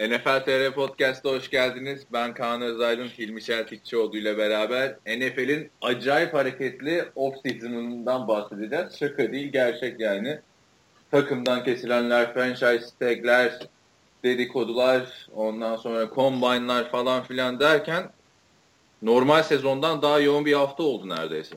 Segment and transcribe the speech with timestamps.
[0.00, 2.02] NFL TR Podcast'a hoş geldiniz.
[2.12, 8.98] Ben Kaan Özaydın, Hilmi Çeltikçioğlu ile beraber NFL'in acayip hareketli off-season'ından bahsedeceğiz.
[8.98, 10.38] Şaka değil, gerçek yani.
[11.10, 13.58] Takımdan kesilenler, franchise tagler,
[14.24, 18.10] dedikodular, ondan sonra combine'lar falan filan derken
[19.02, 21.56] normal sezondan daha yoğun bir hafta oldu neredeyse.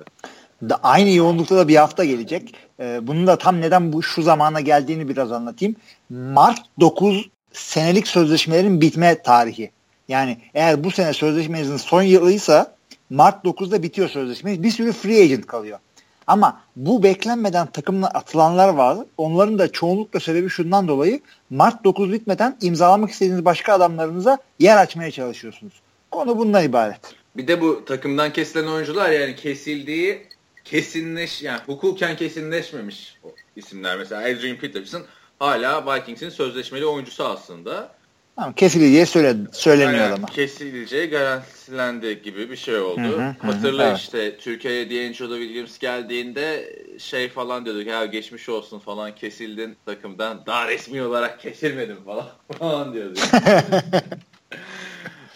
[0.62, 2.56] Da aynı yoğunlukta da bir hafta gelecek.
[2.80, 5.76] Ee, bunun da tam neden bu şu zamana geldiğini biraz anlatayım.
[6.10, 9.72] Mart 9 senelik sözleşmelerin bitme tarihi.
[10.08, 12.76] Yani eğer bu sene sözleşmenizin son yılıysa
[13.10, 14.64] Mart 9'da bitiyor sözleşmeniz.
[14.64, 15.80] Bir sürü free agent kalıyor.
[16.28, 18.98] Ama bu beklenmeden takımına atılanlar var.
[19.18, 21.20] Onların da çoğunlukla sebebi şundan dolayı
[21.50, 25.74] Mart 9 bitmeden imzalamak istediğiniz başka adamlarınıza yer açmaya çalışıyorsunuz.
[26.12, 27.00] Konu bundan ibaret.
[27.38, 30.28] Bir de bu takımdan kesilen oyuncular yani kesildiği
[30.64, 33.18] kesinleş yani hukuken kesinleşmemiş
[33.56, 33.98] isimler.
[33.98, 35.04] Mesela Adrian Peterson
[35.40, 37.98] hala Vikings'in sözleşmeli oyuncusu aslında.
[38.38, 40.28] Tamam, kesileceği söyle, söyleniyor yani, ama.
[40.28, 43.02] Kesileceği garantilendi gibi bir şey oldu.
[43.02, 44.42] Hı hı, Hatırla hı, işte evet.
[44.42, 51.04] Türkiye'ye D'Angelo Williams geldiğinde şey falan diyorduk ya geçmiş olsun falan kesildin takımdan daha resmi
[51.04, 52.26] olarak kesilmedim falan
[52.60, 53.24] falan diyorduk.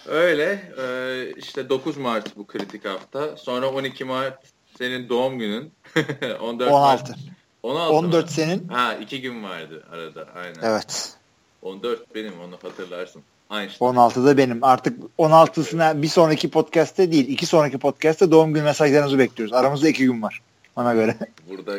[0.06, 4.40] Öyle e, işte 9 Mart bu kritik hafta sonra 12 Mart
[4.78, 5.74] senin doğum günün
[6.42, 6.72] 14 16.
[6.72, 7.20] Mart
[7.64, 8.32] 16 14 mı?
[8.32, 8.68] senin.
[8.68, 10.60] Ha iki gün vardı arada aynen.
[10.64, 11.14] Evet.
[11.62, 13.22] 14 benim onu hatırlarsın.
[13.52, 13.90] Einstein.
[13.90, 14.64] 16 da benim.
[14.64, 19.54] Artık 16'sına bir sonraki podcast'te değil, iki sonraki podcast'te doğum gün mesajlarınızı bekliyoruz.
[19.54, 20.42] Aramızda iki gün var.
[20.76, 21.16] Ona göre.
[21.50, 21.78] Burada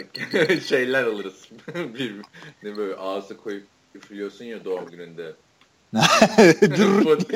[0.69, 1.49] şeyler alırız.
[1.75, 2.15] bir,
[2.63, 5.33] ne böyle ağzı koyup üflüyorsun ya doğum gününde.
[6.77, 7.19] Dur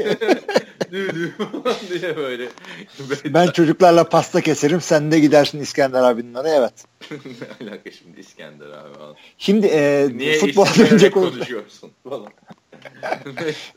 [1.91, 2.49] diye böyle.
[3.25, 6.73] ben çocuklarla pasta keserim sen de gidersin İskender abinin oraya evet.
[7.61, 9.19] ne alaka şimdi İskender abi?
[9.39, 12.33] Şimdi e, Niye futboldan önce konuşuyorsun falan.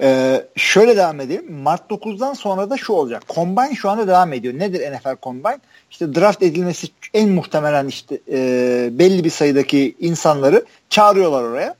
[0.01, 1.53] ee, şöyle devam edelim.
[1.53, 3.23] Mart 9'dan sonra da şu olacak.
[3.35, 4.53] Combine şu anda devam ediyor.
[4.53, 5.59] Nedir NFL Combine?
[5.91, 11.75] İşte draft edilmesi en muhtemelen işte e, belli bir sayıdaki insanları çağırıyorlar oraya.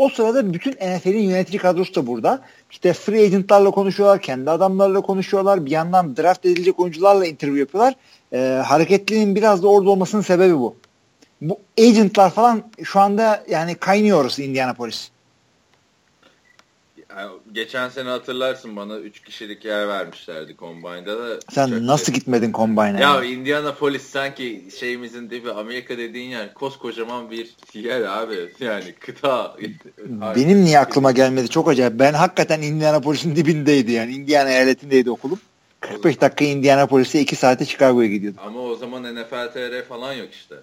[0.00, 2.40] O sırada bütün NFL'in yönetici kadrosu da burada.
[2.70, 5.66] İşte free agentlarla konuşuyorlar, kendi adamlarla konuşuyorlar.
[5.66, 7.94] Bir yandan draft edilecek oyuncularla interview yapıyorlar.
[8.32, 10.76] Ee, hareketliliğin biraz da orada olmasının sebebi bu.
[11.40, 15.10] Bu agentlar falan şu anda yani kaynıyoruz Indianapolis
[17.52, 21.40] geçen sene hatırlarsın bana 3 kişilik yer vermişlerdi Combine'da da.
[21.50, 22.14] Sen nasıl şey...
[22.14, 23.00] gitmedin Combine'a?
[23.00, 28.52] Ya Indianapolis sanki şeyimizin dibi Amerika dediğin yer koskocaman bir yer abi.
[28.60, 29.56] Yani kıta.
[30.36, 31.98] Benim niye aklıma gelmedi çok acayip.
[31.98, 34.12] Ben hakikaten Indianapolis'in dibindeydi yani.
[34.12, 35.40] Indiana eyaletindeydi okulum.
[35.80, 38.40] 45 dakika Indianapolis'e 2 saate Chicago'ya gidiyordum.
[38.46, 40.54] Ama o zaman NFL TR falan yok işte.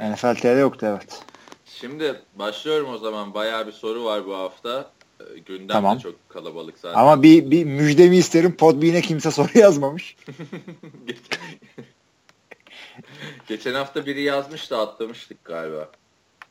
[0.00, 0.12] Yani.
[0.12, 1.20] NFL TR yoktu evet.
[1.80, 3.34] Şimdi başlıyorum o zaman.
[3.34, 4.90] Bayağı bir soru var bu hafta.
[5.46, 5.98] Gündem tamam.
[5.98, 7.00] de çok kalabalık zaten.
[7.00, 8.56] Ama bir, bir müjdemi isterim.
[8.56, 10.16] Podbean'e kimse soru yazmamış.
[13.48, 15.90] Geçen hafta biri yazmış da atlamıştık galiba.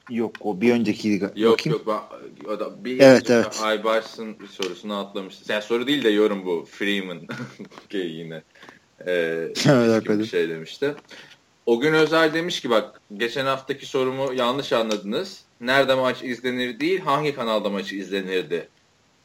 [0.09, 1.31] Yok o bir öncekiydi.
[1.35, 1.79] Yok Bakayım.
[1.79, 3.59] yok ben, o da bir evet, evet.
[3.63, 5.51] Aybars'ın bir sorusunu atlamıştı.
[5.51, 6.65] Yani soru değil de yorum bu.
[6.71, 7.21] Freeman
[7.91, 8.43] yine.
[9.07, 10.95] Ee, evet, bir şey demişti.
[11.65, 16.99] O gün özel demiş ki bak geçen haftaki sorumu yanlış anladınız nerede maç izlenir değil
[16.99, 18.69] hangi kanalda maçı izlenirdi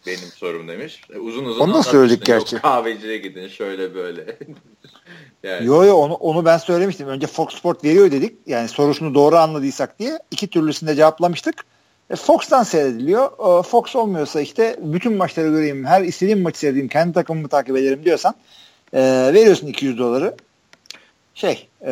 [0.07, 1.03] benim sorum demiş.
[1.15, 2.55] E, uzun uzun Onu da söyledik gerçi.
[2.55, 4.39] Yok, kahveciye gidin şöyle böyle.
[5.43, 5.67] yani.
[5.67, 7.09] Yo yo onu, onu ben söylemiştim.
[7.09, 8.39] Önce Fox Sport veriyor dedik.
[8.47, 10.19] Yani sorusunu doğru anladıysak diye.
[10.31, 11.55] iki türlüsünde cevaplamıştık.
[12.11, 13.59] E, Fox'tan seyrediliyor.
[13.59, 18.05] E, Fox olmuyorsa işte bütün maçları göreyim, her istediğim maçı seyredeyim, kendi takımımı takip ederim
[18.05, 18.35] diyorsan
[18.93, 20.35] e, veriyorsun 200 doları.
[21.35, 21.91] Şey, e,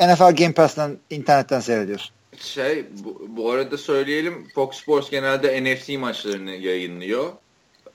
[0.00, 2.15] NFL Game Pass'tan internetten seyrediyorsun.
[2.40, 7.32] Şey bu, bu arada söyleyelim Fox Sports genelde NFC maçlarını yayınlıyor.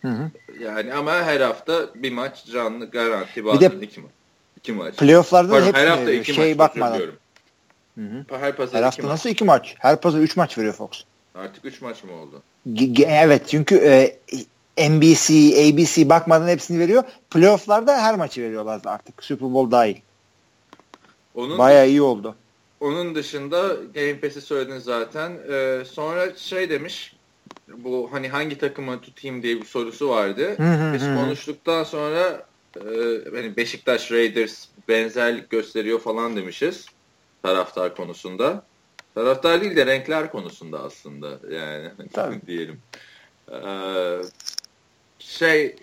[0.01, 0.31] Hı hı.
[0.59, 4.11] Yani ama her hafta bir maç canlı garanti bazen de, iki maç.
[4.57, 4.95] İki maç.
[4.95, 6.99] Playoff'larda Pardon, her hafta iki şey maç bakmadan.
[7.97, 8.25] Hı hı.
[8.39, 9.11] Her, pazar her hafta maç.
[9.11, 9.75] nasıl iki maç?
[9.79, 10.89] Her pazar üç maç veriyor Fox.
[11.35, 12.41] Artık üç maç mı oldu?
[12.73, 14.17] G- evet çünkü e,
[14.89, 17.03] NBC, ABC bakmadan hepsini veriyor.
[17.29, 19.23] Playoff'larda her maçı veriyorlar artık.
[19.23, 19.95] Super Bowl dahil.
[21.35, 22.35] Onun Bayağı iyi oldu.
[22.81, 25.31] Onun dışında Game Pass'i söyledin zaten.
[25.51, 27.15] Ee, sonra şey demiş
[27.67, 30.55] bu hani hangi takımı tutayım diye bir sorusu vardı.
[30.93, 32.45] Biz konuştuktan sonra
[32.75, 32.81] e,
[33.35, 36.85] hani Beşiktaş Raiders benzerlik gösteriyor falan demişiz
[37.43, 38.63] taraftar konusunda.
[39.15, 41.91] Taraftar değil de renkler konusunda aslında yani
[42.47, 42.79] diyelim.
[43.51, 44.21] Ee,
[45.19, 45.75] şey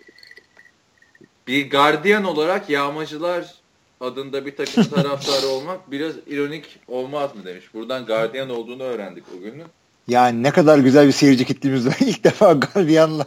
[1.47, 3.55] bir gardiyan olarak yağmacılar
[4.01, 7.65] adında bir takım taraftarı olmak biraz ironik olmaz mı demiş.
[7.75, 9.63] Buradan gardiyan olduğunu öğrendik o günü.
[10.09, 11.97] Yani ne kadar güzel bir seyirci kitlemiz var.
[12.01, 13.27] İlk defa gardiyanla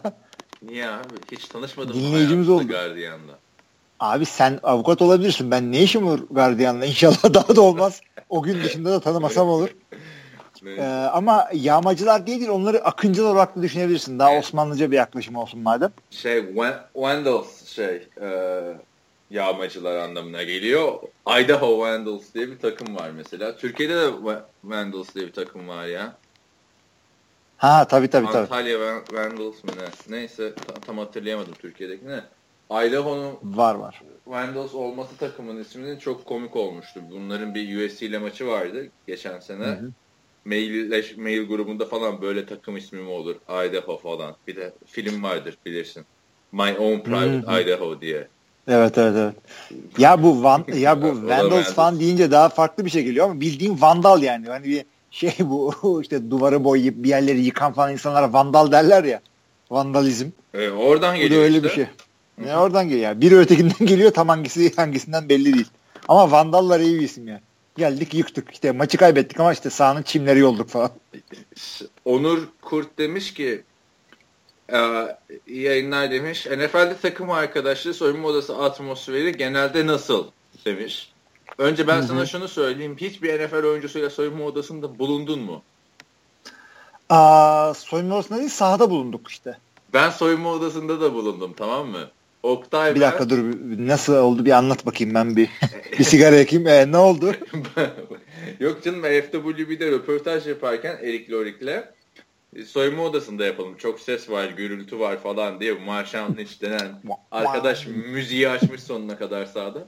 [0.61, 1.15] Niye abi?
[1.31, 1.93] Hiç tanışmadım.
[1.93, 2.67] Dinleyicimiz oldu.
[2.67, 3.39] Gardiyan'la.
[3.99, 5.51] Abi sen avukat olabilirsin.
[5.51, 6.85] Ben ne işim var gardiyanla?
[6.85, 8.01] İnşallah daha da olmaz.
[8.29, 9.69] O gün dışında da tanımasam olur.
[10.65, 10.81] Ee,
[11.13, 14.19] ama yağmacılar değil, değil onları akıncılar olarak da düşünebilirsin.
[14.19, 14.43] Daha evet.
[14.43, 15.91] Osmanlıca bir yaklaşım olsun madem.
[16.11, 16.55] Şey
[16.95, 18.27] Vandals şey e,
[19.31, 21.01] yağmacılar anlamına geliyor.
[21.39, 23.55] Idaho Vandals diye bir takım var mesela.
[23.57, 24.11] Türkiye'de de
[24.63, 26.21] Vandals diye bir takım var ya.
[27.57, 28.49] Ha tabii tabii tabii.
[28.49, 28.79] Antalya
[29.09, 29.89] Vandals mı ne?
[30.09, 30.53] Neyse
[30.85, 32.23] tam hatırlayamadım Türkiye'deki ne.
[32.71, 34.01] Idaho'nun var var.
[34.25, 37.01] Vandals olması takımın isminin çok komik olmuştu.
[37.11, 39.65] Bunların bir USC ile maçı vardı geçen sene.
[39.65, 39.93] Hı hı.
[40.45, 43.35] Mail, mail grubunda falan böyle takım ismi mi olur?
[43.65, 44.37] Idaho falan.
[44.47, 46.05] Bir de film vardır bilirsin.
[46.51, 47.61] My Own Private hı hı.
[47.61, 48.29] Idaho diye.
[48.67, 49.35] Evet evet evet.
[49.97, 53.81] Ya bu Van ya bu Vandals falan deyince daha farklı bir şey geliyor ama bildiğin
[53.81, 54.47] Vandal yani.
[54.47, 59.21] Hani bir şey bu işte duvarı boyayıp bir yerleri yıkan falan insanlara Vandal derler ya.
[59.71, 60.27] Vandalizm.
[60.53, 61.31] Evet, oradan geliyor.
[61.31, 61.69] Bu da öyle işte.
[61.69, 61.85] bir şey.
[62.37, 63.21] Ne oradan geliyor yani.
[63.21, 65.67] Biri ötekinden geliyor tam hangisi hangisinden belli değil.
[66.07, 67.41] Ama Vandallar iyi bir isim yani.
[67.77, 68.51] Geldik yıktık.
[68.51, 70.91] İşte maçı kaybettik ama işte sahanın çimleri yolduk falan.
[72.05, 73.70] Onur Kurt demiş ki e,
[75.47, 76.45] iyi yayınlar demiş.
[76.45, 80.27] NFL'de takım arkadaşlığı soyunma odası atmosferi genelde nasıl
[80.65, 81.11] demiş.
[81.57, 82.07] Önce ben Hı-hı.
[82.07, 82.95] sana şunu söyleyeyim.
[83.01, 85.63] Hiçbir NFL oyuncusuyla soyunma odasında bulundun mu?
[87.09, 89.57] Aa, soyunma odasında değil sahada bulunduk işte.
[89.93, 92.09] Ben soyunma odasında da bulundum tamam mı?
[92.43, 93.39] Oktay Bir dakika dur
[93.77, 95.49] nasıl oldu bir anlat bakayım ben bir
[95.99, 96.67] bir sigara yakayım.
[96.67, 97.35] Ee, ne oldu?
[98.59, 101.83] Yok canım FWB'de röportaj yaparken Erik Lorik'le
[102.65, 103.77] soyunma odasında yapalım.
[103.77, 107.01] Çok ses var, gürültü var falan diye Marshall Lynch denen
[107.31, 109.87] arkadaş müziği açmış sonuna kadar sağda.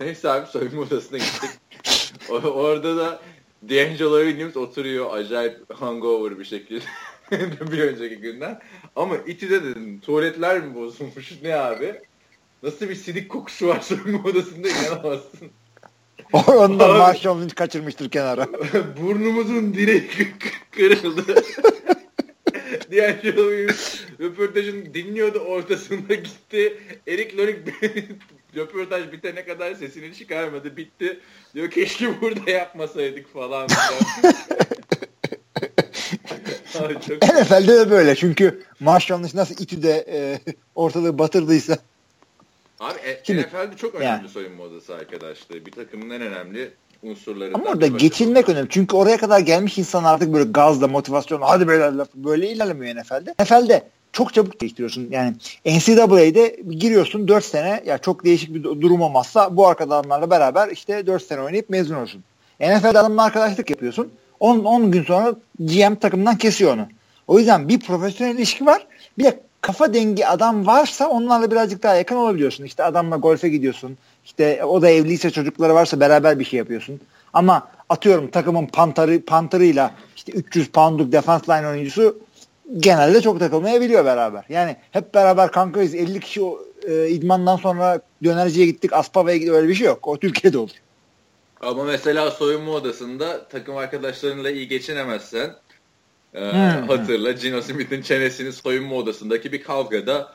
[0.00, 1.50] Neyse abi soyunma odasına gittik.
[2.30, 3.20] Orada da
[3.62, 6.84] D'Angelo Williams oturuyor acayip hangover bir şekilde.
[7.72, 8.60] bir önceki günden.
[8.96, 12.00] Ama İTÜ'de dedim tuvaletler mi bozulmuş ne abi?
[12.62, 15.50] Nasıl bir sidik kokusu var soyunma odasında inanamazsın.
[16.46, 18.48] Onda Marshall Lynch kaçırmıştır kenara.
[19.02, 20.08] Burnumuzun direği
[20.70, 21.44] kırıldı.
[22.90, 23.32] Diğer şey
[24.20, 26.78] röportajını dinliyordu ortasında gitti.
[27.08, 27.58] Erik Lorik
[28.56, 30.76] röportaj bitene kadar sesini çıkarmadı.
[30.76, 31.20] Bitti.
[31.54, 33.68] Diyor keşke burada yapmasaydık falan.
[37.22, 40.38] NFL'de de böyle çünkü maaş yanlış nasıl İTÜ'de e,
[40.74, 41.78] ortalığı batırdıysa.
[42.82, 44.28] Abi e, Şimdi, NFL'de çok önemli yani.
[44.28, 45.66] soyunma odası arkadaşlar.
[45.66, 46.70] Bir takımın en önemli
[47.02, 47.60] unsurlarından.
[47.60, 48.68] Ama orada geçilmek önemli.
[48.70, 53.34] Çünkü oraya kadar gelmiş insan artık böyle gazla, motivasyonla hadi böyle böyle ilerlemiyor NFL'de.
[53.42, 53.82] NFL'de
[54.12, 55.08] çok çabuk değiştiriyorsun.
[55.10, 55.34] Yani
[55.66, 61.22] NCAA'de giriyorsun 4 sene ya çok değişik bir durum olmazsa bu arkadaşlarla beraber işte 4
[61.22, 62.24] sene oynayıp mezun olursun.
[62.60, 64.12] NFL'de adamla arkadaşlık yapıyorsun.
[64.40, 66.86] 10, 10 gün sonra GM takımdan kesiyor onu.
[67.26, 68.86] O yüzden bir profesyonel ilişki var.
[69.18, 72.64] Bir de kafa dengi adam varsa onlarla birazcık daha yakın olabiliyorsun.
[72.64, 73.98] İşte adamla golfe gidiyorsun.
[74.24, 77.00] İşte o da evliyse çocukları varsa beraber bir şey yapıyorsun.
[77.32, 82.18] Ama atıyorum takımın pantarı, pantarıyla işte 300 poundluk defense line oyuncusu
[82.78, 84.44] genelde çok takılmayabiliyor beraber.
[84.48, 86.40] Yani hep beraber kankayız 50 kişi
[86.88, 90.08] e, idmandan sonra dönerciye gittik Aspava'ya gittik öyle bir şey yok.
[90.08, 90.70] O Türkiye'de olur.
[91.60, 95.50] Ama mesela soyunma odasında takım arkadaşlarınla iyi geçinemezsen
[96.32, 96.88] hmm.
[96.88, 100.34] hatırla Gino Smith'in çenesini soyunma odasındaki bir kavgada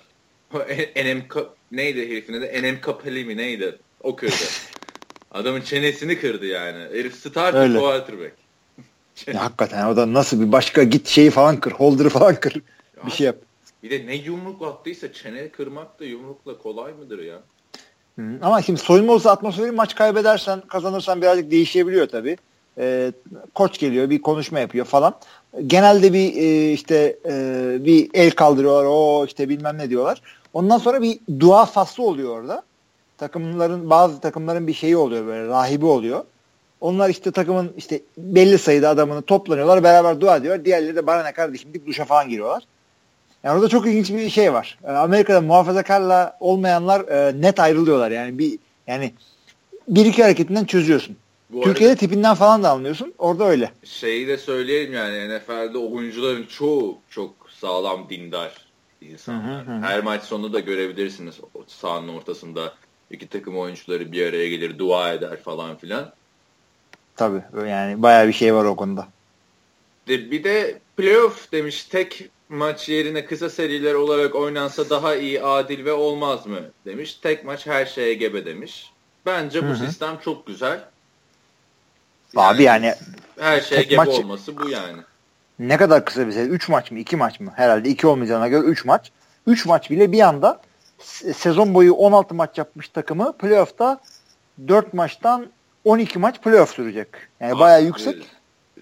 [0.96, 1.24] Enem
[1.72, 2.46] neydi herifin adı?
[2.46, 3.80] Enem Kapeli mi neydi?
[4.01, 4.34] O kırdı.
[5.32, 6.77] Adamın çenesini kırdı yani.
[6.77, 7.80] Herif starter Öyle.
[7.80, 8.36] quarterback.
[9.27, 11.72] ya, hakikaten o da nasıl bir başka git şeyi falan kır.
[11.72, 12.56] Holder'ı falan kır.
[12.56, 13.36] Ya, bir şey yap.
[13.84, 17.39] Bir de ne yumruk attıysa çene kırmak da yumrukla kolay mıdır ya?
[18.42, 22.38] Ama şimdi soyunma odası atmosferi maç kaybedersen kazanırsan birazcık değişebiliyor tabii.
[22.79, 23.12] Ee,
[23.55, 25.15] koç geliyor bir konuşma yapıyor falan.
[25.67, 30.22] Genelde bir e, işte e, bir el kaldırıyorlar o işte bilmem ne diyorlar.
[30.53, 32.63] Ondan sonra bir dua faslı oluyor orada.
[33.17, 36.24] Takımların bazı takımların bir şeyi oluyor böyle rahibi oluyor.
[36.81, 40.65] Onlar işte takımın işte belli sayıda adamını toplanıyorlar beraber dua ediyor.
[40.65, 42.63] Diğerleri de bana ne kardeşim deyip duşa falan giriyorlar.
[43.43, 44.79] Yani orada çok ilginç bir şey var.
[44.84, 48.12] Ee, Amerika'da muhafazakarla olmayanlar e, net ayrılıyorlar.
[48.12, 49.13] Yani bir yani
[49.88, 51.17] bir iki hareketinden çözüyorsun.
[51.50, 53.13] Bu Türkiye'de arada, tipinden falan da anlıyorsun.
[53.18, 53.72] Orada öyle.
[53.84, 58.68] Şeyi de söyleyelim yani NFL'de oyuncuların çoğu çok sağlam dindar
[59.01, 59.68] insanlar.
[59.68, 59.82] Hı hı hı.
[59.82, 61.36] Her maç sonu da görebilirsiniz
[61.68, 62.74] sahanın ortasında
[63.12, 66.13] iki takım oyuncuları bir araya gelir, dua eder falan filan.
[67.16, 69.08] Tabii yani bayağı bir şey var o konuda.
[70.08, 75.92] Bir de playoff demiş tek maç yerine kısa seriler olarak oynansa daha iyi, adil ve
[75.92, 77.13] olmaz mı demiş.
[77.13, 78.92] Tek maç her şeye gebe demiş.
[79.25, 79.88] Bence bu Hı-hı.
[79.88, 80.89] sistem çok güzel.
[82.38, 82.94] Abi yani
[83.39, 84.98] her şeye gebe maç, olması bu yani.
[85.60, 86.48] Ne kadar kısa bir seri?
[86.48, 87.00] 3 maç mı?
[87.00, 87.51] 2 maç mı?
[87.56, 89.12] Herhalde 2 olmayacağına göre 3 maç.
[89.48, 90.62] 3 maç bile bir anda
[91.36, 94.00] sezon boyu 16 maç yapmış takımı playoff'ta
[94.67, 95.48] 4 maçtan
[95.86, 97.08] 12 maç playoff sürecek.
[97.39, 98.15] Yani Abi, bayağı yüksek.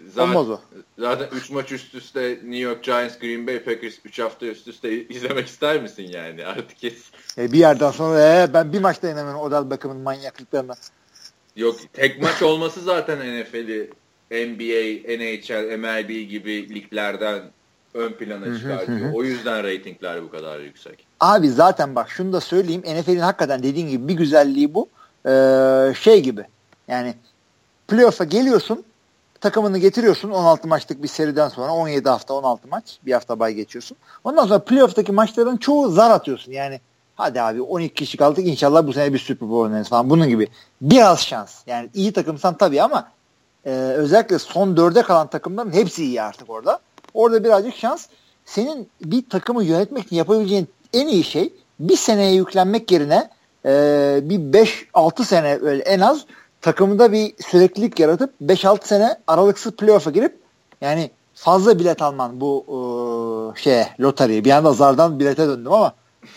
[0.07, 0.59] Zaten, Olmaz o.
[0.99, 5.07] Zaten 3 maç üst üste New York Giants, Green Bay Packers 3 hafta üst üste
[5.07, 6.45] izlemek ister misin yani?
[6.45, 6.95] Artık kes.
[7.37, 10.75] E bir yerden sonra e, ben bir maçta inemem Odell Beckham'ın manyaklıklarına.
[11.55, 13.89] Yok tek maç olması zaten NFL'i
[14.31, 17.41] NBA, NHL, MLB gibi liglerden
[17.93, 19.13] ön plana çıkartıyor.
[19.13, 21.05] o yüzden reytingler bu kadar yüksek.
[21.19, 22.81] Abi zaten bak şunu da söyleyeyim.
[22.81, 24.89] NFL'in hakikaten dediğin gibi bir güzelliği bu.
[25.25, 26.45] Ee, şey gibi.
[26.87, 27.13] Yani
[27.87, 28.85] playoff'a geliyorsun
[29.41, 33.97] takımını getiriyorsun 16 maçlık bir seriden sonra 17 hafta 16 maç bir hafta bay geçiyorsun.
[34.23, 36.51] Ondan sonra playoff'taki maçların çoğu zar atıyorsun.
[36.51, 36.79] Yani
[37.15, 40.47] hadi abi 12 kişi kaldık inşallah bu sene bir Super Bowl oynarız falan bunun gibi.
[40.81, 41.67] Biraz şans.
[41.67, 43.11] Yani iyi takımsan tabii ama
[43.65, 46.79] e, özellikle son dörde kalan takımların hepsi iyi artık orada.
[47.13, 48.07] Orada birazcık şans.
[48.45, 53.29] Senin bir takımı yönetmek için yapabileceğin en iyi şey bir seneye yüklenmek yerine
[53.65, 56.25] e, bir 5-6 sene öyle en az
[56.61, 60.39] takımında bir süreklilik yaratıp 5-6 sene aralıksız playoff'a girip
[60.81, 64.45] yani fazla bilet alman bu e, şeye loteriye.
[64.45, 65.93] Bir anda zardan bilete döndüm ama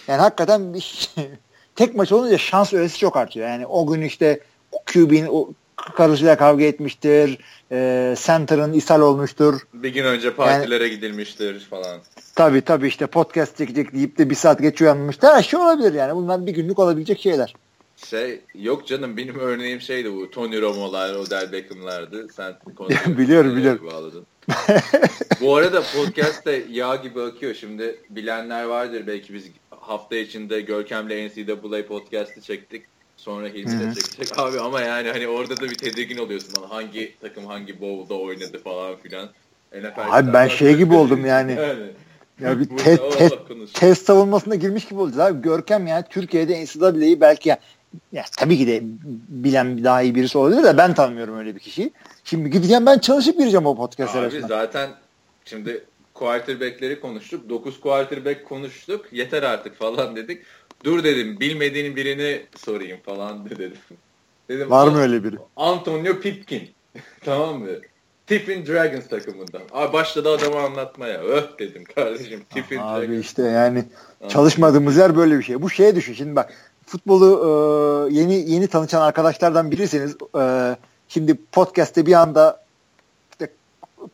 [0.09, 1.11] yani hakikaten bir
[1.77, 3.49] tek maç olunca şans öğesi çok artıyor.
[3.49, 4.41] Yani o gün işte
[4.93, 5.57] QB'nin
[5.97, 7.39] karısıyla kavga etmiştir.
[7.73, 9.61] E, center'ın ishal olmuştur.
[9.73, 12.01] Bir gün önce partilere yani, gidilmiştir falan.
[12.35, 15.29] Tabii tabii işte podcast çekecek deyip de bir saat geç uyanmıştır.
[15.29, 16.17] Her şey olabilir yani.
[16.17, 17.55] Bunlar bir günlük olabilecek şeyler.
[18.07, 22.29] Şey yok canım benim örneğim şeydi bu Tony Romo'lar, Odell Beckham'lardı.
[22.33, 22.57] Sen
[23.19, 23.89] biliyorum biliyorum.
[23.93, 24.27] Bağladın.
[25.41, 27.55] bu arada podcast de yağ gibi akıyor.
[27.55, 29.45] Şimdi bilenler vardır belki biz
[29.89, 32.85] hafta içinde Görkem'le NCAA podcast'ı çektik.
[33.17, 34.39] Sonra Hilmi de çekecek.
[34.39, 36.63] Abi ama yani hani orada da bir tedirgin oluyorsun.
[36.63, 39.29] Lan hangi takım hangi bowl'da oynadı falan filan.
[39.73, 41.53] NFL Abi ben şey gibi oldum yani.
[41.61, 41.87] yani.
[42.41, 43.29] Ya bir te, te,
[43.75, 45.43] test savunmasına girmiş gibi olacağız abi.
[45.43, 47.59] Görkem yani Türkiye'de NCAA'yi belki ya,
[48.13, 48.81] ya tabii ki de
[49.29, 51.93] bilen daha iyi birisi olabilir de ben tanımıyorum öyle bir kişiyi.
[52.25, 54.21] Şimdi gideceğim ben çalışıp gireceğim o podcast'a.
[54.21, 54.91] Abi zaten
[55.45, 55.85] şimdi
[56.19, 57.49] quarterback'leri konuştuk.
[57.49, 59.07] 9 quarterback konuştuk.
[59.13, 60.43] Yeter artık falan dedik.
[60.85, 63.73] Dur dedim bilmediğin birini sorayım falan dedim.
[64.49, 65.37] dedim Var mı öyle biri?
[65.57, 66.71] Antonio Pipkin.
[67.25, 67.69] tamam mı?
[68.27, 69.63] Tiffin Dragons takımından.
[69.73, 71.21] Abi başladı adamı anlatmaya.
[71.21, 72.43] Öh dedim kardeşim.
[72.55, 73.25] Tiffin Abi Dragons.
[73.25, 73.85] işte yani
[74.29, 75.63] çalışmadığımız yer böyle bir şey.
[75.63, 76.15] Bu şeye düşün.
[76.15, 76.53] Şimdi bak
[76.87, 80.17] futbolu e, yeni yeni tanışan arkadaşlardan birisiniz.
[80.41, 80.77] E,
[81.09, 82.68] şimdi podcast'te bir anda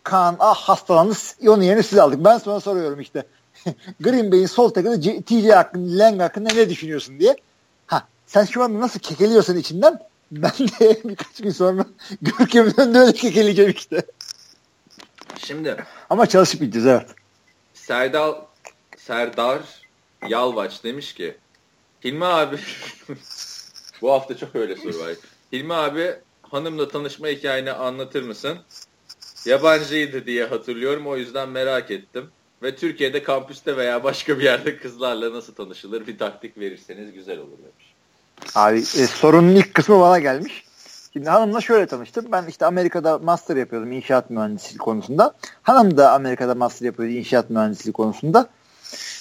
[0.03, 1.15] Kaan ah hastalandı.
[1.47, 2.25] Onun yerine siz aldık.
[2.25, 3.27] Ben sonra soruyorum işte.
[4.01, 7.37] Green Bay'in sol takımı TJ hakkında, Lang hakkında ne düşünüyorsun diye.
[7.87, 10.01] Ha sen şu anda nasıl kekeliyorsun içinden?
[10.31, 11.87] Ben de birkaç gün sonra
[12.23, 14.03] Görkem'in önünde öyle kekeleyeceğim işte.
[15.39, 17.07] Şimdi ama çalışıp gideceğiz evet.
[17.75, 18.35] Serdar
[18.97, 19.61] Serdar
[20.29, 21.37] Yalvaç demiş ki
[22.05, 22.59] Hilmi abi
[24.03, 25.15] bu hafta çok öyle soru var.
[25.53, 28.59] Hilmi abi hanımla tanışma hikayeni anlatır mısın?
[29.47, 32.31] Yabancıydı diye hatırlıyorum o yüzden merak ettim.
[32.63, 37.59] Ve Türkiye'de kampüste veya başka bir yerde kızlarla nasıl tanışılır bir taktik verirseniz güzel olur
[37.59, 37.95] demiş.
[38.55, 40.65] Abi e, sorunun ilk kısmı bana gelmiş.
[41.13, 42.25] Şimdi hanımla şöyle tanıştım.
[42.33, 45.35] Ben işte Amerika'da master yapıyordum inşaat mühendisliği konusunda.
[45.63, 48.49] Hanım da Amerika'da master yapıyordu inşaat mühendisliği konusunda.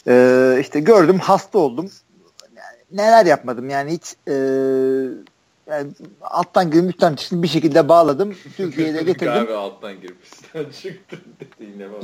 [0.08, 1.92] Ee, işte gördüm hasta oldum.
[2.56, 4.36] Yani neler yapmadım yani hiç e,
[5.68, 5.92] yani
[6.22, 8.36] alttan üstten çıktım bir şekilde bağladım.
[8.58, 9.34] Türkiye'de getirdim.
[9.34, 11.20] Abi alttan girip üstten çıktım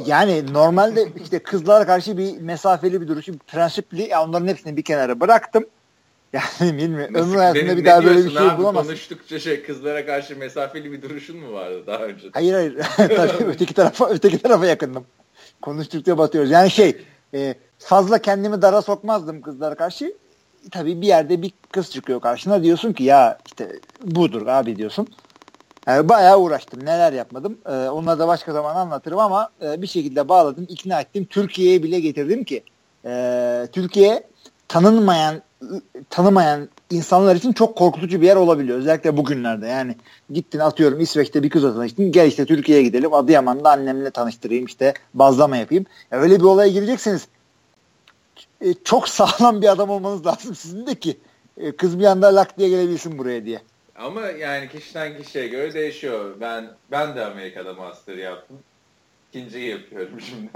[0.05, 5.19] Yani normalde işte kızlara karşı bir mesafeli bir duruşu, prensipli yani onların hepsini bir kenara
[5.19, 5.65] bıraktım.
[6.33, 7.15] Yani bilmiyorum.
[7.15, 8.89] Ömrü hayatında bir daha böyle bir şey bulamazsın.
[8.89, 12.27] Konuştukça şey kızlara karşı mesafeli bir duruşun mu vardı daha önce?
[12.33, 12.77] Hayır hayır.
[12.97, 15.05] Tabii öteki tarafa öteki tarafa yakındım.
[15.61, 16.51] Konuştukça batıyoruz.
[16.51, 16.97] Yani şey
[17.33, 20.13] e, fazla kendimi dara sokmazdım kızlara karşı.
[20.71, 25.07] Tabii bir yerde bir kız çıkıyor karşına diyorsun ki ya işte budur abi diyorsun.
[25.87, 26.85] Yani bayağı uğraştım.
[26.85, 27.57] Neler yapmadım.
[27.65, 31.25] Ee, onları da başka zaman anlatırım ama e, bir şekilde bağladım, ikna ettim.
[31.25, 32.63] Türkiye'ye bile getirdim ki
[33.05, 34.23] e, Türkiye
[34.67, 35.41] tanınmayan
[36.09, 38.77] tanımayan insanlar için çok korkutucu bir yer olabiliyor.
[38.77, 39.67] Özellikle bugünlerde.
[39.67, 39.95] Yani
[40.29, 42.11] gittin atıyorum İsveç'te bir kızla tanıştın.
[42.11, 43.13] Gel işte Türkiye'ye gidelim.
[43.13, 45.85] Adıyaman'da annemle tanıştırayım işte bazlama yapayım.
[46.11, 47.27] Ya öyle bir olaya gireceksiniz.
[48.61, 51.17] E, çok sağlam bir adam olmanız lazım sizin de ki
[51.57, 53.61] e, kız bir anda lak diye gelebilsin buraya diye.
[53.95, 56.35] Ama yani kişiden kişiye göre değişiyor.
[56.41, 58.57] Ben ben de Amerika'da master yaptım.
[59.29, 60.49] İkinciyi yapıyorum şimdi.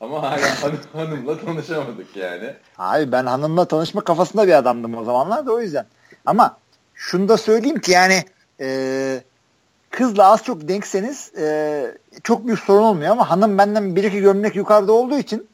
[0.00, 2.54] Ama hala hanım, hanımla tanışamadık yani.
[2.78, 5.86] Abi ben hanımla tanışma kafasında bir adamdım o zamanlar da o yüzden.
[6.26, 6.56] Ama
[6.94, 8.24] şunu da söyleyeyim ki yani
[8.60, 9.22] e,
[9.90, 14.56] kızla az çok denkseniz e, çok büyük sorun olmuyor ama hanım benden bir iki gömlek
[14.56, 15.48] yukarıda olduğu için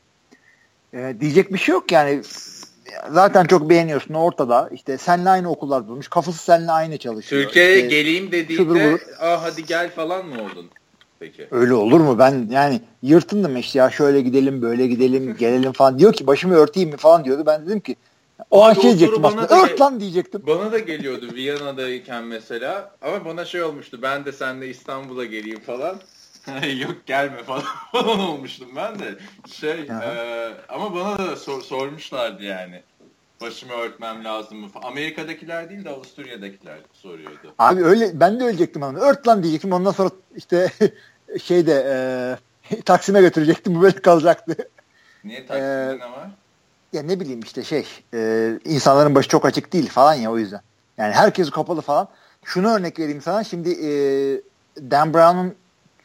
[0.95, 2.23] E, diyecek bir şey yok yani.
[3.11, 4.69] Zaten çok beğeniyorsun ortada.
[4.73, 6.09] İşte seninle aynı okullar bulmuş.
[6.09, 7.43] Kafası seninle aynı çalışıyor.
[7.43, 10.71] Türkiye'ye işte, geleyim dediğinde aa hadi gel falan mı oldun?
[11.21, 11.47] Peki.
[11.51, 12.19] Öyle olur mu?
[12.19, 15.99] Ben yani yırtındım işte ya şöyle gidelim böyle gidelim gelelim falan.
[15.99, 17.43] Diyor ki başımı örteyim mi falan diyordu.
[17.47, 17.97] Ben dedim ki
[18.51, 19.63] o an şey diyecektim aslında.
[19.63, 20.43] Ört lan diyecektim.
[20.47, 22.91] Bana da geliyordu Viyana'dayken mesela.
[23.03, 23.99] Ama bana şey olmuştu.
[24.03, 25.97] Ben de seninle İstanbul'a geleyim falan.
[26.79, 29.19] Yok gelme falan, falan olmuştum ben de.
[29.53, 32.83] Şey e, ama bana da sor, sormuşlardı yani.
[33.41, 34.69] Başımı örtmem lazım mı?
[34.83, 37.55] Amerika'dakiler değil de Avusturya'dakiler soruyordu.
[37.59, 38.99] Abi öyle ben de ölecektim onu.
[38.99, 39.73] Ört lan diyecektim.
[39.73, 40.73] Ondan sonra işte
[41.43, 41.87] şeyde
[42.71, 43.75] e, Taksim'e götürecektim.
[43.75, 44.69] Bu böyle kalacaktı.
[45.25, 46.31] Niye Taksim'de ee, ne var?
[46.93, 50.61] Ya ne bileyim işte şey e, insanların başı çok açık değil falan ya o yüzden.
[50.99, 52.09] Yani herkes kapalı falan.
[52.45, 53.45] Şunu örnek vereyim sana.
[53.45, 53.91] Şimdi e,
[54.91, 55.55] Dan Brown'un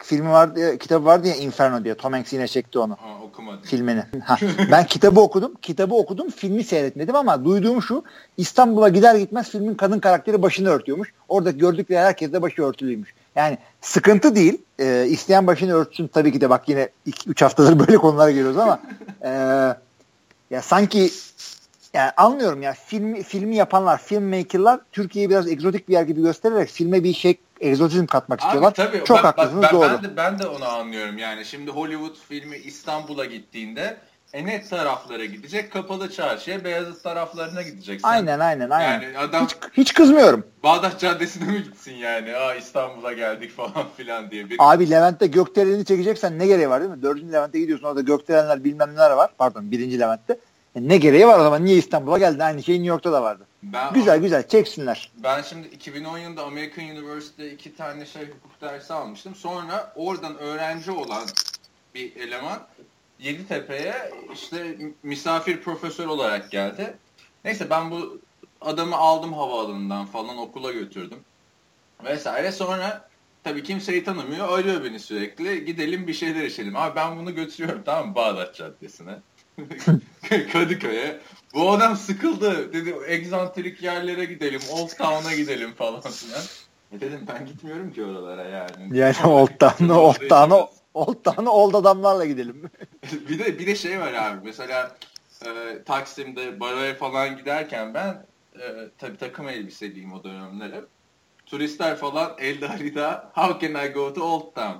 [0.06, 1.96] filmi vardı ya, kitabı vardı ya Inferno diye.
[1.96, 2.98] Tom Hanks yine çekti onu.
[3.02, 3.62] Ha, okumadım.
[3.62, 4.04] Filmini.
[4.24, 4.38] Ha,
[4.72, 5.54] ben kitabı okudum.
[5.62, 6.30] Kitabı okudum.
[6.30, 8.04] Filmi seyretmedim ama duyduğum şu.
[8.38, 11.14] İstanbul'a gider gitmez filmin kadın karakteri başını örtüyormuş.
[11.28, 13.14] Orada gördükleri herkes de başı örtülüymüş.
[13.36, 14.62] Yani sıkıntı değil.
[14.80, 16.90] E, isteyen başını örtsün tabii ki de bak yine
[17.28, 18.80] 3 haftadır böyle konulara geliyoruz ama
[19.22, 19.30] e,
[20.50, 21.10] ya sanki
[21.94, 27.04] yani anlıyorum ya filmi filmi yapanlar, filmmaker'lar Türkiye'yi biraz egzotik bir yer gibi göstererek filme
[27.04, 28.74] bir şey egzotizm katmak Abi, istiyorlar.
[28.74, 29.90] Tabii, Çok ben, haklısınız ben, doğru.
[29.90, 31.46] Ben de, ben de onu anlıyorum yani.
[31.46, 33.98] Şimdi Hollywood filmi İstanbul'a gittiğinde
[34.34, 35.72] e net taraflara gidecek.
[35.72, 38.00] Kapalı çarşıya, Beyazıt taraflarına gidecek.
[38.04, 39.02] Aynen aynen aynen.
[39.02, 40.44] Yani adam hiç, hiç kızmıyorum.
[40.64, 42.36] Bağdat Caddesi'ne mi gitsin yani?
[42.36, 44.50] Aa İstanbul'a geldik falan filan diye.
[44.50, 44.56] Bir...
[44.60, 47.02] Abi Levent'te Gökdelen'i çekeceksen ne gereği var değil mi?
[47.02, 49.32] Dördüncü Levent'te gidiyorsun orada Gökdelenler bilmem neler var.
[49.38, 50.38] Pardon birinci Levent'te.
[50.76, 51.66] E ne gereği var o zaman?
[51.66, 52.44] Niye İstanbul'a geldi?
[52.44, 53.48] Aynı şey New York'ta da vardı.
[53.64, 55.12] Ben, güzel güzel çeksinler.
[55.24, 59.36] Ben şimdi 2010 yılında American University'de iki tane şey hukuk dersi almıştım.
[59.36, 61.24] Sonra oradan öğrenci olan
[61.96, 62.68] bir eleman
[63.20, 66.98] Yeditepe'ye işte misafir profesör olarak geldi.
[67.46, 68.20] Neyse ben bu
[68.62, 71.20] adamı aldım havaalanından falan okula götürdüm.
[72.04, 73.10] Vesaire sonra
[73.44, 74.60] tabii kimseyi tanımıyor.
[74.60, 75.66] Arıyor beni sürekli.
[75.66, 76.76] Gidelim bir şeyler içelim.
[76.76, 79.16] Abi ben bunu götürüyorum tamam mı Bağdat Caddesi'ne.
[80.52, 81.20] Kadıköy'e.
[81.54, 82.74] Bu adam sıkıldı.
[82.74, 84.62] Dedi egzantrik yerlere gidelim.
[84.72, 86.42] Old Town'a gidelim falan filan.
[86.92, 88.98] E dedim ben gitmiyorum ki oralara yani.
[88.98, 92.70] Yani Old Town'a Old Town'a Old Town'a Old adamlarla gidelim.
[93.30, 94.40] bir de bir de şey var abi.
[94.44, 94.98] Mesela
[95.46, 100.86] e, Taksim'de baroya falan giderken ben e, tabii takım elbiseliyim o dönemler hep
[101.46, 104.76] turistler falan elde harita how can I go to Old Town?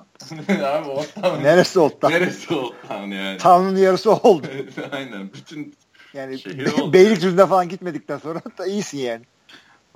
[0.64, 1.42] Abi Old Town.
[1.44, 2.12] Neresi Old Town?
[2.12, 3.38] Neresi Old Town yani?
[3.38, 4.46] Town'un yarısı oldu.
[4.92, 5.32] Aynen.
[5.32, 5.74] Bütün
[6.14, 9.22] yani Be- Beylikdüzü'ne falan gitmedikten sonra da iyisin yani.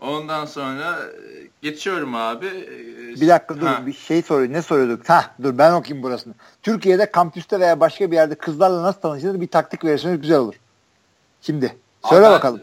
[0.00, 2.46] Ondan sonra e, geçiyorum abi.
[2.46, 3.86] E, bir dakika dur ha.
[3.86, 4.52] bir şey soruyor.
[4.52, 5.08] Ne soruyorduk?
[5.08, 6.34] Ha dur ben okuyayım burasını.
[6.62, 10.54] Türkiye'de kampüste veya başka bir yerde kızlarla nasıl tanışılır bir taktik verirseniz güzel olur.
[11.42, 11.76] Şimdi
[12.08, 12.60] söyle abi bakalım.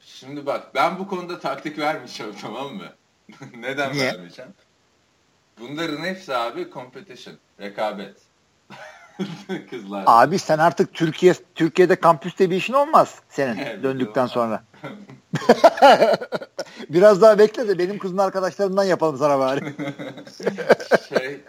[0.00, 2.84] şimdi bak ben bu konuda taktik vermeyeceğim tamam mı?
[3.58, 4.06] Neden Niye?
[4.06, 4.50] vermeyeceğim?
[5.60, 8.16] Bunların hepsi abi competition, rekabet.
[9.70, 10.04] Kızlar.
[10.06, 14.64] Abi sen artık Türkiye Türkiye'de kampüste bir işin olmaz senin döndükten sonra.
[16.88, 19.74] Biraz daha bekle de benim kızın arkadaşlarından yapalım sana bari.
[21.08, 21.40] şey,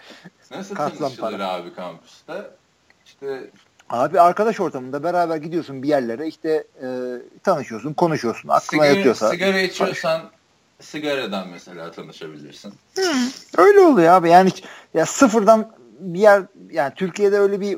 [0.51, 2.51] nasıl tanışılır abi kampüste?
[3.05, 3.49] İşte
[3.89, 6.87] Abi arkadaş ortamında beraber gidiyorsun bir yerlere işte e,
[7.43, 8.49] tanışıyorsun, konuşuyorsun.
[8.49, 9.29] Aklına sigara, yatıyorsa.
[9.29, 10.21] Sigara içiyorsan
[10.81, 12.73] sigaradan mesela tanışabilirsin.
[12.95, 13.11] Hı,
[13.57, 14.29] öyle oluyor abi.
[14.29, 14.51] Yani
[14.93, 17.77] ya sıfırdan bir yer yani Türkiye'de öyle bir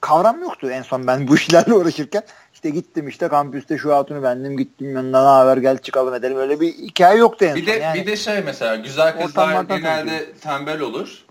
[0.00, 2.22] kavram yoktu en son ben bu işlerle uğraşırken.
[2.54, 6.60] İşte gittim işte kampüste şu hatunu bendim gittim yanına ne haber gel çıkalım edelim öyle
[6.60, 7.74] bir hikaye yoktu en bir son.
[7.74, 10.36] De, yani, bir de şey mesela güzel kızlar genelde tanışıyor.
[10.40, 11.24] tembel olur.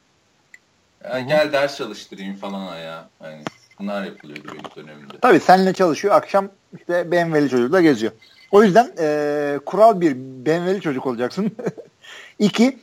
[1.04, 3.10] Yani gel ders çalıştırayım falan ya.
[3.24, 3.44] Yani
[3.80, 5.14] bunlar yapılıyordu benim dönemimde.
[5.22, 8.12] Tabii seninle çalışıyor akşam işte BMW'li çocukla geziyor.
[8.52, 11.52] O yüzden e, kural bir BMW'li çocuk olacaksın.
[12.40, 12.80] İki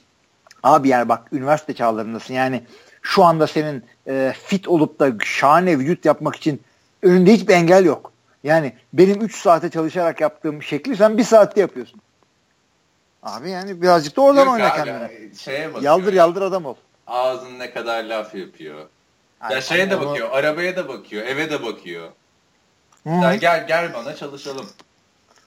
[0.62, 2.62] abi yani bak üniversite çağlarındasın yani
[3.02, 6.62] şu anda senin e, fit olup da şahane vücut yapmak için
[7.02, 8.12] önünde hiçbir engel yok.
[8.44, 12.00] Yani benim 3 saate çalışarak yaptığım şekli sen 1 saatte yapıyorsun.
[13.22, 15.10] Abi yani birazcık da oradan yok oyna kendine.
[15.38, 16.74] Şeye yaldır yaldır adam ol.
[17.06, 18.86] Ağzın ne kadar laf yapıyor.
[19.40, 22.08] Ay, ya şeye de bakıyor, arabaya da bakıyor, eve de bakıyor.
[23.06, 24.66] Ya gel gel bana çalışalım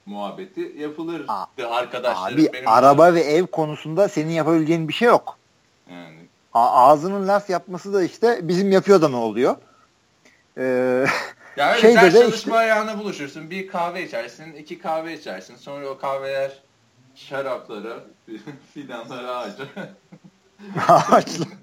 [0.06, 1.26] muhabbeti yapılır
[1.70, 2.34] arkadaşlarım.
[2.34, 3.14] Abi benim araba var.
[3.14, 5.38] ve ev konusunda senin yapabileceğin bir şey yok.
[5.90, 6.18] Yani.
[6.54, 9.56] A- ağzının laf yapması da işte bizim yapıyor da ne oluyor?
[10.58, 10.62] Ee,
[11.56, 13.50] ya öyle şey ders çalışma işte, ayağına buluşursun.
[13.50, 15.56] Bir kahve içersin, iki kahve içersin.
[15.56, 16.52] Sonra o kahveler
[17.14, 18.04] şaraplara,
[18.74, 19.64] fidanlara ağaca.
[20.88, 21.44] Ağaçla.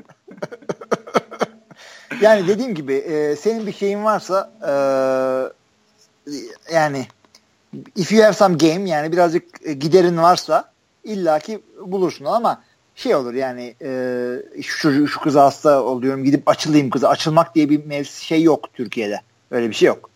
[2.21, 4.71] yani dediğim gibi e, senin bir şeyin varsa e,
[6.73, 7.07] yani
[7.95, 10.71] if you have some game yani birazcık e, giderin varsa
[11.03, 12.61] illaki bulursun ama
[12.95, 17.85] şey olur yani e, şu, şu kıza hasta oluyorum gidip açılayım kıza açılmak diye bir
[17.85, 20.09] mevsi şey yok Türkiye'de öyle bir şey yok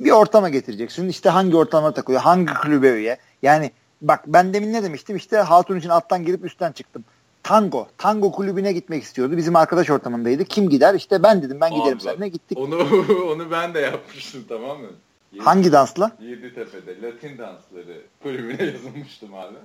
[0.00, 3.70] bir ortama getireceksin işte hangi ortama takılıyor hangi kulübe üye yani
[4.02, 7.04] bak ben demin ne demiştim işte hatun için alttan girip üstten çıktım
[7.42, 7.86] Tango.
[7.98, 9.36] Tango kulübüne gitmek istiyordu.
[9.36, 10.44] Bizim arkadaş ortamındaydı.
[10.44, 10.94] Kim gider?
[10.94, 11.60] İşte ben dedim.
[11.60, 12.28] Ben giderim seninle.
[12.28, 12.58] Gittik.
[12.58, 12.76] Onu
[13.32, 14.88] onu ben de yapmıştım tamam mı?
[15.32, 16.16] Yedi, Hangi dansla?
[16.20, 19.56] Yeditepe'de Latin dansları kulübüne yazılmıştım abi.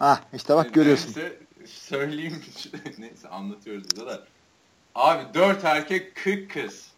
[0.00, 1.12] Ah işte bak görüyorsun.
[1.16, 2.42] Neyse söyleyeyim.
[2.98, 4.20] Neyse anlatıyoruz bize de.
[4.94, 6.90] Abi dört erkek kırk kız.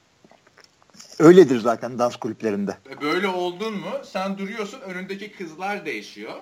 [1.19, 2.79] Öyledir zaten dans kulüplerinde.
[2.91, 6.35] E, böyle oldun mu sen duruyorsun önündeki kızlar değişiyor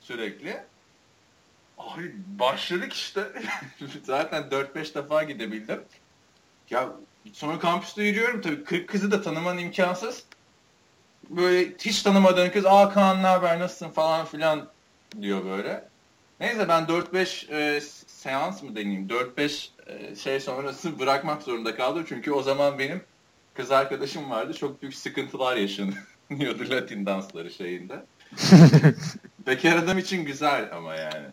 [0.00, 0.60] sürekli.
[1.78, 3.32] Abi başladık işte.
[4.04, 5.80] Zaten 4-5 defa gidebildim.
[6.70, 6.88] Ya
[7.32, 10.24] sonra kampüste yürüyorum tabii 40 kızı da tanıman imkansız.
[11.30, 14.68] Böyle hiç tanımadığın kız aa Kaan ne haber nasılsın falan filan
[15.22, 15.84] diyor böyle.
[16.40, 22.04] Neyse ben 4-5 e, seans mı deneyeyim 4-5 e, şey sonrası bırakmak zorunda kaldım.
[22.08, 23.00] Çünkü o zaman benim
[23.54, 24.54] kız arkadaşım vardı.
[24.54, 28.04] Çok büyük sıkıntılar yaşanıyordu Latin dansları şeyinde.
[29.46, 31.26] Bekar adam için güzel ama yani.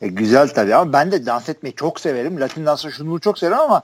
[0.00, 2.40] E, güzel tabii ama ben de dans etmeyi çok severim.
[2.40, 3.82] Latin dansı şunu çok severim ama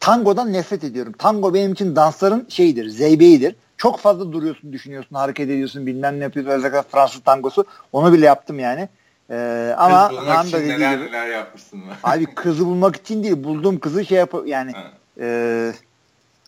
[0.00, 1.12] tangodan nefret ediyorum.
[1.18, 3.54] Tango benim için dansların şeyidir, zeybeğidir.
[3.80, 6.52] Çok fazla duruyorsun, düşünüyorsun, hareket ediyorsun, bilmem ne yapıyorsun.
[6.52, 7.64] Özellikle Fransız tangosu.
[7.92, 8.88] Onu bile yaptım yani.
[9.30, 11.92] Ee, ama Kız bulmak için neler gibi, neler yapmışsın mı?
[12.04, 13.44] Abi kızı bulmak için değil.
[13.44, 14.72] Bulduğum kızı şey yap yani
[15.20, 15.72] e,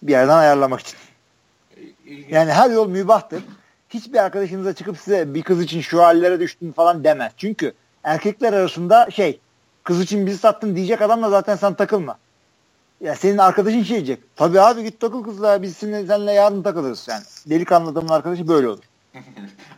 [0.03, 0.99] bir yerden ayarlamak için.
[2.29, 3.42] Yani her yol mübahtır.
[3.88, 7.33] Hiçbir arkadaşınıza çıkıp size bir kız için şu hallere düştün falan demez.
[7.37, 7.73] Çünkü
[8.05, 9.40] erkekler arasında şey
[9.85, 12.18] kız için bizi sattın diyecek adamla zaten sen takılma.
[13.03, 14.37] Ya senin arkadaşın şey diyecek.
[14.37, 17.23] Tabii abi git takıl kızla biz seninle, seninle yarın takılırız yani.
[17.47, 18.85] Delikanlı adamın arkadaşı böyle olur.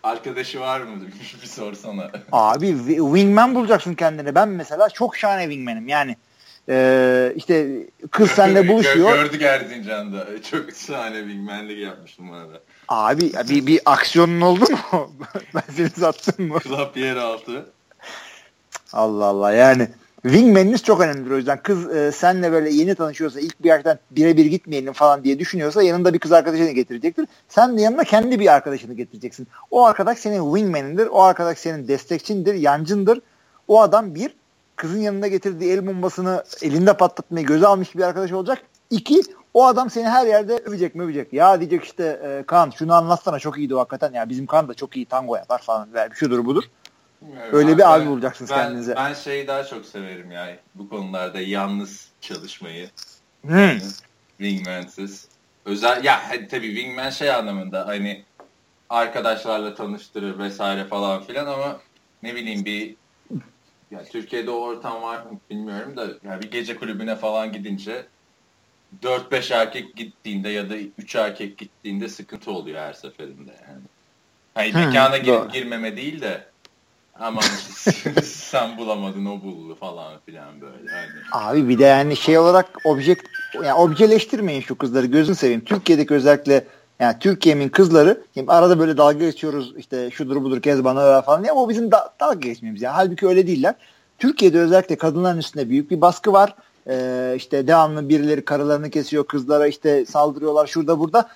[0.03, 1.01] Arkadaşı var mı?
[1.43, 2.11] bir sorsana.
[2.33, 4.35] Abi wingman bulacaksın kendine.
[4.35, 5.89] Ben mesela çok şahane wingman'im.
[5.89, 6.17] Yani
[6.69, 9.15] ee, işte kız seninle buluşuyor.
[9.15, 10.43] Gördük Erzincan'da.
[10.51, 12.61] Çok şahane wingmanlik yapmıştım arada.
[12.89, 15.11] Abi bir, bir aksiyonun oldu mu?
[15.55, 16.59] ben seni sattım mı?
[16.65, 17.67] Club yer altı.
[18.93, 19.89] Allah Allah yani
[20.25, 21.59] wingman'iniz çok önemlidir o yüzden.
[21.63, 26.15] Kız e, senle böyle yeni tanışıyorsa ilk bir yerden birebir gitmeyelim falan diye düşünüyorsa yanında
[26.15, 27.27] bir kız arkadaşını getirecektir.
[27.49, 29.49] Sen de yanına kendi bir arkadaşını getireceksin.
[29.71, 31.07] O arkadaş senin wingman'indir.
[31.07, 33.21] O arkadaş senin destekçindir, yancındır.
[33.69, 34.35] O adam bir
[34.77, 38.59] kızın yanında getirdiği el bombasını elinde patlatmayı göze almış bir arkadaş olacak.
[38.91, 39.23] İki,
[39.55, 41.33] o adam seni her yerde övecek mi övecek.
[41.33, 44.13] Ya diyecek işte e, Kaan şunu anlatsana çok iyiydi o hakikaten.
[44.13, 45.89] Ya bizim Kaan da çok iyi tango yapar falan.
[45.95, 46.65] Yani şudur budur.
[47.53, 48.97] Öyle ben, bir abi bulacaksınız ben, kendinize.
[48.97, 52.91] Ben şeyi daha çok severim yani bu konularda yalnız çalışmayı.
[53.43, 53.79] Hmm.
[54.39, 55.29] Wingman'sız.
[55.65, 58.25] Özel ya tabii wingman şey anlamında hani
[58.91, 61.81] arkadaşlarla tanıştırır vesaire falan filan ama
[62.23, 62.95] ne bileyim bir
[63.91, 68.07] ya Türkiye'de o ortam var mı bilmiyorum da yani bir gece kulübüne falan gidince
[69.03, 73.83] 4-5 erkek gittiğinde ya da 3 erkek gittiğinde sıkıntı oluyor her seferinde yani.
[74.55, 76.54] Hani mekana girip girmeme değil de
[77.21, 77.41] ama
[78.25, 80.93] sen bulamadın o buldu falan filan böyle.
[80.93, 81.09] Yani.
[81.33, 83.19] Abi bir de yani şey olarak objek
[83.55, 85.65] yani objeleştirmeyin şu kızları gözün seveyim.
[85.65, 86.65] Türkiye'deki özellikle
[87.01, 91.53] yani Türkiye'nin kızları yani arada böyle dalga geçiyoruz işte şudur budur kez bana falan diye
[91.53, 92.95] o bizim da, dalga geçmemiz yani.
[92.95, 93.75] Halbuki öyle değiller.
[94.19, 96.55] Türkiye'de özellikle kadınların üstünde büyük bir baskı var.
[96.89, 101.29] Ee, işte devamlı birileri karılarını kesiyor kızlara işte saldırıyorlar şurada burada.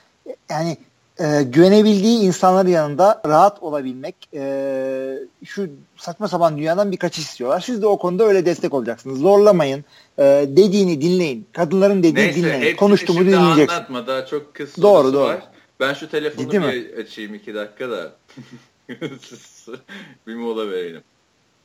[0.51, 0.77] Yani
[1.21, 7.61] e, güvenebildiği insanların yanında rahat olabilmek e, şu saçma sapan dünyadan birkaç istiyorlar.
[7.61, 9.19] Siz de o konuda öyle destek olacaksınız.
[9.19, 9.85] Zorlamayın.
[10.19, 11.47] E, dediğini dinleyin.
[11.53, 12.77] Kadınların dediğini Neyse, dinleyin.
[12.77, 13.71] Konuştuğumu dinleyeceksiniz.
[13.71, 15.25] anlatma daha çok kız doğru, doğru.
[15.25, 15.49] var.
[15.81, 17.03] Ben şu telefonu Ciddi bir mi?
[17.03, 18.13] açayım iki dakika da.
[20.27, 21.03] bir mola verelim.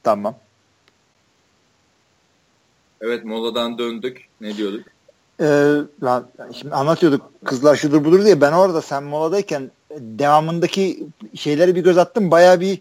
[0.04, 0.36] Tamam.
[3.02, 4.28] Evet moladan döndük.
[4.42, 4.93] Ne diyorduk?
[5.40, 5.46] Ee,
[6.04, 6.28] lan,
[6.62, 11.04] şimdi anlatıyorduk kızlar şudur budur diye ben orada sen moladayken devamındaki
[11.36, 12.80] şeyleri bir göz attım baya bir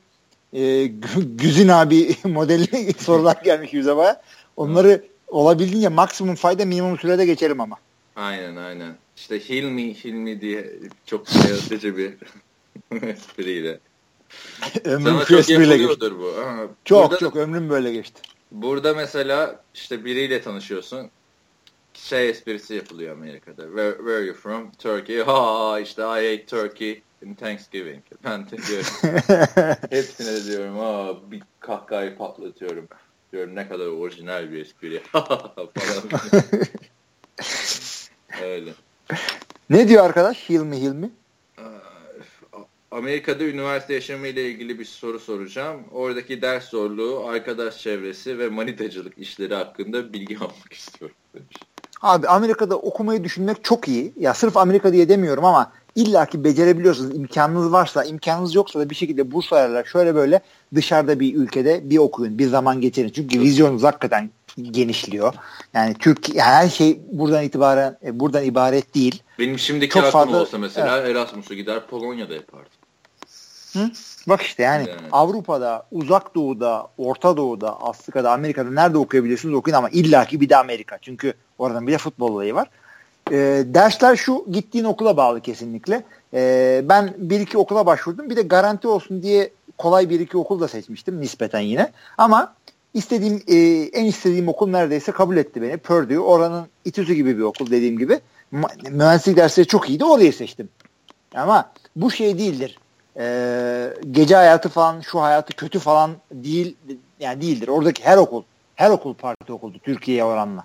[0.52, 0.86] e,
[1.16, 4.22] Güzin abi modeli sorular gelmiş yüze baya.
[4.56, 7.76] Onları olabildiğince maksimum fayda minimum sürede geçelim ama.
[8.16, 8.94] Aynen aynen.
[9.16, 10.72] İşte Hilmi Hilmi diye
[11.06, 12.14] çok yaratıcı bir
[13.08, 13.78] espriyle.
[14.84, 16.12] ömrüm Sana çok geçti.
[16.18, 16.32] bu.
[16.44, 18.22] Ha, çok burada, çok ömrüm böyle geçti.
[18.52, 21.10] Burada mesela işte biriyle tanışıyorsun
[21.94, 23.62] şey esprisi yapılıyor Amerika'da.
[23.62, 24.72] Where, where are you from?
[24.72, 25.22] Turkey.
[25.22, 28.02] Ha işte I ate turkey in Thanksgiving.
[28.24, 28.86] Ben de diyorum.
[29.90, 32.88] hepsine de diyorum ha bir kahkahayı patlatıyorum.
[33.32, 35.52] Diyorum ne kadar orijinal bir espri falan.
[38.42, 38.72] Öyle.
[39.70, 41.10] ne diyor arkadaş Hilmi Hilmi?
[42.90, 45.84] Amerika'da üniversite yaşamı ile ilgili bir soru soracağım.
[45.92, 51.56] Oradaki ders zorluğu, arkadaş çevresi ve manitacılık işleri hakkında bilgi almak istiyorum demiş.
[52.02, 54.12] Abi Amerika'da okumayı düşünmek çok iyi.
[54.20, 57.16] Ya sırf Amerika diye demiyorum ama illaki becerebiliyorsunuz.
[57.16, 59.84] İmkanınız varsa, imkanınız yoksa da bir şekilde burs ayarlar.
[59.84, 60.40] Şöyle böyle
[60.74, 63.08] dışarıda bir ülkede bir okuyun, bir zaman geçirin.
[63.08, 64.30] Çünkü vizyonunuz hakikaten
[64.62, 65.34] genişliyor.
[65.74, 69.22] Yani Türk her şey buradan itibaren e, buradan ibaret değil.
[69.38, 71.16] Benim şimdiki Çok aklım fazla, olsa mesela evet.
[71.16, 72.81] Erasmus'u gider Polonya'da yapardım.
[73.72, 73.90] Hı?
[74.28, 79.88] Bak işte yani, yani Avrupa'da, Uzak Doğu'da, Orta Doğu'da, Afrika'da, Amerika'da nerede okuyabilirsiniz okuyun ama
[79.88, 80.98] illaki bir de Amerika.
[81.02, 82.70] Çünkü oradan bir de futbol olayı var.
[83.30, 86.04] E, dersler şu gittiğin okula bağlı kesinlikle.
[86.34, 88.30] E, ben bir iki okula başvurdum.
[88.30, 91.92] Bir de garanti olsun diye kolay bir iki okul da seçmiştim nispeten yine.
[92.18, 92.54] Ama
[92.94, 93.56] istediğim e,
[93.92, 95.76] en istediğim okul neredeyse kabul etti beni.
[95.76, 96.18] Purdue.
[96.18, 98.20] Oranın İTÜ'sü gibi bir okul dediğim gibi.
[98.90, 100.04] Mühendislik dersleri çok iyiydi.
[100.04, 100.68] Orayı seçtim.
[101.34, 102.78] Ama bu şey değildir.
[103.18, 106.76] E, gece hayatı falan şu hayatı kötü falan değil
[107.20, 107.68] yani değildir.
[107.68, 108.42] Oradaki her okul
[108.74, 110.64] her okul parti okuldu Türkiye'ye oranla.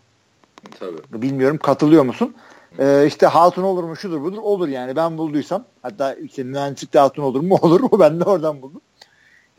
[0.79, 1.21] Tabii.
[1.21, 2.35] Bilmiyorum katılıyor musun?
[2.79, 7.23] Ee, işte hatun olur mu şudur budur olur yani ben bulduysam hatta işte mühendislikte hatun
[7.23, 8.81] olur mu olur mu ben de oradan buldum.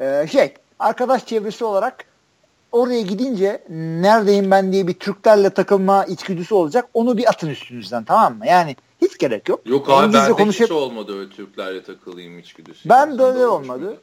[0.01, 2.05] Ee, şey arkadaş çevresi olarak
[2.73, 8.39] oraya gidince neredeyim ben diye bir Türklerle takılma içgüdüsü olacak onu bir atın üstünüzden tamam
[8.39, 8.47] mı?
[8.47, 9.61] Yani hiç gerek yok.
[9.67, 10.65] Yok abi bende konuşup...
[10.65, 12.89] hiç olmadı öyle Türklerle takılayım içgüdüsü.
[12.89, 13.99] Ben de öyle olmadı.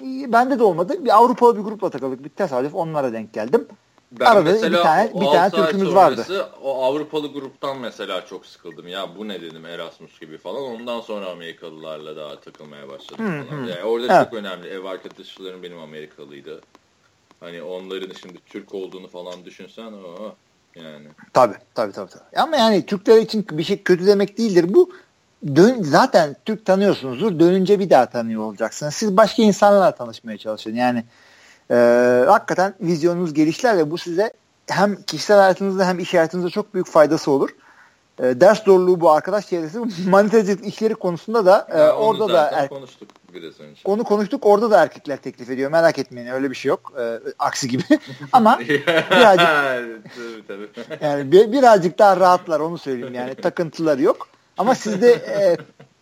[0.00, 0.32] Muydu?
[0.32, 1.04] Bende de olmadı.
[1.04, 2.24] Bir Avrupalı bir grupla takıldık.
[2.24, 3.68] Bir tesadüf onlara denk geldim.
[4.12, 6.50] Ben Arada mesela bir tane, bir tane Türk'ümüz vardı.
[6.62, 8.88] O Avrupalı gruptan mesela çok sıkıldım.
[8.88, 10.62] Ya bu ne dedim Erasmus gibi falan.
[10.62, 13.26] Ondan sonra Amerikalılarla daha takılmaya başladım.
[13.26, 13.62] Hı, falan.
[13.62, 13.70] Hı.
[13.70, 14.24] Yani orada evet.
[14.24, 14.68] çok önemli.
[14.68, 16.60] Ev arkadaşlarım benim Amerikalıydı.
[17.40, 20.34] Hani onların şimdi Türk olduğunu falan düşünsen o
[20.76, 21.06] yani.
[21.32, 22.10] Tabii tabii tabii.
[22.10, 22.40] tabii.
[22.42, 24.74] Ama yani Türkler için bir şey kötü demek değildir.
[24.74, 24.90] Bu
[25.56, 27.38] dön zaten Türk tanıyorsunuzdur.
[27.38, 28.94] Dönünce bir daha tanıyor olacaksınız.
[28.94, 30.74] Siz başka insanlarla tanışmaya çalışın.
[30.74, 31.04] Yani
[31.70, 31.74] e,
[32.26, 34.32] hakikaten vizyonunuz gelişler ve bu size
[34.66, 37.50] hem kişisel hayatınızda hem iş hayatınızda çok büyük faydası olur.
[38.18, 43.08] E, ders zorluğu bu arkadaş çevresi manitacılık işleri konusunda da e, orada da er, konuştuk
[43.34, 43.80] biraz önce.
[43.84, 44.46] Onu konuştuk.
[44.46, 45.70] Orada da erkekler teklif ediyor.
[45.70, 46.92] Merak etmeyin öyle bir şey yok.
[46.98, 47.82] E, aksi gibi.
[48.32, 48.58] Ama
[49.10, 49.48] birazcık
[50.48, 50.98] tabii, tabii.
[51.04, 54.28] yani bir, birazcık daha rahatlar onu söyleyeyim yani takıntıları yok.
[54.58, 55.56] Ama siz de e,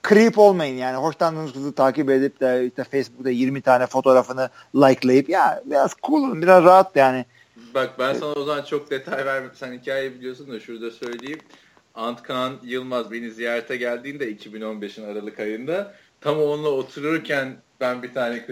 [0.08, 0.96] creep olmayın yani.
[0.96, 6.42] Hoşlandığınız kızı takip edip de işte Facebook'ta 20 tane fotoğrafını likelayıp ya biraz cool olun,
[6.42, 7.24] biraz rahat yani.
[7.74, 9.50] Bak ben sana o zaman çok detay vermem.
[9.54, 11.40] Sen hikayeyi biliyorsun da şurada söyleyeyim.
[11.94, 18.46] Antkan Yılmaz beni ziyarete geldiğinde 2015'in Aralık ayında tam onunla otururken ben bir tane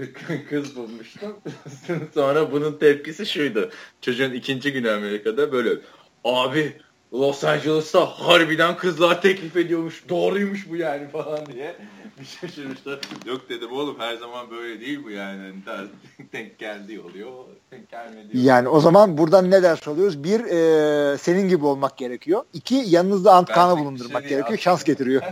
[0.48, 1.36] kız bulmuştum.
[2.14, 3.70] Sonra bunun tepkisi şuydu.
[4.00, 5.80] Çocuğun ikinci günü Amerika'da böyle
[6.24, 6.72] abi
[7.12, 10.08] Los Angeles'ta harbiden kızlar teklif ediyormuş.
[10.08, 11.76] Doğruymuş bu yani falan diye.
[12.20, 13.00] Bir şaşırmışlar.
[13.26, 15.52] Yok dedim oğlum her zaman böyle değil bu yani.
[15.64, 15.88] Hani
[16.32, 17.30] denk geldiği oluyor.
[17.70, 20.24] Denk gelmediği Yani o zaman buradan ne ders alıyoruz?
[20.24, 22.44] Bir, e, senin gibi olmak gerekiyor.
[22.52, 24.58] İki, yanınızda Antkan'ı bulundurmak şey gerekiyor.
[24.58, 25.22] Şans getiriyor.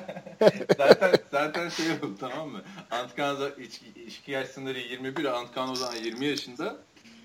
[0.78, 2.62] zaten zaten şey oldu tamam mı?
[2.90, 6.76] Antkan içki, içki yaş sınırı 21, Antkan o zaman 20 yaşında.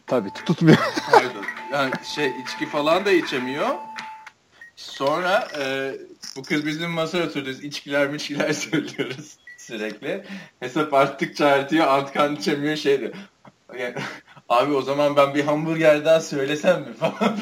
[0.07, 0.77] Tabii tutmuyor.
[1.11, 1.45] Pardon.
[1.73, 3.69] Yani şey içki falan da içemiyor.
[4.75, 5.91] Sonra e,
[6.35, 7.63] bu kız bizim masaya oturuyoruz.
[7.63, 10.23] İçkiler miçkiler söylüyoruz sürekli.
[10.59, 11.87] Hesap arttıkça artıyor.
[11.87, 13.13] Antkan içemiyor şey diyor.
[13.79, 13.95] Yani,
[14.49, 17.37] abi o zaman ben bir hamburgerden söylesem mi falan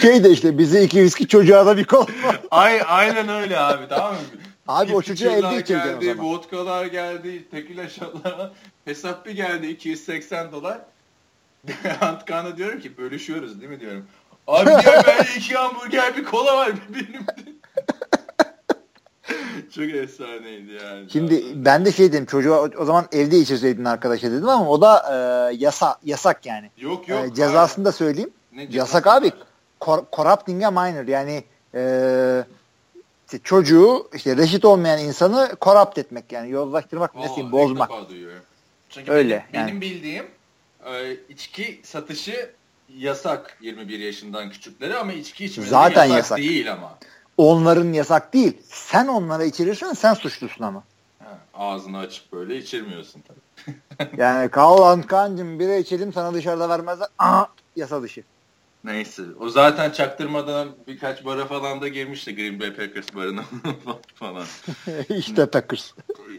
[0.00, 2.06] şey de işte bize iki viski çocuğa da bir kol.
[2.50, 4.20] Ay, aynen öyle abi tamam mı?
[4.68, 6.24] Abi o çocuğa elde içirdin o zaman.
[6.26, 8.50] Vodkalar geldi, tekila şatlar.
[8.84, 10.78] Hesap bir geldi 280 dolar.
[12.00, 14.06] Antkan'a diyorum ki bölüşüyoruz değil mi diyorum.
[14.48, 17.26] Abi diyor ben iki hamburger bir kola var benim.
[19.74, 21.10] Çok efsaneydi yani.
[21.10, 25.04] Şimdi ben de şey dedim çocuğa o zaman evde içirseydin arkadaşa dedim ama o da
[25.10, 26.70] e, yasa, yasak yani.
[26.78, 27.24] Yok yok.
[27.24, 28.30] E, cezasını da söyleyeyim.
[28.52, 29.32] Ne yasak abi.
[29.80, 32.44] Cor corrupting a minor yani e,
[33.26, 37.90] işte çocuğu işte reşit olmayan insanı corrupt etmek yani yozlaştırmak oh, nesiyim bozmak.
[38.90, 39.44] Çünkü Öyle.
[39.52, 39.68] Benim, yani.
[39.68, 40.26] benim bildiğim
[40.86, 42.57] e, içki satışı
[42.96, 46.98] yasak 21 yaşından küçüklere ama içki içmeleri Zaten yasak, yasak değil ama.
[47.36, 48.56] Onların yasak değil.
[48.68, 50.82] Sen onlara içirirsen sen suçlusun ama.
[51.18, 53.76] Ha, ağzını açıp böyle içirmiyorsun tabii.
[54.16, 57.08] yani Kaolan kancım bira içelim sana dışarıda vermezler.
[57.18, 58.22] Aha yasa dışı.
[58.84, 59.22] Neyse.
[59.40, 63.44] O zaten çaktırmadan birkaç bara falan da girmişti Green Bay Packers barına
[64.14, 64.44] falan.
[65.08, 65.92] İşte Packers.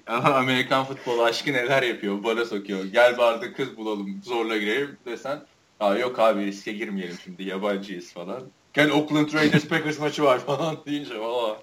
[0.08, 2.24] Amerikan futbol aşkı neler yapıyor.
[2.24, 2.84] Bara sokuyor.
[2.84, 5.40] Gel barda kız bulalım zorla girelim desen
[5.80, 8.44] Aa, yok abi riske girmeyelim şimdi yabancıyız falan.
[8.74, 11.58] Gel Oakland Raiders Packers maçı var falan deyince valla.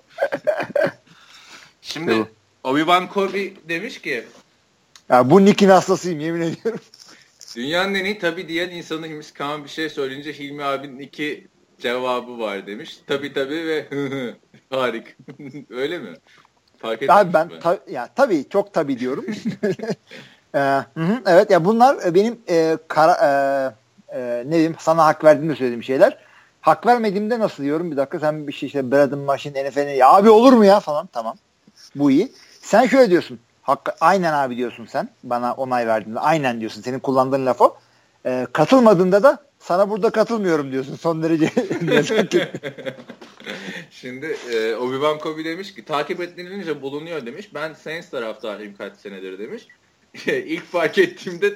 [1.82, 2.26] Şimdi
[2.64, 4.24] Obi-Wan Kobe demiş ki
[5.08, 6.80] ya bu Nick'in hastasıyım yemin ediyorum.
[7.56, 9.32] Dünyanın en iyi tabi diyen insanıymış.
[9.32, 11.46] Kaan bir şey söyleyince Hilmi abinin iki
[11.78, 13.00] cevabı var demiş.
[13.06, 13.86] Tabi tabi ve
[14.70, 15.16] harik.
[15.70, 16.14] Öyle mi?
[16.78, 19.24] Fark Abi ben ta, ya tabii çok tabi diyorum.
[20.54, 20.58] ee,
[20.94, 23.30] hı, evet ya bunlar benim e, kara, e,
[24.16, 26.18] e, ne diyeyim sana hak verdiğimde söylediğim şeyler.
[26.60, 30.52] Hak vermediğimde nasıl diyorum bir dakika sen bir şey işte Braden Machine NFL'e abi olur
[30.52, 31.36] mu ya falan tamam.
[31.94, 32.32] Bu iyi.
[32.60, 33.38] Sen şöyle diyorsun.
[33.62, 35.08] Hakkı, aynen abi diyorsun sen.
[35.24, 36.82] Bana onay verdiğinde aynen diyorsun.
[36.82, 37.76] Senin kullandığın laf o.
[38.26, 40.96] Ee, katılmadığında da sana burada katılmıyorum diyorsun.
[40.96, 41.50] Son derece
[43.90, 47.54] Şimdi e, Obi-Wan Kobe demiş ki takip edilince bulunuyor demiş.
[47.54, 49.66] Ben Saints taraftarıyım kaç senedir demiş.
[50.26, 51.54] İlk fark ettiğimde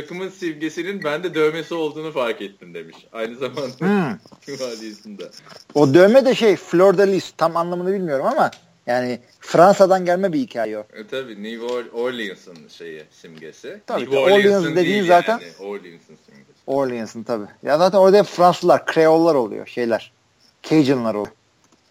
[0.00, 2.96] takımın simgesinin bende dövmesi olduğunu fark ettim demiş.
[3.12, 4.18] Aynı zamanda hmm.
[5.74, 8.50] O dövme de şey Flor de Lis tam anlamını bilmiyorum ama
[8.86, 10.86] yani Fransa'dan gelme bir hikaye o.
[10.92, 13.80] E, tabii New Orleans'ın şeyi simgesi.
[13.86, 16.60] Tabii, New Orleans dediğin zaten yani, Orleans'ın simgesi.
[16.66, 17.46] Orleans'ın tabii.
[17.62, 20.12] Ya zaten orada hep Fransızlar, Kreollar oluyor şeyler.
[20.62, 21.34] Cajunlar oluyor.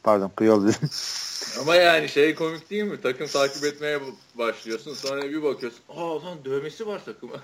[0.04, 0.90] Pardon, Kreol dedim.
[1.60, 3.02] Ama yani şey komik değil mi?
[3.04, 4.00] Takım takip etmeye
[4.36, 4.94] başlıyorsun.
[4.94, 5.80] Sonra bir bakıyorsun.
[5.90, 7.34] Aa lan dövmesi var takıma.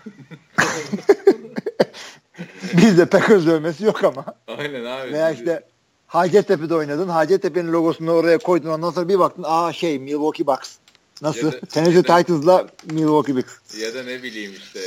[2.73, 4.25] Bizde Packers dövmesi yok ama.
[4.47, 5.13] Aynen abi.
[5.13, 5.63] Veya işte
[6.07, 7.07] Hacettepe'de oynadın.
[7.07, 8.69] Hacettepe'nin logosunu oraya koydun.
[8.69, 9.45] Ondan sonra bir baktın.
[9.47, 10.77] Aa şey Milwaukee Bucks.
[11.21, 11.51] Nasıl?
[11.51, 13.81] Tennessee Titans'la Milwaukee Bucks.
[13.81, 14.79] Ya da ne bileyim işte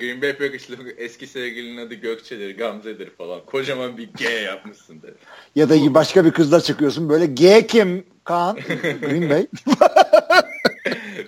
[0.00, 3.40] Green Bay Packers'lı eski sevgilinin adı Gökçe'dir, Gamze'dir falan.
[3.46, 5.14] Kocaman bir G yapmışsın dedi.
[5.54, 8.56] Ya da başka bir kızla çıkıyorsun böyle G kim Kaan?
[9.00, 9.46] Green Bay.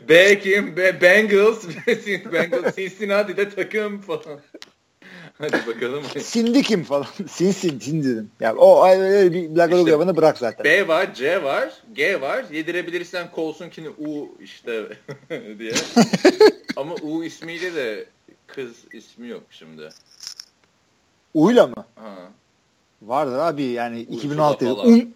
[0.08, 0.76] B kim?
[0.76, 1.64] B Bengals.
[2.32, 4.40] Bengals Cincinnati'de takım falan.
[5.38, 6.04] Hadi bakalım.
[6.22, 7.06] Sindi kim falan.
[7.28, 8.30] Sin sin sin dedim.
[8.40, 10.64] Ya o öyle bir lagalı işte, yapanı bırak zaten.
[10.64, 12.44] B var, C var, G var.
[12.52, 14.82] Yedirebilirsen Colson'kini U işte
[15.58, 15.72] diye.
[16.76, 18.04] Ama U ismiyle de
[18.46, 19.88] kız ismi yok şimdi.
[21.34, 21.84] U'yla mı?
[21.94, 22.14] Ha.
[23.02, 24.82] Vardır abi yani Ursula 2006 yılı.
[24.82, 25.08] Um,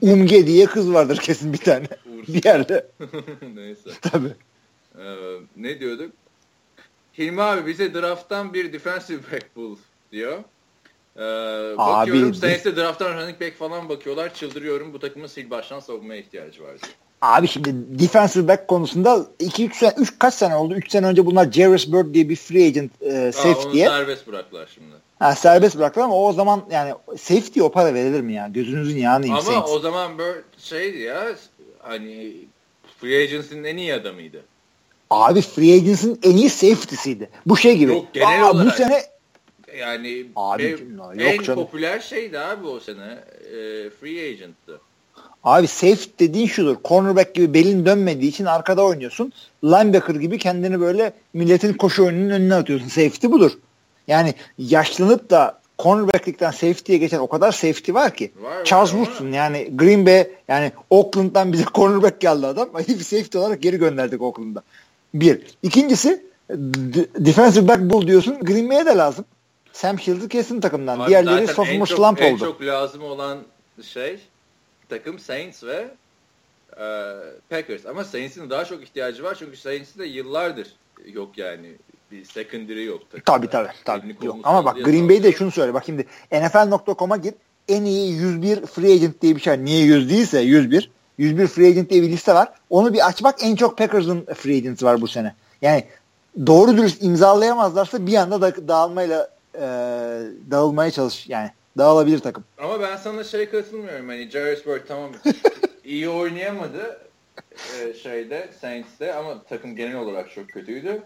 [0.00, 1.86] Umge diye kız vardır kesin bir tane.
[2.28, 2.86] bir yerde.
[3.54, 3.90] Neyse.
[4.02, 4.34] Tabii.
[4.98, 6.12] Ee, ne diyorduk?
[7.18, 9.76] Hilmi abi bize drafttan bir defensive back bul
[10.12, 10.38] diyor.
[11.16, 11.20] Ee,
[11.78, 14.34] bakıyorum Saints'te drafttan running back falan bakıyorlar.
[14.34, 16.94] Çıldırıyorum bu takımın sil baştan savunmaya ihtiyacı var diyor.
[17.22, 20.74] Abi şimdi defensive back konusunda 2-3 sene, 3 kaç sene oldu?
[20.74, 23.86] 3 sene önce bunlar Jarvis Bird diye bir free agent e, safety diye.
[23.86, 24.94] serbest bıraktılar şimdi.
[25.18, 28.48] Ha, serbest bıraktılar ama o zaman yani safety o para verilir mi ya?
[28.48, 29.70] Gözünüzün yağını Ama Saints.
[29.70, 31.28] o zaman Bird şeydi ya
[31.78, 32.32] hani
[33.00, 34.42] free agency'nin en iyi adamıydı.
[35.10, 37.30] Abi free agency'nin en iyi safety'siydi.
[37.46, 37.92] Bu şey gibi.
[37.92, 38.66] Yok genel Aa, olarak.
[38.66, 39.02] Bu sene
[39.78, 40.78] yani abi, ev,
[41.18, 41.64] en canım.
[41.64, 43.18] popüler şeydi abi o sene.
[43.44, 44.80] E, free agent'tı.
[45.46, 46.76] Abi safe dediğin şudur.
[46.84, 49.32] Cornerback gibi belin dönmediği için arkada oynuyorsun.
[49.64, 52.88] Linebacker gibi kendini böyle milletin koşu oyununun önüne atıyorsun.
[52.88, 53.52] Safety budur.
[54.08, 58.32] Yani yaşlanıp da cornerback'likten safety'ye geçen o kadar safety var ki.
[58.40, 62.68] Var, Charles Woodson yani Green Bay yani Oakland'dan bize cornerback geldi adam.
[62.88, 64.62] Bir safety olarak geri gönderdik Oakland'da.
[65.14, 65.40] Bir.
[65.62, 66.26] İkincisi
[67.18, 68.38] defensive back bul diyorsun.
[68.40, 69.24] Green Bay'e de lazım.
[69.72, 71.00] Sam Shield'ı kesin takımdan.
[71.00, 72.26] Abi Diğerleri sophomore slump oldu.
[72.26, 73.38] En çok lazım olan
[73.82, 74.18] şey
[74.88, 75.88] takım Saints ve
[76.76, 76.86] e,
[77.50, 77.86] Packers.
[77.86, 80.72] Ama Saints'in daha çok ihtiyacı var çünkü Saints'in de yıllardır
[81.06, 81.72] yok yani.
[82.12, 83.02] Bir secondary yok.
[83.24, 83.68] Tabii tabii.
[83.84, 84.16] tabii.
[84.22, 84.36] Yok.
[84.42, 85.74] Ama bak Green Bay'de şunu söyle.
[85.74, 87.34] Bak şimdi NFL.com'a git.
[87.68, 89.64] En iyi 101 free agent diye bir şey.
[89.64, 90.90] Niye 100 değilse 101.
[91.18, 92.48] 101 free agent diye bir liste var.
[92.70, 95.34] Onu bir aç bak en çok Packers'ın free agent'ı var bu sene.
[95.62, 95.84] Yani
[96.46, 99.60] doğru dürüst imzalayamazlarsa bir anda da dağılmayla e,
[100.50, 102.44] dağılmaya çalış yani dağılabilir takım.
[102.58, 105.10] Ama ben sana şey katılmıyorum hani Jarvis Bird tamam
[105.84, 107.00] iyi oynayamadı
[107.80, 111.02] e, şeyde Saints'te ama takım genel olarak çok kötüydü.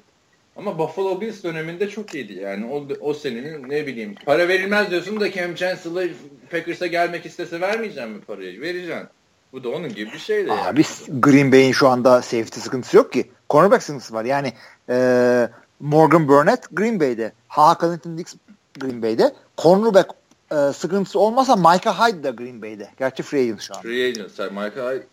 [0.56, 5.20] Ama Buffalo Bills döneminde çok iyiydi yani o, o senenin ne bileyim para verilmez diyorsun
[5.20, 6.08] da Cam Chancellor
[6.50, 8.60] Packers'a gelmek istese vermeyeceğim mi parayı?
[8.60, 9.08] Vereceksin.
[9.52, 10.52] Bu da onun gibi bir şeydi.
[10.52, 11.20] Abi yani.
[11.20, 13.30] Green Bay'in şu anda safety sıkıntısı yok ki.
[13.50, 14.24] Cornerback sıkıntısı var.
[14.24, 14.52] Yani
[14.88, 15.48] e,
[15.80, 17.32] Morgan Burnett Green Bay'de.
[17.48, 18.34] Ha Clinton Dix
[18.80, 19.34] Green Bay'de.
[19.58, 20.10] Cornerback
[20.52, 22.88] e, sıkıntısı olmasa Micah Hyde da Green Bay'de.
[22.98, 23.82] Gerçi free agent şu an.
[23.82, 24.38] Free agent.
[24.38, 25.06] Micah Hyde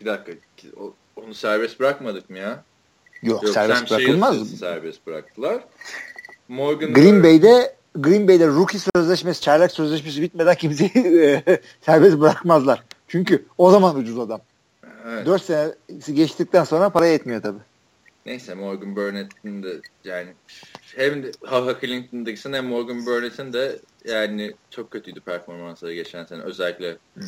[0.00, 0.32] bir dakika.
[1.16, 2.62] Onu serbest bırakmadık mı ya?
[3.22, 4.50] Yok, Yok serbest bırakılmaz.
[4.58, 5.64] Serbest bıraktılar.
[6.48, 10.90] Morgan Green Bay'de Green Bay'de rookie sözleşmesi, çaylak sözleşmesi bitmeden kimseyi
[11.80, 12.82] serbest bırakmazlar.
[13.08, 14.40] Çünkü o zaman ucuz adam.
[15.06, 15.26] Evet.
[15.26, 17.58] 4 senesi geçtikten sonra para yetmiyor tabii.
[18.28, 20.28] Neyse Morgan Burnett'in de yani
[20.96, 26.42] hem Hava Clinton'dakisin hem Morgan Burnett'in de yani çok kötüydü performansları geçen sene.
[26.42, 27.24] Özellikle hmm.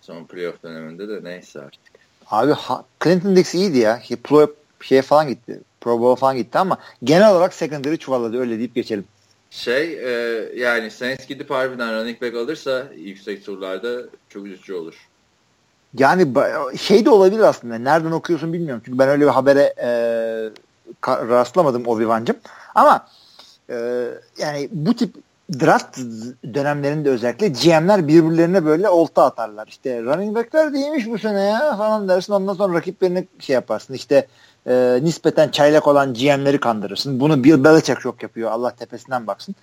[0.00, 1.80] son playoff döneminde de neyse artık.
[2.26, 4.02] Abi ha, Clinton Dix iyiydi ya.
[4.24, 5.60] Pro, şeye falan gitti.
[5.80, 9.04] Pro Bowl falan gitti ama genel olarak secondary çuvalladı öyle deyip geçelim.
[9.50, 10.12] Şey e,
[10.56, 15.08] yani Saints gidip harbiden running back alırsa yüksek turlarda çok üzücü olur.
[15.98, 16.34] Yani
[16.78, 17.78] şey de olabilir aslında.
[17.78, 18.82] Nereden okuyorsun bilmiyorum.
[18.84, 19.88] Çünkü ben öyle bir habere e,
[21.08, 22.36] rastlamadım Obi-Wan'cım.
[22.74, 23.06] Ama
[23.70, 25.14] e, yani bu tip
[25.60, 25.98] draft
[26.54, 29.66] dönemlerinde özellikle GM'ler birbirlerine böyle olta atarlar.
[29.68, 32.32] İşte running backler değilmiş bu sene ya falan dersin.
[32.32, 33.94] Ondan sonra rakiplerini şey yaparsın.
[33.94, 34.26] İşte
[34.66, 37.20] e, nispeten çaylak olan GM'leri kandırırsın.
[37.20, 38.50] Bunu Bill Belichick çok yapıyor.
[38.50, 39.54] Allah tepesinden baksın.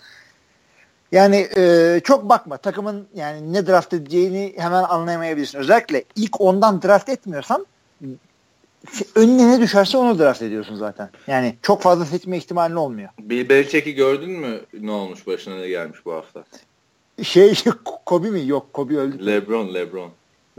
[1.12, 2.58] Yani e, çok bakma.
[2.58, 5.58] Takımın yani ne draft edeceğini hemen anlayamayabilirsin.
[5.58, 7.66] Özellikle ilk ondan draft etmiyorsan
[9.16, 11.10] önüne ne düşerse onu draft ediyorsun zaten.
[11.28, 13.10] Yani çok fazla seçme ihtimalin olmuyor.
[13.20, 16.44] Bill Belichick'i gördün mü ne olmuş başına ne gelmiş bu hafta?
[17.24, 17.54] Şey
[18.06, 18.48] Kobe mi?
[18.48, 19.26] Yok Kobe öldü.
[19.26, 20.12] Lebron, Lebron.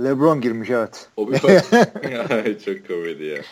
[0.04, 1.08] Lebron girmiş evet.
[1.16, 1.38] Kobe
[2.64, 3.42] çok komedi ya.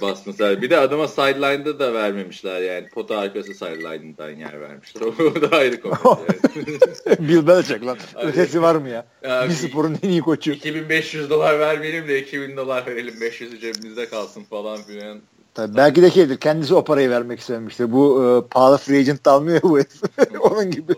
[0.00, 0.62] Basmışlar.
[0.62, 2.88] Bir de adama sideline'da da vermemişler yani.
[2.88, 5.02] Pota arkası sideline'dan yer vermişler.
[5.18, 6.00] O da ayrı komedi
[7.06, 7.28] yani.
[7.28, 7.98] Bill Belichick lan.
[8.22, 9.06] Ötesi var mı ya?
[9.22, 10.50] ya bir sporun en iyi koçu.
[10.50, 13.20] 2500 dolar vermeyelim de 2000 dolar verelim.
[13.20, 15.20] 500 cebimizde kalsın falan filan.
[15.54, 16.36] Tabii belki de şeydir.
[16.36, 17.92] Kendisi o parayı vermek istemiştir.
[17.92, 19.78] Bu e, pahalı free agent almıyor bu
[20.40, 20.92] Onun gibi.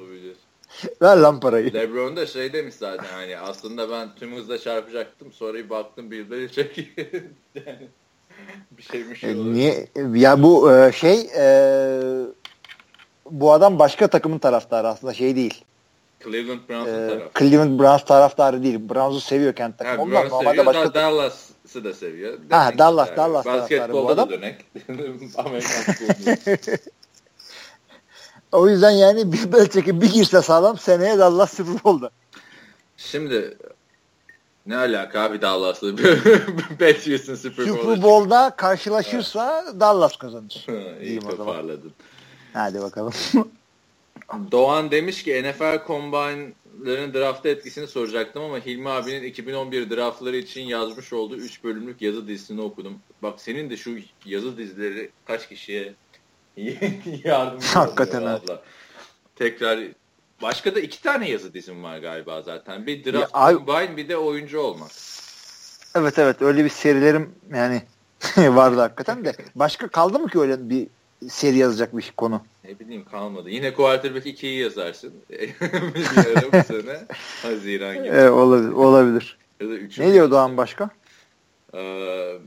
[1.03, 1.75] Ver lan parayı.
[1.75, 6.31] Lebron da şey demiş zaten hani aslında ben tüm hızla çarpacaktım sonra bir baktım Bill
[6.31, 6.79] Belichick
[7.55, 7.89] yani
[8.71, 9.25] bir şeymiş.
[9.25, 9.87] E, niye?
[10.15, 11.45] Ya bu e, şey e,
[13.31, 15.65] bu adam başka takımın taraftarı aslında şey değil.
[16.25, 17.79] Cleveland Browns'un ee, taraftarı.
[17.79, 18.89] Browns taraftarı değil.
[18.89, 19.97] Browns'u seviyor kendi takım.
[19.97, 22.39] Ha, Onlar normalde başka Dallas'ı da seviyor.
[22.51, 23.17] Ha, Dallas, yani.
[23.17, 23.69] Dallas adam.
[24.17, 24.65] da dönek.
[28.53, 32.11] O yüzden yani bir Belichick'in bir girse sağlam seneye Dallas Super Bowl'da.
[32.97, 33.57] Şimdi
[34.71, 35.97] ne alaka abi Dallas'la
[36.79, 37.83] Patriots'ın Super Bowl'da.
[37.83, 39.81] Super Bowl'da karşılaşırsa evet.
[39.81, 40.67] Dallas kazanır.
[41.03, 41.93] İyi toparladın.
[42.53, 43.13] Hadi bakalım.
[44.53, 51.13] Doğan demiş ki NFL Combine'ların draft etkisini soracaktım ama Hilmi abinin 2011 draftları için yazmış
[51.13, 52.99] olduğu 3 bölümlük yazı dizisini okudum.
[53.23, 55.95] Bak senin de şu yazı dizileri kaç kişiye
[57.25, 58.63] yardımcı Hakikaten abla.
[59.37, 59.81] Tekrar
[60.43, 62.87] Başka da iki tane yazı dizim var galiba zaten.
[62.87, 64.91] Bir draft ya, combine bir de oyuncu olmak.
[65.95, 67.83] Evet evet öyle bir serilerim yani
[68.37, 69.33] vardı hakikaten de.
[69.55, 70.87] Başka kaldı mı ki öyle bir
[71.29, 72.43] seri yazacak bir konu?
[72.65, 73.51] Ne bileyim kalmadı.
[73.51, 75.13] Yine quarterback 2'yi yazarsın.
[76.17, 77.07] Yarım sene
[77.43, 78.09] Haziran gibi.
[78.09, 78.73] Evet, olabilir.
[78.73, 79.39] olabilir.
[79.61, 80.91] Ya da ne diyor Doğan başka?
[81.75, 82.39] Ee,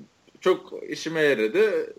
[0.41, 1.94] çok işime yaradı.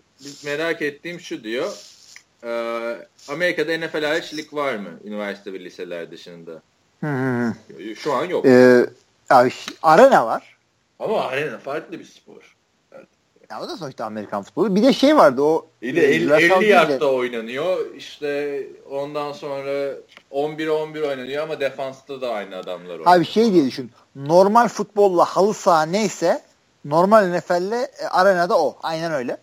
[0.45, 1.94] Merak ettiğim şu diyor
[2.43, 2.97] ee,
[3.29, 4.89] Amerika'da NFL hariç lig var mı?
[5.03, 6.61] Üniversite ve liseler dışında.
[7.01, 7.53] Hı hı.
[7.95, 8.45] Şu an yok.
[8.45, 8.85] Ee,
[9.29, 9.51] abi,
[9.83, 10.57] arena var.
[10.99, 12.55] Ama arena farklı bir spor.
[12.91, 13.07] Evet.
[13.51, 14.75] Ya o da sonuçta Amerikan futbolu.
[14.75, 15.67] Bir de şey vardı o.
[15.81, 17.95] Bir de 50, 50 yardta oynanıyor.
[17.95, 19.93] İşte ondan sonra
[20.31, 23.15] 11-11 oynanıyor ama defansta da aynı adamlar oynuyor.
[23.15, 23.91] Abi şey diye düşün.
[24.15, 26.41] Normal futbolla halı saha neyse
[26.85, 28.77] normal NFL'le e, arenada o.
[28.83, 29.37] Aynen öyle.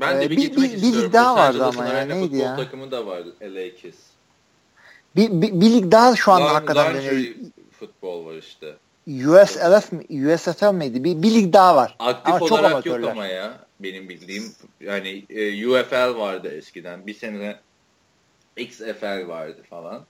[0.00, 0.98] Ben de ee, bir, bir gitmek bir, istiyorum.
[0.98, 2.04] Bir lig daha vardı ama ya.
[2.04, 2.56] Neydi ya?
[2.56, 3.34] takımı da vardı.
[3.42, 3.96] LA Kiss.
[5.16, 7.34] Bir, bir, bir lig daha şu anda Larn, hakikaten dönüyor.
[7.80, 8.74] futbol var işte.
[9.06, 10.34] USLF mi?
[10.34, 11.04] USFL miydi?
[11.04, 11.96] Bir, bir lig daha var.
[11.98, 13.58] Aktif ama olarak çok yok ama ya.
[13.80, 17.06] Benim bildiğim yani e, UFL vardı eskiden.
[17.06, 17.56] Bir sene
[18.56, 20.02] XFL vardı falan.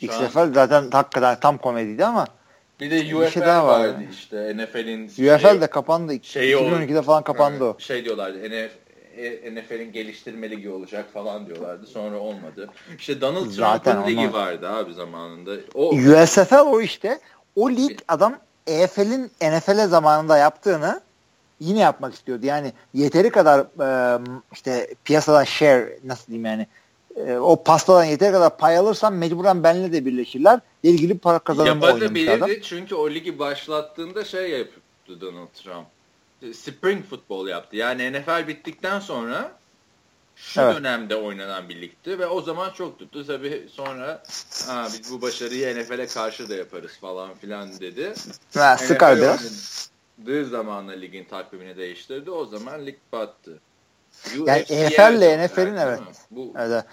[0.00, 0.52] Şu XFL an...
[0.52, 2.26] zaten hakikaten tam komediydi ama
[2.80, 6.14] bir de UFL bir şey daha vardı, vardı işte NFL'in UFL şey, de kapandı.
[6.22, 7.76] Şey 2012'de falan kapandı o.
[7.78, 8.70] Şey diyorlardı NFL e,
[9.54, 11.86] NFL'in geliştirme ligi olacak falan diyorlardı.
[11.86, 12.70] Sonra olmadı.
[12.98, 15.56] İşte Donald Trump'ın ligi vardı abi zamanında.
[15.74, 17.20] O USFL o işte.
[17.56, 21.00] O lig adam EFL'in NFL zamanında yaptığını
[21.60, 22.46] yine yapmak istiyordu.
[22.46, 24.20] Yani yeteri kadar e,
[24.52, 26.66] işte piyasadan share nasıl diyeyim yani
[27.16, 30.60] e, o pastadan yeteri kadar pay alırsan mecburen benle de birleşirler.
[30.82, 32.50] İlgili para kazanımı adam.
[32.62, 35.86] çünkü o ligi başlattığında şey yaptı Donald Trump
[36.54, 37.76] spring futbol yaptı.
[37.76, 39.52] Yani NFL bittikten sonra
[40.36, 40.76] şu evet.
[40.76, 43.26] dönemde oynanan bir ligdi ve o zaman çok tuttu.
[43.26, 44.22] Tabii sonra
[44.66, 48.14] ha, biz bu başarıyı NFL'e karşı da yaparız falan filan dedi.
[48.54, 49.90] Ha, sıkar biraz.
[50.18, 52.30] Oynadığı zamanla ligin takvimini değiştirdi.
[52.30, 53.58] O zaman lig battı.
[54.46, 56.00] Yani NFL ile NFL'in evet.
[56.30, 56.84] Bu, evet.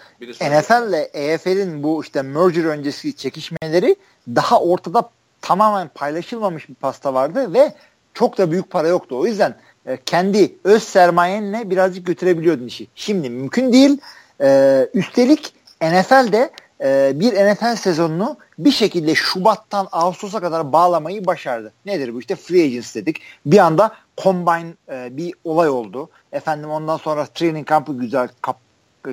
[0.41, 3.95] NFL ile EFL'in bu işte merger öncesi çekişmeleri
[4.27, 5.09] daha ortada
[5.41, 7.73] tamamen paylaşılmamış bir pasta vardı ve
[8.13, 9.19] çok da büyük para yoktu.
[9.19, 9.55] O yüzden
[9.85, 12.87] e, kendi öz sermayenle birazcık götürebiliyordun işi.
[12.95, 13.97] Şimdi mümkün değil.
[14.41, 16.51] E, üstelik NFL'de
[16.81, 21.73] e, bir NFL sezonunu bir şekilde Şubat'tan Ağustos'a kadar bağlamayı başardı.
[21.85, 22.19] Nedir bu?
[22.19, 23.21] İşte free agents dedik.
[23.45, 26.09] Bir anda combine e, bir olay oldu.
[26.31, 28.57] Efendim ondan sonra training kampı güzel kap,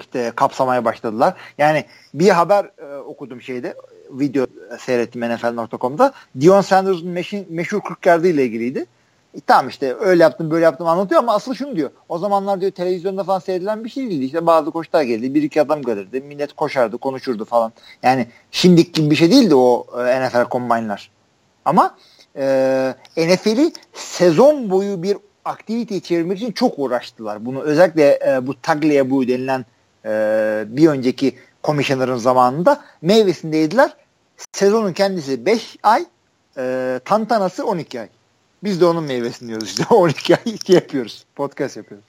[0.02, 1.34] işte kapsamaya başladılar.
[1.58, 1.84] Yani
[2.14, 3.74] bir haber e, okudum şeyde
[4.10, 4.46] video
[4.78, 6.12] seyrettim NFL.com'da.
[6.40, 8.86] Dion Sanders'ın meşhur, meşhur 40 yardı ile ilgiliydi.
[9.34, 11.90] E, tamam işte öyle yaptım böyle yaptım anlatıyor ama asıl şunu diyor.
[12.08, 14.24] O zamanlar diyor televizyonda falan seyredilen bir şey değildi.
[14.24, 15.34] İşte bazı koçlar geldi.
[15.34, 16.20] Bir iki adam gelirdi.
[16.20, 17.72] Millet koşardı konuşurdu falan.
[18.02, 21.10] Yani şimdiki gibi bir şey değildi o e, NFL combine'lar.
[21.64, 21.96] Ama
[22.36, 27.46] e, NFL'i sezon boyu bir aktivite çevirmek için çok uğraştılar.
[27.46, 29.64] Bunu özellikle e, bu Tagliabue denilen
[30.04, 33.96] e, bir önceki komisyonerin zamanında meyvesini yediler.
[34.52, 36.06] Sezonun kendisi 5 ay,
[36.56, 38.08] e, tantanası 12 ay.
[38.64, 39.84] Biz de onun meyvesini yiyoruz işte.
[39.94, 41.24] 12 ay yapıyoruz.
[41.36, 42.04] Podcast yapıyoruz.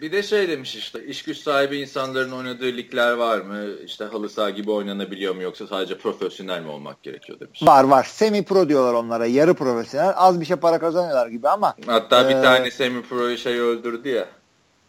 [0.00, 3.66] Bir de şey demiş işte iş güç sahibi insanların oynadığı ligler var mı?
[3.84, 7.62] İşte halı saha gibi oynanabiliyor mu yoksa sadece profesyonel mi olmak gerekiyor demiş.
[7.62, 8.04] Var var.
[8.04, 9.26] Semi pro diyorlar onlara.
[9.26, 10.12] Yarı profesyonel.
[10.16, 11.74] Az bir şey para kazanıyorlar gibi ama.
[11.86, 14.28] Hatta bir e, tane semi pro'yu şey öldürdü ya.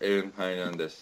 [0.02, 0.94] Aaron Hernandez.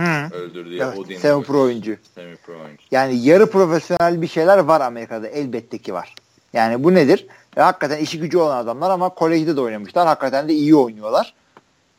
[0.00, 0.34] Hı.
[0.34, 0.94] Öldürdü ya.
[0.96, 1.96] Evet, semi pro oyuncu.
[2.14, 2.82] Semi pro oyuncu.
[2.90, 5.28] Yani yarı profesyonel bir şeyler var Amerika'da.
[5.28, 6.14] Elbette ki var.
[6.52, 7.26] Yani bu nedir?
[7.56, 10.06] E, hakikaten işi gücü olan adamlar ama kolejde de oynamışlar.
[10.06, 11.34] Hakikaten de iyi oynuyorlar.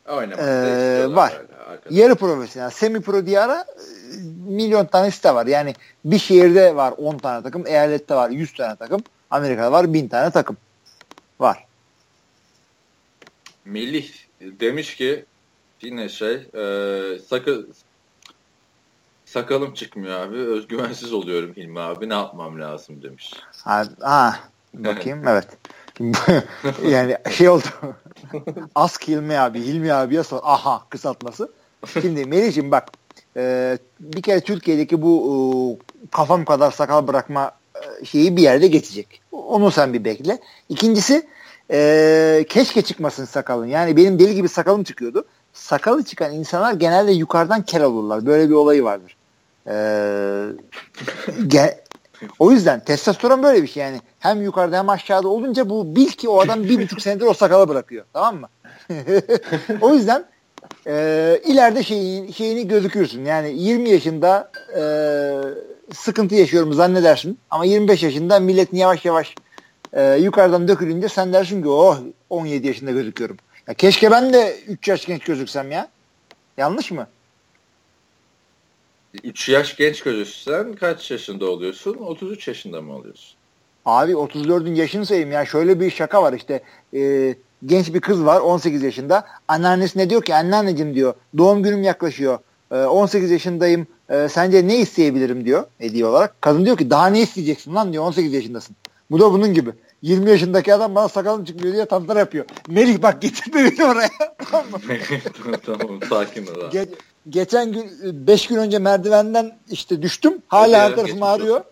[0.08, 1.32] Ee, var.
[1.68, 2.70] Böyle, Yarı profesyonel.
[2.70, 3.64] Semi pro diye ara
[4.48, 5.46] milyon tane site var.
[5.46, 5.74] Yani
[6.04, 7.66] bir şehirde var 10 tane takım.
[7.66, 9.00] Eyalette var 100 tane takım.
[9.30, 10.56] Amerika'da var 1000 tane takım.
[11.40, 11.66] Var.
[13.64, 14.08] Melih
[14.40, 15.24] demiş ki
[15.82, 17.66] yine şey e, sakı
[19.32, 20.36] sakalım çıkmıyor abi.
[20.36, 22.08] Özgüvensiz oluyorum Hilmi abi.
[22.08, 23.34] Ne yapmam lazım demiş.
[23.64, 24.38] Ha, ha
[24.74, 25.48] bakayım evet.
[26.86, 27.64] yani şey oldu.
[28.74, 29.60] Ask Hilmi abi.
[29.60, 30.40] Hilmi abiye sor.
[30.42, 31.52] Aha kısaltması.
[31.92, 32.88] Şimdi Melih'ciğim bak
[33.36, 35.36] e, bir kere Türkiye'deki bu e,
[36.10, 39.20] kafam kadar sakal bırakma e, şeyi bir yerde geçecek.
[39.32, 40.38] Onu sen bir bekle.
[40.68, 41.26] İkincisi
[41.70, 43.66] e, keşke çıkmasın sakalın.
[43.66, 45.24] Yani benim deli gibi sakalım çıkıyordu.
[45.52, 48.26] Sakalı çıkan insanlar genelde yukarıdan kel olurlar.
[48.26, 49.16] Böyle bir olayı vardır.
[49.68, 50.46] Ee,
[52.38, 54.00] o yüzden testosteron böyle bir şey yani.
[54.18, 57.68] Hem yukarıda hem aşağıda olunca bu bil ki o adam bir buçuk senedir o sakalı
[57.68, 58.04] bırakıyor.
[58.12, 58.48] Tamam mı?
[59.80, 60.24] o yüzden
[60.86, 63.24] e, ileride şeyin, şeyini gözükürsün.
[63.24, 64.82] Yani 20 yaşında e,
[65.94, 67.38] sıkıntı yaşıyorum zannedersin.
[67.50, 69.34] Ama 25 yaşında milletin yavaş yavaş
[69.92, 71.98] e, yukarıdan dökülünce sen dersin ki oh
[72.30, 73.36] 17 yaşında gözüküyorum.
[73.66, 75.88] Ya keşke ben de 3 yaş genç gözüksem ya.
[76.56, 77.06] Yanlış mı?
[79.24, 81.94] 3 yaş genç gözüksen kaç yaşında oluyorsun?
[81.94, 83.34] 33 yaşında mı oluyorsun?
[83.84, 85.46] Abi 34'ün yaşını sayayım ya.
[85.46, 86.62] Şöyle bir şaka var işte.
[86.94, 87.34] E,
[87.66, 89.26] genç bir kız var 18 yaşında.
[89.48, 92.38] Anneannesine diyor ki anneanneciğim diyor doğum günüm yaklaşıyor.
[92.70, 93.86] E, 18 yaşındayım.
[94.10, 96.42] E, sence ne isteyebilirim diyor hediye olarak.
[96.42, 98.76] Kadın diyor ki daha ne isteyeceksin lan diyor 18 yaşındasın.
[99.10, 99.70] Bu da bunun gibi.
[100.02, 102.44] 20 yaşındaki adam bana sakalım çıkmıyor diye tantana yapıyor.
[102.68, 104.10] Melih bak getirme beni oraya.
[104.50, 104.80] tamam
[105.66, 106.70] tamam sakin ol.
[106.70, 106.88] Ge-
[107.28, 107.86] geçen gün
[108.26, 110.42] 5 gün önce merdivenden işte düştüm.
[110.48, 111.64] Hala her tarafım ağrıyor.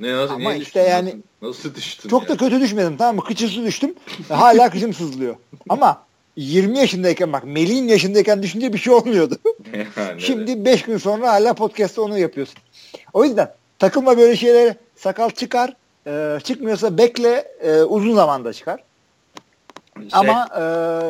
[0.00, 2.08] Ne nasıl Ama işte yani nasıl düştün?
[2.08, 2.28] Çok ya?
[2.28, 3.24] da kötü düşmedim tamam mı?
[3.24, 3.94] Kıçısı düştüm.
[4.28, 5.36] Hala kıçım sızlıyor.
[5.68, 6.02] Ama
[6.36, 9.38] 20 yaşındayken bak Melih'in yaşındayken düşünce bir şey olmuyordu.
[10.18, 12.56] Şimdi 5 gün sonra hala podcast'ta onu yapıyorsun.
[13.12, 15.76] O yüzden takılma böyle şeylere sakal çıkar.
[16.06, 18.82] E, çıkmıyorsa bekle e, uzun zamanda çıkar.
[19.96, 20.48] Şey, Ama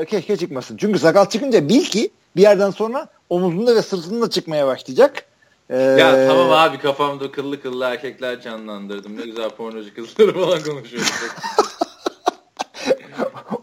[0.03, 0.77] e, keşke çıkmasın.
[0.77, 5.25] Çünkü sakal çıkınca bil ki bir yerden sonra omuzunda ve sırtında çıkmaya başlayacak.
[5.71, 9.17] Ee, ya tamam abi kafamda kıllı kıllı erkekler canlandırdım.
[9.17, 11.13] Ne güzel pornocu kızları falan konuşuyoruz.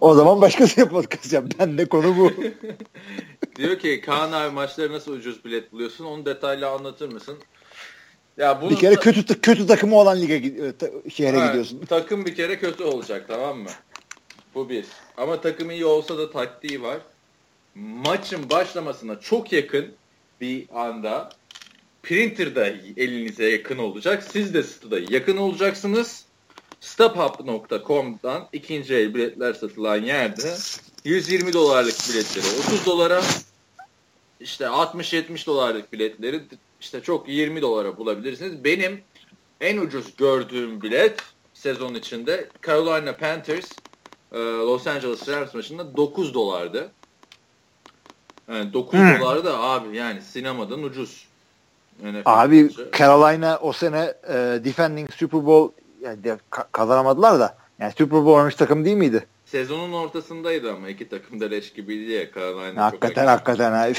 [0.01, 1.43] o zaman başkası yapmadı kız ya.
[1.59, 2.31] Ben de konu bu.
[3.55, 6.05] Diyor ki Kaan abi maçları nasıl ucuz bilet buluyorsun?
[6.05, 7.37] Onu detaylı anlatır mısın?
[8.37, 11.81] Ya bunu bir kere kötü kötü takımı olan lige e, şehre ha, gidiyorsun.
[11.89, 13.69] Takım bir kere kötü olacak tamam mı?
[14.55, 14.85] Bu bir.
[15.17, 16.97] Ama takım iyi olsa da taktiği var.
[17.75, 19.93] Maçın başlamasına çok yakın
[20.41, 21.29] bir anda
[22.03, 22.67] printer da
[22.97, 24.23] elinize yakın olacak.
[24.31, 26.25] Siz de stada yakın olacaksınız.
[26.79, 30.55] StubHub.com'dan ikinci el biletler satılan yerde
[31.03, 33.21] 120 dolarlık biletleri 30 dolara
[34.39, 36.41] işte 60-70 dolarlık biletleri
[36.81, 38.63] işte çok 20 dolara bulabilirsiniz.
[38.63, 39.01] Benim
[39.61, 41.19] en ucuz gördüğüm bilet
[41.53, 43.71] sezon içinde Carolina Panthers
[44.31, 46.91] e, Los Angeles Rams maçında 9 dolardı.
[48.51, 49.19] Yani 9 hmm.
[49.19, 51.27] dolar da abi yani sinemadan ucuz.
[52.03, 52.89] NFL abi maçı.
[52.97, 54.33] Carolina o sene e,
[54.65, 56.37] defending Super Bowl yani de,
[56.71, 59.25] kazanamadılar da yani Super Bowl oynamış takım değil miydi?
[59.51, 62.31] sezonun ortasındaydı ama iki takım da leş gibiydi ya.
[62.31, 63.71] Carolina hakikaten hakikaten.
[63.71, 63.89] Ha.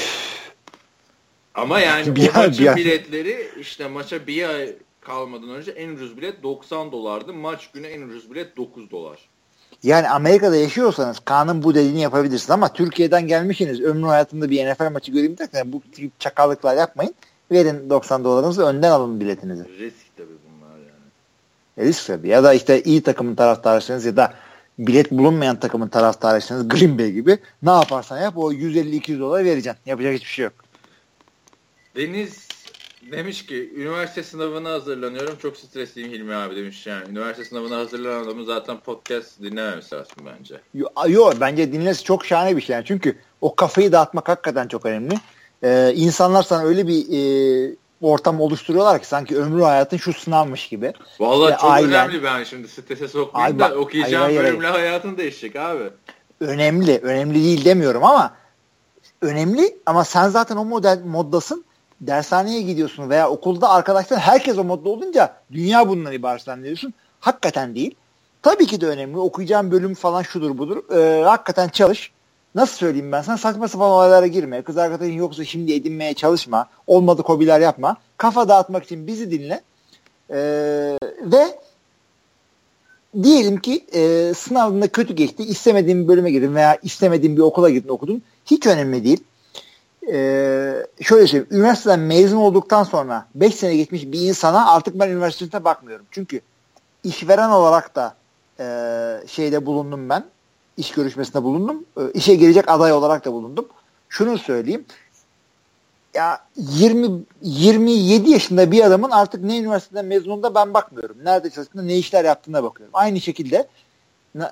[1.55, 6.16] Ama yani bir ay, maçın bir biletleri işte maça bir ay kalmadan önce en ucuz
[6.16, 7.32] bilet 90 dolardı.
[7.32, 9.18] Maç günü en ucuz bilet 9 dolar.
[9.82, 15.12] Yani Amerika'da yaşıyorsanız Kaan'ın bu dediğini yapabilirsiniz ama Türkiye'den gelmişsiniz ömrü hayatımda bir NFL maçı
[15.12, 17.14] göreyim derken bu tip çakallıklar yapmayın.
[17.50, 19.64] Verin 90 dolarınızı önden alın biletinizi.
[19.64, 21.08] Risk tabii bunlar yani.
[21.78, 22.28] E risk tabii.
[22.28, 24.34] Ya da işte iyi takımın taraftarıysanız ya da
[24.78, 29.82] bilet bulunmayan takımın taraftarıysanız Green Bay gibi ne yaparsan yap o 150-200 dolar vereceksin.
[29.86, 30.54] Yapacak hiçbir şey yok.
[31.96, 32.51] Deniz
[33.11, 35.36] demiş ki üniversite sınavına hazırlanıyorum.
[35.42, 37.09] Çok stresliyim Hilmi abi demiş yani.
[37.11, 40.61] Üniversite sınavına hazırlanan adamın zaten podcast dinlememesi lazım bence.
[40.74, 42.74] Yok yo, bence dinlemesi çok şahane bir şey.
[42.74, 42.84] Yani.
[42.84, 45.14] Çünkü o kafayı dağıtmak hakikaten çok önemli.
[45.62, 50.92] Ee, insanlar sana öyle bir e, ortam oluşturuyorlar ki sanki ömrü hayatın şu sınavmış gibi.
[51.20, 54.86] Vallahi çok ailen, önemli ben şimdi strese sokmayayım da okuyacağım hayır, bölümle hayır.
[54.86, 55.84] hayatın değişecek abi.
[56.40, 56.98] Önemli.
[56.98, 58.34] Önemli değil demiyorum ama
[59.20, 61.64] önemli ama sen zaten o model moddasın
[62.03, 66.94] dershaneye gidiyorsun veya okulda arkadaşlar herkes o modda olunca dünya bundan ibaret zannediyorsun.
[67.20, 67.94] Hakikaten değil.
[68.42, 69.18] Tabii ki de önemli.
[69.18, 70.82] Okuyacağım bölüm falan şudur budur.
[70.96, 72.12] Ee, hakikaten çalış.
[72.55, 74.62] Nasıl söyleyeyim ben sana saçma sapan olaylara girme.
[74.62, 76.68] Kız arkadaşın yoksa şimdi edinmeye çalışma.
[76.86, 77.96] Olmadık hobiler yapma.
[78.16, 79.61] Kafa dağıtmak için bizi dinle.
[80.30, 81.59] Ee, ve
[83.22, 85.42] diyelim ki e, sınavında kötü geçti.
[85.42, 88.22] istemediğin bir bölüme girdin veya istemediğin bir okula girdin okudun.
[88.46, 89.24] Hiç önemli değil
[90.09, 91.46] e, şöyle söyleyeyim.
[91.50, 96.07] Üniversiteden mezun olduktan sonra 5 sene geçmiş bir insana artık ben üniversitesine bakmıyorum.
[96.11, 96.40] Çünkü
[97.05, 98.14] işveren olarak da
[98.61, 98.64] e,
[99.26, 100.24] şeyde bulundum ben.
[100.76, 101.84] İş görüşmesinde bulundum.
[101.96, 103.68] E, işe gelecek aday olarak da bulundum.
[104.09, 104.84] Şunu söyleyeyim.
[106.14, 107.09] Ya 20
[107.42, 111.16] 27 yaşında bir adamın artık ne üniversiteden mezununda ben bakmıyorum.
[111.24, 112.92] Nerede çalıştığında ne işler yaptığına bakıyorum.
[112.94, 113.68] Aynı şekilde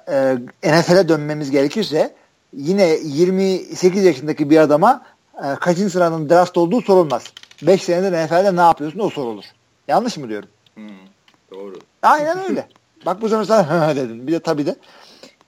[0.09, 2.15] e, NFL'e dönmemiz gerekirse
[2.53, 5.03] yine 28 yaşındaki bir adama
[5.39, 7.25] e, kaçıncı sıranın draft olduğu sorulmaz.
[7.63, 9.45] 5 senedir NFL'de ne yapıyorsun o sorulur.
[9.89, 10.49] Yanlış mı diyorum?
[10.75, 10.89] Hmm,
[11.51, 11.79] doğru.
[12.03, 12.69] Aynen öyle.
[13.07, 14.27] Bak bu sefer sen dedin.
[14.27, 14.77] Bir de tabii de.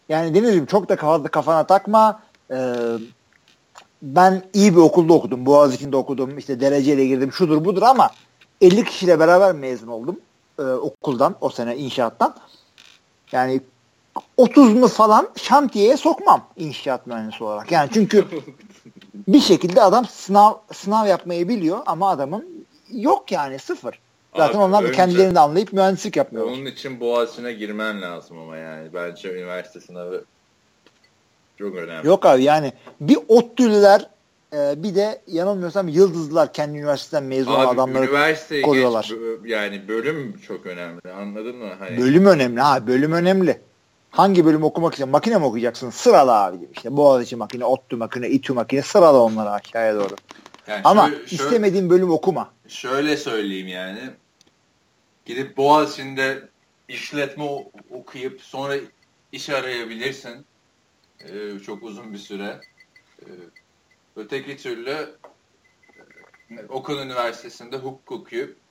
[0.09, 2.23] Yani Deniz'im çok da kafana, kafana takma.
[2.51, 2.75] Ee,
[4.03, 5.47] ben iyi bir okulda okudum.
[5.47, 6.39] Boğaziçi'nde okudum.
[6.39, 7.33] İşte dereceyle girdim.
[7.33, 8.11] Şudur budur ama
[8.61, 10.21] 50 kişiyle beraber mezun oldum.
[10.59, 12.35] Ee, okuldan o sene inşaattan.
[13.33, 13.61] Yani
[14.39, 17.73] 30'unu falan şantiyeye sokmam inşaat mühendisi olarak.
[17.73, 18.27] Yani çünkü
[19.15, 23.99] bir şekilde adam sınav sınav yapmayı biliyor ama adamın yok yani sıfır.
[24.37, 26.53] Zaten Abi, onlar da kendilerini anlayıp mühendislik yapmıyorlar.
[26.53, 28.89] Onun için Boğaziçi'ne girmen lazım ama yani.
[28.95, 30.25] Bence üniversite sınavı
[31.59, 32.07] çok önemli.
[32.07, 34.09] Yok abi yani bir ODTÜ'lüler
[34.53, 39.11] e, bir de yanılmıyorsam Yıldızlılar kendi üniversiteden mezun abi, adamları koruyorlar.
[39.11, 41.69] Geç, yani bölüm çok önemli anladın mı?
[41.79, 41.99] Hani...
[41.99, 43.61] Bölüm önemli ha bölüm önemli.
[44.13, 45.91] Hangi bölüm okumak için makine mi okuyacaksın?
[45.91, 46.97] Sırala abi gibi işte.
[46.97, 50.17] Boğaziçi makine, ODTÜ makine, İTÜ makine sırala onları aşağıya doğru.
[50.67, 52.53] Yani Ama şöyle, istemediğin bölüm okuma.
[52.69, 54.01] Şöyle söyleyeyim yani.
[55.25, 56.49] Gidip Boğaziçi'nde
[56.89, 57.45] işletme
[57.91, 58.75] okuyup sonra
[59.33, 60.47] iş arayabilirsin.
[61.21, 62.61] Ee, çok uzun bir süre.
[63.23, 63.27] Ee,
[64.17, 65.17] öteki türlü
[66.51, 68.62] e, Okul Üniversitesi'nde hukuk okuyup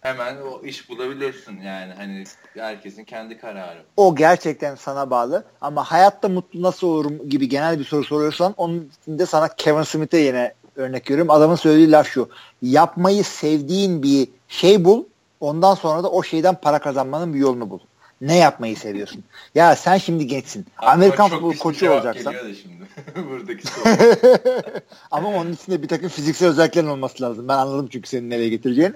[0.00, 2.24] hemen o iş bulabilirsin yani hani
[2.54, 3.82] herkesin kendi kararı.
[3.96, 8.90] O gerçekten sana bağlı ama hayatta mutlu nasıl olurum gibi genel bir soru soruyorsan onun
[9.02, 11.30] için de sana Kevin Smith'e yine örnek veriyorum.
[11.30, 12.28] Adamın söylediği laf şu.
[12.62, 15.04] Yapmayı sevdiğin bir şey bul.
[15.40, 17.78] Ondan sonra da o şeyden para kazanmanın bir yolunu bul.
[18.20, 19.24] Ne yapmayı seviyorsun?
[19.54, 20.66] Ya sen şimdi gençsin.
[20.78, 22.32] Ama Amerikan futbol koçu olacaksan.
[22.32, 22.78] şimdi.
[23.30, 23.68] Buradaki
[25.10, 27.48] Ama onun içinde bir takım fiziksel özelliklerin olması lazım.
[27.48, 28.94] Ben anladım çünkü senin nereye getireceğini.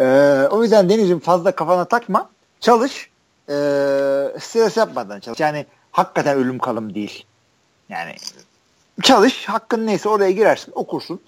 [0.00, 0.04] Ee,
[0.50, 2.30] o yüzden Deniz'im fazla kafana takma.
[2.60, 3.10] Çalış.
[3.48, 3.54] E,
[4.38, 5.40] stres yapmadan çalış.
[5.40, 7.26] Yani hakikaten ölüm kalım değil.
[7.88, 8.14] Yani
[9.02, 9.48] çalış.
[9.48, 10.72] Hakkın neyse oraya girersin.
[10.74, 11.20] Okursun.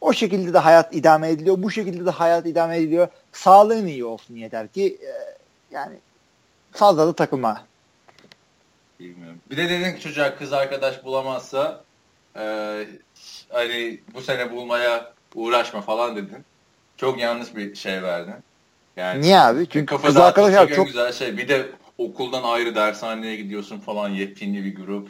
[0.00, 1.62] O şekilde de hayat idame ediliyor.
[1.62, 3.08] Bu şekilde de hayat idame ediliyor.
[3.32, 5.12] Sağlığın iyi olsun yeter ki e,
[5.74, 5.96] yani
[6.72, 7.64] fazla da takılma.
[9.00, 9.38] Bilmiyorum.
[9.50, 11.84] Bir de dedin ki çocuğa kız arkadaş bulamazsa
[12.36, 12.40] e,
[13.48, 16.44] hani bu sene bulmaya uğraşma falan dedin.
[16.96, 18.34] Çok yanlış bir şey verdin.
[18.96, 19.68] Yani Niye abi?
[19.68, 21.36] Çünkü kız arkadaşlar çok güzel şey.
[21.36, 21.66] Bir de
[21.98, 25.08] okuldan ayrı dershaneye gidiyorsun falan yepyeni bir grup.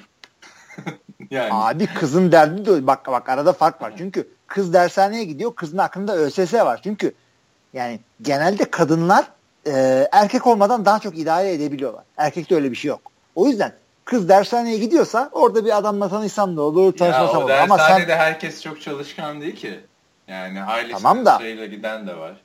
[1.31, 1.51] yani.
[1.53, 3.93] Abi kızın derdi de bak bak arada fark var.
[3.99, 5.55] Çünkü kız dershaneye gidiyor.
[5.55, 6.81] Kızın aklında ÖSS var.
[6.83, 7.15] Çünkü
[7.73, 9.25] yani genelde kadınlar
[9.67, 12.05] e, erkek olmadan daha çok idare edebiliyorlar.
[12.17, 13.01] Erkekte öyle bir şey yok.
[13.35, 13.73] O yüzden
[14.05, 17.51] kız dershaneye gidiyorsa orada bir adamla tanışsam da olur, tanışmasam olur.
[17.51, 19.81] Ama sen herkes çok çalışkan değil ki.
[20.29, 22.37] Yani ailesi tamam da, şeyle giden de var.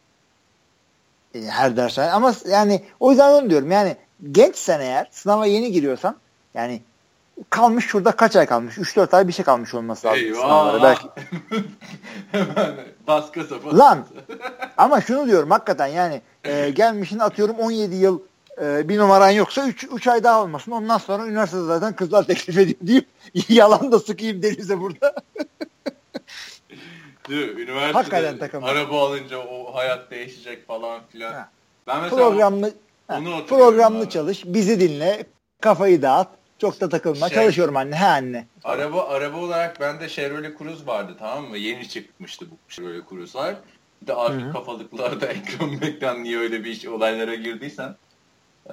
[1.35, 3.97] E, her dershane ama yani o yüzden onu diyorum yani
[4.31, 6.15] gençsen eğer sınava yeni giriyorsan
[6.53, 6.81] Yani
[7.49, 8.77] kalmış şurada kaç ay kalmış?
[8.77, 10.23] 3-4 ay bir şey kalmış olması lazım.
[10.23, 10.83] Eyvah.
[10.83, 11.07] Belki.
[12.31, 12.75] Hemen
[13.07, 13.77] baskı sapı.
[13.77, 14.05] Lan
[14.77, 18.19] ama şunu diyorum hakikaten yani e, gelmişin atıyorum 17 yıl
[18.61, 20.71] e, bir numaran yoksa 3 3 ay daha olmasın.
[20.71, 23.07] Ondan sonra üniversitede zaten kızlar teklif ediyor deyip
[23.49, 25.15] yalan da sıkayım denize burada.
[27.29, 27.61] Mi?
[27.61, 28.63] Üniversitede takım.
[28.63, 31.33] araba alınca o hayat değişecek falan filan.
[31.33, 31.49] Ha.
[31.87, 32.73] Ben mesela programlı
[33.09, 34.09] onu programlı abi.
[34.09, 35.25] çalış, bizi dinle,
[35.61, 36.27] kafayı dağıt.
[36.57, 37.29] Çok da takılma.
[37.29, 37.95] Şey, Çalışıyorum anne.
[37.95, 38.47] He anne.
[38.63, 41.57] Araba araba olarak bende Chevrolet Cruze vardı tamam mı?
[41.57, 43.55] Yeni çıkmıştı bu Chevrolet Cruze'lar.
[44.01, 47.95] Bir de arka kafalıklarda ekran ekran niye öyle bir iş olaylara girdiysen.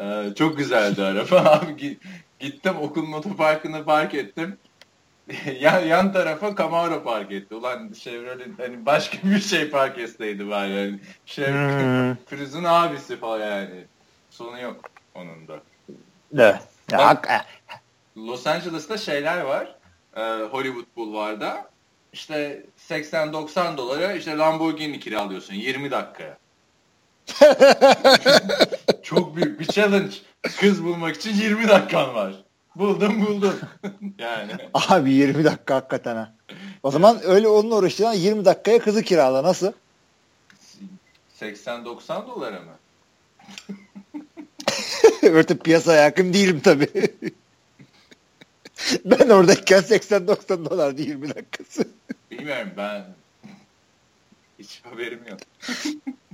[0.00, 1.36] Ee, çok güzeldi araba.
[1.50, 1.98] Abi
[2.40, 4.58] gittim okul motoparkına park ettim.
[5.60, 7.54] yan, yan tarafa Camaro park etti.
[7.54, 11.00] Ulan Chevrolet hani başka bir şey park etseydi var yani.
[11.26, 12.16] Chevrolet hmm.
[12.30, 13.84] Cruze'un abisi falan yani.
[14.30, 15.60] Sonu yok onun da.
[16.34, 16.62] Evet.
[16.92, 17.46] Ya, Bak.
[18.16, 19.76] Los Angeles'ta şeyler var.
[20.16, 20.20] E,
[20.50, 21.70] Hollywood Boulevard'da.
[22.12, 26.38] İşte 80-90 dolara işte Lamborghini kiralıyorsun 20 dakikaya.
[29.02, 30.14] Çok büyük bir challenge.
[30.42, 32.45] Kız bulmak için 20 dakikan var.
[32.78, 33.54] Buldum buldum.
[34.18, 34.52] yani.
[34.74, 36.32] Abi 20 dakika hakikaten ha.
[36.82, 39.72] O zaman öyle onun uğraştığından 20 dakikaya kızı kirala nasıl?
[41.40, 42.72] 80-90 dolara mı?
[45.22, 46.88] Örtüp piyasaya yakın değilim tabii.
[49.04, 51.88] ben oradayken 80-90 dolardı 20 dakikası.
[52.30, 53.04] Bilmiyorum ben
[54.58, 55.38] hiç haberim yok.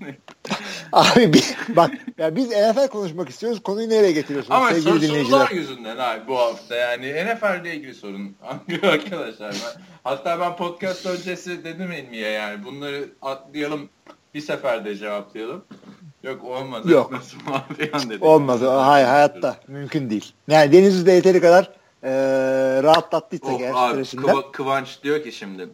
[0.93, 3.63] abi bir, bak ya biz NFL konuşmak istiyoruz.
[3.63, 5.51] Konuyu nereye getiriyorsunuz Ama sevgili dinleyiciler?
[5.51, 8.37] Yüzünden abi bu hafta yani NFL ile ilgili sorun
[8.83, 9.51] arkadaşlar.
[9.53, 13.89] Ben, hatta ben podcast öncesi dedim Elmiye yani bunları atlayalım
[14.35, 15.65] bir seferde cevaplayalım.
[16.23, 16.91] Yok olmaz.
[16.91, 17.13] Yok.
[18.21, 18.61] Olmaz.
[18.61, 19.57] Hayır hayatta.
[19.69, 20.33] Mümkün değil.
[20.49, 21.71] Yani Denizli'de yeteri kadar
[22.03, 22.11] e,
[22.83, 25.69] rahatlattıysa oh, eğer abi, Kıva, Kıvanç diyor ki şimdi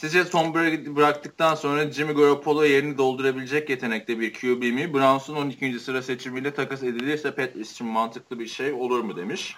[0.00, 4.94] Sizce Tom Brady bıraktıktan sonra Jimmy Garoppolo yerini doldurabilecek yetenekte bir QB mi?
[4.94, 5.80] Browns'un 12.
[5.80, 9.56] sıra seçimiyle takas edilirse Patriots için mantıklı bir şey olur mu demiş.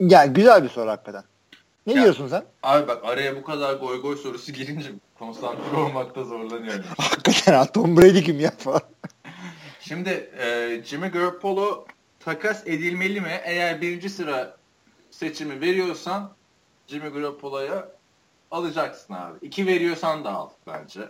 [0.00, 1.24] Ya güzel bir soru hakikaten.
[1.86, 2.44] Ne ya, diyorsun sen?
[2.62, 6.84] Abi bak araya bu kadar goy goy sorusu girince konsantre olmakta zorlanıyorum.
[6.98, 8.82] hakikaten ha Tom Brady kim ya falan.
[9.80, 11.86] Şimdi e, Jimmy Garoppolo
[12.20, 13.40] takas edilmeli mi?
[13.44, 14.56] Eğer birinci sıra
[15.10, 16.32] seçimi veriyorsan
[16.86, 17.97] Jimmy Garoppolo'ya
[18.50, 19.38] alacaksın abi.
[19.42, 21.00] İki veriyorsan da al bence.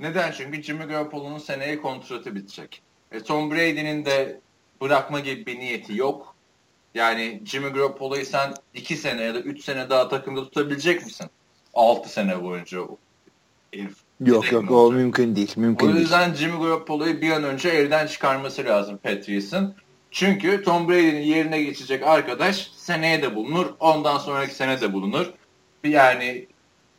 [0.00, 0.32] Neden?
[0.32, 2.82] Çünkü Jimmy Garoppolo'nun seneye kontratı bitecek.
[3.12, 4.40] E, Tom Brady'nin de
[4.80, 6.34] bırakma gibi bir niyeti yok.
[6.94, 11.26] Yani Jimmy Garoppolo'yu sen iki sene ya da üç sene daha takımda tutabilecek misin?
[11.74, 12.78] Altı sene boyunca
[13.74, 13.96] herif.
[14.20, 15.52] Yok yok o mümkün değil.
[15.56, 16.36] Mümkün o yüzden değil.
[16.36, 19.74] Jimmy Garoppolo'yu bir an önce elden çıkarması lazım Patriots'ın.
[20.10, 23.66] Çünkü Tom Brady'nin yerine geçecek arkadaş seneye de bulunur.
[23.80, 25.32] Ondan sonraki sene de bulunur.
[25.84, 26.46] Yani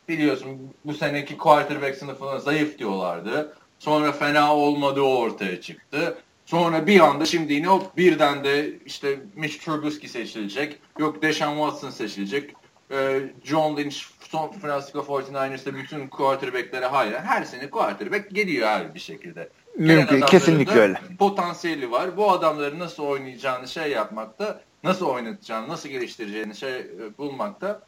[0.08, 3.56] biliyorsun bu seneki quarterback sınıfına zayıf diyorlardı.
[3.78, 6.18] Sonra fena olmadığı ortaya çıktı.
[6.46, 10.78] Sonra bir anda şimdi yine o birden de işte Mitch Trubisky seçilecek.
[10.98, 12.54] Yok Deshaun Watson seçilecek.
[12.90, 13.96] Ee, John Lynch
[14.30, 17.12] San Francisco 49ers'te bütün quarterbacklere hayır.
[17.12, 19.48] Her sene quarterback geliyor her bir şekilde.
[19.78, 21.00] Mümkün, kesinlikle öyle.
[21.18, 22.16] Potansiyeli var.
[22.16, 27.82] Bu adamları nasıl oynayacağını şey yapmakta, nasıl oynatacağını, nasıl geliştireceğini şey e, bulmakta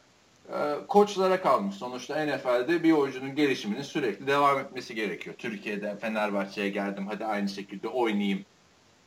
[0.87, 1.75] koçlara kalmış.
[1.75, 5.35] Sonuçta NFL'de bir oyuncunun gelişiminin sürekli devam etmesi gerekiyor.
[5.37, 8.45] Türkiye'de Fenerbahçe'ye geldim hadi aynı şekilde oynayayım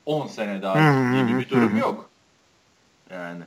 [0.06, 0.74] 10 sene daha
[1.16, 2.10] gibi bir durum yok.
[3.10, 3.42] Yani.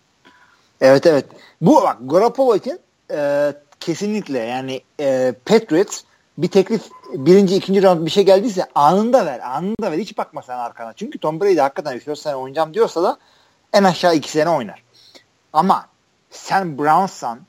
[0.82, 1.26] Evet evet.
[1.62, 2.80] Bu bak Garoppolo için
[3.12, 6.02] e, kesinlikle yani e, Patriots
[6.38, 6.84] bir teklif
[7.14, 9.40] birinci ikinci round bir şey geldiyse anında ver.
[9.40, 9.98] Anında ver.
[9.98, 10.94] Hiç bakma sen arkana.
[10.94, 13.18] Çünkü Tom Brady hakikaten 3-4 sene oynayacağım diyorsa da
[13.74, 14.84] en aşağı 2 sene oynar.
[15.54, 15.88] Ama
[16.30, 17.40] sen Browns'san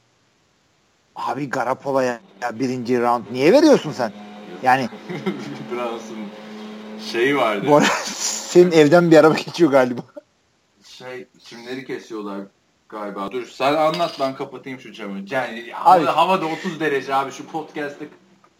[1.16, 2.20] Abi Garapola'ya
[2.52, 4.12] birinci round niye veriyorsun sen?
[4.62, 4.88] Yani
[5.72, 6.18] Browns'ın
[7.12, 7.66] şeyi vardı.
[7.68, 10.00] Bu senin evden bir araba geçiyor galiba.
[10.84, 12.40] Şey çimleri kesiyorlar
[12.88, 13.32] galiba.
[13.32, 15.18] Dur sen anlat ben kapatayım şu camı.
[15.30, 18.08] Yani abi, havada 30 derece abi şu podcast'te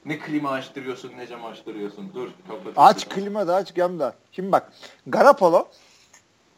[0.05, 2.11] ne klima açtırıyorsun ne cam açtırıyorsun.
[2.15, 2.73] Dur kapat.
[2.77, 4.15] Aç klima da aç cam da.
[4.33, 4.73] Şimdi bak
[5.07, 5.69] Garapolo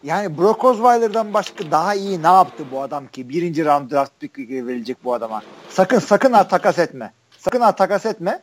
[0.02, 3.28] yani Brock Osweiler'dan başka daha iyi ne yaptı bu adam ki?
[3.28, 5.42] Birinci round draft pick verilecek bu adama.
[5.68, 7.12] Sakın sakın ha takas etme.
[7.38, 8.42] Sakın ha takas etme.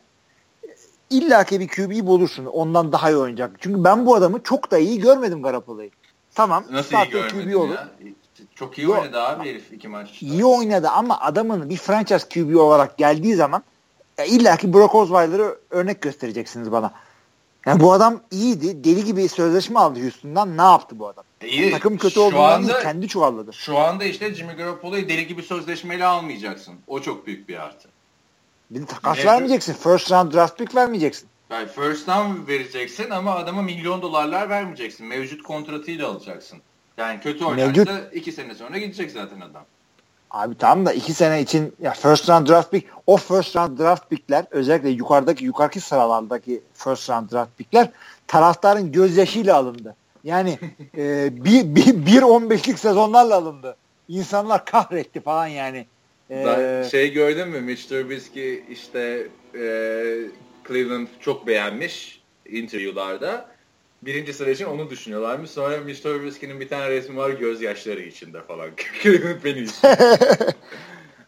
[1.10, 2.46] İlla ki bir QB'yi bulursun.
[2.46, 3.50] Ondan daha iyi oynayacak.
[3.60, 5.90] Çünkü ben bu adamı çok da iyi görmedim Garoppolo'yu.
[6.34, 6.64] Tamam.
[6.70, 7.74] Nasıl iyi görmedin QB olur.
[7.74, 7.88] ya?
[8.54, 10.26] Çok iyi oynadı abi herif iki maçta.
[10.26, 13.62] İyi oynadı ama adamın bir franchise QB olarak geldiği zaman
[14.26, 16.92] illa ki Brock Osweiler'ı örnek göstereceksiniz bana.
[17.66, 18.84] Yani bu adam iyiydi.
[18.84, 20.56] Deli gibi sözleşme aldı Houston'dan.
[20.56, 21.24] Ne yaptı bu adam?
[21.44, 21.70] İyi.
[21.70, 23.52] Takım kötü olduğundan anda, değil, kendi çuvalladı.
[23.52, 26.74] Şu anda işte Jimmy Garoppolo'yu deli gibi sözleşmeyle almayacaksın.
[26.86, 27.88] O çok büyük bir artı.
[28.70, 29.32] Bir de takas Mevcut.
[29.32, 29.72] vermeyeceksin.
[29.72, 31.28] First round draft pick vermeyeceksin.
[31.50, 35.06] Yani first round vereceksin ama adama milyon dolarlar vermeyeceksin.
[35.06, 36.58] Mevcut kontratıyla alacaksın.
[36.96, 37.90] Yani kötü oynarsa Mevcut...
[38.14, 39.64] iki sene sonra gidecek zaten adam.
[40.30, 44.10] Abi tamam da iki sene için ya first round draft pick o first round draft
[44.10, 47.88] pickler özellikle yukarıdaki yukarıki sıralardaki first round draft pickler
[48.26, 49.96] taraftarın gözyaşıyla alındı.
[50.24, 50.58] Yani
[50.96, 53.76] e, bir, bir, bir 15'lik sezonlarla alındı.
[54.08, 55.86] İnsanlar kahretti falan yani.
[56.30, 59.62] Ee, şey gördün mü Mitch Trubisky işte e,
[60.68, 63.55] Cleveland çok beğenmiş interviewlarda.
[64.02, 65.50] Birinci sıra için onu düşünüyorlarmış.
[65.50, 68.70] Sonra Mitch Trubisky'nin bir tane resmi var gözyaşları içinde falan.
[69.02, 69.58] Cleveland beni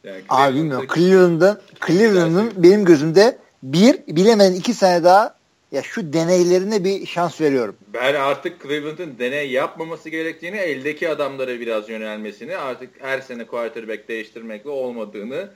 [0.04, 0.86] yani Abi bilmiyorum.
[0.94, 5.38] Cleveland'ın Cleveland'ın benim gözümde bir bilemeden iki sene daha
[5.72, 7.76] ya şu deneylerine bir şans veriyorum.
[7.94, 14.70] Ben artık Cleveland'ın deney yapmaması gerektiğini, eldeki adamlara biraz yönelmesini, artık her sene quarterback değiştirmekle
[14.70, 15.48] olmadığını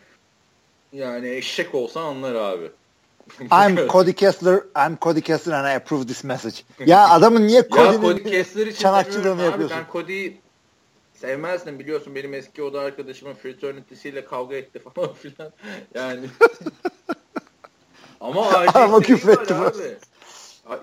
[0.93, 2.71] yani eşek olsan anlar abi.
[3.51, 6.65] I'm Cody Kessler, I'm Cody Kessler and I approve this message.
[6.87, 9.79] Ya adamın niye Cody'nin Cody Kessler için çanakçılığını yapıyorsun?
[9.79, 10.41] Ben Cody'yi
[11.15, 15.53] sevmezdim biliyorsun benim eski oda arkadaşımın fraternity'siyle kavga etti falan filan.
[15.95, 16.21] Yani
[18.21, 19.97] Ama Ama küfretti abi.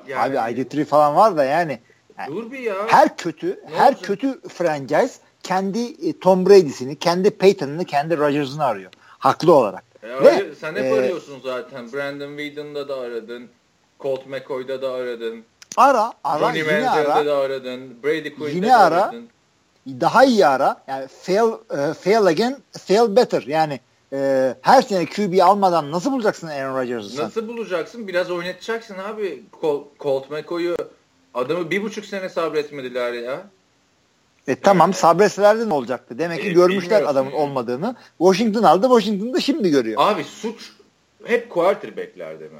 [0.07, 1.79] Yani, abi ID3 falan var da yani.
[2.27, 2.75] Dur bir ya.
[2.87, 4.03] Her kötü, ne her olsun?
[4.03, 5.13] kötü franchise
[5.43, 8.91] kendi e, Tom Brady'sini, kendi Peyton'ını, kendi Rodgers'ını arıyor.
[9.19, 9.88] Haklı olarak.
[10.03, 11.93] E, Ve, sen hep e, arıyorsun zaten.
[11.93, 13.49] Brandon Whedon'da da aradın.
[13.99, 15.43] Colt McCoy'da da aradın.
[15.77, 17.25] Ara, ara, Johnny yine ara.
[17.25, 18.03] da aradın.
[18.03, 19.03] Brady Quinn'de yine ara.
[19.03, 19.29] aradın.
[19.87, 20.81] Daha iyi ara.
[20.87, 23.41] Yani fail, uh, fail again, fail better.
[23.47, 23.79] Yani
[24.13, 28.07] e, her sene QB almadan nasıl bulacaksın Aaron Rodgers'ı Nasıl bulacaksın?
[28.07, 29.43] Biraz oynatacaksın abi.
[29.61, 30.75] Col Colt McCoy'u
[31.33, 33.41] adamı bir buçuk sene sabretmediler ya.
[34.49, 36.19] E tamam sabretselerdi ne olacaktı?
[36.19, 37.39] Demek ki e, görmüşler adamın yani.
[37.39, 37.95] olmadığını.
[38.17, 38.87] Washington aldı.
[38.87, 40.01] Washington da şimdi görüyor.
[40.01, 40.71] Abi suç
[41.23, 42.59] hep quarterback'lerde mi?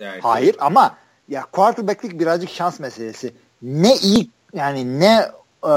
[0.00, 0.96] Yani Hayır ama
[1.28, 3.32] ya quarterback'lik birazcık şans meselesi.
[3.62, 5.30] Ne iyi yani ne
[5.64, 5.68] e,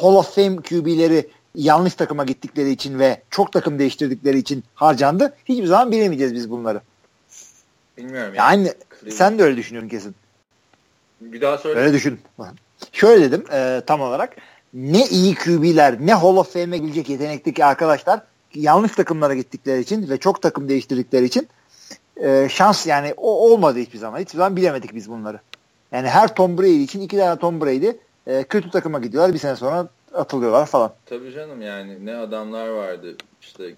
[0.00, 5.34] Hall of Fame QB'leri yanlış takıma gittikleri için ve çok takım değiştirdikleri için harcandı.
[5.44, 6.80] Hiçbir zaman bilemeyeceğiz biz bunları.
[7.98, 8.34] Bilmiyorum.
[8.34, 10.14] Yani, yani sen de öyle düşünüyorsun kesin.
[11.20, 11.80] Bir daha söyle.
[11.80, 12.20] Öyle düşün.
[12.92, 14.36] Şöyle dedim e, tam olarak.
[14.74, 18.20] Ne iyi QB'ler, ne Hall of Fame'e gelecek yetenekteki arkadaşlar
[18.54, 21.48] yanlış takımlara gittikleri için ve çok takım değiştirdikleri için
[22.16, 24.20] e, şans yani o olmadı hiçbir zaman.
[24.20, 25.40] Hiçbir zaman bilemedik biz bunları.
[25.92, 27.90] Yani her Tom Brady için iki tane Tom Brady
[28.26, 29.34] e, kötü takıma gidiyorlar.
[29.34, 30.92] Bir sene sonra atılıyorlar falan.
[31.06, 33.74] Tabii canım yani ne adamlar vardı işte,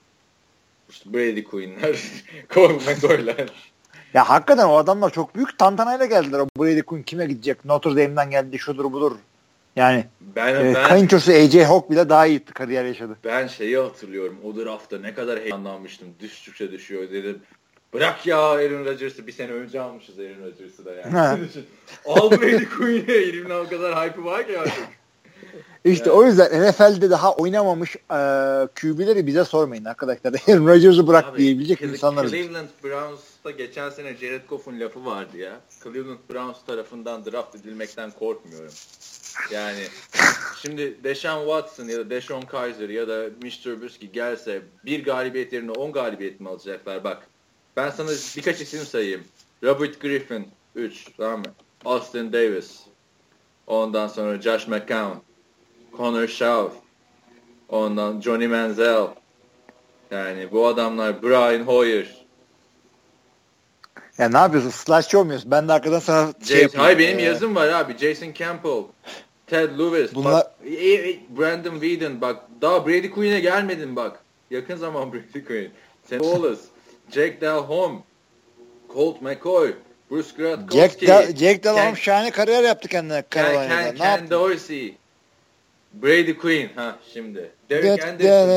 [0.90, 1.98] işte Brady Quinn'ler,
[2.50, 3.73] Colt McCoy'ler.
[4.14, 6.38] Ya hakikaten o adamlar çok büyük tantanayla geldiler.
[6.38, 7.64] O Brady Quinn kime gidecek?
[7.64, 9.12] Notre Dame'den geldi şudur budur.
[9.76, 13.16] Yani ben, e, ben, kayınçosu AJ Hawk bile daha iyi kariyer yaşadı.
[13.24, 14.38] Ben şeyi hatırlıyorum.
[14.44, 16.08] O draftta ne kadar heyecanlanmıştım.
[16.20, 17.42] Düştükçe düşüyor dedim.
[17.94, 21.46] Bırak ya Aaron Rodgers'ı bir sene önce almışız Aaron Rodgers'ı da yani.
[22.06, 24.88] Al Brady Quinn'i elimde o kadar hype var ki artık.
[25.84, 26.18] İşte yani.
[26.18, 28.18] o yüzden NFL'de daha oynamamış e,
[28.80, 30.32] QB'leri bize sormayın arkadaşlar.
[30.48, 32.28] Aaron Rodgers'ı bırak Abi, diyebilecek insanlar.
[32.28, 35.60] Cleveland Browns'ta geçen sene Jared Goff'un lafı vardı ya.
[35.82, 38.72] Cleveland Browns tarafından draft edilmekten korkmuyorum.
[39.52, 39.82] Yani
[40.62, 45.70] şimdi Deshaun Watson ya da Deshaun Kaiser ya da Mitch Trubisky gelse bir galibiyet yerine
[45.70, 47.04] 10 galibiyet mi alacaklar?
[47.04, 47.28] Bak
[47.76, 49.24] ben sana birkaç isim sayayım.
[49.62, 51.46] Robert Griffin 3 tamam mı?
[51.84, 52.80] Austin Davis.
[53.66, 55.33] Ondan sonra Josh McCown.
[55.96, 56.74] Connor Shaw,
[57.68, 59.06] ondan Johnny Manziel,
[60.10, 62.24] yani bu adamlar Brian Hoyer.
[64.18, 64.70] Ya ne yapıyorsun?
[64.70, 65.50] Slashçı olmuyorsun.
[65.50, 67.22] Ben de arkadan sana şey Jason, Hayır benim ee...
[67.22, 67.98] yazım var abi.
[67.98, 68.82] Jason Campbell,
[69.46, 70.32] Ted Lewis, Bunlar...
[70.32, 72.36] bak, e, e, Brandon Whedon bak.
[72.60, 74.18] Daha Brady Quinn'e gelmedin bak.
[74.50, 75.70] Yakın zaman Brady Quinn.
[76.10, 76.60] Sam Wallace,
[77.10, 77.98] Jake Delhomme,
[78.94, 79.74] Colt McCoy,
[80.10, 80.78] Bruce Grotkowski.
[80.78, 83.24] Jack, Del Jack Delhomme şahane kariyer yaptı kendine.
[83.30, 84.94] Ken, Ken, Ken Dorsey.
[86.02, 87.50] Brady Queen ha şimdi.
[87.70, 88.48] Derek Anderson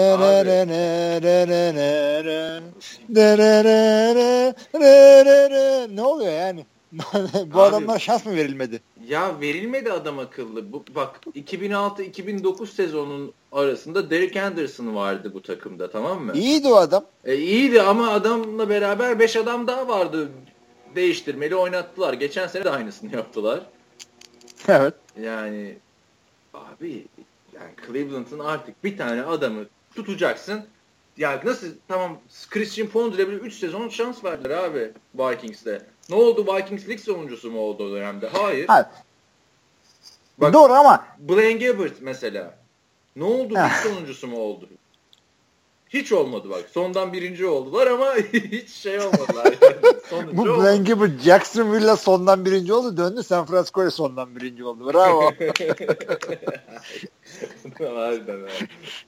[5.95, 6.65] Ne oluyor yani?
[6.91, 8.81] Bu Abi, adamlar şans mı verilmedi?
[9.07, 10.71] Ya verilmedi adam akıllı.
[10.71, 16.31] Bu, bak 2006-2009 sezonun arasında Derek Anderson vardı bu takımda tamam mı?
[16.35, 17.05] İyiydi o adam.
[17.25, 20.29] E, iyiydi ama adamla beraber 5 adam daha vardı.
[20.95, 22.13] Değiştirmeli oynattılar.
[22.13, 23.59] Geçen sene de aynısını yaptılar.
[24.67, 24.93] Evet.
[25.21, 25.77] Yani
[26.54, 27.06] abi
[27.54, 30.66] yani Cleveland'ın artık bir tane adamı tutacaksın.
[31.18, 32.20] ya nasıl tamam
[32.50, 35.86] Christian Pondra'ya bile 3 sezon şans verdiler abi Vikings'te.
[36.10, 38.28] Ne oldu Vikings lig sonuncusu mu oldu o dönemde?
[38.30, 38.68] Hayır.
[38.68, 38.88] Hayır.
[40.38, 42.58] Bak, Doğru ama Blaine Gabbert mesela.
[43.16, 44.70] Ne oldu lig sonuncusu mu oldu?
[45.89, 46.65] Hiç olmadı bak.
[46.71, 49.53] Sondan birinci oldular ama hiç şey olmadılar.
[50.11, 50.38] Yani.
[50.38, 52.97] Bu Blaine Gabbert Jacksonville'la sondan birinci oldu.
[52.97, 54.93] Döndü San Francisco'ya sondan birinci oldu.
[54.93, 55.31] Bravo.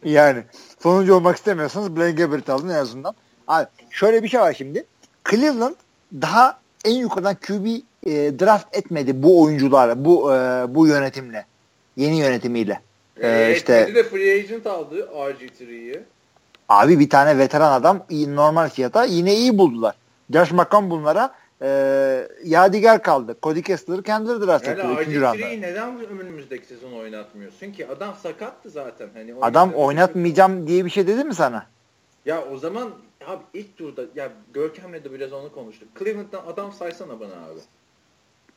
[0.04, 0.44] yani
[0.80, 3.16] sonuncu olmak istemiyorsanız Blaine Gabbert alın en azından.
[3.48, 4.86] Abi şöyle bir şey var şimdi.
[5.30, 5.76] Cleveland
[6.14, 7.66] daha en yukarıdan QB
[8.06, 11.46] e, draft etmedi bu oyuncularla, bu e, bu yönetimle.
[11.98, 12.82] Yeni yönetimiyle.
[13.22, 16.04] E, e işte de free agent aldı RG3'yi.
[16.70, 19.96] Abi bir tane veteran adam normal fiyata yine iyi buldular.
[20.34, 23.38] Josh McCown bunlara e, yadigar kaldı.
[23.44, 25.02] Cody Kessler'ı kendileri draft yani etti.
[25.02, 25.48] üçüncü rounda.
[25.48, 27.88] neden önümüzdeki sezon oynatmıyorsun ki?
[27.88, 29.10] Adam sakattı zaten.
[29.14, 31.66] Hani Adam oynatmayacağım diye bir şey dedi mi sana?
[32.26, 32.90] Ya o zaman
[33.28, 35.88] abi ilk turda ya Görkem'le de biraz onu konuştuk.
[36.00, 37.60] Cleveland'dan adam saysana bana abi.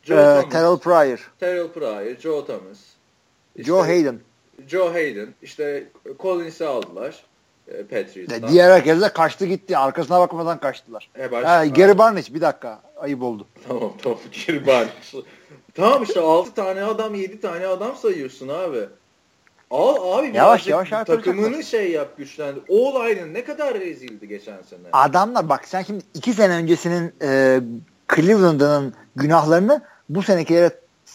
[0.03, 1.33] Joe ee, Thomas, Terrell Pryor.
[1.41, 2.79] Terrell Pryor, Joe Thomas.
[3.57, 4.21] Işte, Joe Hayden.
[4.69, 5.35] Joe Hayden.
[5.43, 5.89] İşte
[6.21, 7.25] Collins'i aldılar.
[7.69, 8.49] E, Patriots'tan.
[8.49, 9.79] Diğer herkes de kaçtı gitti.
[9.79, 11.11] Arkasına bakmadan kaçtılar.
[11.19, 12.81] E ha, Gary Barnage bir dakika.
[12.97, 13.47] Ayıp oldu.
[13.69, 15.27] Tamam tamam Gary Barnage.
[15.75, 18.89] tamam işte 6 tane adam 7 tane adam sayıyorsun abi.
[19.71, 22.63] Al abi yavaş yavaş takımını şey yap güçlendir.
[22.71, 24.81] All ne kadar rezildi geçen sene.
[24.93, 27.61] Adamlar bak sen şimdi 2 sene öncesinin e,
[28.15, 30.71] Cleveland'ın günahlarını bu senekilere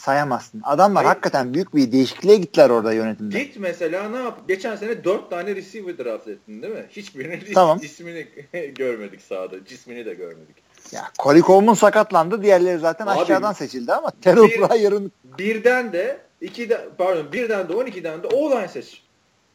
[0.08, 0.62] sayamazsın.
[0.64, 1.08] Adamlar Hayır.
[1.08, 3.44] hakikaten büyük bir değişikliğe gittiler orada yönetimde.
[3.44, 4.40] Git mesela ne yap?
[4.48, 6.86] Geçen sene dört tane receiver draft ettin değil mi?
[6.90, 7.80] Hiçbirinin tamam.
[7.82, 8.28] ismini
[8.76, 9.66] görmedik sahada.
[9.66, 10.56] Cismini de görmedik.
[10.92, 12.44] Ya Corey Coleman sakatlandı.
[12.44, 17.70] Diğerleri zaten Abi, aşağıdan seçildi ama Terrell bir, Pryor'ın birden de iki de, pardon birden
[17.70, 19.02] de 12'den de o seç.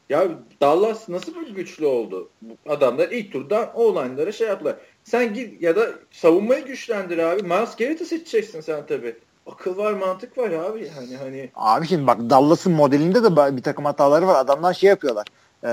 [0.08, 0.28] Ya
[0.60, 2.28] Dallas nasıl bir güçlü oldu?
[2.68, 4.76] Adamlar ilk turdan o şey yaptılar.
[5.04, 7.42] Sen git ya da savunmayı güçlendir abi.
[7.42, 9.16] Miles Garrett'ı seçeceksin sen tabii
[9.46, 11.50] akıl var mantık var abi hani hani.
[11.54, 14.40] Abi şimdi bak Dallas'ın modelinde de bir takım hataları var.
[14.40, 15.26] Adamlar şey yapıyorlar.
[15.64, 15.68] Ee,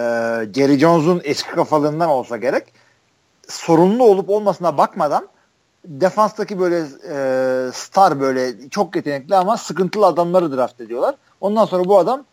[0.54, 2.74] Jerry Jones'un eski kafalığından olsa gerek
[3.48, 5.28] sorunlu olup olmasına bakmadan
[5.86, 6.78] defanstaki böyle
[7.10, 11.16] e, star böyle çok yetenekli ama sıkıntılı adamları draft ediyorlar.
[11.42, 12.26] Ondan sonra bu adam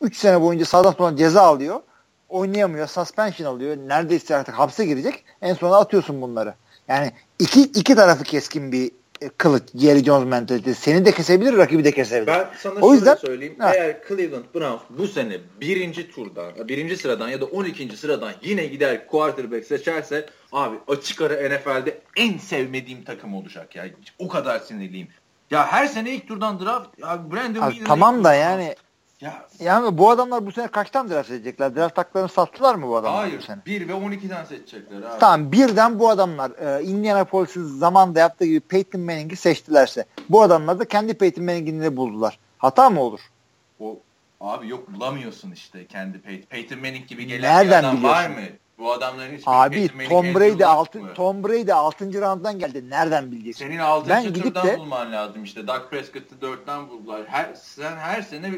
[0.00, 1.80] 3 e, sene boyunca sağdan sonra ceza alıyor.
[2.28, 2.86] Oynayamıyor.
[2.86, 3.76] Suspension alıyor.
[3.76, 5.24] Neredeyse artık hapse girecek.
[5.42, 6.54] En sonunda atıyorsun bunları.
[6.88, 8.92] Yani iki, iki tarafı keskin bir e,
[9.38, 10.80] kılıç Jerry Jones mentalitesi.
[10.80, 12.26] Seni de kesebilir, rakibi de kesebilir.
[12.26, 13.56] Ben sana o yüzden, söyleyeyim.
[13.58, 13.74] Ha.
[13.74, 17.96] Eğer Cleveland Browns bu sene birinci turdan, birinci sıradan ya da 12.
[17.96, 23.86] sıradan yine gider quarterback seçerse abi açık ara NFL'de en sevmediğim takım olacak ya.
[24.18, 25.08] O kadar sinirliyim.
[25.50, 28.74] Ya her sene ilk turdan draft ya Brandon abi, Tamam da yani
[29.20, 29.46] ya.
[29.60, 31.76] Yani bu adamlar bu sene kaçtan draft edecekler?
[31.76, 33.58] Draft haklarını sattılar mı bu adamlar Hayır, bu sene?
[33.66, 35.18] 1 ve 12'den seçecekler abi.
[35.20, 40.84] Tamam birden bu adamlar e, Indianapolis'in zamanda yaptığı gibi Peyton Manning'i seçtilerse bu adamlar da
[40.84, 42.38] kendi Peyton Manning'ini buldular.
[42.58, 43.20] Hata mı olur?
[43.80, 43.98] O
[44.40, 48.18] abi yok bulamıyorsun işte kendi Peyton, Peyton Manning gibi gelen Nereden bir adam biliyorsun?
[48.18, 48.46] var mı?
[48.78, 52.20] Bu adamların hiç Abi Tom Brady altın Tom Brady 6.
[52.20, 52.90] rounddan geldi.
[52.90, 53.66] Nereden bileceksin?
[53.66, 54.08] Senin 6.
[54.08, 55.66] Ben turdan de, bulman lazım işte.
[55.66, 57.22] Doug Prescott'ı 4'ten buldular.
[57.26, 58.50] Her sen her sene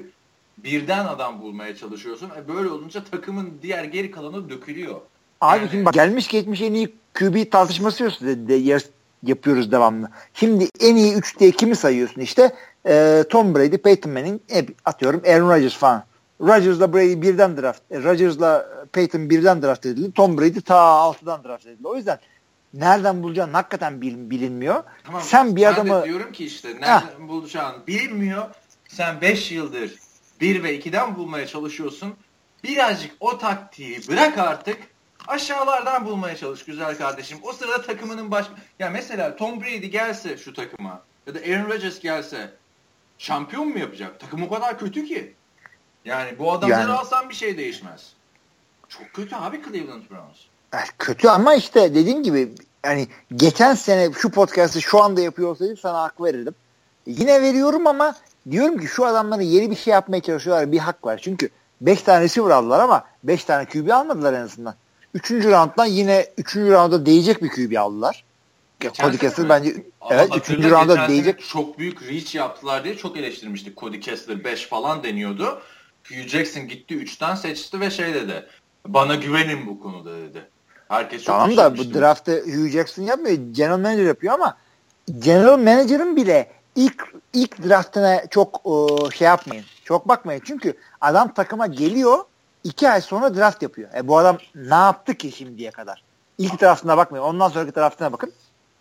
[0.58, 2.30] birden adam bulmaya çalışıyorsun.
[2.30, 5.00] E böyle olunca takımın diğer geri kalanı dökülüyor.
[5.40, 5.70] Abi yani...
[5.70, 8.78] şimdi bak gelmiş geçmiş en iyi QB tartışması de, de,
[9.22, 10.08] yapıyoruz devamlı.
[10.34, 12.54] Şimdi en iyi 3 diye kimi sayıyorsun işte?
[12.86, 16.04] E, Tom Brady, Peyton Manning, e, atıyorum Aaron Rodgers falan.
[16.42, 20.12] Rodgers'la Brady birden draft, e, Rodgers'la Peyton birden draft edildi.
[20.12, 21.88] Tom Brady ta 6'dan draft edildi.
[21.88, 22.18] O yüzden
[22.74, 24.82] nereden bulacağın hakikaten bilin, bilinmiyor.
[25.04, 26.04] Tamam, Sen bir adamı...
[26.04, 27.28] diyorum ki işte nereden Heh.
[27.28, 28.42] bulacağın bilinmiyor.
[28.88, 29.92] Sen 5 yıldır
[30.42, 32.14] 1 ve 2'den bulmaya çalışıyorsun.
[32.64, 34.78] Birazcık o taktiği bırak artık.
[35.28, 37.38] Aşağılardan bulmaya çalış güzel kardeşim.
[37.42, 38.46] O sırada takımının baş...
[38.78, 42.50] Ya mesela Tom Brady gelse şu takıma ya da Aaron Rodgers gelse
[43.18, 44.20] şampiyon mu yapacak?
[44.20, 45.34] Takım o kadar kötü ki.
[46.04, 46.92] Yani bu adamları yani...
[46.92, 48.12] alsan bir şey değişmez.
[48.88, 50.38] Çok kötü abi Cleveland Browns.
[50.98, 52.52] Kötü ama işte dediğim gibi
[52.84, 56.54] yani geçen sene şu podcast'ı şu anda yapıyor olsaydım sana hak verirdim.
[57.06, 58.14] Yine veriyorum ama
[58.50, 60.72] diyorum ki şu adamların yeni bir şey yapmaya çalışıyorlar.
[60.72, 61.20] Bir hak var.
[61.22, 61.48] Çünkü
[61.80, 64.74] 5 tane receiver aldılar ama 5 tane QB almadılar en azından.
[65.14, 65.30] 3.
[65.30, 66.56] rounddan yine 3.
[66.56, 68.24] rounda değecek bir QB aldılar.
[68.90, 70.50] Cody Kessler bence Ama evet 3.
[70.50, 71.48] rounda değecek.
[71.48, 73.78] Çok büyük reach yaptılar diye çok eleştirmiştik.
[73.78, 75.62] Cody Kessler 5 falan deniyordu.
[76.08, 78.46] Hugh Jackson gitti 3'ten seçti ve şey dedi.
[78.86, 80.48] Bana güvenin bu konuda dedi.
[80.88, 83.38] Herkes çok Tamam da bu draftta Hugh Jackson yapmıyor.
[83.52, 84.56] General Manager yapıyor ama
[85.18, 89.64] General Manager'ın bile ilk ilk draftına çok e, şey yapmayın.
[89.84, 90.42] Çok bakmayın.
[90.44, 92.18] Çünkü adam takıma geliyor
[92.64, 93.90] iki ay sonra draft yapıyor.
[93.96, 96.02] E bu adam ne yaptı ki şimdiye kadar?
[96.38, 97.24] İlk draftına bakmayın.
[97.24, 98.32] Ondan sonraki draftına bakın.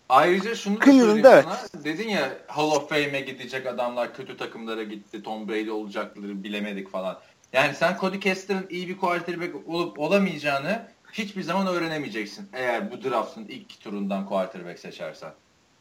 [0.10, 1.46] Ayrıca şunu da söyleyeyim evet.
[1.46, 1.84] sana.
[1.84, 5.24] Dedin ya Hall of Fame'e gidecek adamlar kötü takımlara gitti.
[5.24, 7.20] Tom Brady olacakları bilemedik falan.
[7.54, 10.82] Yani sen Cody Kessler'ın iyi bir quarterback olup olamayacağını
[11.14, 12.50] hiçbir zaman öğrenemeyeceksin.
[12.54, 15.32] Eğer bu draftın ilk turundan quarterback seçersen.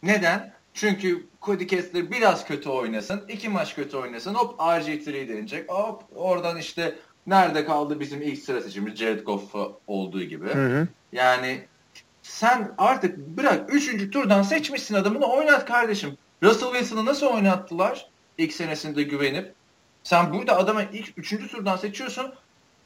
[0.02, 0.52] Neden?
[0.74, 6.56] Çünkü Cody Kessler biraz kötü oynasın, iki maç kötü oynasın, hop RG3 denecek, hop oradan
[6.56, 6.94] işte
[7.26, 9.54] nerede kaldı bizim ilk sıra seçimimiz Jared Goff
[9.86, 10.46] olduğu gibi.
[10.46, 10.88] Hı hı.
[11.12, 11.64] Yani
[12.22, 14.10] sen artık bırak 3.
[14.10, 16.16] turdan seçmişsin adamını oynat kardeşim.
[16.42, 18.06] Russell Wilson'ı nasıl oynattılar
[18.38, 19.54] ilk senesinde güvenip?
[20.02, 21.50] Sen burada adamı ilk 3.
[21.50, 22.34] turdan seçiyorsun.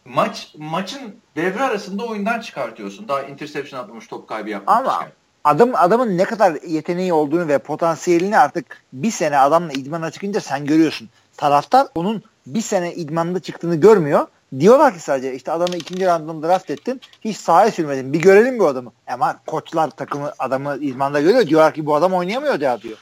[0.04, 3.08] Maç maçın devre arasında oyundan çıkartıyorsun.
[3.08, 4.94] Daha interception atmamış top kaybı yapmamışken.
[4.94, 5.08] Ama
[5.44, 10.66] adam adamın ne kadar yeteneği olduğunu ve potansiyelini artık bir sene adamla idmana çıkınca sen
[10.66, 11.08] görüyorsun.
[11.36, 14.26] Taraftar onun bir sene idmanda çıktığını görmüyor.
[14.60, 17.00] Diyorlar ki sadece işte adamı ikinci random draft ettin.
[17.20, 18.12] Hiç sahaya sürmedin.
[18.12, 18.92] Bir görelim bu adamı.
[19.06, 21.46] Ama koçlar takımı adamı idmanda görüyor.
[21.46, 22.98] Diyorlar ki bu adam oynayamıyor ya diyor.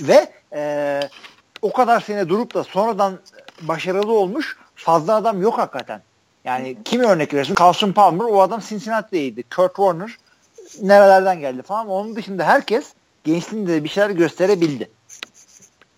[0.00, 1.00] Ve e,
[1.62, 3.18] o kadar sene durup da sonradan
[3.62, 6.02] başarılı olmuş fazla adam yok hakikaten.
[6.44, 7.54] Yani kimi örnek veriyorsun?
[7.54, 9.42] Carson Palmer o adam Cincinnati'deydi.
[9.42, 10.18] Kurt Warner
[10.80, 11.88] nerelerden geldi falan.
[11.88, 12.92] Onun dışında herkes
[13.24, 14.90] gençliğinde bir şeyler gösterebildi.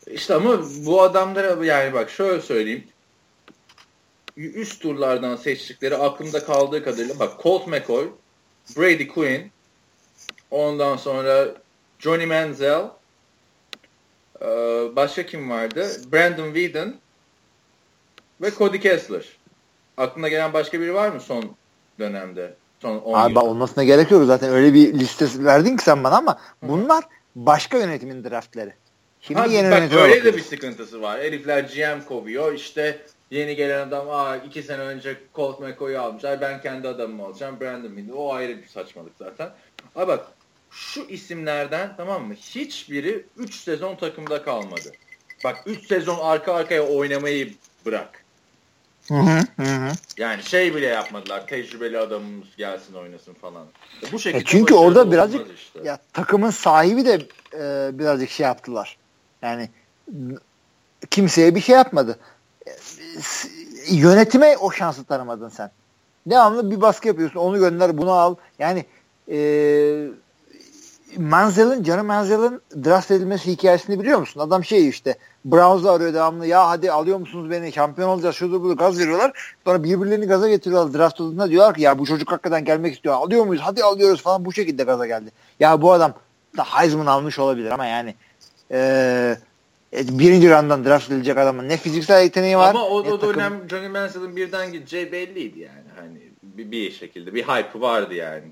[0.07, 2.85] İşte ama bu adamlara yani bak şöyle söyleyeyim.
[4.37, 8.09] Üst turlardan seçtikleri aklımda kaldığı kadarıyla bak Colt McCoy,
[8.77, 9.51] Brady Quinn,
[10.51, 11.55] ondan sonra
[11.99, 12.85] Johnny Manziel,
[14.97, 15.91] başka kim vardı?
[16.12, 16.97] Brandon Whedon
[18.41, 19.25] ve Cody Kessler.
[19.97, 21.57] Aklına gelen başka biri var mı son
[21.99, 22.55] dönemde?
[22.85, 23.41] Son 10 Abi yılda?
[23.45, 27.05] olmasına gerek yok zaten öyle bir liste verdin ki sen bana ama bunlar
[27.37, 28.72] başka yönetimin draftları.
[29.20, 30.24] Şimdi ha, yeni bak öyle bakıyoruz.
[30.24, 31.20] de bir sıkıntısı var.
[31.20, 32.53] Herifler GM kovuyor.
[32.53, 32.99] İşte
[33.30, 36.41] yeni gelen adam aa iki sene önce Colt McCoy'u almışlar.
[36.41, 37.61] Ben kendi adamımı alacağım.
[37.61, 38.14] Brandon Miller.
[38.16, 39.49] O ayrı bir saçmalık zaten.
[39.97, 40.26] Abi bak
[40.70, 42.35] şu isimlerden tamam mı?
[42.35, 44.93] Hiçbiri 3 sezon takımda kalmadı.
[45.45, 47.55] Bak 3 sezon arka arkaya oynamayı
[47.87, 48.24] bırak.
[49.09, 49.93] Hı hı, hı.
[50.19, 51.47] Yani şey bile yapmadılar.
[51.47, 53.67] Tecrübeli adamımız gelsin oynasın falan.
[54.13, 54.43] Bu şekilde.
[54.43, 55.81] E çünkü orada birazcık işte.
[55.85, 58.97] ya takımın sahibi de e, birazcık şey yaptılar.
[59.43, 59.69] Yani
[61.11, 62.19] kimseye bir şey yapmadı.
[62.67, 62.71] E,
[63.91, 65.71] yönetime o şansı tanımadın sen.
[66.27, 67.41] Devamlı bir baskı yapıyorsun.
[67.41, 68.35] Onu gönder, bunu al.
[68.59, 68.85] Yani
[69.31, 69.39] e,
[71.17, 74.41] Manziel'in, Canı Manziel'in draft edilmesi hikayesini biliyor musun?
[74.41, 76.47] Adam şey işte Browns'u arıyor devamlı.
[76.47, 77.73] Ya hadi alıyor musunuz beni?
[77.73, 78.37] Şampiyon olacağız.
[78.37, 79.55] Şudur budur gaz veriyorlar.
[79.65, 80.95] Sonra birbirlerini gaza getiriyorlar.
[80.95, 83.15] Draft olduğunda diyorlar ki ya bu çocuk hakikaten gelmek istiyor.
[83.15, 83.63] Alıyor muyuz?
[83.65, 84.45] Hadi alıyoruz falan.
[84.45, 85.31] Bu şekilde gaza geldi.
[85.61, 86.15] Ya bu adam
[86.57, 88.15] da Heisman almış olabilir ama yani
[88.71, 89.37] ee,
[89.93, 92.71] birinci randan draft edilecek adamın ne fiziksel yeteneği var.
[92.71, 95.89] Ama o, o dönem Johnny Manziel'in birden gideceği belliydi yani.
[95.97, 98.45] Hani bir, bir şekilde bir hype vardı yani.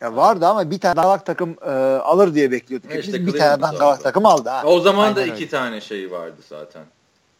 [0.00, 2.94] Ya vardı ama bir tane dalak takım e, alır diye bekliyorduk.
[2.94, 4.48] E işte bir tane dalak takım aldı.
[4.48, 4.62] Ha.
[4.64, 5.48] O zaman Aynen da iki öyle.
[5.48, 6.84] tane şey vardı zaten.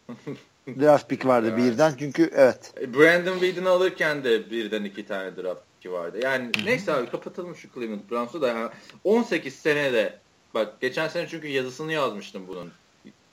[0.67, 1.59] draft pick vardı evet.
[1.59, 2.73] birden çünkü evet.
[2.81, 6.19] E, Brandon Whedon'ı alırken de birden iki tane draft pick vardı.
[6.23, 6.67] Yani Hı-hı.
[6.67, 8.49] neyse abi kapatalım şu Cleveland Browns'u da.
[8.49, 8.71] Yani
[9.05, 10.19] 18 senede
[10.55, 12.73] bak geçen sene çünkü yazısını yazmıştım bunun.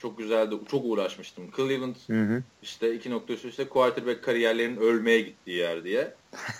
[0.02, 0.54] Çok güzeldi.
[0.70, 1.50] Çok uğraşmıştım.
[1.56, 2.42] Cleveland hı hı.
[2.62, 6.14] işte iki nokta üst üste quarterback kariyerlerinin ölmeye gittiği yer diye.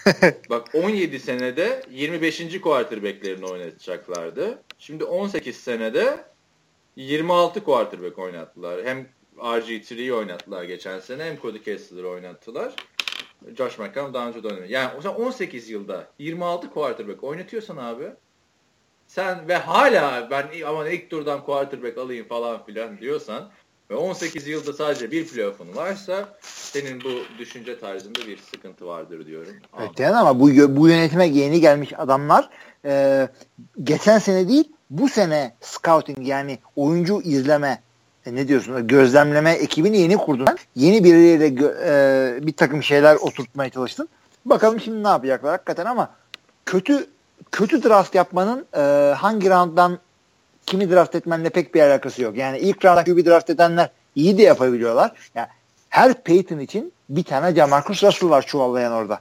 [0.50, 2.60] Bak 17 senede 25.
[2.60, 4.62] quarterbacklerini oynatacaklardı.
[4.78, 6.24] Şimdi 18 senede
[6.96, 8.84] 26 quarterback oynattılar.
[8.84, 12.74] Hem RG3'yi oynattılar geçen sene hem Cody Kessler'ı oynattılar.
[13.56, 14.66] Josh McCown daha önce de oynadı.
[14.68, 18.04] Yani o zaman 18 yılda 26 quarterback oynatıyorsan abi
[19.14, 23.48] sen ve hala ben aman ilk turdan quarterback alayım falan filan diyorsan
[23.90, 29.54] ve 18 yılda sadece bir playoff'un varsa senin bu düşünce tarzında bir sıkıntı vardır diyorum.
[29.80, 32.48] Evet yani ama bu, bu yönetime yeni gelmiş adamlar
[32.84, 33.28] e,
[33.82, 37.82] geçen sene değil bu sene scouting yani oyuncu izleme
[38.26, 40.46] e, ne diyorsun gözlemleme ekibini yeni kurdun.
[40.76, 44.08] Yeni birileriyle e, bir takım şeyler oturtmaya çalıştın.
[44.44, 46.10] Bakalım şimdi ne yapacaklar hakikaten ama
[46.66, 47.06] kötü
[47.52, 48.80] kötü draft yapmanın e,
[49.14, 49.98] hangi rounddan
[50.66, 52.36] kimi draft etmenle pek bir alakası yok.
[52.36, 55.30] Yani ilk roundda QB draft edenler iyi de yapabiliyorlar.
[55.34, 55.48] Yani
[55.88, 59.20] her Peyton için bir tane Jamarcus Russell var çuvallayan orada.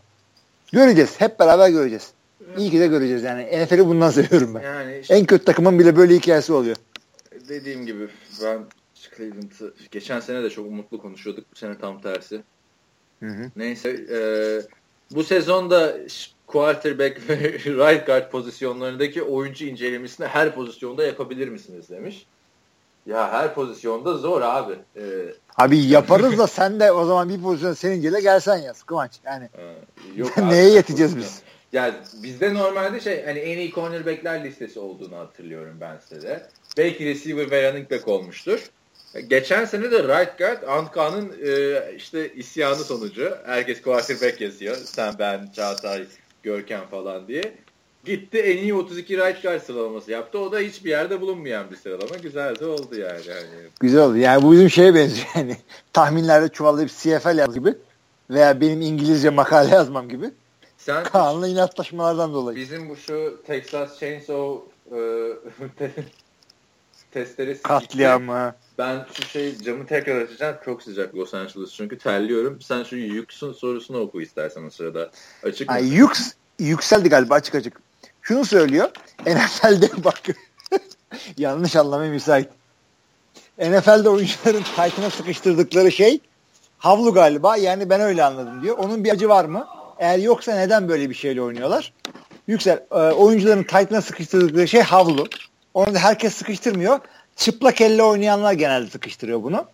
[0.71, 1.21] Göreceğiz.
[1.21, 2.11] Hep beraber göreceğiz.
[2.57, 3.63] İyi ki de göreceğiz yani.
[3.63, 4.61] NFL'i bundan seviyorum ben.
[4.61, 6.75] Yani işte, en kötü takımın bile böyle hikayesi oluyor.
[7.49, 8.07] Dediğim gibi
[8.43, 8.59] ben
[9.17, 11.45] Cleveland'ı geçen sene de çok umutlu konuşuyorduk.
[11.51, 12.41] Bu sene tam tersi.
[13.19, 13.51] Hı hı.
[13.55, 14.19] Neyse e,
[15.15, 15.97] bu sezonda
[16.51, 22.25] quarterback ve right guard pozisyonlarındaki oyuncu incelemesini her pozisyonda yapabilir misiniz demiş.
[23.05, 24.73] Ya her pozisyonda zor abi.
[24.95, 25.01] Ee,
[25.57, 29.11] Abi yaparız da sen de o zaman bir pozisyon senin gele gelsen yaz Kıvanç.
[29.25, 29.49] Yani
[30.15, 31.41] Yok neye yeteceğiz biz?
[31.73, 36.47] Ya bizde normalde şey hani en iyi cornerbackler listesi olduğunu hatırlıyorum ben size de.
[36.77, 38.69] Belki receiver ve running back olmuştur.
[39.27, 43.37] Geçen sene de right guard Antka'nın e, işte isyanı sonucu.
[43.45, 44.75] Herkes quarterback yazıyor.
[44.75, 46.05] Sen, ben, Çağatay,
[46.43, 47.53] Görkem falan diye.
[48.05, 50.39] Gitti en iyi 32 right guard sıralaması yaptı.
[50.39, 52.17] O da hiçbir yerde bulunmayan bir sıralama.
[52.21, 53.21] Güzel de oldu yani.
[53.27, 53.45] yani.
[53.79, 54.17] Güzel oldu.
[54.17, 55.27] Yani bu bizim şeye benziyor.
[55.35, 55.57] Yani
[55.93, 57.73] tahminlerde çuvallayıp CFL yaz gibi
[58.29, 60.31] veya benim İngilizce makale yazmam gibi.
[60.77, 62.57] Sen Kaan'la inatlaşmalardan dolayı.
[62.57, 64.61] Bizim bu şu Texas Chainsaw
[64.91, 64.99] e,
[67.11, 68.55] testleri katliamı.
[68.77, 70.55] Ben şu şey camı tekrar açacağım.
[70.65, 72.61] Çok sıcak Los Angeles çünkü terliyorum.
[72.61, 75.11] Sen şu Yux'un sorusunu oku istersen o sırada.
[75.43, 75.79] Açık mı?
[75.79, 77.81] Yux yükseldi galiba açık açık.
[78.21, 78.89] Şunu söylüyor.
[79.25, 80.21] NFL'de bak
[81.37, 82.49] yanlış anlamaya müsait.
[83.57, 86.19] NFL'de oyuncuların tight'ına sıkıştırdıkları şey
[86.77, 87.57] havlu galiba.
[87.57, 88.77] Yani ben öyle anladım diyor.
[88.77, 89.67] Onun bir acı var mı?
[89.99, 91.93] Eğer yoksa neden böyle bir şeyle oynuyorlar?
[92.47, 95.27] Yüksel e, oyuncuların tight'ına sıkıştırdıkları şey havlu.
[95.73, 96.99] Onu da herkes sıkıştırmıyor.
[97.35, 99.65] Çıplak elle oynayanlar genelde sıkıştırıyor bunu.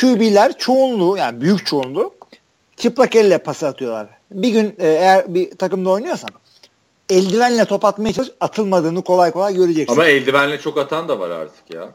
[0.00, 2.14] QB'ler çoğunluğu yani büyük çoğunluğu
[2.76, 4.08] çıplak elle pas atıyorlar.
[4.30, 6.30] Bir gün e, eğer bir takımda oynuyorsan
[7.10, 9.92] eldivenle top atmaya çalış atılmadığını kolay kolay göreceksin.
[9.92, 11.88] Ama eldivenle çok atan da var artık ya.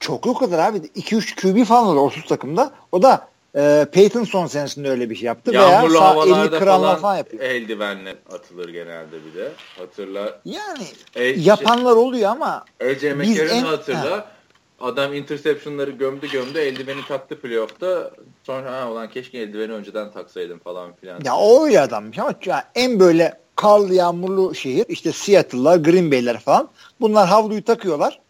[0.00, 0.78] Çok o kadar abi.
[0.78, 2.72] 2-3 QB falan olur 30 takımda.
[2.92, 5.52] O da e, Peyton son senesinde öyle bir şey yaptı.
[5.52, 7.42] Yağmurlu veya havalarda falan, falan yapıyor.
[7.42, 9.52] eldivenle atılır genelde bir de.
[9.78, 10.40] Hatırla.
[10.44, 10.84] Yani
[11.14, 14.10] e, yapanlar oluyor ama AJ McCarron'ı hatırla.
[14.10, 14.26] Ha.
[14.80, 18.10] Adam interceptionları gömdü gömdü eldiveni taktı playoff'ta.
[18.44, 21.20] Sonra ha ulan keşke eldiveni önceden taksaydım falan filan.
[21.24, 26.40] Ya o öyle adammış ama ya en böyle karlı yağmurlu şehir işte Seattle'lar, Green Bay'ler
[26.40, 26.68] falan.
[27.00, 28.20] Bunlar havluyu takıyorlar.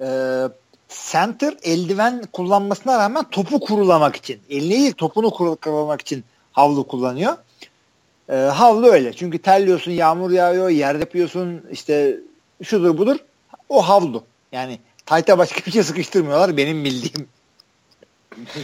[0.00, 0.48] Ee,
[1.10, 4.40] center eldiven kullanmasına rağmen topu kurulamak için.
[4.50, 7.36] Elini değil topunu kurulamak için havlu kullanıyor.
[8.28, 9.12] Ee, havlu öyle.
[9.12, 12.20] Çünkü terliyorsun, yağmur yağıyor, yer yapıyorsun, işte
[12.62, 13.16] şudur budur.
[13.68, 14.24] O havlu.
[14.52, 17.28] Yani tayta başka bir şey sıkıştırmıyorlar benim bildiğim.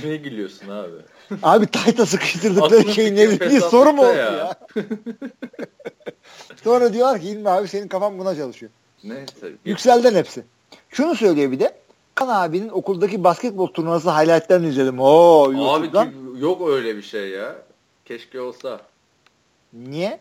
[0.04, 0.96] ne gülüyorsun abi?
[1.42, 4.32] Abi tayta sıkıştırdıkları şey ne diye soru mu oldu ya?
[4.32, 4.54] ya?
[6.64, 8.72] Sonra diyorlar ki İlmi abi senin kafan buna çalışıyor.
[9.04, 9.52] Neyse.
[9.64, 10.44] Yükselden hepsi.
[10.90, 11.76] Şunu söylüyor bir de.
[12.18, 15.00] Kan abinin okuldaki basketbol turnuvası highlightlerini izledim.
[15.00, 16.06] Oo, YouTube'dan.
[16.06, 17.56] Abi yok öyle bir şey ya.
[18.04, 18.80] Keşke olsa.
[19.72, 20.20] Niye?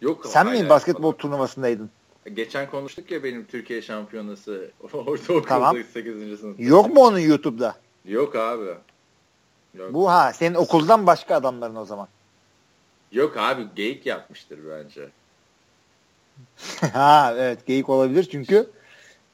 [0.00, 0.26] Yok.
[0.26, 1.16] Sen mi basketbol falan.
[1.16, 1.90] turnuvasındaydın?
[2.34, 5.76] Geçen konuştuk ya benim Türkiye şampiyonası ortaokulda tamam.
[5.92, 6.40] 8.
[6.40, 6.62] sınıfta.
[6.62, 7.74] Yok mu onun YouTube'da?
[8.04, 8.74] Yok abi.
[9.74, 9.94] Yok.
[9.94, 12.08] Bu ha senin okuldan başka adamların o zaman.
[13.12, 15.08] Yok abi geyik yapmıştır bence.
[16.92, 18.70] ha evet geyik olabilir çünkü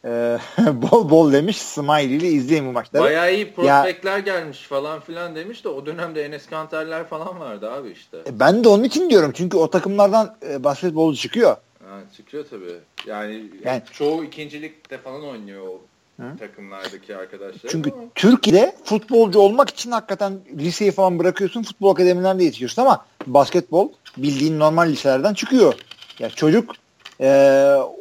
[0.07, 0.39] e,
[0.83, 3.03] bol bol demiş Smiley ile izleyin bu maçları.
[3.03, 7.71] Bayağı iyi prospektler ya, gelmiş falan filan demiş de o dönemde Enes Kanterler falan vardı
[7.71, 8.19] abi işte.
[8.27, 11.57] E, ben de onun için diyorum çünkü o takımlardan e, basketbolcu çıkıyor.
[11.85, 12.79] Ha, çıkıyor tabii.
[13.07, 15.81] Yani, yani çoğu ikincilikte falan oynuyor o
[16.23, 16.37] Hı?
[16.39, 17.71] takımlardaki arkadaşlar.
[17.71, 18.03] Çünkü ama.
[18.15, 24.89] Türkiye'de futbolcu olmak için hakikaten liseyi falan bırakıyorsun futbol akademilerinde yetişiyorsun ama basketbol bildiğin normal
[24.89, 25.75] liselerden çıkıyor.
[26.19, 26.75] Ya çocuk
[27.21, 27.29] e,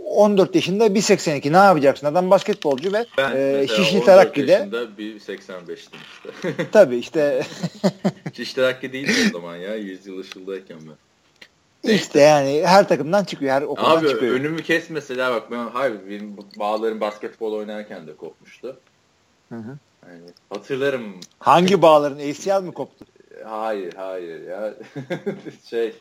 [0.06, 2.08] 14 yaşında 1.82 ne yapacaksın?
[2.08, 4.52] Adam basketbolcu ve ben e, Şişli Terakki'de.
[4.52, 5.98] yaşında 1.85'tim işte.
[6.72, 7.44] Tabii işte.
[8.34, 10.96] Şişli Terakki değil o zaman ya 100 yıl ışıldayken ben.
[11.92, 13.52] İşte yani her takımdan çıkıyor.
[13.54, 14.34] Her okuldan Abi, çıkıyor.
[14.36, 18.80] önümü kes mesela bak ben hayır benim bağlarım basketbol oynarken de kopmuştu.
[19.50, 19.78] Hı hı.
[20.10, 21.20] Yani hatırlarım.
[21.40, 22.20] Hangi bağların?
[22.30, 23.06] ACL mi koptu?
[23.46, 24.74] Hayır hayır ya.
[25.70, 25.94] şey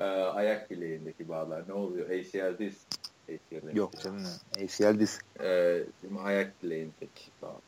[0.00, 2.10] e, ayak bileğindeki bağlar ne oluyor?
[2.10, 2.74] ACL diz.
[3.28, 4.24] ACL Yok canım.
[4.56, 5.18] ACL diz.
[5.42, 5.82] E,
[6.24, 7.60] ayak bileğindeki bağlar.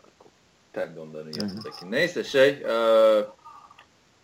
[0.73, 1.91] Tendonların yanındaki.
[1.91, 2.75] Neyse şey e,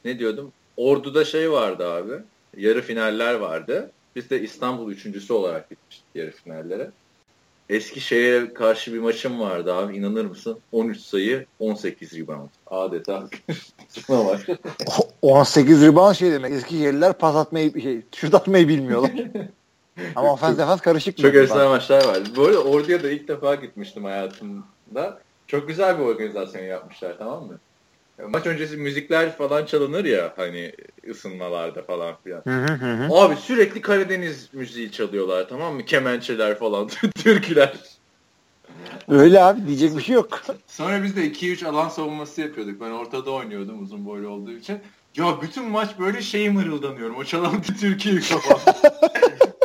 [0.04, 0.52] ne diyordum?
[0.76, 2.22] Ordu'da şey vardı abi
[2.56, 3.90] yarı finaller vardı.
[4.16, 6.90] Biz de İstanbul üçüncüsü olarak gitmiştik yarı finallere.
[7.68, 10.58] Eskişehir'e karşı bir maçım vardı abi inanır mısın?
[10.72, 12.48] 13 sayı 18 rebound.
[12.66, 13.28] Adeta
[14.08, 14.46] var.
[15.22, 16.52] 18 rebound şey demek.
[16.52, 19.12] Eskişehirliler pas atmayı şey, şut atmayı bilmiyorlar.
[20.16, 21.18] Ama ofens defans karışık.
[21.18, 22.28] Çok efsane maçlar vardı.
[22.38, 25.20] Arada Ordu'ya da ilk defa gitmiştim hayatımda.
[25.46, 27.58] Çok güzel bir organizasyon yapmışlar tamam mı?
[28.26, 30.72] Maç öncesi müzikler falan çalınır ya hani
[31.10, 32.42] ısınmalarda falan filan.
[32.44, 35.84] Hı hı Abi sürekli Karadeniz müziği çalıyorlar tamam mı?
[35.84, 37.74] Kemençeler falan, türküler.
[39.08, 40.42] Öyle abi diyecek bir şey yok.
[40.66, 42.80] Sonra biz de 2-3 alan savunması yapıyorduk.
[42.80, 44.78] Ben ortada oynuyordum uzun boylu olduğu için.
[45.16, 47.16] Ya bütün maç böyle şey mırıldanıyorum.
[47.16, 48.74] O çalan bir türküyü kafam.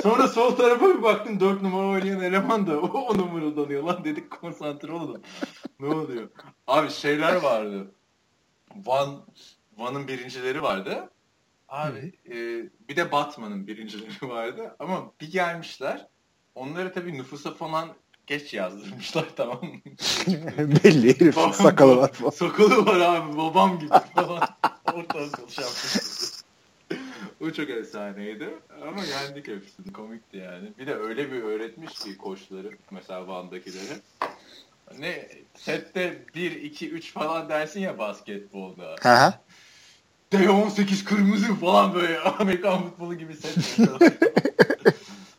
[0.03, 4.31] Sonra sol tarafa bir baktım 4 numara oynayan eleman da o onu mırıldanıyor lan dedik
[4.31, 5.21] konsantre olalım.
[5.79, 6.29] ne oluyor?
[6.67, 7.91] Abi şeyler vardı.
[8.85, 9.25] Van
[9.77, 11.09] Van'ın birincileri vardı.
[11.69, 12.35] Abi e,
[12.89, 14.75] bir de Batman'ın birincileri vardı.
[14.79, 16.07] Ama bir gelmişler.
[16.55, 17.89] Onları tabii nüfusa falan
[18.27, 19.79] geç yazdırmışlar tamam mı?
[20.83, 22.29] Belli herif sakalı var falan.
[22.29, 24.49] Sakalı var abi babam gibi falan.
[24.93, 26.33] Ortaokul şampiyonu.
[27.41, 28.49] o çok efsaneydi.
[28.87, 29.93] Ama yendik hepsini.
[29.93, 30.69] Komikti yani.
[30.79, 32.69] Bir de öyle bir öğretmiş ki koçları.
[32.91, 33.99] Mesela Van'dakileri.
[34.99, 38.95] Ne sette 1, 2, 3 falan dersin ya basketbolda.
[39.01, 39.33] Hı
[40.33, 43.55] D18 kırmızı falan böyle Amerikan futbolu gibi set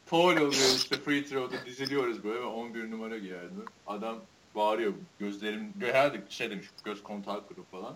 [0.06, 3.54] Foul oluyor işte free throw'da diziliyoruz böyle 11 numara giyerdi.
[3.86, 4.16] Adam
[4.54, 7.94] bağırıyor gözlerim herhalde şey demiş göz kontağı kurup falan.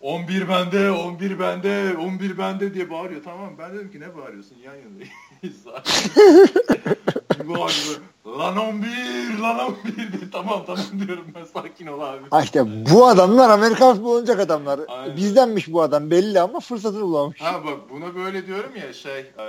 [0.00, 3.24] 11 bende, 11 bende, 11 bende diye bağırıyor.
[3.24, 5.66] Tamam ben dedim ki ne bağırıyorsun yan yanayız.
[7.48, 8.00] bağırıyor.
[8.26, 10.30] Lan 11, lan 11 diye.
[10.32, 12.22] Tamam tamam diyorum ben sakin ol abi.
[12.30, 14.80] Ha işte bu adamlar Amerikan futbolu olacak adamlar.
[14.88, 15.16] Aynen.
[15.16, 17.40] Bizdenmiş bu adam belli ama fırsatını bulamamış.
[17.40, 19.44] Ha bak buna böyle diyorum ya şey e,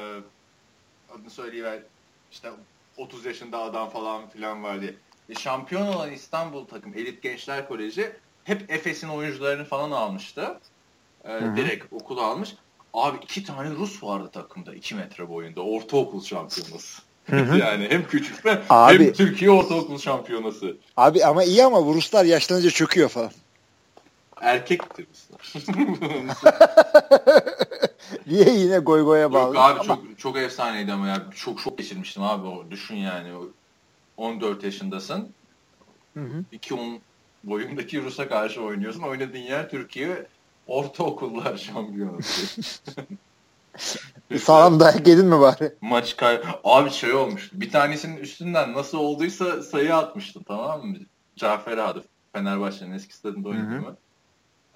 [1.16, 1.80] adını söyleyiver
[2.32, 2.50] işte
[2.98, 4.94] 30 yaşında adam falan filan var diye.
[5.30, 8.12] E, şampiyon olan İstanbul takım Elit Gençler Koleji
[8.44, 10.60] hep Efes'in oyuncularını falan almıştı.
[11.26, 12.56] E, direkt okul almış.
[12.94, 15.62] Abi iki tane Rus vardı takımda 2 metre boyunda.
[15.62, 17.02] Ortaokul şampiyonası.
[17.32, 20.78] yani hem küçükler abi, hem Türkiye ortaokul şampiyonası.
[20.98, 23.32] Abi ama iyi ama bu Ruslar yaşlanınca çöküyor falan.
[24.42, 25.76] Erkektir Ruslar.
[28.28, 29.56] Niye yine goy goya bağlı?
[29.56, 29.84] Yok abi ama...
[29.84, 33.32] çok çok efsaneydi ama ya çok çok geçirmiştim abi o düşün yani
[34.18, 35.30] 14 yaşındasın.
[36.14, 36.44] Hı hı.
[36.54, 37.00] 2-10
[37.44, 39.02] boyundaki Rus'a karşı oynuyorsun.
[39.02, 40.26] Oynadığın yer Türkiye
[40.68, 42.62] ortaokullar şampiyonası.
[44.40, 45.76] Sağlam dayak yedin mi bari?
[45.82, 46.42] Maç kay...
[46.64, 47.50] Abi şey olmuş.
[47.54, 50.98] Bir tanesinin üstünden nasıl olduysa sayı atmıştın tamam mı?
[51.36, 52.04] Cafer adı.
[52.34, 53.98] Fenerbahçe'nin eski stadında oynadı?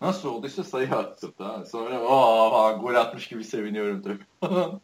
[0.01, 4.23] Nasıl olduysa sayı attım tamam Sonra aa gol atmış gibi seviniyorum tabii.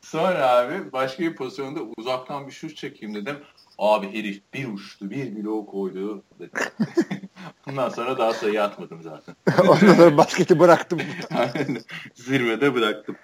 [0.00, 3.36] Sonra abi başka bir pozisyonda uzaktan bir şut çekeyim dedim.
[3.78, 6.22] Abi herif bir uçtu, bir blok koydu.
[7.68, 9.36] Ondan sonra daha sayı atmadım zaten.
[9.68, 11.00] Ondan sonra basketi bıraktım.
[12.14, 13.16] Zirvede bıraktım.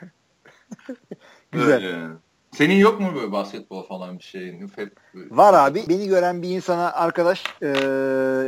[1.52, 1.74] Güzel.
[1.74, 2.08] Öyle.
[2.52, 4.70] Senin yok mu böyle basketbol falan bir şeyin?
[5.14, 5.84] Var abi.
[5.88, 7.68] Beni gören bir insana arkadaş e,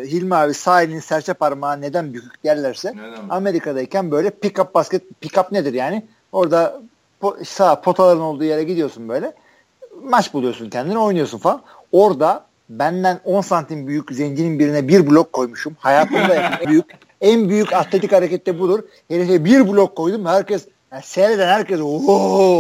[0.07, 5.03] Hilmi abi sağ elinin serçe parmağı neden büyük derlerse neden Amerika'dayken böyle pick up basket
[5.21, 6.07] pick up nedir yani?
[6.33, 6.83] Orada
[7.21, 9.33] po, sağ potaların olduğu yere gidiyorsun böyle.
[10.03, 11.63] Maç buluyorsun kendini oynuyorsun falan.
[11.93, 15.77] Orada benden 10 santim büyük zencinin birine bir blok koymuşum.
[15.79, 16.87] Hayatımda en büyük
[17.21, 18.83] en büyük atletik harekette budur.
[19.09, 20.27] Herife bir blok koydum.
[20.27, 22.13] Herkes yani seyreden herkes ooo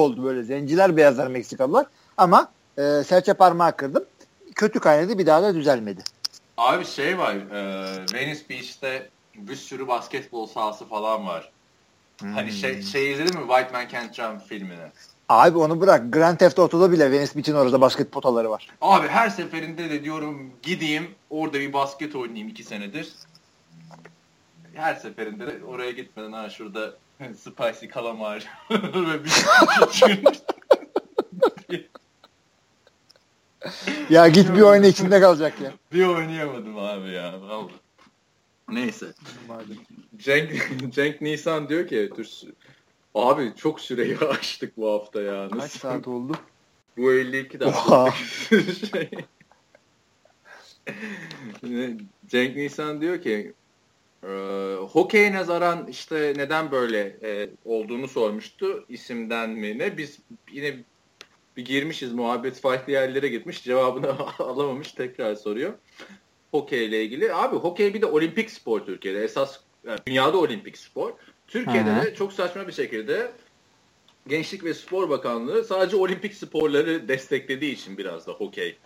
[0.02, 0.42] oldu böyle.
[0.42, 1.86] Zenciler beyazlar Meksikalılar.
[2.16, 4.04] Ama e, serçe parmağı kırdım.
[4.54, 6.02] Kötü kaynadı bir daha da düzelmedi.
[6.56, 7.34] Abi şey var.
[7.34, 7.60] E,
[8.14, 11.52] Venice Beach'te bir sürü basketbol sahası falan var.
[12.20, 12.32] Hmm.
[12.32, 14.86] Hani şey, şey izledin mi White Man Can't Jump filmini?
[15.30, 16.12] Abi onu bırak.
[16.12, 18.68] Grand Theft Auto'da bile Venice Beach'in orada basket potaları var.
[18.80, 23.12] Abi her seferinde de diyorum gideyim orada bir basket oynayayım iki senedir.
[24.74, 26.94] Her seferinde de oraya gitmeden ha şurada
[27.38, 29.32] spicy kalamar ve bir
[34.10, 35.72] ya git bir oyna içinde kalacak ya.
[35.92, 37.40] Bir oynayamadım abi ya.
[37.42, 37.72] Vallahi.
[38.68, 39.06] Neyse.
[40.16, 40.50] Cenk,
[40.94, 42.10] Cenk Nisan diyor ki
[43.14, 45.44] Abi çok süreyi açtık bu hafta ya.
[45.44, 45.58] Nasıl?
[45.58, 46.32] Kaç saat oldu?
[46.96, 48.10] Bu 52 dakika.
[48.90, 49.10] şey.
[52.26, 53.52] Cenk Nisan diyor ki
[54.24, 54.28] e,
[54.92, 60.18] hokeye nazaran işte neden böyle e, olduğunu sormuştu isimden mi ne biz
[60.52, 60.76] yine
[61.56, 65.72] bir girmişiz muhabbet farklı yerlere gitmiş cevabını alamamış tekrar soruyor
[66.50, 71.12] hokey ile ilgili abi hokey bir de olimpik spor Türkiye'de esas yani dünyada olimpik spor
[71.50, 72.04] Türkiye'de Hı-hı.
[72.04, 73.32] de çok saçma bir şekilde
[74.28, 78.78] Gençlik ve Spor Bakanlığı sadece olimpik sporları desteklediği için biraz da hokey.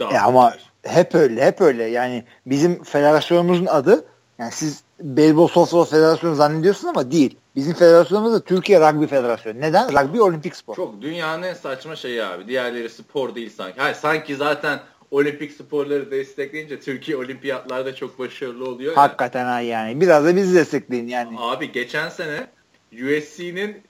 [0.00, 1.84] E ama hep öyle, hep öyle.
[1.84, 4.04] Yani bizim federasyonumuzun adı
[4.38, 7.36] yani siz Beyzbol Softball Federasyonu zannediyorsun ama değil.
[7.56, 9.60] Bizim federasyonumuz da Türkiye Rugby Federasyonu.
[9.60, 9.92] Neden?
[9.92, 10.76] Rugby olimpik spor.
[10.76, 12.48] Çok dünyanın en saçma şeyi abi.
[12.48, 13.80] Diğerleri spor değil sanki.
[13.80, 14.80] Hayır, sanki zaten
[15.12, 18.94] olimpik sporları destekleyince Türkiye olimpiyatlarda çok başarılı oluyor.
[18.94, 19.60] Hakikaten ya.
[19.60, 20.00] yani.
[20.00, 21.36] Biraz da bizi destekleyin yani.
[21.38, 22.46] Abi geçen sene
[22.92, 23.82] USC'nin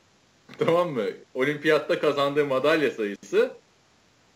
[0.59, 1.05] tamam mı
[1.35, 3.51] olimpiyatta kazandığı madalya sayısı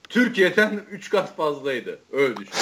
[0.08, 1.98] Türkiye'den 3 kat fazlaydı.
[2.12, 2.54] Öyle düşün.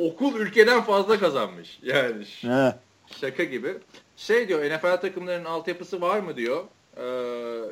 [0.00, 1.78] Okul ülkeden fazla kazanmış.
[1.82, 2.74] Yani He.
[3.20, 3.74] şaka gibi.
[4.16, 6.64] Şey diyor NFL takımlarının altyapısı var mı diyor.
[6.96, 7.02] Ee,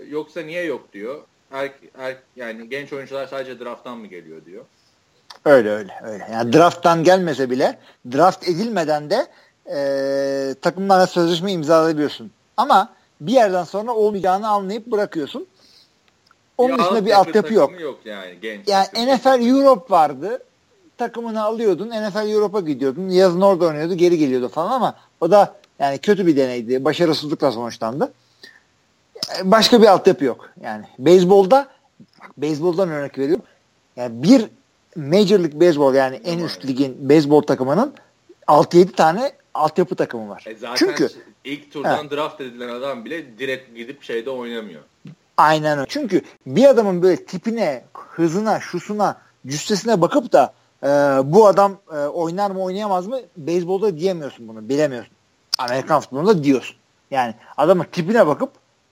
[0.08, 1.20] yoksa niye yok diyor.
[1.52, 4.64] Er, er, yani genç oyuncular sadece drafttan mı geliyor diyor.
[5.44, 6.28] Öyle öyle öyle.
[6.32, 7.78] Yani drafttan gelmese bile
[8.12, 9.26] draft edilmeden de
[9.66, 12.30] e, takımlarla sözleşme imzalayabiliyorsun.
[12.56, 15.46] Ama bir yerden sonra olmayacağını anlayıp bırakıyorsun.
[16.58, 17.80] Onun ya dışında bir altyapı yok.
[17.80, 20.42] yok yani, genç yani NFL Europe vardı.
[20.98, 21.88] Takımını alıyordun.
[21.88, 23.08] NFL Europe'a gidiyordun.
[23.08, 23.94] Yazın orada oynuyordu.
[23.94, 26.84] Geri geliyordu falan ama o da yani kötü bir deneydi.
[26.84, 28.12] Başarısızlıkla sonuçlandı.
[29.44, 30.50] Başka bir altyapı yok.
[30.62, 31.68] Yani beyzbolda
[32.22, 33.44] bak beyzboldan örnek veriyorum.
[33.96, 34.48] Yani bir
[34.96, 37.94] Major League Baseball yani en üst ligin beyzbol takımının
[38.48, 40.44] 6-7 tane altyapı takımı var.
[40.46, 41.08] E zaten Çünkü
[41.44, 42.10] ilk turdan he.
[42.10, 44.80] draft edilen adam bile direkt gidip şeyde oynamıyor.
[45.36, 45.88] Aynen öyle.
[45.88, 49.16] Çünkü bir adamın böyle tipine, hızına, şusuna,
[49.46, 50.52] cüssesine bakıp da
[50.82, 50.86] e,
[51.32, 54.68] bu adam e, oynar mı oynayamaz mı beyzbolda diyemiyorsun bunu.
[54.68, 55.12] Bilemiyorsun.
[55.58, 56.76] Amerikan futbolunda diyorsun.
[57.10, 58.50] Yani adamın tipine bakıp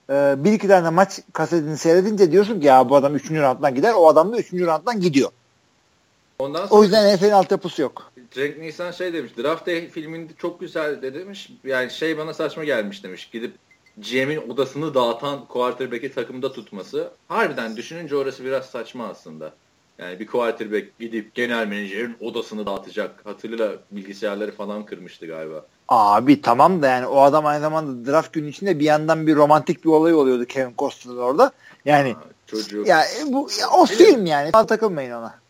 [0.09, 3.31] e, bir iki tane maç kasetini seyredince diyorsun ki ya bu adam 3.
[3.31, 3.93] rounddan gider.
[3.93, 4.53] O adam da 3.
[4.53, 5.29] rounddan gidiyor.
[6.41, 8.11] Ondan sonra o yüzden NFL'in altyapısı yok.
[8.31, 9.31] Cenk Nisan şey demiş.
[9.37, 11.51] Draft Day filminde çok güzel de demiş.
[11.63, 13.29] Yani şey bana saçma gelmiş demiş.
[13.31, 13.53] Gidip
[13.97, 17.11] GM'in odasını dağıtan quarterback'i takımda tutması.
[17.27, 19.53] Harbiden düşününce orası biraz saçma aslında.
[19.99, 23.25] Yani bir quarterback gidip genel menajerin odasını dağıtacak.
[23.25, 25.65] Hatırla bilgisayarları falan kırmıştı galiba.
[25.87, 29.85] Abi tamam da yani o adam aynı zamanda draft günü içinde bir yandan bir romantik
[29.85, 31.51] bir olay oluyordu Kevin Costner orada.
[31.85, 32.87] Yani ha, çocuk.
[32.87, 34.51] Ya bu ya, o film yani.
[34.51, 35.40] Takılmayın ona.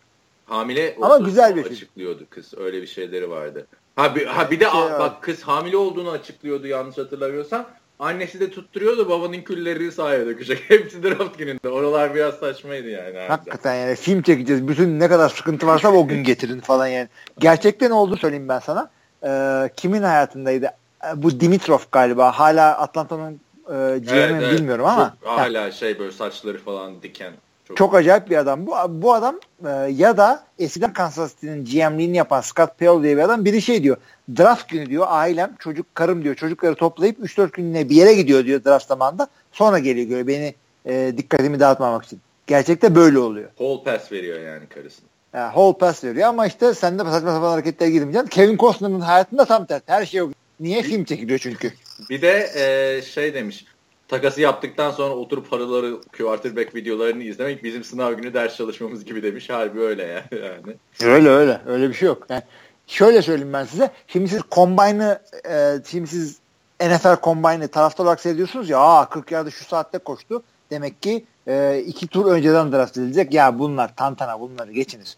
[0.51, 2.53] Hamile Ama güzel bir açıklıyordu kız.
[2.57, 3.67] Öyle bir şeyleri vardı.
[3.95, 7.65] Ha bir, ha bir de şey bak kız hamile olduğunu açıklıyordu yanlış hatırlamıyorsam.
[7.99, 10.63] Annesi de tutturuyordu babanın küllerini sahaya dökecek.
[10.67, 11.69] Hepsi draft gününde.
[11.69, 13.17] Oralar biraz saçmaydı yani.
[13.19, 14.67] Hakikaten yani film çekeceğiz.
[14.67, 17.09] Bütün ne kadar sıkıntı varsa o gün getirin falan yani.
[17.39, 18.89] Gerçekten oldu söyleyeyim ben sana.
[19.23, 20.65] Ee, kimin hayatındaydı?
[21.05, 22.31] Ee, bu Dimitrov galiba.
[22.31, 24.53] Hala Atlanta'nın e, GM'i evet, evet.
[24.53, 25.15] bilmiyorum ama.
[25.23, 27.33] Çok, hala şey böyle saçları falan diken.
[27.71, 28.67] Çok, çok acayip bir adam.
[28.67, 33.21] Bu, bu adam e, ya da eskiden Kansas City'nin GM'liğini yapan Scott Pell diye bir
[33.21, 33.97] adam biri şey diyor.
[34.37, 38.63] Draft günü diyor ailem çocuk karım diyor çocukları toplayıp 3-4 gününe bir yere gidiyor diyor
[38.63, 39.27] draft zamanında.
[39.51, 42.21] Sonra geliyor göre beni e, dikkatimi dağıtmamak için.
[42.47, 43.49] Gerçekte böyle oluyor.
[43.57, 45.07] Hall pass veriyor yani karısına.
[45.33, 48.29] Yani hall pass veriyor ama işte sen de saçma sapan hareketler girmeyeceksin.
[48.29, 49.83] Kevin Costner'ın hayatında tam tersi.
[49.85, 50.31] Her şey yok.
[50.59, 51.73] Niye film çekiliyor çünkü?
[52.09, 53.65] Bir de e, şey demiş
[54.11, 59.49] takası yaptıktan sonra oturup paraları quarterback videolarını izlemek bizim sınav günü ders çalışmamız gibi demiş.
[59.49, 60.43] Harbi öyle yani.
[60.45, 60.75] yani.
[61.03, 61.61] Öyle öyle.
[61.65, 62.27] Öyle bir şey yok.
[62.29, 62.41] Yani
[62.87, 63.91] şöyle söyleyeyim ben size.
[64.07, 66.39] Şimdi siz Combine'ı e, şimdi siz
[66.81, 70.43] NFL Combine'ı taraftar olarak seyrediyorsunuz ya aa 40 yarda şu saatte koştu.
[70.71, 73.33] Demek ki e, iki tur önceden draft edilecek.
[73.33, 75.17] Ya bunlar tantana bunları geçiniz.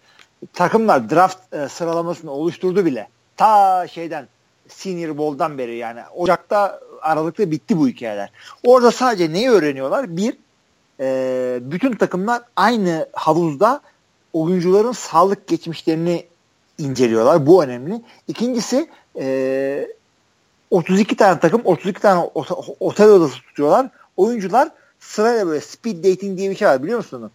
[0.53, 3.09] Takımlar draft e, sıralamasını oluşturdu bile.
[3.37, 4.27] Ta şeyden
[4.67, 8.29] Senior Bowl'dan beri yani Ocak'ta Aralık'ta bitti bu hikayeler.
[8.63, 10.17] Orada sadece neyi öğreniyorlar?
[10.17, 10.33] Bir,
[10.99, 13.81] e, bütün takımlar aynı havuzda
[14.33, 16.25] oyuncuların sağlık geçmişlerini
[16.77, 17.47] inceliyorlar.
[17.47, 18.01] Bu önemli.
[18.27, 18.89] İkincisi
[19.19, 19.87] e,
[20.71, 22.29] 32 tane takım 32 tane
[22.79, 23.89] otel odası tutuyorlar.
[24.17, 24.69] Oyuncular
[24.99, 27.31] sırayla böyle speed dating diye bir şey var biliyor musun onu?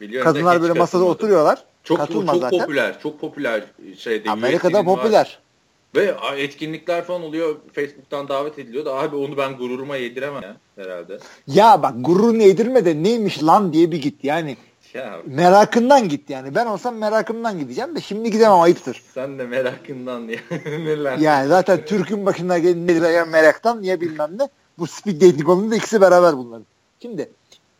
[0.00, 1.64] Biliyorum Kadınlar böyle masada oturuyorlar.
[1.84, 2.50] Çok, çok zaten.
[2.50, 3.00] popüler.
[3.02, 3.64] Çok popüler
[3.98, 4.30] şeyde.
[4.30, 5.20] Amerika'da popüler.
[5.20, 5.41] Var.
[5.94, 7.56] Ve etkinlikler falan oluyor.
[7.72, 11.18] Facebook'tan davet ediliyor da abi onu ben gururuma yediremem ya herhalde.
[11.46, 14.56] Ya bak gururunu yedirme de neymiş lan diye bir git yani.
[14.94, 15.18] Ya.
[15.26, 16.54] Merakından git yani.
[16.54, 19.02] Ben olsam merakımdan gideceğim de şimdi gidemem ayıptır.
[19.14, 20.38] Sen de merakından diye.
[20.66, 21.18] Neler?
[21.18, 24.48] Yani zaten Türk'ün başına gelince ya meraktan ya bilmem ne.
[24.78, 26.66] Bu speed dating konusunda ikisi beraber bunların.
[27.02, 27.30] Şimdi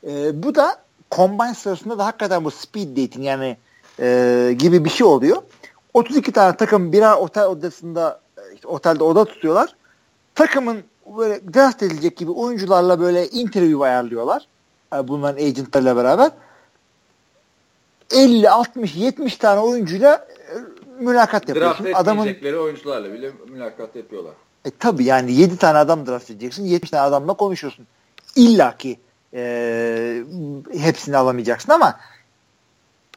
[0.06, 3.56] e, bu da combine sırasında da hakikaten bu speed dating yani
[4.00, 5.42] e, gibi bir şey oluyor.
[5.94, 8.20] 32 tane takım birer otel odasında
[8.54, 9.74] işte otelde oda tutuyorlar.
[10.34, 10.82] Takımın
[11.18, 14.46] böyle draft edilecek gibi oyuncularla böyle interview ayarlıyorlar.
[14.92, 16.30] Yani bunların agentlarıyla beraber.
[18.10, 20.54] 50, 60, 70 tane oyuncuyla e,
[21.04, 21.84] mülakat yapıyorsun.
[21.84, 24.32] Draft Adamın oyuncularla bile mülakat yapıyorlar.
[24.64, 26.64] E tabi yani 7 tane adam draft edeceksin.
[26.64, 27.86] 70 tane adamla konuşuyorsun.
[28.36, 28.98] İlla ki
[29.34, 30.24] e,
[30.72, 32.00] hepsini alamayacaksın ama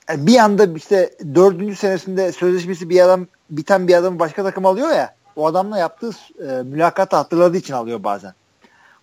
[0.10, 5.16] bir anda işte dördüncü senesinde sözleşmesi bir adam biten bir adamı başka takım alıyor ya
[5.36, 6.10] o adamla yaptığı
[6.40, 8.34] e, mülakatı hatırladığı için alıyor bazen.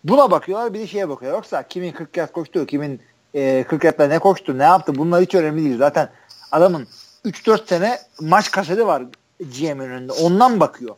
[0.05, 1.39] Buna bakıyorlar bir de şeye bakıyorlar.
[1.39, 3.01] Yoksa kimin 40 yard koştu, kimin
[3.35, 5.79] e, 40 yardla ne koştu, ne yaptı bunlar hiç önemli değil.
[5.79, 6.09] Zaten
[6.53, 6.89] adamın
[7.25, 9.03] 3-4 sene maç kaseti var
[9.41, 10.13] GM'in önünde.
[10.13, 10.97] Ondan bakıyor.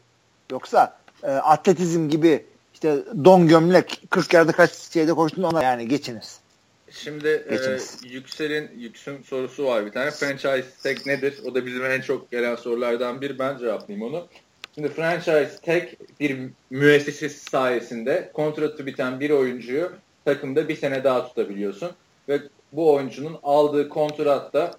[0.51, 6.39] Yoksa e, atletizm gibi işte don gömlek 40 yarda kaç şeyde koştun ona yani geçiniz.
[6.95, 10.11] Şimdi e, Yüksel'in Yüksün sorusu var bir tane.
[10.11, 11.35] Franchise tag nedir?
[11.45, 13.39] O da bizim en çok gelen sorulardan bir.
[13.39, 14.27] Ben cevaplayayım onu.
[14.75, 15.83] Şimdi franchise tag
[16.21, 16.39] bir
[16.71, 19.93] müessesesi sayesinde kontratı biten bir oyuncuyu
[20.25, 21.91] takımda bir sene daha tutabiliyorsun.
[22.29, 22.41] Ve
[22.73, 24.71] bu oyuncunun aldığı kontratta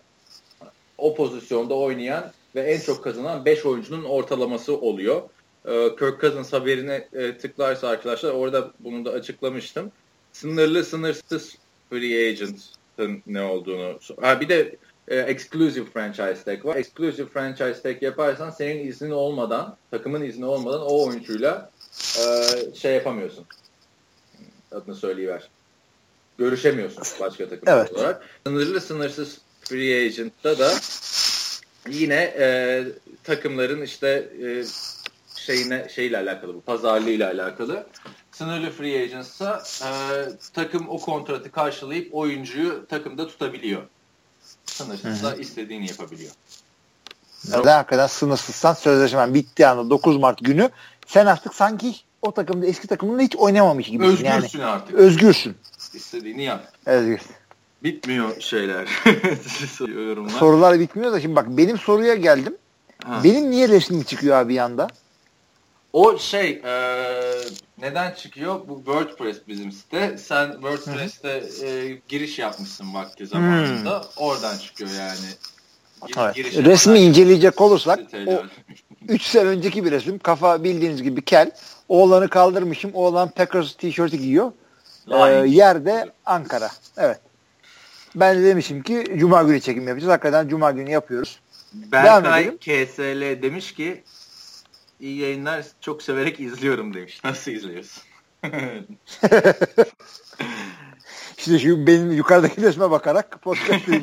[0.98, 5.22] o pozisyonda oynayan ve en çok kazanan 5 oyuncunun ortalaması oluyor.
[5.66, 9.92] e, Kirk Cousins haberine e, tıklarsa arkadaşlar orada bunu da açıklamıştım.
[10.34, 11.58] Sınırlı sınırsız
[11.90, 14.00] free agent'ın ne olduğunu.
[14.22, 14.76] Ha, bir de
[15.08, 16.76] e, exclusive franchise tag var.
[16.76, 21.72] Exclusive franchise tag yaparsan senin iznin olmadan, takımın izni olmadan o oyuncuyla
[22.20, 22.24] e,
[22.76, 23.46] şey yapamıyorsun.
[24.72, 25.50] Adını söyleyiver.
[26.38, 27.92] Görüşemiyorsun başka takım evet.
[27.92, 28.24] olarak.
[28.48, 30.74] Sınırlı sınırsız free agent'ta da
[31.90, 32.84] yine e,
[33.24, 34.64] takımların işte e,
[35.36, 37.88] şeyine şeyle alakalı bu pazarlığıyla alakalı.
[38.38, 39.90] Sınırlı free agents'a e,
[40.54, 43.82] takım o kontratı karşılayıp oyuncuyu takımda tutabiliyor.
[44.66, 46.32] Sınırsızsa istediğini yapabiliyor.
[47.48, 50.70] Neden hakikaten sınırsızsan sözleşmen bittiği anda 9 Mart günü
[51.08, 54.06] sen artık sanki o takımda eski takımında hiç oynamamış gibi.
[54.06, 54.66] Özgürsün yani.
[54.66, 54.96] artık.
[54.96, 55.58] Özgürsün.
[55.94, 56.74] İstediğini yap.
[56.86, 57.36] Özgürsün.
[57.84, 58.88] Bitmiyor şeyler.
[59.80, 60.30] Yorumlar.
[60.30, 62.58] Sorular bitmiyor da şimdi bak benim soruya geldim.
[63.06, 63.22] Ha.
[63.24, 64.88] Benim niye resmim çıkıyor abi yanda?
[65.94, 66.74] O şey e,
[67.78, 68.68] neden çıkıyor?
[68.68, 70.18] Bu WordPress bizim site.
[70.18, 74.00] Sen WordPress'te e, giriş yapmışsın vakti zamanında.
[74.00, 74.10] Hmm.
[74.18, 75.28] Oradan çıkıyor yani.
[76.08, 76.66] Gir, evet.
[76.66, 78.44] Resmi inceleyecek olursak o
[79.08, 80.20] 3 sene önceki bir resim.
[80.20, 81.52] Kafa bildiğiniz gibi kel.
[81.90, 82.92] Oğlanı kaldırmışım.
[82.94, 84.52] Oğlan Packers tişörtü giyiyor.
[85.12, 86.70] Ee, yerde Ankara.
[86.98, 87.20] Evet.
[88.16, 90.14] Ben de demişim ki Cuma günü çekim yapacağız.
[90.14, 91.40] Hakikaten Cuma günü yapıyoruz.
[91.74, 94.04] Berkay KSL demiş ki
[95.00, 97.24] iyi yayınlar çok severek izliyorum demiş.
[97.24, 98.04] Nasıl izliyorsun?
[101.38, 103.88] İşte şu benim yukarıdaki resme bakarak podcast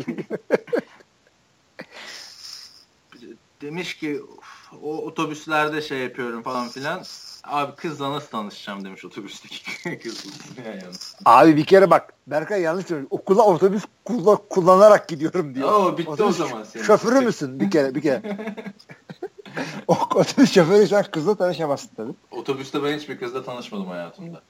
[3.63, 4.23] Demiş ki
[4.83, 7.05] o otobüslerde şey yapıyorum falan filan.
[7.45, 10.27] Abi kızla nasıl tanışacağım demiş otobüsteki kız.
[11.25, 13.09] Abi bir kere bak Berkay yanlış söylüyor.
[13.11, 15.73] Okula otobüs kulla, kullanarak gidiyorum diyor.
[15.73, 16.65] Oo bitti otobüs, o zaman.
[16.65, 16.85] Senin.
[16.85, 18.23] Şoförü müsün bir kere bir kere.
[19.89, 22.13] o, otobüs şoförü sen kızla tanışamazsın tabii.
[22.31, 24.43] Otobüste ben hiçbir kızla tanışmadım hayatımda.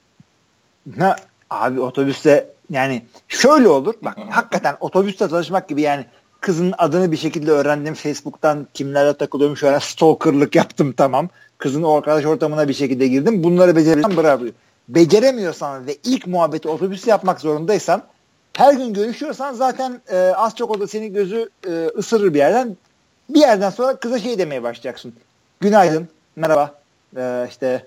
[0.85, 1.15] Ne?
[1.49, 3.93] Abi otobüste yani şöyle olur.
[4.01, 6.05] Bak hakikaten otobüste tanışmak gibi yani
[6.41, 7.93] kızın adını bir şekilde öğrendim.
[7.93, 9.57] Facebook'tan kimlerle takılıyorum.
[9.57, 11.29] Şöyle stalkerlık yaptım tamam.
[11.63, 13.43] Kızın o arkadaş ortamına bir şekilde girdim.
[13.43, 14.43] Bunları becerirsen bravo.
[14.89, 18.03] Beceremiyorsan ve ilk muhabbeti otobüs yapmak zorundaysan
[18.53, 22.77] her gün görüşüyorsan zaten e, az çok o da seni gözü e, ısırır bir yerden.
[23.29, 25.13] Bir yerden sonra kıza şey demeye başlayacaksın.
[25.59, 26.75] Günaydın, merhaba,
[27.17, 27.85] e, işte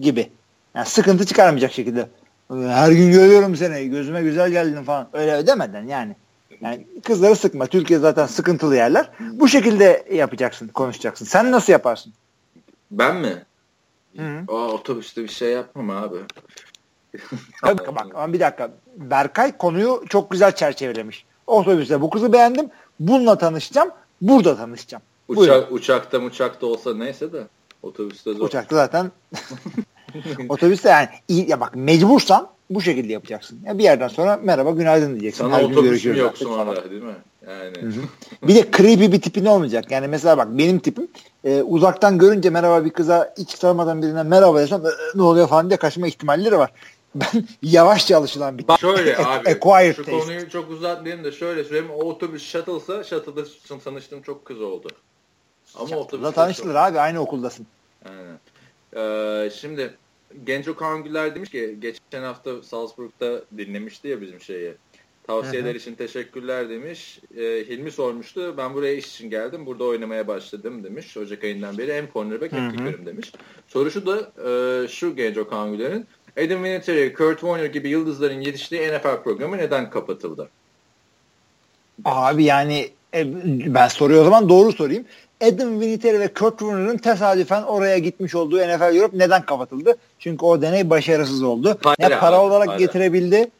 [0.00, 0.30] gibi.
[0.74, 2.08] Yani sıkıntı çıkarmayacak şekilde.
[2.50, 5.08] Her gün görüyorum seni, gözüme güzel geldin falan.
[5.12, 6.16] Öyle ödemeden yani.
[6.60, 7.66] Yani kızları sıkma.
[7.66, 9.10] Türkiye zaten sıkıntılı yerler.
[9.20, 11.24] Bu şekilde yapacaksın, konuşacaksın.
[11.24, 12.12] Sen nasıl yaparsın?
[12.90, 13.44] Ben mi?
[14.16, 14.44] Hı.
[14.48, 16.16] Aa, otobüste bir şey yapmam abi.
[17.62, 18.70] bak, bak ama bir dakika.
[18.96, 21.24] Berkay konuyu çok güzel çerçevelemiş.
[21.46, 22.70] Otobüste bu kızı beğendim.
[23.00, 23.90] Bununla tanışacağım.
[24.20, 25.02] Burada tanışacağım.
[25.28, 27.46] Uçak, uçakta uçakta olsa neyse de
[27.82, 28.46] otobüste zor.
[28.46, 29.12] Uçakta zaten
[30.48, 33.60] otobüste yani iyi, ya bak mecbursan bu şekilde yapacaksın.
[33.64, 35.44] Ya bir yerden sonra merhaba günaydın diyeceksin.
[35.44, 37.14] Sana Her otobüs mü yok sonra değil mi?
[37.48, 37.94] Yani.
[38.42, 39.90] bir de creepy bir tipin olmayacak.
[39.90, 41.08] Yani mesela bak benim tipim
[41.44, 45.70] e, uzaktan görünce merhaba bir kıza hiç tanımadan birine merhaba desem e, ne oluyor falan
[45.70, 46.72] diye kaçma ihtimalleri var.
[47.14, 48.78] Ben yavaşça alışılan bir tip.
[48.78, 50.20] Şöyle abi Acquired şu taste.
[50.20, 51.90] konuyu çok uzatmayayım da şöyle söyleyeyim.
[51.90, 53.44] O otobüs shuttle'sa shuttle'da
[53.84, 54.88] tanıştığım çok kız oldu.
[55.74, 57.66] Ama otobüs tanıştılır abi aynı okuldasın.
[58.04, 58.38] Aynen.
[58.96, 59.94] Ee, şimdi
[60.44, 64.74] Genco Kangüler demiş ki geçen hafta Salzburg'da dinlemişti ya bizim şeyi.
[65.28, 67.20] Tavsiyeler için teşekkürler demiş.
[67.36, 68.54] E, Hilmi sormuştu.
[68.56, 69.66] Ben buraya iş için geldim.
[69.66, 71.16] Burada oynamaya başladım demiş.
[71.16, 73.32] Ocak ayından beri hem cornerback hem kicker'ım demiş.
[73.68, 76.06] Soru şu da e, şu Genco Kangüler'in.
[76.38, 80.48] Adam Vinatieri, Kurt Warner gibi yıldızların yetiştiği NFL programı neden kapatıldı?
[82.04, 83.26] Abi yani e,
[83.74, 85.04] ben soruyor o zaman doğru sorayım.
[85.42, 89.96] Adam Vinatieri ve Kurt Warner'ın tesadüfen oraya gitmiş olduğu NFL Europe neden kapatıldı?
[90.18, 91.78] Çünkü o deney başarısız oldu.
[91.84, 92.78] Hayır ne para abi, olarak hayır.
[92.78, 93.50] getirebildi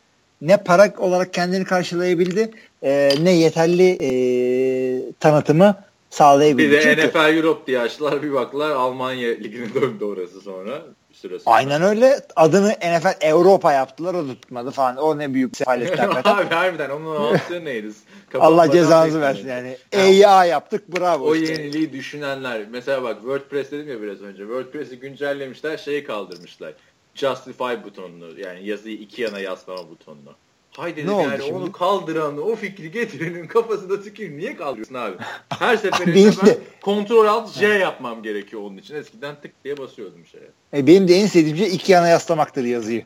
[0.41, 2.51] ne para olarak kendini karşılayabildi
[2.83, 5.77] e, ne yeterli e, tanıtımı
[6.11, 6.71] sağlayabildi.
[6.71, 10.83] Bir de Çünkü, NFL Europe diye açtılar bir baktılar Almanya ligine döndü orası sonra.
[11.13, 11.57] Süre sonra.
[11.57, 12.21] Aynen öyle.
[12.37, 14.97] Adını NFL Avrupa yaptılar o tutmadı falan.
[14.97, 16.35] O ne büyük sefalet hakikaten.
[16.35, 17.89] Abi harbiden onun opsiyonu neydi?
[18.35, 19.77] Allah cezanızı versin yani.
[19.93, 21.25] EIA yaptık bravo.
[21.25, 21.53] O işte.
[21.53, 22.63] yeniliği düşünenler.
[22.71, 24.39] Mesela bak WordPress dedim ya biraz önce.
[24.39, 26.75] WordPress'i güncellemişler şeyi kaldırmışlar.
[27.19, 30.35] Justify butonunu yani yazıyı iki yana yaslama butonunu.
[30.71, 31.53] Haydi dedim yani şimdi?
[31.53, 34.39] onu kaldıranı, o fikri getirenin kafasında tükür.
[34.39, 35.17] Niye kaldırıyorsun abi?
[35.59, 38.95] Her seferinde ben kontrol alt J yapmam gerekiyor onun için.
[38.95, 40.51] Eskiden tık diye basıyordum şeye.
[40.75, 43.05] E, benim de en sevdiğim şey iki yana yaslamaktır yazıyı.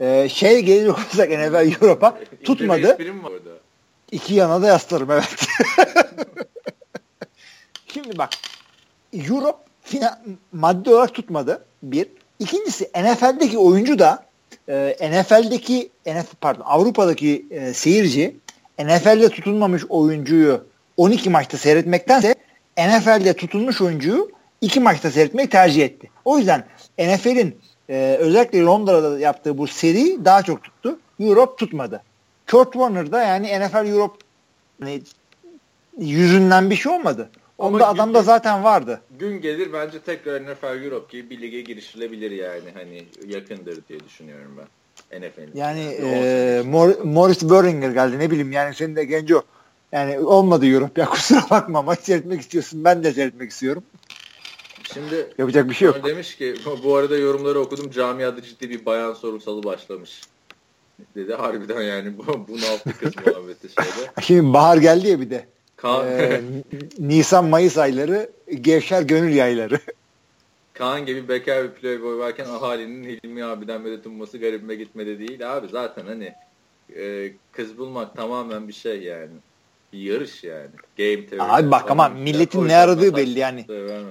[0.00, 2.98] Ee, şey gelir olursak NFL Europa tutmadı.
[4.12, 5.46] İki yana da yaslarım evet.
[7.86, 8.30] Şimdi bak
[9.12, 9.58] Europe
[10.52, 11.64] maddi olarak tutmadı.
[11.82, 12.06] Bir.
[12.40, 14.24] İkincisi NFL'deki oyuncu da
[14.68, 18.36] e, NFL'deki NFL, pardon Avrupa'daki e, seyirci
[18.78, 20.64] NFL'de tutulmamış oyuncuyu
[20.96, 22.34] 12 maçta seyretmektense
[22.78, 24.30] NFL'de tutulmuş oyuncuyu
[24.60, 26.10] 2 maçta seyretmeyi tercih etti.
[26.24, 26.64] O yüzden
[26.98, 27.56] NFL'in
[27.88, 30.98] e, özellikle Londra'da yaptığı bu seri daha çok tuttu.
[31.20, 32.02] Europe tutmadı.
[32.50, 34.18] Kurt Warner'da yani NFL Europe
[34.80, 35.02] hani,
[35.98, 37.30] yüzünden bir şey olmadı.
[37.60, 39.00] Onda Ama adamda zaten vardı.
[39.18, 42.70] Gün gelir bence tekrar NFL Europe gibi bir lige girişilebilir yani.
[42.74, 44.66] Hani yakındır diye düşünüyorum ben.
[45.20, 45.50] NFL'in.
[45.54, 49.42] Yani e, Mor- Morris Böringer geldi ne bileyim yani senin de genco
[49.92, 53.82] yani olmadı Europe ya kusura bakma maç seyretmek istiyorsun ben de seyretmek istiyorum.
[54.94, 56.04] Şimdi yapacak bir şey yok.
[56.04, 56.54] Demiş ki
[56.84, 60.20] bu arada yorumları okudum camiada ciddi bir bayan sorunsalı başlamış.
[61.16, 64.10] Dedi harbiden yani bu, bu ne yaptı kız muhabbeti şeyde.
[64.22, 65.46] Şimdi bahar geldi ya bir de.
[65.82, 66.06] Kaan...
[66.06, 66.40] Ee,
[66.98, 68.30] Nisan Mayıs ayları
[68.60, 69.78] gevşer gönül yayları.
[70.72, 75.56] Kaan gibi bekar bir playboy varken ahalinin Hilmi abiden medet umması garibime gitmedi değil.
[75.56, 76.34] Abi zaten hani
[76.96, 79.30] e, kız bulmak tamamen bir şey yani.
[79.92, 80.70] Bir yarış yani.
[80.98, 81.42] Game teori.
[81.42, 83.66] Abi bak ama milletin ne aradığı belli yani.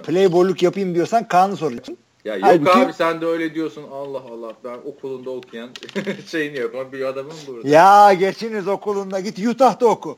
[0.05, 1.97] Playboyluk yapayım diyorsan Kaan'ı soracaksın.
[2.25, 5.69] Ya yok Halbuki, abi sen de öyle diyorsun Allah Allah ben okulunda okuyan
[6.27, 7.67] şeyini yapma bir adamım burada.
[7.67, 10.17] Ya geçiniz okulunda git Utah'ta oku.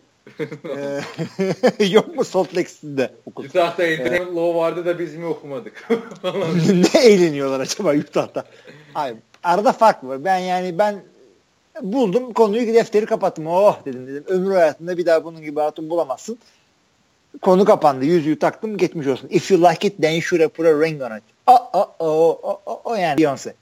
[1.80, 3.46] Ee, yok mu Salt Lake City'de okul?
[3.46, 5.90] Utah'ta Entertainment ee, Law vardı da biz mi okumadık?
[6.94, 8.46] ne eğleniyorlar acaba Utah'ta?
[8.94, 10.26] Hayır, arada fark var.
[10.26, 11.04] Ben yani ben
[11.82, 13.48] buldum konuyu defteri kapattım.
[13.48, 14.24] Oh dedim dedim.
[14.28, 16.38] Ömrü hayatında bir daha bunun gibi hatun bulamazsın.
[17.42, 18.06] Konu kapandı.
[18.06, 19.28] Yüzüğü taktım geçmiş olsun.
[19.32, 21.24] If you like it then you should put a ring on it.
[21.48, 23.54] O, o, o, o, o yani Beyoncé.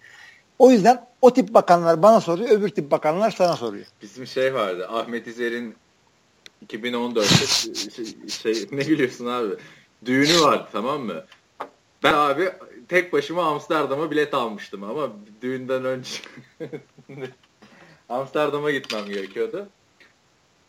[0.59, 3.85] O yüzden o tip bakanlar bana soruyor, öbür tip bakanlar sana soruyor.
[4.01, 4.87] Bizim şey vardı.
[4.87, 5.75] Ahmet İzer'in
[6.67, 7.45] 2014'te
[7.89, 9.55] şey, şey, ne gülüyorsun abi?
[10.05, 11.25] Düğünü vardı tamam mı?
[12.03, 12.51] Ben abi
[12.87, 15.09] tek başıma Amsterdam'a bilet almıştım ama
[15.41, 16.09] düğünden önce
[18.09, 19.69] Amsterdam'a gitmem gerekiyordu.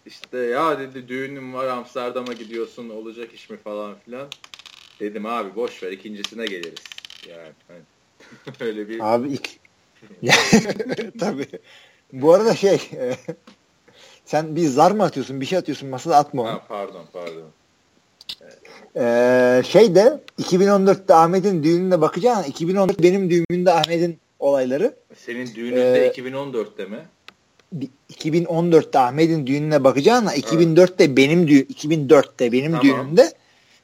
[0.07, 4.29] İşte ya dedi düğünüm var Amsterdam'a gidiyorsun olacak iş mi falan filan.
[5.01, 6.85] Dedim abi boş ver ikincisine geliriz.
[7.29, 7.81] Yani hani,
[8.61, 9.15] öyle bir...
[9.15, 9.51] Abi ilk...
[11.21, 11.47] Tabii.
[12.13, 12.91] Bu arada şey
[14.31, 16.51] sen bir zar mı atıyorsun bir şey atıyorsun masada atma onu.
[16.51, 17.43] Ha, pardon pardon.
[18.97, 24.95] Ee, şey de 2014'te Ahmet'in düğününe bakacağın 2014 benim düğünümde Ahmet'in olayları.
[25.17, 26.99] Senin düğününde ee, 2014'te mi?
[28.13, 30.45] 2014'te Ahmet'in düğününe bakacağına evet.
[30.45, 32.85] 2004'te benim düğün 2004'te benim tamam.
[32.85, 33.33] düğünümde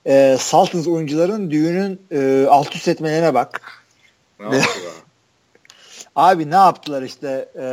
[0.07, 3.61] e, Sultans oyuncuların düğünün e, alt üst etmelerine bak.
[4.41, 4.61] Ne
[6.17, 7.67] Abi ne yaptılar işte e,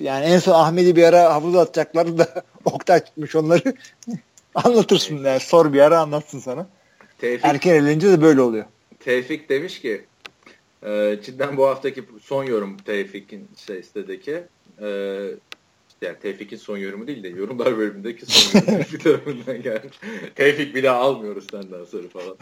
[0.00, 3.74] yani en son Ahmet'i bir ara havuza atacaklar da Oktay tutmuş onları.
[4.54, 6.68] Anlatırsın yani sor bir ara anlatsın sana.
[7.18, 8.64] Tevfik, Erken elince de böyle oluyor.
[9.00, 10.04] Tevfik demiş ki
[10.86, 14.42] e, cidden bu haftaki son yorum Tevfik'in şey sitedeki
[14.82, 14.88] e,
[16.02, 19.90] yani Tevfik'in son yorumu değil de yorumlar bölümündeki son yorumu bir tarafından geldi.
[20.34, 22.36] Tevfik bir daha almıyoruz senden sonra falan.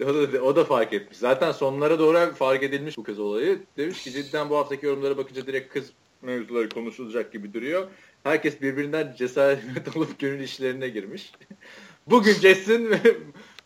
[0.06, 1.18] o, da, o da fark etmiş.
[1.18, 3.58] Zaten sonlara doğru fark edilmiş bu kız olayı.
[3.76, 5.90] Demiş ki cidden bu haftaki yorumlara bakınca direkt kız
[6.22, 7.86] mevzuları konuşulacak gibi duruyor.
[8.24, 9.60] Herkes birbirinden cesaret
[9.96, 11.32] alıp gönül işlerine girmiş.
[12.06, 12.98] Bugün Jess'in ve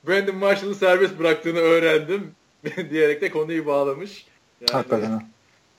[0.08, 2.30] Brandon Marshall'ın serbest bıraktığını öğrendim
[2.90, 4.26] diyerek de konuyu bağlamış.
[4.60, 5.28] Yani, Hakikaten.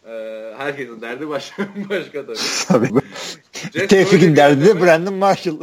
[0.07, 0.11] E,
[0.57, 2.38] herkesin derdi başka, başka tabii.
[2.68, 3.88] tabii.
[3.88, 5.57] Tevfik'in derdi de Brandon Marshall.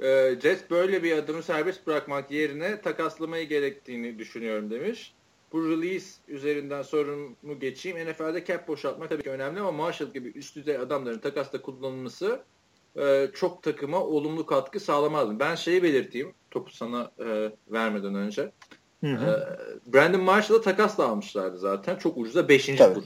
[0.00, 5.14] E, Jets böyle bir adımı serbest bırakmak yerine takaslamayı gerektiğini düşünüyorum demiş.
[5.52, 8.10] Bu release üzerinden sorumu geçeyim.
[8.10, 12.40] NFL'de cap boşaltmak tabii ki önemli ama Marshall gibi üst düzey adamların takasta kullanılması
[12.96, 15.40] e, çok takıma olumlu katkı sağlamaz.
[15.40, 18.52] Ben şeyi belirteyim topu sana e, vermeden önce.
[19.00, 19.26] Hı hı.
[19.26, 21.96] E, Brandon Marshall'ı takasla almışlardı zaten.
[21.96, 22.66] Çok ucuza 5.
[22.66, 23.02] tur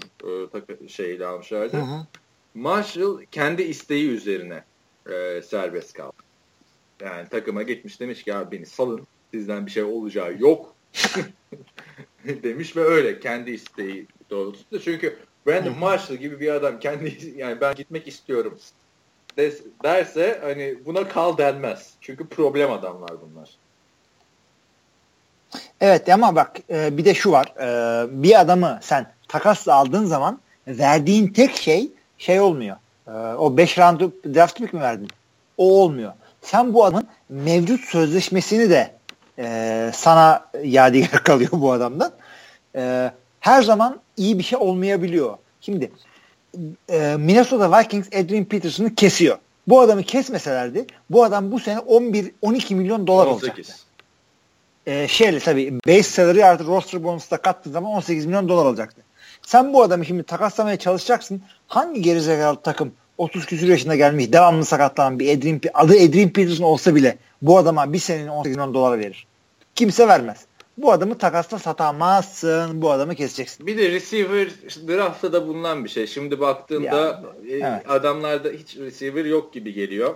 [0.85, 1.77] e, şeyle almışlardı.
[1.77, 2.07] Hı hı.
[2.55, 4.65] Marshall kendi isteği üzerine
[5.11, 6.22] e, serbest kaldı.
[7.05, 10.75] Yani takıma gitmiş demiş ki ya beni salın sizden bir şey olacağı yok
[12.25, 14.81] demiş ve öyle kendi isteği doğrultusunda.
[14.81, 18.59] Çünkü Brandon Marshall gibi bir adam kendi yani ben gitmek istiyorum
[19.37, 21.91] des, derse hani buna kal denmez.
[22.01, 23.51] Çünkü problem adamlar bunlar.
[25.81, 27.55] Evet ama bak e, bir de şu var.
[27.61, 32.77] E, bir adamı sen takasla aldığın zaman verdiğin tek şey şey olmuyor.
[33.07, 34.01] E, o 5 round
[34.35, 35.09] draft pick mi verdin?
[35.57, 36.13] O olmuyor.
[36.43, 38.95] Sen bu adamın mevcut sözleşmesini de
[39.39, 42.13] e, sana yadigar kalıyor bu adamdan.
[42.77, 43.11] E,
[43.41, 45.37] her zaman iyi bir şey olmayabiliyor.
[45.61, 45.93] Şimdi
[46.89, 49.39] e, Minnesota Vikings Adrian Peterson'ı kesiyor.
[49.69, 53.49] Bu adamı kesmeselerdi bu adam bu sene 11-12 milyon dolar 18.
[53.49, 53.73] olacaktı.
[54.87, 59.03] e, şeyle tabii base salary artı roster bonus da kattığı zaman 18 milyon dolar alacaktı.
[59.43, 61.43] Sen bu adamı şimdi takaslamaya çalışacaksın.
[61.67, 66.95] Hangi gerizekalı takım 30 küsur yaşında gelmiş devamlı sakatlanan bir Adrian, adı Adrian Peterson olsa
[66.95, 69.27] bile bu adama bir senenin 18 milyon dolar verir.
[69.75, 70.47] Kimse vermez.
[70.79, 72.83] Bu adamı takasla satamazsın.
[72.83, 73.67] Bu adamı keseceksin.
[73.67, 74.49] Bir de receiver
[74.89, 76.07] draftta da bulunan bir şey.
[76.07, 77.91] Şimdi baktığında ya, e, evet.
[77.91, 80.15] adamlarda hiç receiver yok gibi geliyor.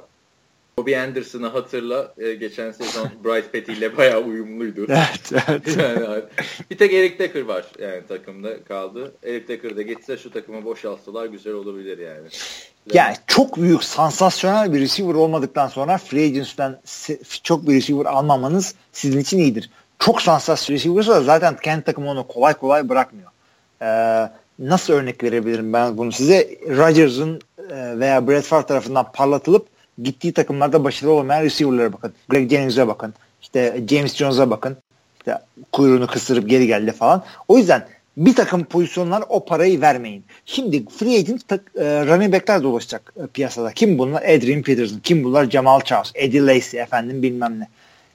[0.78, 2.14] Bobby Anderson'ı hatırla.
[2.18, 4.86] E, geçen sezon Bryce Petty ile bayağı uyumluydu.
[4.88, 5.76] evet, evet.
[5.78, 6.22] yani,
[6.70, 9.14] bir tek Eric Decker var yani takımda kaldı.
[9.22, 12.28] Eric Decker da gitse şu takımı boşaltsalar güzel olabilir yani.
[12.92, 16.78] Yani çok büyük sansasyonel bir receiver olmadıktan sonra free agency'den
[17.42, 19.70] çok bir receiver almamanız sizin için iyidir.
[19.98, 23.30] Çok sansasyonel receiver da zaten kendi takımı onu kolay kolay bırakmıyor.
[23.82, 26.48] Ee, nasıl örnek verebilirim ben bunu size?
[26.68, 27.40] Rodgers'ın
[27.70, 29.66] e, veya Brett Favre tarafından parlatılıp
[30.02, 32.12] gittiği takımlarda başarılı olmayan receiver'lara bakın.
[32.28, 33.14] Greg Jennings'e bakın.
[33.42, 34.76] İşte James Jones'a bakın.
[35.18, 35.38] İşte
[35.72, 37.24] kuyruğunu kısırıp geri geldi falan.
[37.48, 37.86] O yüzden
[38.16, 40.24] bir takım pozisyonlar o parayı vermeyin.
[40.46, 43.72] Şimdi free agent tak, e, running back'ler dolaşacak e, piyasada.
[43.72, 44.22] Kim bunlar?
[44.22, 44.98] Adrian Peterson.
[44.98, 45.50] Kim bunlar?
[45.50, 46.12] Jamal Charles.
[46.14, 47.68] Eddie Lacy efendim bilmem ne.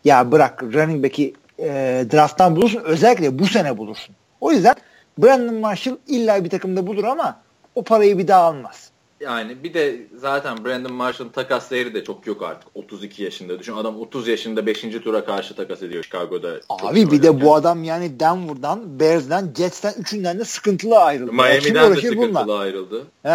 [0.06, 2.82] Ya bırak running back'i e, drafttan bulursun.
[2.84, 4.15] Özellikle bu sene bulursun.
[4.41, 4.76] O yüzden
[5.18, 7.41] Brandon Marshall illa bir takımda bulur ama
[7.76, 8.90] o parayı bir daha almaz.
[9.22, 12.69] Yani bir de zaten Brandon Marshall'ın takas değeri de çok yok artık.
[12.76, 13.60] 32 yaşında.
[13.60, 14.81] Düşün adam 30 yaşında 5.
[14.81, 16.60] tura karşı takas ediyor Chicago'da.
[16.69, 21.34] Abi bir de bu adam yani Denver'dan, Bears'den, Jets'ten üçünden de sıkıntılı ayrıldı.
[21.34, 22.60] Miami'den de sıkıntılı bununla.
[22.60, 23.03] ayrıldı.
[23.23, 23.30] He.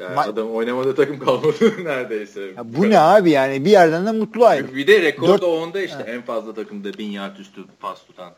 [0.00, 2.40] Yani Ma- adam oynamadığı takım kalmadı neredeyse.
[2.40, 4.74] Ya bu ne abi yani bir yerden de mutlu ayrı.
[4.74, 5.42] Bir de rekor Dört...
[5.42, 6.10] da onda işte He.
[6.12, 8.32] en fazla takımda bin yard üstü pas tutan.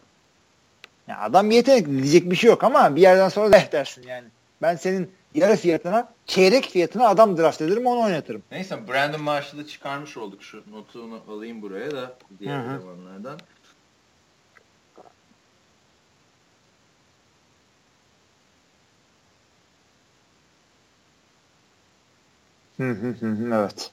[1.08, 4.26] Ya adam yetenekli diyecek bir şey yok ama bir yerden sonra leh dersin yani.
[4.62, 8.42] Ben senin yarı fiyatına çeyrek fiyatına adam draft ederim onu oynatırım.
[8.50, 10.42] Neyse Brandon Marshall'ı çıkarmış olduk.
[10.42, 13.38] Şu notunu alayım buraya da diğer elemanlardan.
[22.76, 23.92] Hı hı hı evet.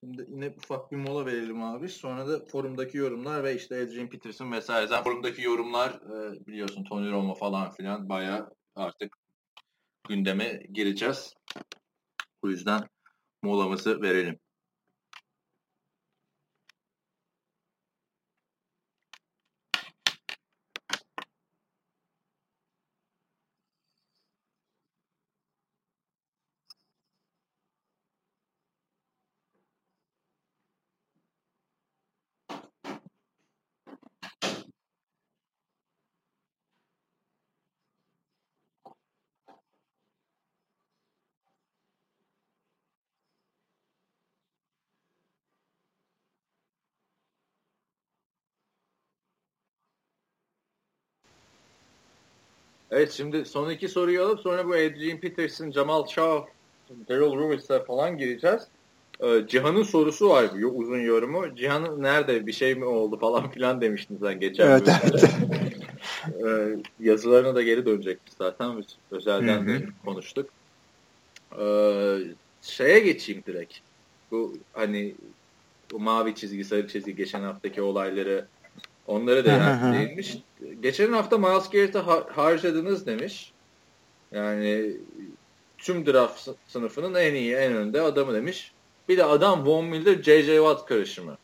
[0.00, 1.88] Şimdi yine ufak bir mola verelim abi.
[1.88, 4.86] Sonra da forumdaki yorumlar ve işte Adrian Peterson vesaire.
[4.86, 9.16] Zaten forumdaki yorumlar e, biliyorsun Tony Romo falan filan baya artık
[10.08, 11.34] gündeme gireceğiz.
[12.42, 12.88] Bu yüzden
[13.42, 14.38] molamızı verelim.
[52.90, 56.52] Evet şimdi son iki soruyu alıp sonra bu Adrian Peterson, Jamal Shaw,
[57.08, 58.62] Daryl Ruins'e falan gireceğiz.
[59.20, 61.56] Ee, Cihan'ın sorusu var uzun yorumu.
[61.56, 65.24] Cihan nerede bir şey mi oldu falan filan demiştin sen geçen evet, evet.
[66.46, 68.78] ee, yazılarına da geri dönecekti zaten.
[68.78, 70.50] Biz özelden de konuştuk.
[71.60, 72.18] Ee,
[72.62, 73.74] şeye geçeyim direkt.
[74.30, 75.14] Bu hani
[75.92, 78.46] bu mavi çizgi sarı çizgi geçen haftaki olayları
[79.06, 80.38] onları da değinmiş
[80.82, 81.98] geçen hafta Miles Garrett'e
[82.32, 83.52] harcadınız demiş.
[84.32, 84.96] Yani
[85.78, 88.72] tüm draft sınıfının en iyi, en önde adamı demiş.
[89.08, 90.56] Bir de adam Von Miller, J.J.
[90.56, 91.36] Watt karışımı.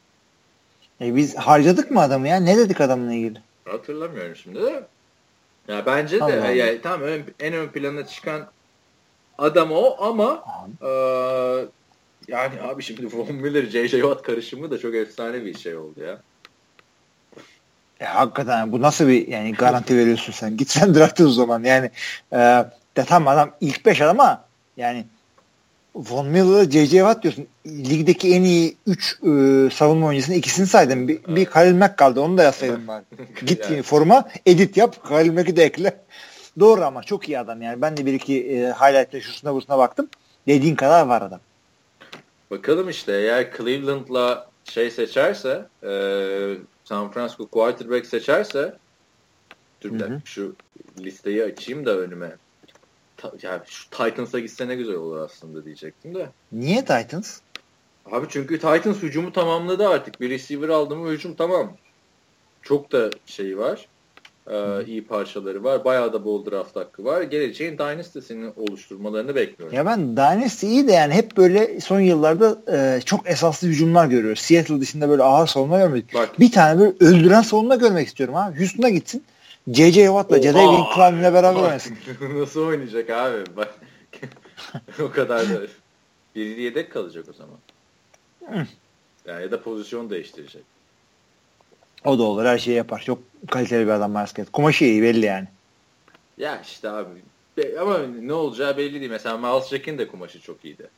[1.00, 2.36] E biz harcadık mı adamı ya?
[2.36, 3.38] Ne dedik adamla ilgili?
[3.64, 4.84] Hatırlamıyorum şimdi de.
[5.68, 8.46] Ya bence de Allah yani, tam ön, en ön plana çıkan
[9.38, 10.44] adam o ama
[10.82, 10.88] e,
[12.28, 14.00] yani abi şimdi Von Miller, J.J.
[14.00, 16.20] Watt karışımı da çok efsane bir şey oldu ya.
[18.00, 20.56] E, hakikaten bu nasıl bir yani garanti veriyorsun sen?
[20.56, 21.64] Git sen draft o zaman.
[21.64, 21.90] Yani
[22.32, 22.38] e,
[22.96, 24.44] de tam adam ilk beş ama
[24.76, 25.04] yani
[25.96, 26.90] Von Miller'ı J.J.
[26.90, 27.46] Watt diyorsun.
[27.66, 31.08] Ligdeki en iyi 3 e, savunma oyuncusunun ikisini saydım.
[31.08, 32.20] Bir, bir Khalil Mack kaldı.
[32.20, 33.04] Onu da yazsaydım ben.
[33.46, 33.82] Git yani.
[33.82, 35.08] foruma edit yap.
[35.08, 36.00] Khalil Mack'i de ekle.
[36.60, 37.82] Doğru ama çok iyi adam yani.
[37.82, 40.08] Ben de bir iki e, highlight'ta şusuna busuna baktım.
[40.46, 41.40] Dediğin kadar var adam.
[42.50, 45.90] Bakalım işte eğer Cleveland'la şey seçerse e,
[46.88, 48.78] San Francisco quarterback seçerse
[49.82, 50.54] dur dakika şu
[50.98, 52.36] listeyi açayım da önüme.
[53.16, 56.28] Ta, yani şu Titans'a gitse ne güzel olur aslında diyecektim de.
[56.52, 57.40] Niye Titans?
[58.12, 60.20] Abi çünkü Titans hücumu tamamladı artık.
[60.20, 61.76] Bir receiver aldı mı hücum tamam.
[62.62, 63.88] Çok da şey var.
[64.50, 65.84] Ee, iyi parçaları var.
[65.84, 67.22] Bayağı da bol draft hakkı var.
[67.22, 69.76] Geleceğin Dynasty'sini oluşturmalarını bekliyorum.
[69.76, 74.40] Ya ben Dynasty iyi de yani hep böyle son yıllarda e, çok esaslı hücumlar görüyoruz.
[74.40, 76.14] Seattle dışında böyle ağır savunma görmedik.
[76.14, 78.58] Bak, bir tane böyle öldüren savunma görmek istiyorum abi.
[78.58, 79.24] Houston'a gitsin.
[79.72, 80.06] J.J.
[80.06, 81.96] Watt'la Jadavion Clowney'le beraber oynasın.
[82.34, 83.36] Nasıl oynayacak abi?
[83.56, 83.74] Bak,
[85.02, 85.60] o kadar da.
[86.34, 87.56] Biri yedek kalacak o zaman.
[89.26, 90.62] yani ya da pozisyon değiştirecek.
[92.06, 92.44] O da olur.
[92.44, 93.02] Her şeyi yapar.
[93.06, 93.18] Çok
[93.50, 95.46] kaliteli bir adam Miles Kumaşı iyi belli yani.
[96.38, 97.08] Ya işte abi.
[97.80, 99.10] Ama ne olacağı belli değil.
[99.10, 100.88] Mesela Miles Jack'in de kumaşı çok iyiydi.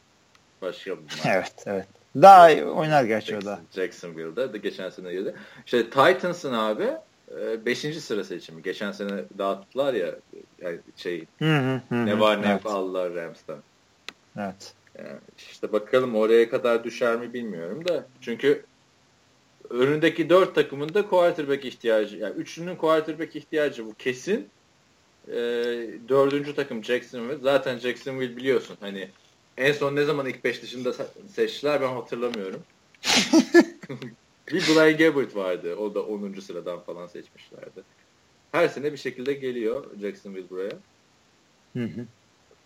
[0.62, 1.86] Başka bir Evet, evet.
[2.16, 3.60] Daha iyi oynar gerçi Jackson, o da.
[3.74, 5.34] Jacksonville'da da geçen sene girdi.
[5.66, 6.86] İşte Titans'ın abi
[7.66, 7.84] 5.
[7.84, 8.62] E, sıra seçimi.
[8.62, 10.14] Geçen sene dağıttılar ya
[10.62, 12.66] yani şey hı hı, hı, ne var ne evet.
[12.66, 13.58] aldılar Rams'tan.
[14.38, 14.74] Evet.
[14.98, 18.04] Yani işte bakalım oraya kadar düşer mi bilmiyorum da.
[18.20, 18.64] Çünkü
[19.70, 22.16] önündeki dört takımın da quarterback ihtiyacı.
[22.16, 24.48] Yani üçünün quarterback ihtiyacı bu kesin.
[25.28, 25.34] E,
[26.08, 27.38] dördüncü takım Jacksonville.
[27.42, 29.08] Zaten Jacksonville biliyorsun hani
[29.56, 30.94] en son ne zaman ilk beş dışında
[31.34, 32.62] seçtiler ben hatırlamıyorum.
[34.52, 35.76] bir Blaine Gabbert vardı.
[35.76, 36.40] O da 10.
[36.40, 37.82] sıradan falan seçmişlerdi.
[38.52, 40.72] Her sene bir şekilde geliyor Jacksonville buraya.
[41.72, 42.06] Hı hı.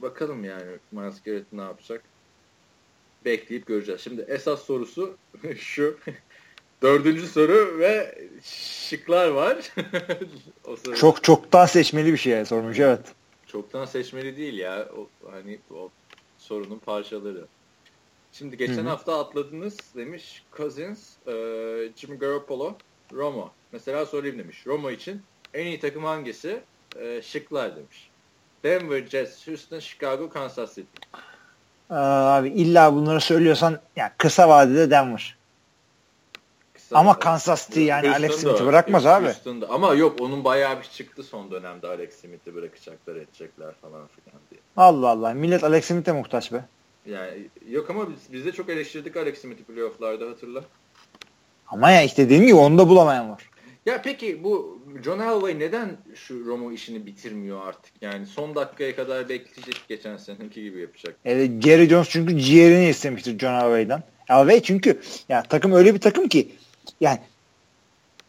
[0.01, 2.03] Bakalım yani Miles Garrett ne yapacak?
[3.25, 4.01] Bekleyip göreceğiz.
[4.01, 5.17] Şimdi esas sorusu
[5.57, 5.99] şu.
[6.83, 8.19] Dördüncü soru ve
[8.89, 9.57] şıklar var.
[10.65, 10.97] o soru.
[10.97, 13.01] Çok çoktan seçmeli bir şey sormuş evet.
[13.47, 14.89] Çoktan seçmeli değil ya.
[14.97, 15.91] O, hani o
[16.39, 17.47] sorunun parçaları.
[18.33, 18.89] Şimdi geçen Hı-hı.
[18.89, 21.33] hafta atladınız demiş Cousins, e,
[21.97, 22.75] Jimmy Garoppolo,
[23.13, 23.51] Romo.
[23.73, 24.67] Mesela sorayım demiş.
[24.67, 25.23] Romo için
[25.55, 26.61] en iyi takım hangisi?
[27.01, 28.11] E, şıklar demiş.
[28.65, 31.01] Denver, Jets, Houston, Chicago, Kansas City.
[31.91, 35.37] Abi illa bunları söylüyorsan yani kısa vadede Denver.
[36.95, 39.27] Ama Kansas City yani Houston'da, Alex Smith'i bırakmaz abi.
[39.27, 39.71] Houston'da.
[39.71, 44.61] Ama yok onun bayağı bir çıktı son dönemde Alex Smith'i bırakacaklar edecekler falan filan diye.
[44.77, 45.35] Allah Allah.
[45.35, 46.65] Millet Alex Smith'e muhtaç be.
[47.07, 50.65] Yani yok ama biz, biz de çok eleştirdik Alex Smith'i playofflarda hatırla.
[51.67, 53.51] Ama ya işte dediğim gibi onu da bulamayan var.
[53.87, 57.93] Ya peki bu John Elway neden şu Romo işini bitirmiyor artık?
[58.01, 61.17] Yani son dakikaya kadar bekleyecek geçen seneki gibi yapacak.
[61.25, 64.03] Evet, Jerry Jones çünkü ciğerini istemiştir John Elway'dan.
[64.29, 66.53] Elway çünkü ya takım öyle bir takım ki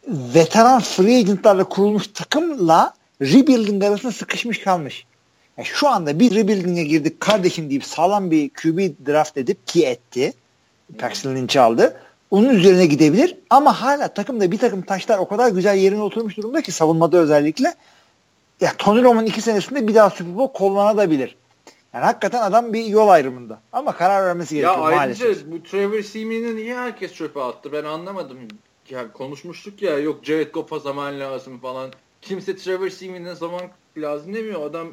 [0.08, 5.06] veteran free agentlarla kurulmuş takımla rebuilding arasında sıkışmış kalmış.
[5.58, 10.34] Yani şu anda bir rebuilding'e girdik kardeşim deyip sağlam bir QB draft edip ki etti.
[10.98, 11.98] Paxton Lynch aldı.
[12.32, 16.62] Onun üzerine gidebilir ama hala takımda bir takım taşlar o kadar güzel yerine oturmuş durumda
[16.62, 17.76] ki savunmada özellikle.
[18.62, 21.36] Ya Tony Romo'nun iki senesinde bir daha Super Bowl kullanabilir.
[21.94, 23.60] Yani hakikaten adam bir yol ayrımında.
[23.74, 25.22] Ama karar vermesi gerekiyor ya maalesef.
[25.22, 28.38] Ya ayrıca bu Trevor Seaman'ı niye herkes çöpe attı ben anlamadım
[28.90, 31.92] ya konuşmuştuk ya yok Jared Goff'a zaman lazım falan.
[32.22, 33.62] Kimse Trevor Seaman'e zaman
[33.98, 34.66] lazım demiyor.
[34.66, 34.88] Adam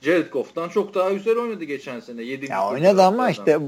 [0.00, 2.22] Jared Goff'tan çok daha güzel oynadı geçen sene.
[2.22, 2.50] 7.
[2.50, 3.58] Ya oynadı ama işte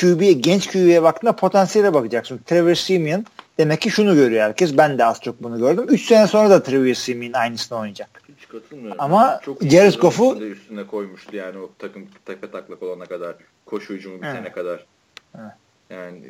[0.00, 2.40] QB'ye, genç QB'ye baktığında potansiyele bakacaksın.
[2.46, 3.26] Trevor Seaman
[3.58, 4.76] demek ki şunu görüyor herkes.
[4.76, 5.86] Ben de az çok bunu gördüm.
[5.88, 8.25] 3 sene sonra da Trevor Seaman aynısını oynayacak.
[8.60, 9.00] Katılmıyorum.
[9.00, 13.36] Ama çok Jared Goff'u üstüne, koymuştu yani o takım tepe taklak olana kadar.
[13.66, 14.86] Koşu hücumu bitene kadar.
[15.34, 15.52] Evet.
[15.90, 16.22] Yani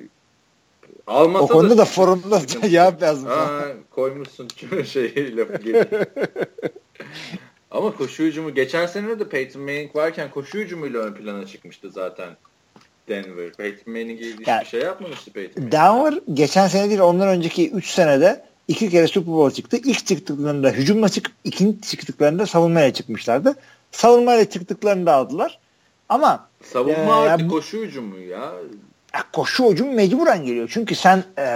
[1.06, 3.32] Almasa o konuda da, da forumda cevap yazmış.
[3.32, 4.48] Ha, koymuşsun
[4.84, 5.84] şey lafı gibi.
[7.70, 12.28] Ama koşu hücumu geçen sene de Peyton Manning varken koşu hücumuyla ön plana çıkmıştı zaten
[13.08, 13.52] Denver.
[13.52, 15.72] Peyton Manning'e ilişkin yani, şey yapmamıştı Peyton Manning.
[15.72, 19.76] Denver geçen sene değil ondan önceki 3 senede iki kere Super Bowl çıktı.
[19.84, 23.54] İlk çıktıklarında hücumla çıkıp ikinci çıktıklarında savunmaya çıkmışlardı.
[23.92, 25.58] Savunmayla çıktıklarında aldılar.
[26.08, 28.52] Ama savunma e, artık koşu hücumu ya
[29.32, 30.70] koşu hücum mecburen geliyor.
[30.72, 31.46] Çünkü sen e,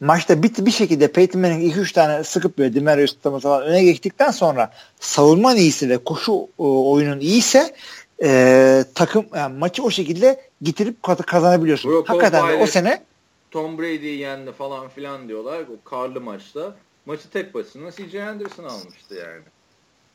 [0.00, 4.30] maçta bir, bir şekilde Peyton Manning 2-3 tane sıkıp böyle Demarius tutması falan öne geçtikten
[4.30, 4.70] sonra
[5.00, 7.74] savunman iyisi ve koşu e, oyunun iyiyse
[8.22, 11.90] e, takım yani maçı o şekilde getirip kazanabiliyorsun.
[11.90, 13.02] Brock Hakikaten o sene
[13.50, 15.60] Tom Brady'yi yendi falan filan diyorlar.
[15.60, 16.76] O karlı maçta.
[17.06, 19.42] Maçı tek başına CJ Anderson almıştı yani.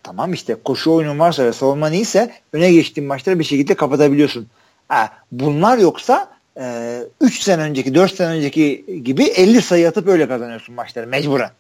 [0.04, 4.48] Tamam işte koşu oyunun varsa ve savunman iyiyse öne geçtiğin maçları bir şekilde kapatabiliyorsun.
[4.88, 6.38] Ha, bunlar yoksa
[7.22, 11.52] 3 e, sene önceki 4 sene önceki gibi 50 sayı atıp öyle kazanıyorsun maçları mecburen.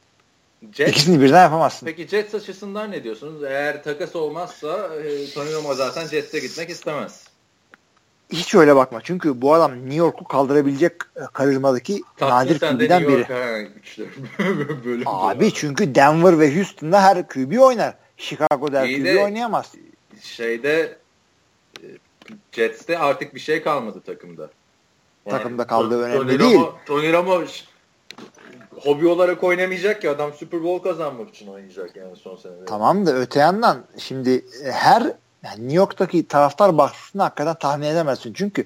[0.73, 1.85] Jet, İkisini birden yapamazsın.
[1.85, 3.43] Peki Jets açısından ne diyorsunuz?
[3.43, 7.23] Eğer takas olmazsa e, Tony Romo zaten Jets'e gitmek istemez.
[8.31, 9.01] Hiç öyle bakma.
[9.03, 13.25] Çünkü bu adam New York'u kaldırabilecek e, karizmadaki nadir QB'den biri.
[15.05, 17.95] Abi çünkü Denver ve Houston'da her QB oynar.
[18.17, 19.71] Chicago'da her QB oynayamaz.
[20.21, 20.97] Şeyde
[22.51, 24.49] Jets'te artık bir şey kalmadı takımda.
[25.25, 26.55] Yani, takımda kaldığı önemli Tony değil.
[26.55, 27.41] Romo, Tony Romo
[28.83, 32.65] hobi olarak oynamayacak ki adam Super Bowl kazanmak için oynayacak yani son senede.
[32.65, 35.13] Tamam da öte yandan şimdi e, her
[35.43, 38.33] yani New York'taki taraftar baskısını hakikaten tahmin edemezsin.
[38.33, 38.65] Çünkü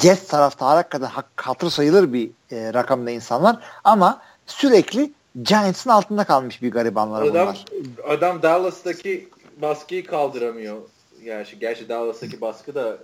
[0.00, 5.12] Jets taraftarı hakikaten hatır sayılır bir e, rakamda insanlar ama sürekli
[5.42, 7.64] Giants'ın altında kalmış bir garibanlar adam, bunlar.
[8.08, 9.28] Adam Dallas'taki
[9.62, 10.76] baskıyı kaldıramıyor.
[11.24, 12.98] Gerçi, gerçi Dallas'taki baskı da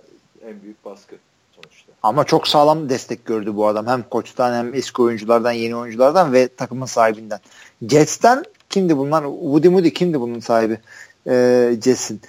[0.47, 1.15] en büyük baskı
[1.55, 1.91] sonuçta.
[2.03, 3.87] Ama çok sağlam destek gördü bu adam.
[3.87, 7.39] Hem koçtan hem eski oyunculardan, yeni oyunculardan ve takımın sahibinden.
[7.81, 9.23] Jets'ten kimdi bunlar?
[9.23, 10.79] Woody Moody kimdi bunun sahibi?
[11.27, 12.21] Ee, Jets'in.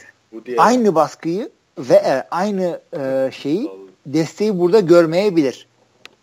[0.59, 3.71] Aynı baskıyı ve e, aynı e, şeyi
[4.07, 5.67] desteği burada görmeyebilir.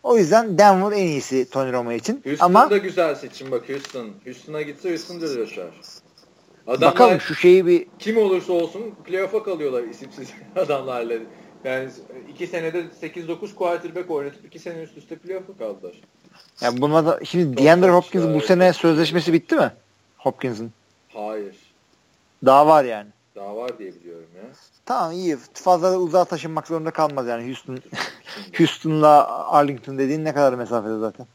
[0.03, 2.21] O yüzden Denver en iyisi Tony Romo için.
[2.23, 4.09] Houston Ama da güzel seçim bak Houston.
[4.25, 5.67] Houston'a gitse Houston'da coşar.
[6.67, 11.13] Adamlar, bakalım şu şeyi bir kim olursa olsun playoff'a kalıyorlar isimsiz adamlarla.
[11.63, 11.89] Yani
[12.29, 16.01] iki senede 8-9 quarterback oynatıp iki sene üst üste playoff'a kaldılar.
[16.61, 19.71] Yani buna da şimdi DeAndre Hopkins bu sene sözleşmesi bitti mi?
[20.17, 20.71] Hopkins'in.
[21.13, 21.55] Hayır.
[22.45, 23.09] Daha var yani.
[23.37, 24.43] Daha var diye biliyorum ya.
[24.85, 25.37] Tamam iyi.
[25.53, 27.79] Fazla uzağa taşınmak zorunda kalmaz yani Houston.
[28.57, 31.27] Houston'la Arlington dediğin ne kadar mesafede zaten.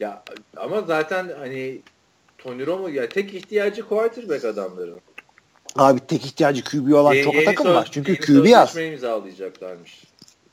[0.00, 0.22] Ya
[0.56, 1.80] ama zaten hani
[2.38, 5.00] Tony Romo ya tek ihtiyacı quarterback adamların.
[5.76, 7.88] Abi tek ihtiyacı QB olan Yeni- çok yeni takım var.
[7.92, 8.70] Çünkü QB az.
[8.70, 10.04] sözleşme imzalayacaklarmış.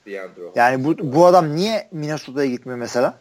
[0.06, 0.56] DeAndre Hopkins.
[0.56, 3.20] Yani bu, bu adam niye Minnesota'ya gitmiyor mesela?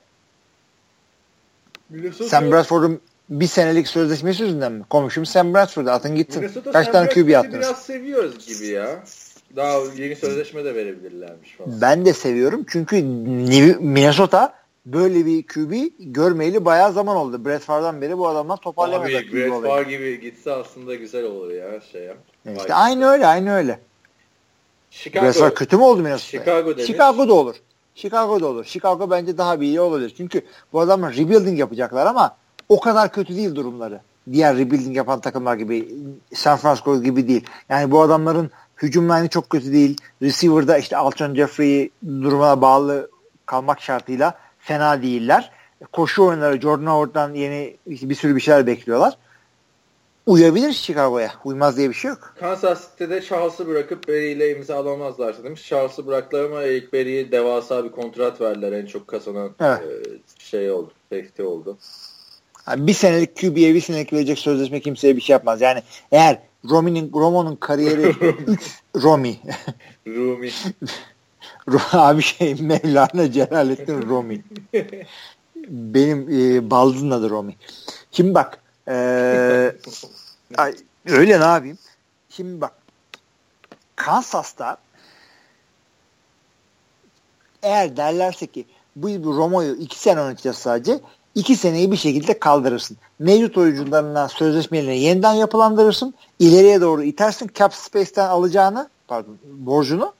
[1.90, 4.84] Minnesota, Sam Bradford'un bir senelik sözleşmesi yüzünden mi?
[4.90, 6.42] Komşum Sam Bradford'u atın gitsin.
[6.42, 7.54] Minnesota Kaç Sam tane QB attınız?
[7.54, 9.02] biraz seviyoruz gibi ya.
[9.56, 11.80] Daha yeni sözleşme de verebilirlermiş falan.
[11.80, 13.02] Ben de seviyorum çünkü
[13.80, 14.54] Minnesota
[14.86, 17.44] böyle bir QB görmeyeli bayağı zaman oldu.
[17.44, 19.20] Brett Favre'dan beri bu adamlar toparlayamadılar.
[19.20, 19.62] Abi Brett.
[19.62, 22.14] Favre gibi gitse aslında güzel olur ya şey ya.
[22.56, 23.80] İşte aynı öyle aynı öyle.
[24.90, 25.26] Chicago.
[25.26, 26.38] Brett Favre kötü mü oldu Minnesota?
[26.38, 26.86] Chicago demiş.
[26.86, 27.56] Chicago'da olur.
[27.94, 28.64] Chicago'da olur.
[28.64, 30.14] Chicago bence daha bir iyi olabilir.
[30.16, 30.42] Çünkü
[30.72, 32.36] bu adamlar rebuilding yapacaklar ama
[32.68, 34.00] o kadar kötü değil durumları.
[34.32, 35.88] Diğer rebuilding yapan takımlar gibi
[36.34, 37.44] San Francisco gibi değil.
[37.68, 38.50] Yani bu adamların
[38.82, 39.96] hücum line'i çok kötü değil.
[40.22, 43.10] Receiver'da işte Alshon Jeffrey durumuna bağlı
[43.46, 45.50] kalmak şartıyla fena değiller.
[45.92, 49.16] Koşu oyunları Jordan Howard'dan yeni bir sürü bir şeyler bekliyorlar.
[50.26, 51.32] Uyabilir Chicago'ya.
[51.44, 52.34] Uymaz diye bir şey yok.
[52.40, 55.68] Kansas City'de Charles'ı bırakıp Berry ile imzalamazlarsa demiş.
[55.68, 58.72] Charles'ı bıraktılar ama Eric Berry'e devasa bir kontrat verdiler.
[58.72, 59.82] En çok kazanan Evet.
[60.06, 60.92] e, şey oldu.
[61.12, 61.78] Safety oldu.
[62.68, 65.60] Yani bir senelik QB'ye bir senelik verecek sözleşme kimseye bir şey yapmaz.
[65.60, 65.82] Yani
[66.12, 66.38] eğer
[66.70, 68.02] Romi'nin Romo'nun kariyeri
[68.46, 68.60] 3
[68.96, 69.36] Romi.
[70.06, 70.50] Rumi.
[71.92, 74.44] Abi şey Mevlana Celalettin Romi.
[75.68, 77.56] Benim e, baldızın adı Romi.
[78.12, 78.94] Şimdi bak e,
[80.56, 80.74] ay,
[81.06, 81.78] öyle ne yapayım?
[82.30, 82.72] Şimdi bak
[83.96, 84.76] Kansas'ta
[87.62, 88.64] eğer derlerse ki
[88.96, 91.00] bu bu Romo'yu iki sene oynatacağız sadece
[91.38, 92.96] iki seneyi bir şekilde kaldırırsın.
[93.18, 96.14] Mevcut oyuncularına sözleşmelerini yeniden yapılandırırsın.
[96.38, 97.50] ileriye doğru itersin.
[97.54, 100.12] Cap space'ten alacağını pardon borcunu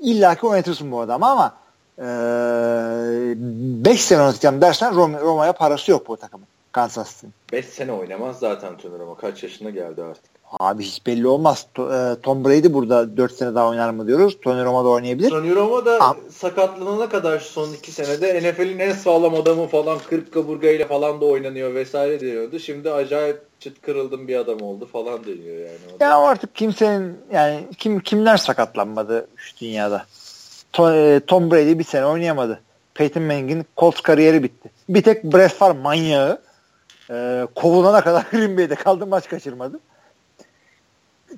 [0.00, 1.54] illaki oynatırsın bu adamı ama
[1.98, 6.46] 5 sene oynatacağım dersen Roma, Roma'ya parası yok bu takımın.
[6.72, 7.34] Kansas City'nin.
[7.52, 9.14] 5 sene oynamaz zaten Tony Romo.
[9.14, 10.39] Kaç yaşına geldi artık.
[10.58, 11.66] Abi hiç belli olmaz.
[11.78, 14.40] E, Tom Brady burada 4 sene daha oynar mı diyoruz.
[14.42, 15.30] Tony Romo da oynayabilir.
[15.30, 20.32] Tony Romo da Am- sakatlanana kadar son 2 senede NFL'in en sağlam adamı falan 40
[20.32, 22.58] kaburgayla falan da oynanıyor vesaire diyordu.
[22.58, 25.78] Şimdi acayip çıt kırıldım bir adam oldu falan deniyor yani.
[26.00, 30.06] Ya artık kimsenin yani kim kimler sakatlanmadı şu dünyada.
[30.78, 32.60] E, Tom Brady bir sene oynayamadı.
[32.94, 34.70] Peyton Manning'in Colts kariyeri bitti.
[34.88, 36.40] Bir tek Brett Favre manyağı
[37.10, 39.80] e, kovulana kadar Green Bay'de kaldı maç kaçırmadı.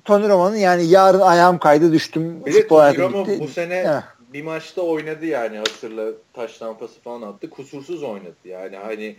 [0.05, 2.45] Tony Romo'nun yani yarın ayağım kaydı düştüm.
[2.45, 3.39] Bir de Tony Romo bitti.
[3.39, 4.01] bu sene Heh.
[4.33, 7.49] bir maçta oynadı yani hatırla taş tampası falan attı.
[7.49, 9.15] Kusursuz oynadı yani hani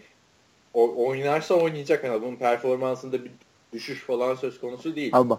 [0.74, 3.30] o, oynarsa oynayacak yani bunun performansında bir
[3.72, 5.10] düşüş falan söz konusu değil.
[5.14, 5.34] Abi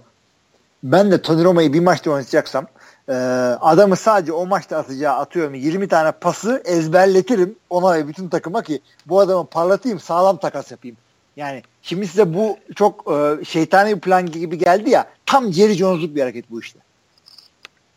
[0.84, 2.68] ben de Tony Romo'yu bir maçta oynatacaksam
[3.10, 3.14] e,
[3.62, 8.82] adamı sadece o maçta atacağı atıyorum 20 tane pası ezberletirim ona ve bütün takıma ki
[9.06, 10.98] bu adamı parlatayım sağlam takas yapayım.
[11.36, 16.16] Yani şimdi size bu çok e, şeytani bir plan gibi geldi ya tam Jerry Jones'luk
[16.16, 16.80] bir hareket bu işte.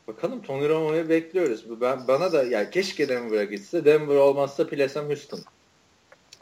[0.08, 1.80] Bakalım Tony Romo'yu bekliyoruz.
[1.80, 3.84] Ben, bana da yani keşke Denver'a gitse.
[3.84, 5.40] Denver olmazsa Plesem Houston.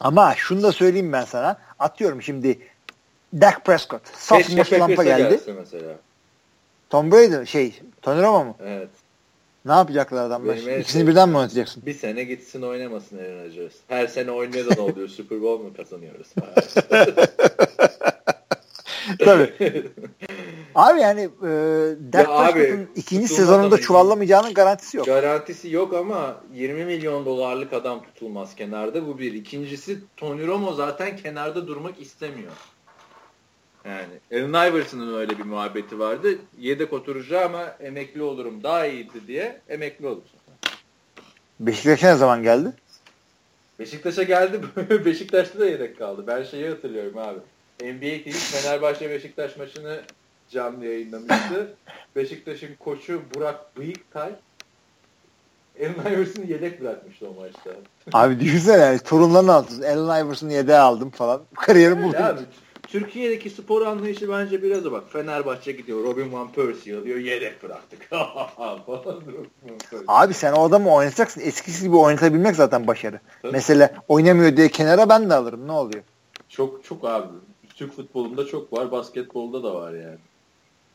[0.01, 1.59] Ama şunu da söyleyeyim ben sana.
[1.79, 2.59] Atıyorum şimdi
[3.41, 4.03] Dak Prescott.
[4.15, 5.41] Saf Lamp'a Packers'a geldi.
[5.59, 5.97] mesela.
[6.91, 8.57] Tom Brady şey Tony Romo mu?
[8.61, 8.89] Evet.
[9.67, 10.31] Ne yapacaklar?
[10.31, 11.83] Benim en İkisini sevdiğim- birden mi oynatacaksın?
[11.87, 13.75] Bir sene gitsin oynamasın Aaron Rodgers.
[13.89, 15.09] Her sene oynuyor da ne oluyor?
[15.09, 16.27] Super Bowl mu kazanıyoruz?
[19.19, 19.53] Tabii.
[20.75, 21.49] Abi yani e,
[22.13, 25.07] Dak Prescott'un ikinci sezonunda çuvallamayacağının garantisi yok.
[25.07, 29.07] Garantisi yok ama 20 milyon dolarlık adam tutulmaz kenarda.
[29.07, 29.33] Bu bir.
[29.33, 32.53] İkincisi Tony Romo zaten kenarda durmak istemiyor.
[33.89, 36.29] Yani Allen Iverson'ın öyle bir muhabbeti vardı.
[36.59, 40.41] Yedek oturacağım ama emekli olurum daha iyiydi diye emekli olursun.
[41.61, 42.73] Beşiktaş'a ne zaman geldi?
[43.79, 44.61] Beşiktaş'a geldi.
[45.05, 46.25] Beşiktaş'ta da yedek kaldı.
[46.27, 47.39] Ben şeyi hatırlıyorum abi.
[47.83, 50.01] NBA TV Fenerbahçe Beşiktaş maçını
[50.51, 51.75] canlı yayınlamıştı.
[52.17, 54.33] Beşiktaş'ın koçu Burak Bıyıktay
[55.81, 57.71] Allen Iverson'ı yedek bırakmıştı o maçta.
[58.13, 61.43] Abi düşünsene yani torunların altında Allen Iverson'ı yedeğe aldım falan.
[61.55, 62.13] Kariyerim bu.
[62.87, 65.05] Türkiye'deki spor anlayışı bence biraz o bak.
[65.13, 66.05] Fenerbahçe gidiyor.
[66.05, 67.19] Robin Van Persie alıyor.
[67.19, 68.09] Yedek bıraktık.
[70.09, 71.41] Abi sen o adamı oynatacaksın.
[71.41, 73.21] Eskisi gibi oynatabilmek zaten başarı.
[73.43, 73.53] Tabii.
[73.53, 75.69] Mesela oynamıyor diye kenara ben de alırım.
[75.69, 76.05] Ne oluyor?
[76.49, 77.27] Çok çok abi.
[77.75, 78.93] Türk futbolunda çok var.
[78.93, 80.19] Basketbolda da var yani.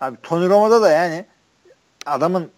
[0.01, 1.25] Abi Tony Romo'da da yani
[2.05, 2.49] adamın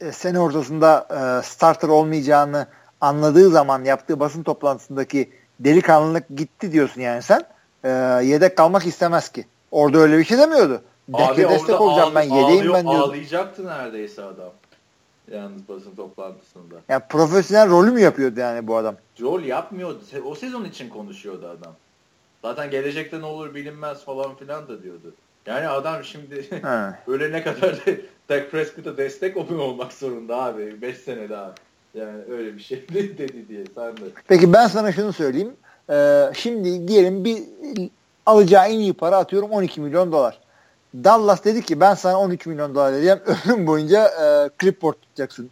[0.00, 2.66] e, sene ortasında e, starter olmayacağını
[3.00, 5.30] anladığı zaman yaptığı basın toplantısındaki
[5.60, 7.55] delikanlılık gitti diyorsun yani sen.
[7.86, 7.90] E,
[8.24, 9.44] yedek kalmak istemez ki.
[9.70, 10.82] Orada öyle bir şey demiyordu.
[11.08, 13.02] Deke destek olacağım ben yedeyim ben diyordu.
[13.02, 14.50] Ağlayacaktı neredeyse adam.
[15.32, 16.74] Yalnız basın toplantısında.
[16.88, 18.96] Yani profesyonel rolü mü yapıyordu yani bu adam?
[19.20, 20.00] Rol yapmıyordu.
[20.24, 21.72] O sezon için konuşuyordu adam.
[22.42, 25.14] Zaten gelecekte ne olur bilinmez falan filan da diyordu.
[25.46, 26.48] Yani adam şimdi
[27.06, 27.78] ölene kadar
[28.28, 30.82] Dak Prescott'a destek olmak zorunda abi.
[30.82, 31.54] 5 sene daha.
[31.94, 34.10] Yani öyle bir şey dedi diye sen de.
[34.28, 35.52] Peki ben sana şunu söyleyeyim.
[35.90, 37.42] Ee, şimdi diyelim bir
[38.26, 40.40] alacağı en iyi para atıyorum 12 milyon dolar.
[40.94, 43.18] Dallas dedi ki ben sana 13 milyon dolar vereceğim.
[43.46, 45.50] Ömrüm boyunca e, clipboard tutacaksın.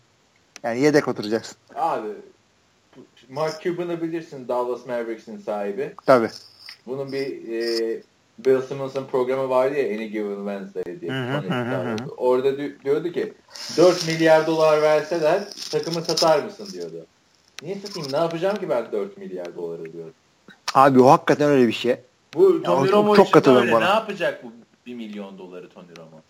[0.62, 1.56] Yani yedek oturacaksın.
[1.74, 2.08] Abi
[3.28, 5.94] Mark Cuban'ı bilirsin Dallas Mavericks'in sahibi.
[6.06, 6.30] Tabii.
[6.86, 8.02] Bunun bir e,
[8.38, 11.12] Bill Simmons'ın programı vardı ya Any Given Wednesday diye.
[11.12, 13.32] Hı hı, hı, Orada diyordu ki
[13.76, 17.06] 4 milyar dolar verseler takımı satar mısın diyordu.
[17.62, 20.12] Niye satayım ne yapacağım ki ben 4 milyar doları diyordu.
[20.74, 21.96] Abi o hakikaten öyle bir şey.
[22.34, 23.72] Bu Tony Romo çok öyle.
[23.72, 23.84] Bana.
[23.84, 24.52] Ne yapacak bu
[24.86, 26.20] 1 milyon doları Tony Romo?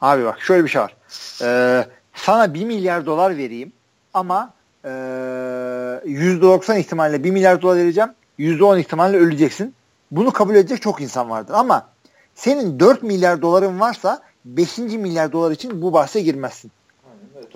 [0.00, 0.96] Abi bak şöyle bir şey var.
[1.42, 3.72] Ee, sana 1 milyar dolar vereyim
[4.14, 4.52] ama
[4.84, 8.10] e, %90 ihtimalle 1 milyar dolar vereceğim.
[8.38, 9.74] %10 ihtimalle öleceksin.
[10.10, 11.88] Bunu kabul edecek çok insan vardır ama
[12.34, 14.78] senin 4 milyar doların varsa 5.
[14.78, 16.70] milyar dolar için bu bahse girmezsin.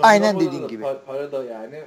[0.02, 0.85] Aynen, Aynen dediğin gibi.
[1.06, 1.85] Para da yani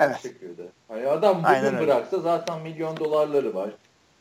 [0.00, 0.20] evet.
[0.22, 0.68] çekiyordu.
[0.88, 2.22] Hani adam bugün Aynen bıraksa öyle.
[2.22, 3.70] zaten milyon dolarları var.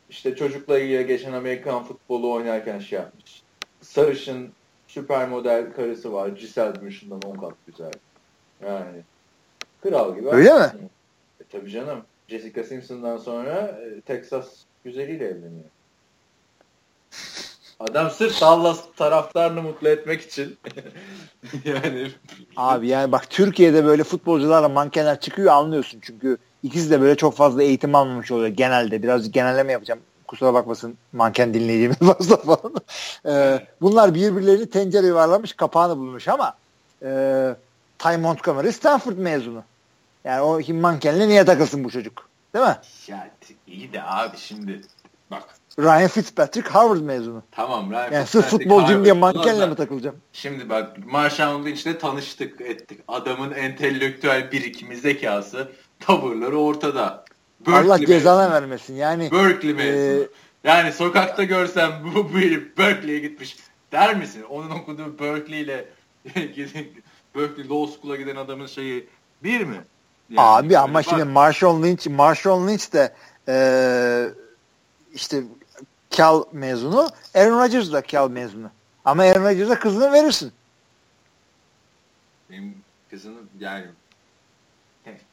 [0.09, 3.41] İşte çocuklarıyla geçen Amerikan futbolu oynarken şey yapmış.
[3.81, 4.51] Sarışın
[4.87, 6.27] süper model karısı var.
[6.27, 7.91] Giselle Bündchen'dan 10 kat güzel.
[8.65, 9.01] Yani
[9.83, 10.29] kral gibi.
[10.29, 10.71] Öyle mi?
[11.41, 12.01] E, tabii canım.
[12.27, 14.49] Jessica Simpson'dan sonra e, Texas
[14.83, 15.69] güzeliyle evleniyor.
[17.79, 20.57] Adam sırf Dallas taraftarını mutlu etmek için.
[21.65, 22.11] yani
[22.57, 27.63] Abi yani bak Türkiye'de böyle futbolcularla mankenler çıkıyor anlıyorsun çünkü ikisi de böyle çok fazla
[27.63, 29.03] eğitim almamış oluyor genelde.
[29.03, 29.99] Biraz genelleme yapacağım.
[30.27, 32.75] Kusura bakmasın manken dinleyicimiz fazla falan.
[33.25, 36.57] Ee, bunlar birbirlerini tencere yuvarlamış kapağını bulmuş ama
[37.03, 37.55] e,
[37.99, 39.63] Ty Montgomery Stanford mezunu.
[40.23, 42.29] Yani o mankenle niye takılsın bu çocuk?
[42.53, 42.77] Değil mi?
[43.07, 43.29] Ya
[43.67, 44.81] iyi de abi şimdi
[45.31, 45.58] bak.
[45.79, 47.43] Ryan Fitzpatrick Harvard mezunu.
[47.51, 50.15] Tamam Ryan yani sırf futbolcuyum diye mankenle mi takılacağım?
[50.33, 52.99] Şimdi bak Marshall Lynch'le tanıştık ettik.
[53.07, 57.25] Adamın entelektüel birikimi, zekası, tavırları ortada.
[57.59, 58.95] Berkeley Allah cezana vermesin.
[58.95, 60.23] Yani Berkeley mezunu.
[60.23, 60.27] E,
[60.63, 63.57] yani sokakta görsem bu, bu herif Berkeley'e gitmiş
[63.91, 64.43] der misin?
[64.49, 65.85] Onun okuduğu Berkeley ile
[67.35, 69.07] Berkeley Law School'a giden adamın şeyi
[69.43, 69.77] bir mi?
[70.29, 73.13] Yani Abi ama şimdi Marshall Lynch, Marshall Lynch de
[73.47, 73.55] e,
[75.13, 75.43] işte
[76.09, 78.71] Cal mezunu, Aaron Rodgers da Cal mezunu.
[79.05, 80.51] Ama Aaron Rodgers'a kızını verirsin.
[82.49, 82.77] Benim
[83.09, 83.85] kızını yani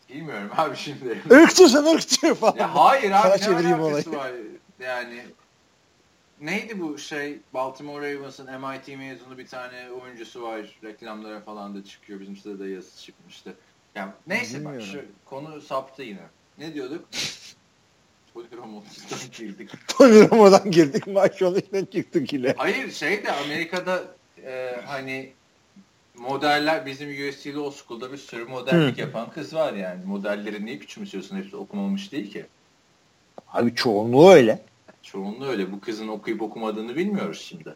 [0.09, 1.23] bilmiyorum abi şimdi.
[1.31, 2.57] Irkçısın ırkçı falan.
[2.57, 4.13] Ya hayır abi Sana çevireyim olayı.
[4.13, 4.33] var?
[4.81, 5.23] Yani
[6.41, 10.79] neydi bu şey Baltimore Ravens'ın MIT mezunu bir tane oyuncusu var.
[10.85, 12.21] Reklamlara falan da çıkıyor.
[12.21, 13.55] Bizim sitede de yazısı çıkmıştı.
[13.95, 14.81] Yani neyse Bilmiyorum.
[14.81, 16.21] bak şu konu saptı yine.
[16.59, 17.05] Ne diyorduk?
[18.37, 19.71] Tony Romo'dan girdik.
[19.89, 21.07] Tony Romo'dan girdik.
[21.07, 22.55] Maşallah'tan çıktık yine.
[22.57, 24.05] Hayır şey de Amerika'da
[24.45, 25.33] e, hani
[26.15, 29.01] modeller bizim USC'de o school'da bir sürü modellik Hı.
[29.01, 30.05] yapan kız var yani.
[30.05, 31.37] Modelleri niye küçümsüyorsun?
[31.37, 32.47] Hepsi okumamış değil ki.
[33.49, 34.63] Abi çoğunluğu öyle.
[35.03, 35.73] Çoğunluğu öyle.
[35.73, 37.75] Bu kızın okuyup okumadığını bilmiyoruz şimdi.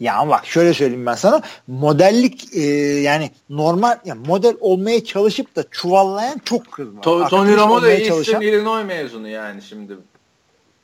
[0.00, 1.42] Ya ama bak şöyle söyleyeyim ben sana.
[1.66, 2.60] Modellik e,
[3.00, 7.02] yani normal yani model olmaya çalışıp da çuvallayan çok kız var.
[7.02, 8.40] To, Tony Romo da Eastern.
[8.40, 9.96] Illinois mezunu yani şimdi.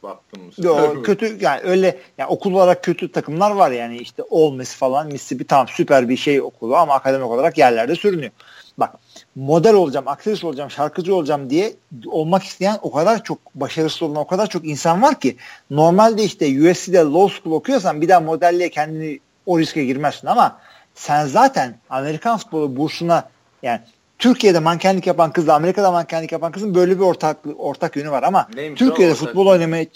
[0.02, 0.40] baktım.
[0.58, 5.06] Yo, kötü yani öyle yani okul olarak kötü takımlar var yani işte Ole Miss falan
[5.06, 8.32] Mississippi tam süper bir şey okulu ama akademik olarak yerlerde sürünüyor.
[8.80, 8.94] Bak
[9.36, 11.74] model olacağım, aktris olacağım, şarkıcı olacağım diye
[12.06, 15.36] olmak isteyen o kadar çok başarısız olan o kadar çok insan var ki
[15.70, 20.58] normalde işte USC'de law school okuyorsan bir daha modelliğe kendini o riske girmezsin ama
[20.94, 23.28] sen zaten Amerikan futbolu bursuna
[23.62, 23.80] yani
[24.18, 28.48] Türkiye'de mankenlik yapan kızla Amerika'da mankenlik yapan kızın böyle bir ortak ortak yönü var ama
[28.54, 29.86] Neymiş Türkiye'de futbol oynamaya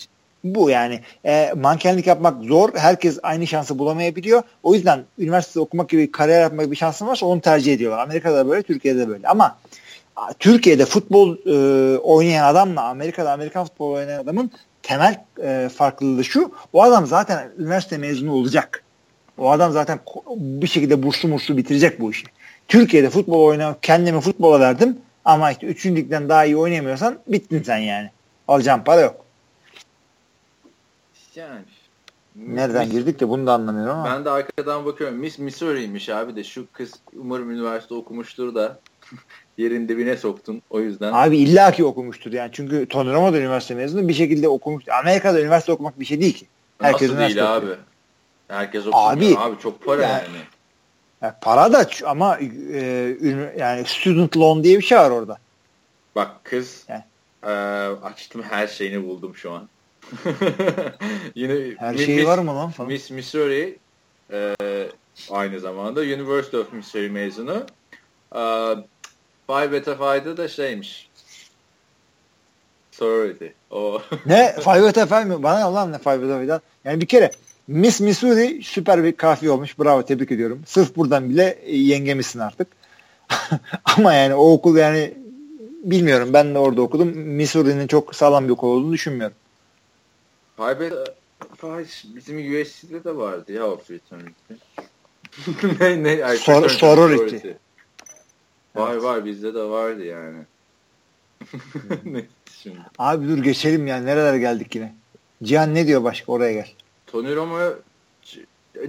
[0.44, 2.70] bu yani e, mankenlik yapmak zor.
[2.74, 4.42] Herkes aynı şansı bulamayabiliyor.
[4.62, 7.98] O yüzden üniversitede okumak gibi kariyer yapmak bir şansın varsa onu tercih ediyorlar.
[7.98, 9.28] Amerika'da böyle, Türkiye'de böyle.
[9.28, 9.58] Ama
[10.38, 14.50] Türkiye'de futbol e, oynayan adamla Amerika'da Amerikan futbol oynayan adamın
[14.82, 16.52] temel e, farklılığı şu.
[16.72, 18.84] O adam zaten üniversite mezunu olacak.
[19.38, 19.98] O adam zaten
[20.36, 22.26] bir şekilde burslu murslu bitirecek bu işi.
[22.68, 28.10] Türkiye'de futbol oynamak kendimi futbola verdim ama işte üçüncülükten daha iyi oynayamıyorsan bittin sen yani.
[28.48, 29.23] Alacağın para yok.
[31.36, 31.64] Yani
[32.36, 34.04] Nereden girdik de bunu da anlamıyorum ama.
[34.04, 35.16] Ben de arkadan bakıyorum.
[35.16, 38.78] Miss Missouri'ymiş abi de şu kız umarım üniversite okumuştur da
[39.58, 41.12] yerin dibine soktun o yüzden.
[41.12, 42.50] Abi illaki okumuştur yani.
[42.52, 44.88] Çünkü Tony Romo da üniversite mezunu bir şekilde okumuş.
[44.88, 46.46] Amerika'da üniversite okumak bir şey değil ki.
[46.80, 47.66] Herkes Nasıl değil abi?
[48.48, 50.12] Herkes okumuyor abi, abi çok para yani.
[50.12, 50.44] yani.
[51.22, 52.38] yani para da ama
[52.72, 52.78] e,
[53.58, 55.38] yani student loan diye bir şey var orada.
[56.16, 57.04] Bak kız yani.
[57.42, 57.50] e,
[58.02, 59.68] açtım her şeyini buldum şu an.
[61.34, 62.92] Yine her şey var mı lan falan?
[62.92, 63.78] Miss Missouri
[64.32, 64.54] e,
[65.30, 67.66] aynı zamanda University of Missouri mezunu.
[68.34, 68.40] E,
[69.48, 71.10] Phi Beta Phi'da da şeymiş.
[72.90, 73.46] Sorority.
[73.70, 74.02] O.
[74.26, 74.54] ne?
[74.60, 75.42] Phi Beta Phi mi?
[75.42, 76.60] Bana Allah ne Phi Beta Phi'dan?
[76.84, 77.30] Yani bir kere
[77.68, 79.78] Miss Missouri süper bir kafi olmuş.
[79.78, 80.62] Bravo tebrik ediyorum.
[80.66, 82.68] Sırf buradan bile yengemişsin artık.
[83.96, 85.14] Ama yani o okul yani
[85.84, 86.30] bilmiyorum.
[86.32, 87.08] Ben de orada okudum.
[87.08, 89.36] Missouri'nin çok sağlam bir okul olduğunu düşünmüyorum.
[90.56, 90.92] Haybet
[92.04, 94.54] bizim USC'de de vardı ya o fraternity.
[95.80, 96.24] ne ne?
[96.24, 97.48] Ay, Sor, sorority.
[98.74, 99.02] Var evet.
[99.02, 100.38] var bizde de vardı yani.
[102.04, 102.24] ne
[102.62, 102.78] şimdi?
[102.98, 103.96] Abi dur geçelim ya.
[103.96, 104.94] Nerelere geldik yine?
[105.42, 106.32] Cihan ne diyor başka?
[106.32, 106.70] Oraya gel.
[107.06, 107.58] Tony Romo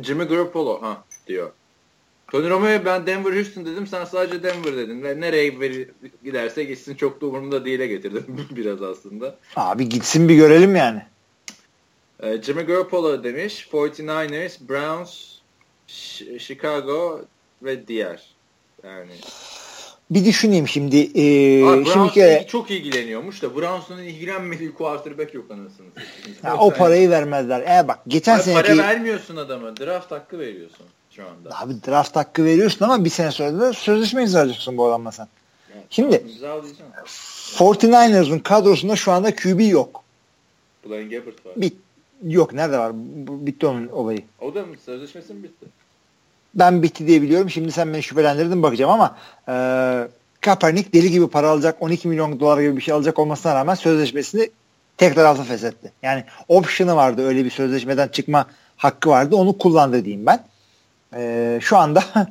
[0.02, 1.52] Jimmy Garoppolo ha diyor.
[2.32, 5.04] Tony Romo'ya ben Denver Houston dedim sen sadece Denver dedin.
[5.22, 5.90] Nereye veri,
[6.24, 8.26] giderse gitsin çok da umurumda değile getirdim
[8.56, 9.36] biraz aslında.
[9.56, 11.02] Abi gitsin bir görelim yani.
[12.24, 13.68] Ee, Jimmy Garoppolo demiş.
[13.72, 15.36] 49ers, Browns,
[16.40, 17.22] Chicago
[17.62, 18.24] ve diğer.
[18.84, 19.12] Yani
[20.10, 20.98] bir düşüneyim şimdi.
[20.98, 25.88] Ee, Abi, şimdi çok ilgileniyormuş da Browns'un ilgilenmediği quarterback yok anasını.
[26.44, 27.62] Ya, o parayı vermezler.
[27.62, 28.68] E bak geçen Abi, seneki...
[28.68, 29.78] Para vermiyorsun adamı.
[29.78, 31.60] Draft hakkı veriyorsun şu anda.
[31.60, 35.28] Abi draft hakkı veriyorsun ama bir sene sonra da sözleşme imzalayacaksın bu adamla sen.
[35.74, 36.24] Yani, şimdi
[37.58, 40.04] 49ers'ın kadrosunda şu anda QB yok.
[40.86, 41.54] Blaine Gabbert var.
[41.56, 41.76] Bit
[42.24, 42.92] Yok nerede var?
[43.46, 44.24] Bitti onun olayı.
[44.42, 44.76] O da mı?
[44.86, 45.66] Sözleşmesi mi bitti?
[46.56, 47.50] Ben bitti diye biliyorum.
[47.50, 49.18] Şimdi sen beni şüphelendirdin bakacağım ama
[49.48, 49.54] e,
[50.42, 54.50] Kaepernick deli gibi para alacak 12 milyon dolar gibi bir şey alacak olmasına rağmen sözleşmesini
[54.98, 55.92] tekrar alsa feshetti.
[56.04, 58.48] Yani option'ı vardı öyle bir sözleşmeden çıkma
[58.78, 60.46] hakkı vardı onu kullandı diyeyim ben.
[61.16, 62.04] E, şu anda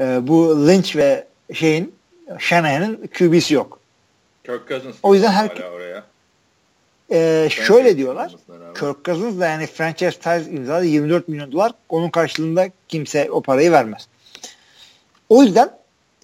[0.00, 1.94] e, bu Lynch ve şeyin
[2.38, 3.78] Shanahan'ın QB'si yok.
[4.44, 6.04] Kirk Cousins o yüzden her oraya.
[7.10, 8.34] Ee, şöyle diyorlar.
[8.74, 11.72] Kirk Cousins da yani franchise tag imzaladı 24 milyon dolar.
[11.88, 14.08] Onun karşılığında kimse o parayı vermez.
[15.28, 15.70] O yüzden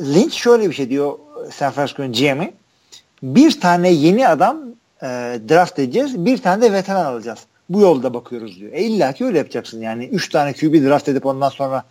[0.01, 1.19] Lynch şöyle bir şey diyor
[1.53, 2.55] San Francisco'nun GM'i.
[3.23, 4.61] Bir tane yeni adam
[5.03, 5.07] e,
[5.49, 6.25] draft edeceğiz.
[6.25, 7.47] Bir tane de veteran alacağız.
[7.69, 8.73] Bu yolda bakıyoruz diyor.
[8.73, 10.07] E illa ki öyle yapacaksın yani.
[10.07, 11.85] Üç tane QB draft edip ondan sonra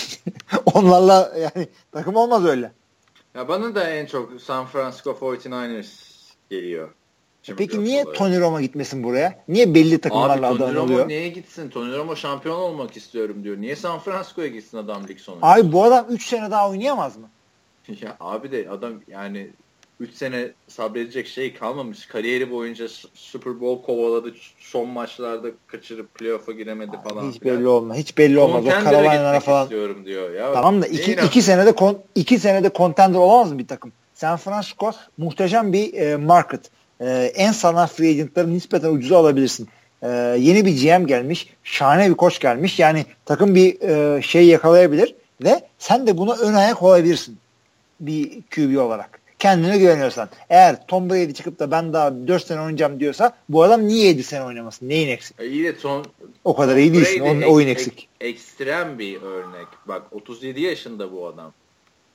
[0.74, 2.72] onlarla yani takım olmaz öyle.
[3.34, 5.86] Ya bana da en çok San Francisco 49ers
[6.50, 6.88] geliyor.
[7.44, 8.18] Şimdi Peki niye olarak.
[8.18, 9.44] Tony Romo gitmesin buraya?
[9.48, 11.08] Niye belli takımlarla Abi, aday oluyor?
[11.08, 11.68] niye gitsin?
[11.68, 13.56] Tony Romo şampiyon olmak istiyorum diyor.
[13.60, 15.46] Niye San Francisco'ya gitsin adam lig sonunda?
[15.46, 17.28] Abi bu adam 3 sene daha oynayamaz mı?
[18.00, 19.50] ya abi de adam yani
[20.00, 22.06] 3 sene sabredecek şey kalmamış.
[22.06, 24.34] Kariyeri boyunca Super Bowl kovaladı.
[24.58, 27.32] Son maçlarda kaçırıp playoff'a giremedi falan.
[27.32, 27.96] Hiç belli olmaz.
[27.96, 28.64] Hiç belli olmaz.
[28.66, 29.62] O Carolina'lara falan.
[29.62, 30.30] istiyorum diyor.
[30.30, 33.92] Ya, tamam da 2 iki, iki senede kon, iki senede contender olamaz mı bir takım?
[34.14, 39.68] San Francisco muhteşem bir e, market e, en sağlam free agentları nispeten ucuza alabilirsin.
[40.02, 40.08] E,
[40.38, 41.48] yeni bir GM gelmiş.
[41.64, 42.78] Şahane bir koç gelmiş.
[42.78, 45.14] Yani takım bir e, şey yakalayabilir
[45.44, 47.38] ve sen de buna ön ayak olabilirsin.
[48.00, 49.20] Bir QB olarak.
[49.38, 50.28] Kendine güveniyorsan.
[50.50, 54.22] Eğer Tom Brady çıkıp da ben daha 4 sene oynayacağım diyorsa bu adam niye 7
[54.22, 54.88] sene oynamasın?
[54.88, 55.40] Neyin eksik?
[55.40, 56.02] E iyi de Tom,
[56.44, 57.20] o kadar iyi değilsin.
[57.20, 58.08] Onun ek, oyun eksik.
[58.20, 59.66] Ek, ekstrem bir örnek.
[59.88, 61.52] Bak 37 yaşında bu adam.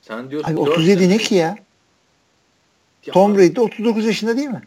[0.02, 1.56] Sen diyorsun Abi 37 ne ki ya?
[3.02, 4.62] Tom Brady 39 yaşında değil mi?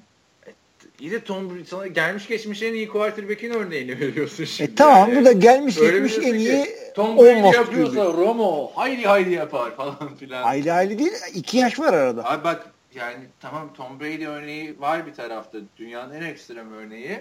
[1.00, 4.72] İyi de Tom Brady sana gelmiş geçmiş en iyi quarterback'in örneğini veriyorsun şimdi.
[4.72, 5.22] E tamam yani.
[5.22, 6.66] bu da gelmiş Öyle geçmiş en iyi
[6.96, 8.18] Tom Brady yapıyorsa gibi.
[8.18, 10.44] Romo haydi haydi yapar falan filan.
[10.44, 11.12] Hayli hayli değil.
[11.34, 12.30] iki yaş var arada.
[12.30, 15.58] Abi bak yani tamam Tom Brady örneği var bir tarafta.
[15.78, 17.20] Dünyanın en ekstrem örneği.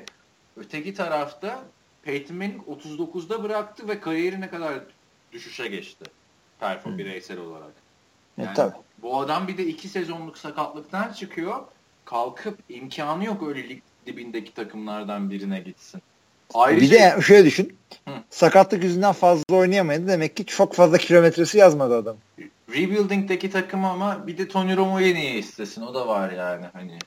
[0.56, 1.64] Öteki tarafta
[2.02, 4.74] Peyton Manning 39'da bıraktı ve kariyeri ne kadar
[5.32, 6.04] düşüşe geçti.
[6.60, 7.81] Perform bireysel olarak.
[8.38, 8.74] E, Yani tabii.
[9.02, 11.56] bu adam bir de iki sezonluk sakatlıktan çıkıyor.
[12.04, 16.02] Kalkıp imkanı yok öyle lig dibindeki takımlardan birine gitsin.
[16.54, 17.76] Ayrıca Bir de şöyle düşün.
[18.08, 18.14] Hı.
[18.30, 20.08] Sakatlık yüzünden fazla oynayamadı.
[20.08, 22.16] Demek ki çok fazla kilometresi yazmadı adam.
[22.68, 25.82] Rebuilding'deki takım ama bir de Tony Romo'yu niye istesin?
[25.82, 26.98] O da var yani hani.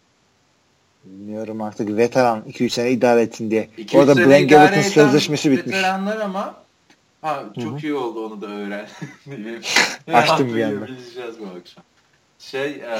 [1.05, 3.69] Bilmiyorum artık veteran 2-3 sene idare etsin diye.
[3.93, 5.75] Orada Blaine eden sözleşmesi bitmiş.
[5.75, 6.64] Veteranlar ama
[7.25, 7.79] ha, çok Hı hı.
[7.79, 8.87] iyi oldu onu da öğren.
[10.13, 11.83] Açtım bir yaptığını bileceğiz bu akşam.
[12.39, 12.99] Şey e,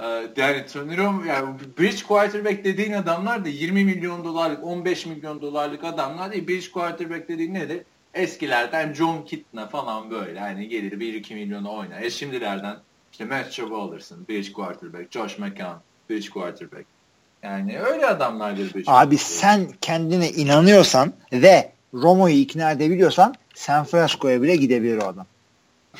[0.00, 0.64] e, yani
[0.96, 6.48] Romo yani bridge quarterback dediğin adamlar da 20 milyon dolarlık 15 milyon dolarlık adamlar değil.
[6.48, 7.82] Bridge quarterback dediğin nedir?
[8.14, 12.02] Eskilerden John Kitna falan böyle hani gelir 1-2 milyona oynar.
[12.02, 12.76] E şimdilerden
[13.12, 14.26] işte Matt Schaub alırsın.
[14.28, 15.12] Bridge quarterback.
[15.12, 15.76] Josh McCown.
[16.10, 16.95] Bridge quarterback.
[17.42, 24.56] Yani öyle adamlardır bridge Abi sen kendine inanıyorsan ve Romo'yu ikna edebiliyorsan San Francisco'ya bile
[24.56, 25.26] gidebilir o adam.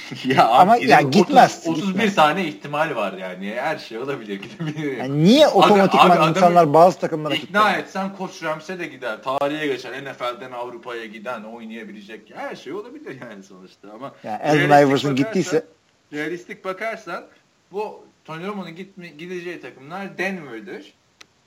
[0.25, 2.15] ya Ama abi, ya gitmez, 31 gitmez.
[2.15, 3.55] tane ihtimal var yani.
[3.57, 4.97] Her şey olabilir gidebilir.
[4.97, 7.81] Yani niye otomatikman abi adamı insanlar bazı takımlara İkna gitti?
[7.81, 9.19] etsen Koç Rams'e de gider.
[9.23, 10.05] Tarihe geçer.
[10.05, 12.21] NFL'den Avrupa'ya giden, oynayabilecek.
[12.35, 13.89] Her şey olabilir yani sonuçta.
[13.95, 15.65] Ama Yani Allen Iverson gittiyse
[16.13, 17.25] Realistik bakarsan
[17.73, 20.93] bu Tony Romo'nun gitme, gideceği takımlar Denver'dır.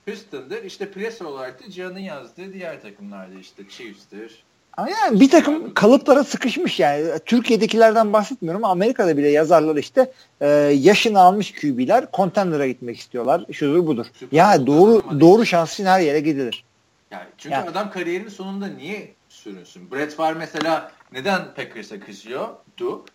[0.10, 0.64] Houston'dır.
[0.64, 3.40] İşte pres olarak da Cihan'ın yazdığı diğer takımlardır.
[3.40, 4.44] işte Chiefs'tir.
[4.78, 7.06] yani bir takım kalıplara sıkışmış yani.
[7.26, 10.12] Türkiye'dekilerden bahsetmiyorum Amerika'da bile yazarlar işte
[10.42, 10.48] e,
[10.80, 13.46] yaşını almış QB'ler contender'a gitmek istiyorlar.
[13.52, 14.06] Şudur budur.
[14.14, 16.64] Süper Ya doğru doğru şans için her yere gidilir.
[17.12, 19.92] Yani çünkü Yani- adam kariyerinin sonunda niye sürünsün?
[19.92, 23.06] Brett Favre mesela neden Packers'a kızıyordu?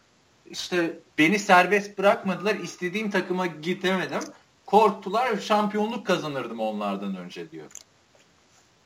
[0.50, 4.20] İşte beni serbest bırakmadılar, istediğim takıma gidemedim.
[4.66, 7.66] Korktular, şampiyonluk kazanırdım onlardan önce diyor.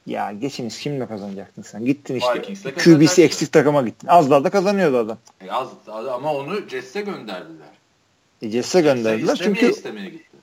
[0.07, 1.85] Ya geçiniz kimle kazanacaktın sen?
[1.85, 2.73] Gittin işte.
[2.75, 4.09] QB'si eksik takıma gittin.
[4.09, 5.19] Az daha da kazanıyordu adam.
[5.41, 7.69] E az, ama onu Jets'e gönderdiler.
[8.43, 10.37] E, Jets'e gönderdiler İstemeye çünkü istemeye gitti.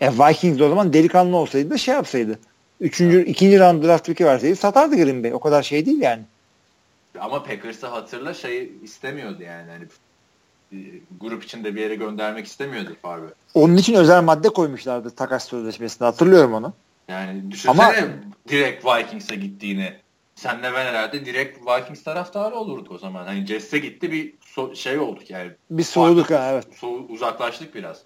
[0.00, 2.38] e, Vikings o zaman delikanlı olsaydı da şey yapsaydı.
[2.80, 5.34] Üçüncü, ikinci round draft pick'i verseydi satardı Green Bay.
[5.34, 6.22] O kadar şey değil yani.
[7.20, 9.70] Ama Packers'ı hatırla şey istemiyordu yani.
[9.70, 9.84] Hani
[11.20, 13.26] grup içinde bir yere göndermek istemiyordu Favre.
[13.54, 16.04] Onun için özel madde koymuşlardı takas sözleşmesinde.
[16.04, 16.72] Hatırlıyorum onu.
[17.08, 17.94] Yani düşünsene Ama-
[18.48, 19.92] direkt Vikings'e gittiğini.
[20.34, 23.24] Senle ben herhalde direkt Vikings taraftarı olurduk o zaman.
[23.24, 25.50] Hani Jets'e gitti bir so- şey olduk yani.
[25.70, 26.66] Bir soğuduk ha evet.
[26.82, 28.02] So- uzaklaştık biraz.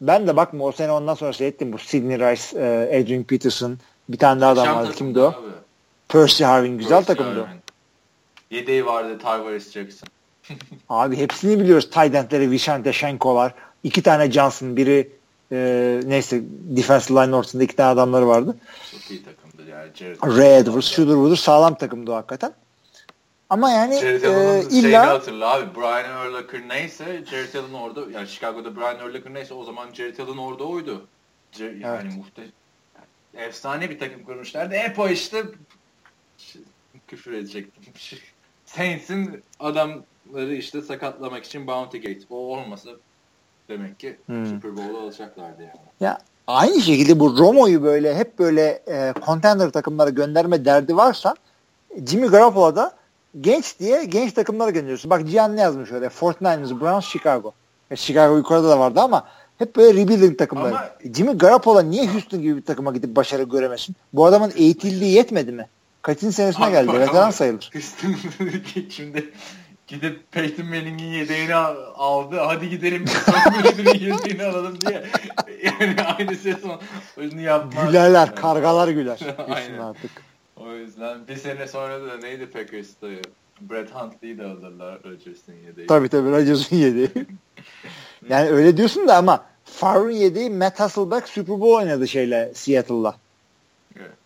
[0.00, 1.72] Ben de bakma o sene ondan sonra seyrettim.
[1.72, 4.92] Bu Sidney Rice, e, Adrian Peterson bir tane daha adam Şam vardı.
[4.96, 5.26] Kimdi o?
[5.26, 5.36] abi.
[6.08, 6.78] Percy Harvin.
[6.78, 7.40] Güzel Percy takımdı.
[7.40, 7.60] Harvin.
[8.50, 10.08] Yedeği vardı Tavares Jackson.
[10.88, 11.90] Abi hepsini biliyoruz.
[11.90, 13.54] Tight endleri Vishante Shenko'lar.
[13.84, 14.76] iki tane Johnson.
[14.76, 15.08] Biri
[15.52, 18.56] e, neyse defensive line ortasında iki tane adamları vardı.
[18.92, 19.90] Çok iyi takımdı yani.
[19.94, 22.52] Jared, Ray Edwards şudur budur sağlam takımdı hakikaten.
[23.50, 25.74] Ama yani Jared e, Allen'ın şeyini illa hatırla abi.
[25.76, 28.00] Brian Urlacher neyse Jared Allen orada.
[28.14, 31.06] Yani Chicago'da Brian Urlacher neyse o zaman Jared Allen orada oydu.
[31.58, 32.04] Yani Evet.
[32.16, 32.42] muhte
[32.94, 34.74] yani efsane bir takım kurmuşlardı.
[34.74, 35.44] Hep o işte
[37.08, 37.92] küfür edecektim.
[38.66, 39.42] Saints'in
[40.30, 42.20] adamları işte sakatlamak için Bounty Gate.
[42.30, 42.90] O olmasa
[43.68, 44.46] demek ki Hmm.
[44.46, 45.70] Super Bowl'u alacaklardı yani.
[46.00, 51.34] ya aynı şekilde bu Romo'yu böyle hep böyle e, contender takımlara gönderme derdi varsa
[52.06, 52.92] Jimmy Garoppolo'da
[53.40, 55.10] genç diye genç takımlara gönderiyorsun.
[55.10, 56.06] Bak Cihan ne yazmış öyle?
[56.06, 57.52] 49ers, Browns, Chicago.
[57.90, 59.24] E, Chicago yukarıda da vardı ama
[59.58, 60.68] hep böyle rebuilding takımları.
[60.76, 63.96] Ama- Jimmy Garoppolo niye Houston gibi bir takıma gidip başarı göremesin?
[64.12, 65.66] Bu adamın eğitildiği yetmedi mi?
[66.02, 66.92] Kaçıncı senesine geldi?
[66.92, 67.70] Veteran sayılır.
[67.72, 68.14] Houston
[68.90, 69.32] şimdi
[69.90, 72.36] gidip Peyton Manning'in yedeğini aldı.
[72.38, 75.04] Hadi gidelim Tom yedeğini alalım diye.
[75.64, 76.80] Yani aynı sezon
[77.18, 77.86] onu yapmaz.
[77.86, 78.34] Gülerler, Yani.
[78.34, 79.18] kargalar güler.
[79.48, 79.78] Aynen.
[79.78, 80.10] Artık.
[80.56, 83.06] O yüzden bir sene sonra da neydi Packers'ta
[83.60, 85.86] Brett Huntley'i de alırlar Rodgers'ın yedeği.
[85.86, 87.08] Tabii tabii Rodgers'ın yediği.
[88.28, 93.16] yani öyle diyorsun da ama Favre'ın yediği Matt Hasselbeck Super Bowl oynadı şeyle Seattle'la.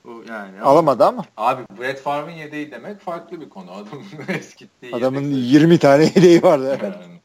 [0.09, 0.61] Evet, yani.
[0.63, 3.71] Alamadı ama Abi Brett Favre'ın yedeği demek farklı bir konu.
[3.71, 4.05] Adamın
[4.39, 6.65] eskittiği adamın yedek 20 tane yedeği vardı.
[6.81, 6.85] sayısı.
[6.85, 7.21] Yani.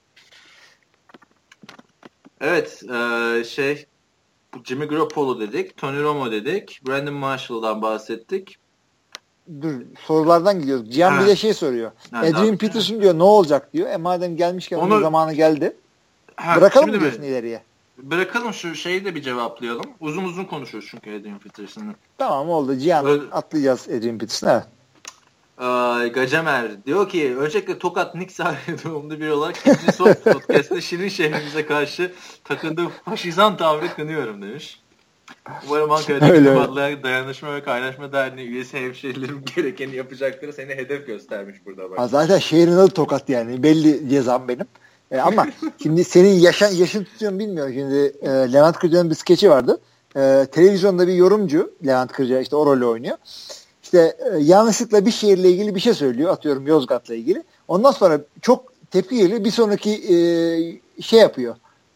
[2.42, 3.86] Evet, eee, şey
[4.64, 8.58] Jimmy Garoppolo dedik, Tony Romo dedik, Brandon Marshall'dan bahsettik.
[9.62, 9.74] Dur
[10.06, 10.92] sorulardan gidiyoruz.
[10.92, 11.22] Cihan Ha.
[11.22, 11.92] bir de şey soruyor.
[12.12, 12.58] Ha, Adrian.
[12.58, 13.90] Peterson diyor ne olacak diyor.
[13.90, 15.76] E madem gelmişken onun Onu- zamanı geldi.
[16.36, 17.02] Ha, Bırakalım mı mi?
[17.02, 17.64] diyorsun ileriye?
[18.04, 19.86] Bırakalım şu şeyi de bir cevaplayalım.
[20.00, 21.94] Uzun uzun konuşuyoruz çünkü Adrian Peterson'ı.
[22.18, 22.76] Tamam oldu.
[22.76, 23.24] Cihan Öyle...
[23.32, 24.48] atlayacağız Adrian Peterson.
[24.50, 24.64] Evet.
[25.58, 28.40] Ay, Gacemer diyor ki öncelikle Tokat Knicks
[28.86, 32.12] doğumlu bir olarak ikinci son podcast'te Şirin şehrimize karşı
[32.44, 34.80] takındığı faşizan tavrı kınıyorum demiş.
[35.68, 40.54] Umarım Ankara'daki Kubatlılar Dayanışma ve Kaynaşma Derneği üyesi hemşehrilerim gerekeni yapacaktır.
[40.54, 41.92] Seni hedef göstermiş burada.
[41.92, 42.00] Bak.
[42.00, 43.64] Ha, zaten şehrin adı Tokat yani.
[43.64, 44.66] Belli cezam benim.
[45.12, 45.48] E, ama
[45.84, 47.74] şimdi senin yaşan, yaşın tutuyorum bilmiyorum.
[47.74, 49.80] Şimdi e, Levent Kırca'nın bir skeçi vardı.
[50.16, 53.18] E, televizyonda bir yorumcu Levent Kırca işte o rolü oynuyor.
[53.84, 56.32] İşte e, yanlışlıkla bir şehirle ilgili bir şey söylüyor.
[56.32, 57.44] Atıyorum Yozgat'la ilgili.
[57.68, 59.44] Ondan sonra çok tepki geliyor.
[59.44, 60.16] Bir sonraki e,
[61.02, 61.56] şey yapıyor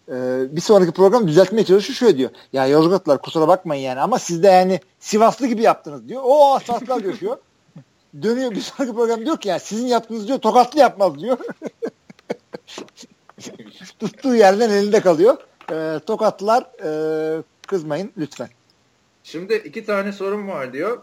[0.10, 0.16] e,
[0.56, 2.30] bir sonraki program düzeltmeye çalışıyor şöyle diyor.
[2.54, 6.22] Ya Yozgatlar kusura bakmayın yani ama siz de yani Sivaslı gibi yaptınız diyor.
[6.26, 7.38] O asaslar coşuyor.
[8.22, 11.38] Dönüyor bir sonraki program diyor ki ya sizin yaptığınız diyor tokatlı yapmaz diyor.
[14.00, 15.38] Tuttuğu yerden elinde kalıyor.
[15.72, 18.50] E, tokatlılar e, kızmayın lütfen.
[19.24, 21.02] Şimdi iki tane sorum var diyor.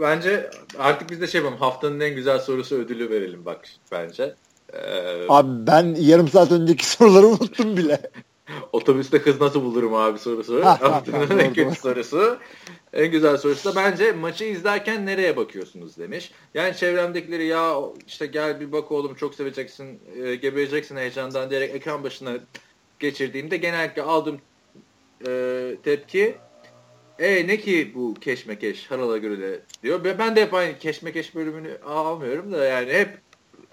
[0.00, 4.34] Bence artık biz de şey yapalım haftanın en güzel sorusu ödülü verelim bak bence.
[4.72, 8.10] Ee, abi ben yarım saat önceki soruları unuttum bile.
[8.72, 10.64] Otobüste kız nasıl bulurum abi sorusu.
[10.64, 12.38] Haftanın en kötü sorusu.
[12.92, 16.32] En güzel sorusu da bence maçı izlerken nereye bakıyorsunuz demiş.
[16.54, 22.04] Yani çevremdekileri ya işte gel bir bak oğlum çok seveceksin, e, gebereceksin heyecandan diyerek ekran
[22.04, 22.32] başına
[22.98, 24.40] geçirdiğimde genellikle aldığım
[25.26, 26.34] e, tepki
[27.18, 30.04] e ne ki bu keşmekeş harala göre diyor.
[30.18, 33.18] Ben de hep aynı keşmekeş bölümünü almıyorum da yani hep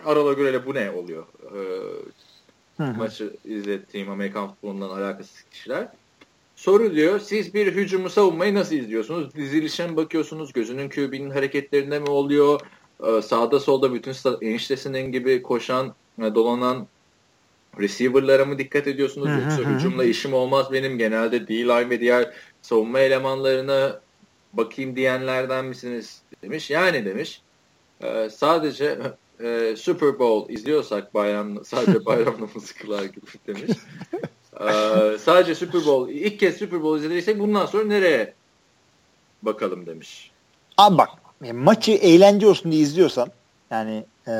[0.06, 1.26] Arala göre bu ne oluyor?
[2.80, 5.88] Maçı izlettiğim Amerikan futbolundan alakasız kişiler.
[6.56, 9.36] Soru diyor, siz bir hücumu savunmayı nasıl izliyorsunuz?
[9.36, 10.54] Dizilişe mi bakıyorsunuz?
[10.54, 12.62] Gözünün QB'nin hareketlerinde mi oluyor?
[13.04, 16.88] Ee, sağda solda bütün eniştesinin gibi koşan, e, dolanan
[17.80, 19.30] receiver'lara mı dikkat ediyorsunuz?
[19.44, 20.98] Yoksa hücumla işim olmaz benim.
[20.98, 24.00] Genelde D-line ve diğer savunma elemanlarına
[24.54, 26.22] bakayım diyenlerden misiniz?
[26.44, 26.70] Demiş.
[26.70, 27.42] Yani demiş.
[28.04, 28.98] E, sadece
[29.44, 33.78] e, Super Bowl izliyorsak bayram sadece bayram namazı kılar gibi demiş.
[34.60, 38.34] e, sadece Super Bowl ilk kez Super Bowl izlediysek bundan sonra nereye
[39.42, 40.32] bakalım demiş.
[40.78, 41.10] Abi bak
[41.54, 43.32] maçı eğlence olsun diye izliyorsan
[43.72, 44.32] yani e,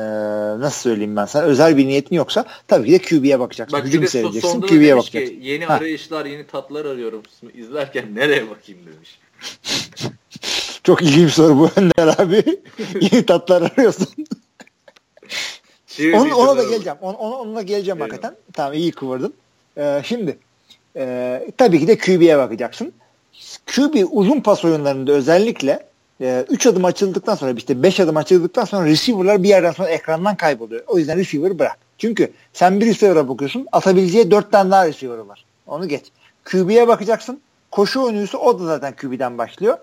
[0.60, 3.78] nasıl söyleyeyim ben sana özel bir niyetin yoksa tabii ki de QB'ye bakacaksın.
[3.78, 5.34] Bak, Hücum seyredeceksin QB'ye bakacaksın.
[5.34, 5.74] Ki, yeni ha.
[5.74, 7.22] arayışlar yeni tatlar arıyorum
[7.54, 9.18] izlerken nereye bakayım demiş.
[10.84, 12.44] Çok ilginç soru bu Önder abi.
[13.00, 14.08] yeni tatlar arıyorsun.
[16.14, 16.98] Onu, ona da geleceğim.
[17.00, 18.12] Ona, ona, ona geleceğim Eyvallah.
[18.12, 18.36] hakikaten.
[18.52, 19.34] Tamam iyi kıvırdın.
[19.78, 20.38] Ee, şimdi
[20.96, 22.92] e, tabii ki de QB'ye bakacaksın.
[23.66, 25.90] QB uzun pas oyunlarında özellikle
[26.20, 30.36] 3 e, adım açıldıktan sonra işte 5 adım açıldıktan sonra receiver'lar bir yerden sonra ekrandan
[30.36, 30.82] kayboluyor.
[30.86, 31.78] O yüzden receiver bırak.
[31.98, 35.44] Çünkü sen bir receiver'a bakıyorsun atabileceği 4 tane daha receiver var.
[35.66, 36.04] Onu geç.
[36.44, 37.40] QB'ye bakacaksın.
[37.70, 39.78] Koşu oyuncusu o da zaten QB'den başlıyor.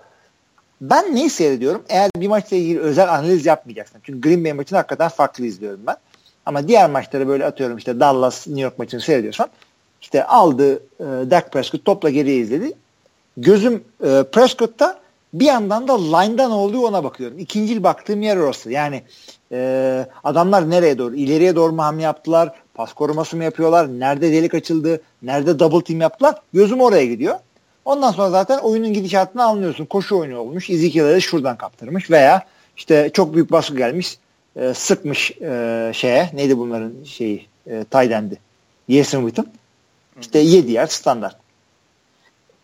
[0.82, 1.84] Ben neyi seyrediyorum?
[1.90, 4.00] Eğer bir maçla ilgili özel analiz yapmayacaksın.
[4.04, 5.98] Çünkü Green Bay maçını hakikaten farklı izliyorum ben.
[6.46, 9.50] Ama diğer maçları böyle atıyorum işte Dallas, New York maçını seyrediyorsan
[10.02, 12.74] işte aldı e, Dak Prescott topla geriye izledi.
[13.38, 15.00] Gözüm e, Prescott'ta
[15.34, 17.40] bir yandan da line'da ne oluyor ona bakıyorum.
[17.40, 18.72] İkinci baktığım yer orası.
[18.72, 19.02] Yani
[19.52, 21.16] e, adamlar nereye doğru?
[21.16, 22.52] İleriye doğru mu hamle yaptılar?
[22.74, 24.00] Pas koruması mı yapıyorlar?
[24.00, 25.02] Nerede delik açıldı?
[25.22, 26.36] Nerede double team yaptılar?
[26.54, 27.36] Gözüm oraya gidiyor.
[27.88, 29.86] Ondan sonra zaten oyunun gidişatını anlıyorsun.
[29.86, 30.70] Koşu oyunu olmuş.
[30.70, 32.46] Ezekiel'e şuradan kaptırmış veya
[32.78, 34.18] işte çok büyük baskı gelmiş.
[34.56, 36.30] E, sıkmış e, şeye.
[36.34, 37.48] Neydi bunların şeyi?
[37.68, 38.40] E, Taydendi.
[38.90, 39.54] Jason Witten.
[40.22, 41.36] İşte 7 yer standart.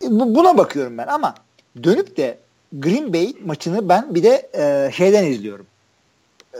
[0.02, 1.34] E, bu, buna bakıyorum ben ama
[1.82, 2.38] dönüp de
[2.72, 5.66] Green Bay maçını ben bir de e, şeyden izliyorum.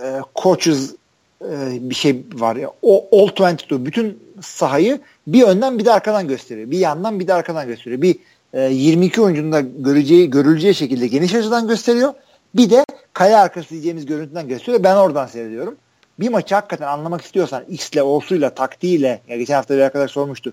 [0.03, 0.95] E, coaches
[1.43, 2.71] e, bir şey var ya.
[2.83, 6.71] O All 22 bütün sahayı bir önden bir de arkadan gösteriyor.
[6.71, 8.03] Bir yandan bir de arkadan gösteriyor.
[8.03, 8.17] Bir
[8.55, 12.15] 22 e, oyuncunun da göreceği, görüleceği şekilde geniş açıdan gösteriyor.
[12.55, 14.83] Bir de kale arkası diyeceğimiz görüntüden gösteriyor.
[14.85, 15.77] Ben oradan seyrediyorum.
[16.21, 20.53] Bir maçı hakikaten anlamak istiyorsan X'le, O'suyla, taktiğiyle ya geçen hafta bir arkadaş sormuştu.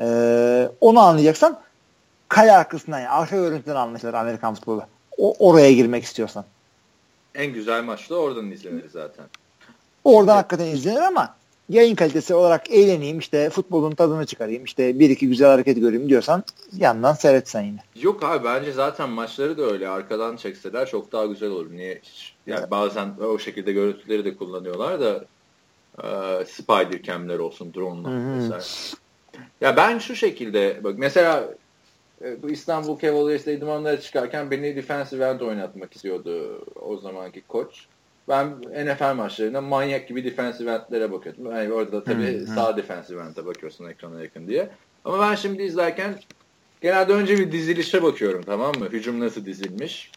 [0.00, 1.58] Ee, onu anlayacaksan
[2.28, 4.84] kale arkasından yani arka görüntüden anlaşılır Amerikan futbolu.
[5.18, 6.44] O, oraya girmek istiyorsan.
[7.34, 9.24] En güzel maç da oradan izlenir zaten.
[10.04, 10.44] Oradan evet.
[10.44, 11.34] hakikaten izlenir ama
[11.72, 16.44] yayın kalitesi olarak eğleneyim işte futbolun tadını çıkarayım işte bir iki güzel hareket göreyim diyorsan
[16.76, 17.78] yandan seyretsen yine.
[17.96, 21.72] Yok abi bence zaten maçları da öyle arkadan çekseler çok daha güzel olur.
[21.72, 22.70] Niye hiç yani evet.
[22.70, 25.24] bazen o şekilde görüntüleri de kullanıyorlar da
[25.98, 28.60] e, spider cam'ler olsun drone'lar mesela.
[29.60, 31.54] Ya ben şu şekilde bak mesela
[32.24, 37.86] e, bu İstanbul Cavaliers'te idmanlara çıkarken beni defensive end oynatmak istiyordu o zamanki koç
[38.28, 38.48] ben
[38.86, 41.46] NFL maçlarında manyak gibi defensive endlere bakıyordum.
[41.46, 44.70] Yani orada da tabii hmm, sağ defensive end'e bakıyorsun ekrana yakın diye.
[45.04, 46.14] Ama ben şimdi izlerken
[46.80, 48.88] genelde önce bir dizilişe bakıyorum tamam mı?
[48.92, 50.12] Hücum nasıl dizilmiş.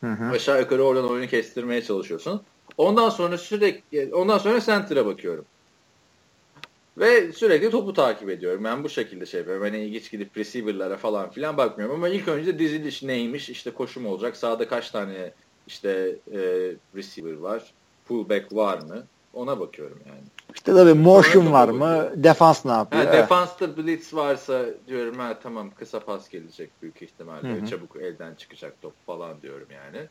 [0.00, 0.30] Hı hı.
[0.30, 2.42] Aşağı yukarı oradan oyunu kestirmeye çalışıyorsun.
[2.76, 5.44] Ondan sonra sürekli ondan sonra center'a bakıyorum.
[6.98, 8.64] Ve sürekli topu takip ediyorum.
[8.64, 9.64] Ben bu şekilde şey yapıyorum.
[9.64, 11.96] Hani ilginç gidip receiver'lara falan filan bakmıyorum.
[11.96, 13.50] Ama ilk önce diziliş neymiş?
[13.50, 14.36] İşte koşum olacak.
[14.36, 15.34] Sağda kaç tane
[15.70, 16.40] işte e,
[16.96, 17.62] receiver var?
[18.08, 19.02] Fullback var mı?
[19.34, 20.20] Ona bakıyorum yani.
[20.54, 22.10] İşte tabii motion var mı?
[22.16, 23.04] Defans ne yapıyor?
[23.04, 27.48] Ha, defansta blitz varsa diyorum ha tamam kısa pas gelecek büyük ihtimalle.
[27.48, 27.66] Hı hı.
[27.66, 30.06] Çabuk elden çıkacak top falan diyorum yani.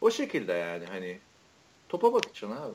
[0.00, 1.18] O şekilde yani hani
[1.88, 2.74] topa bakacaksın abi.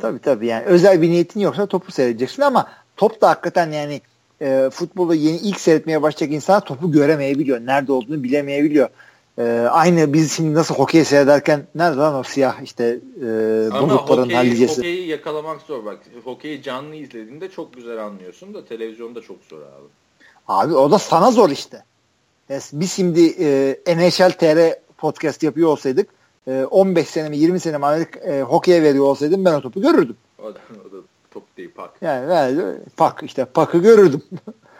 [0.00, 4.00] Tabii tabii yani özel bir niyetin yoksa topu seyredeceksin ama top da hakikaten yani
[4.40, 7.60] e, futbolu yeni ilk seyretmeye başlayacak insan topu göremeyebiliyor.
[7.60, 8.88] Nerede olduğunu bilemeyebiliyor.
[9.38, 12.84] E, aynı biz şimdi nasıl hokey seyrederken nerede lan o siyah işte
[13.16, 13.22] e,
[13.80, 14.76] bulutların hokeyi, hallicesi.
[14.76, 15.98] Hokeyi yakalamak zor bak.
[16.24, 19.88] Hokeyi canlı izlediğinde çok güzel anlıyorsun da televizyonda çok zor abi.
[20.48, 21.84] Abi o da sana zor işte.
[22.72, 26.08] Biz şimdi e, NHL TR podcast yapıyor olsaydık
[26.70, 30.16] 15 sene mi 20 sene mi Amerika e, hokeye veriyor olsaydım ben o topu görürdüm.
[30.38, 30.96] O da, o da
[31.30, 31.90] top değil pak.
[32.00, 34.22] Yani, yani pak işte pakı görürdüm.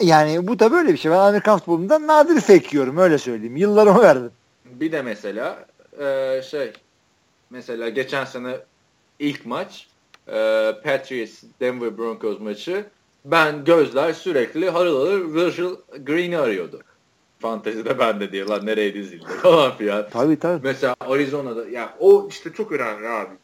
[0.00, 1.10] yani bu da böyle bir şey.
[1.10, 3.56] Ben Amerikan futbolunda nadir fake yiyorum öyle söyleyeyim.
[3.56, 4.30] Yıllarımı verdim.
[4.64, 5.66] Bir de mesela
[6.00, 6.72] e, şey
[7.50, 8.56] mesela geçen sene
[9.18, 9.88] ilk maç
[10.28, 10.32] e,
[10.84, 12.84] Patriots Denver Broncos maçı
[13.24, 15.74] ben gözler sürekli harıl harıl Virgil
[16.06, 16.80] Green'i arıyordu.
[17.38, 20.06] Fantezide bende diye lan nereye dizildi falan filan.
[20.12, 20.60] Tabii tabii.
[20.64, 23.34] Mesela Arizona'da ya o işte çok önemli abi.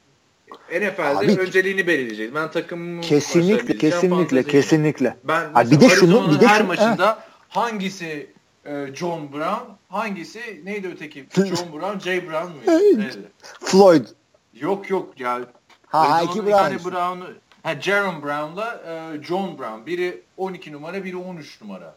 [0.73, 2.35] NFL'de abi, önceliğini belirleyeceğiz.
[2.35, 5.17] Ben takımımı kesinlikle kesinlikle kesinlikle.
[5.25, 7.17] Ben abi bir de şunu bir de her şunu, maçında he.
[7.49, 8.31] hangisi
[8.65, 11.27] e, John Brown, hangisi neydi öteki?
[11.35, 13.05] John Brown, Jay Brown muydu?
[13.43, 14.07] Floyd.
[14.55, 15.41] Yok yok ya.
[15.87, 16.91] Ha, ha iki Brown.
[16.91, 17.27] Brown'u
[17.67, 19.87] Ha Jaron Brown'la e, John Brown.
[19.87, 21.95] Biri 12 numara, biri 13 numara.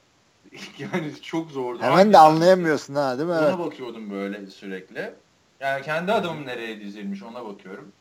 [0.80, 1.82] yani çok zordu.
[1.82, 3.36] Hemen de anlayamıyorsun ha değil mi?
[3.36, 3.60] Ona evet.
[3.60, 5.14] bakıyordum böyle sürekli.
[5.60, 7.92] Yani kendi adamım nereye dizilmiş ona bakıyorum.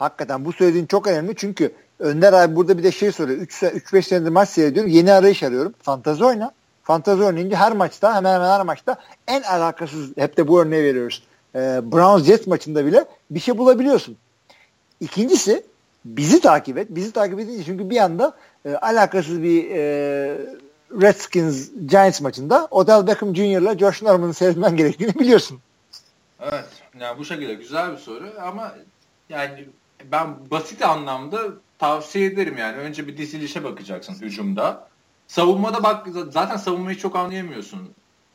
[0.00, 3.40] Hakikaten bu söylediğin çok önemli çünkü Önder abi burada bir de şey soruyor.
[3.40, 4.90] 3-5 senedir maç seyrediyorum.
[4.90, 5.74] Yeni arayış arıyorum.
[5.82, 6.52] Fantazi oyna.
[6.82, 8.96] Fantazi oynayınca her maçta hemen hemen her maçta
[9.26, 11.22] en alakasız hep de bu örneği veriyoruz.
[11.54, 11.58] Ee,
[11.92, 14.16] Browns Jets maçında bile bir şey bulabiliyorsun.
[15.00, 15.64] İkincisi
[16.04, 16.86] bizi takip et.
[16.90, 19.80] Bizi takip edince çünkü bir anda e, alakasız bir e,
[21.00, 23.40] Redskins Giants maçında Odell Beckham Jr.
[23.40, 25.60] ile Josh Norman'ı seyretmen gerektiğini biliyorsun.
[26.40, 26.64] Evet.
[27.00, 28.74] Yani bu şekilde güzel bir soru ama
[29.28, 29.68] yani
[30.12, 31.38] ben basit anlamda
[31.78, 32.76] tavsiye ederim yani.
[32.76, 34.88] Önce bir dizilişe bakacaksın hücumda.
[35.26, 37.90] Savunmada bak zaten savunmayı çok anlayamıyorsun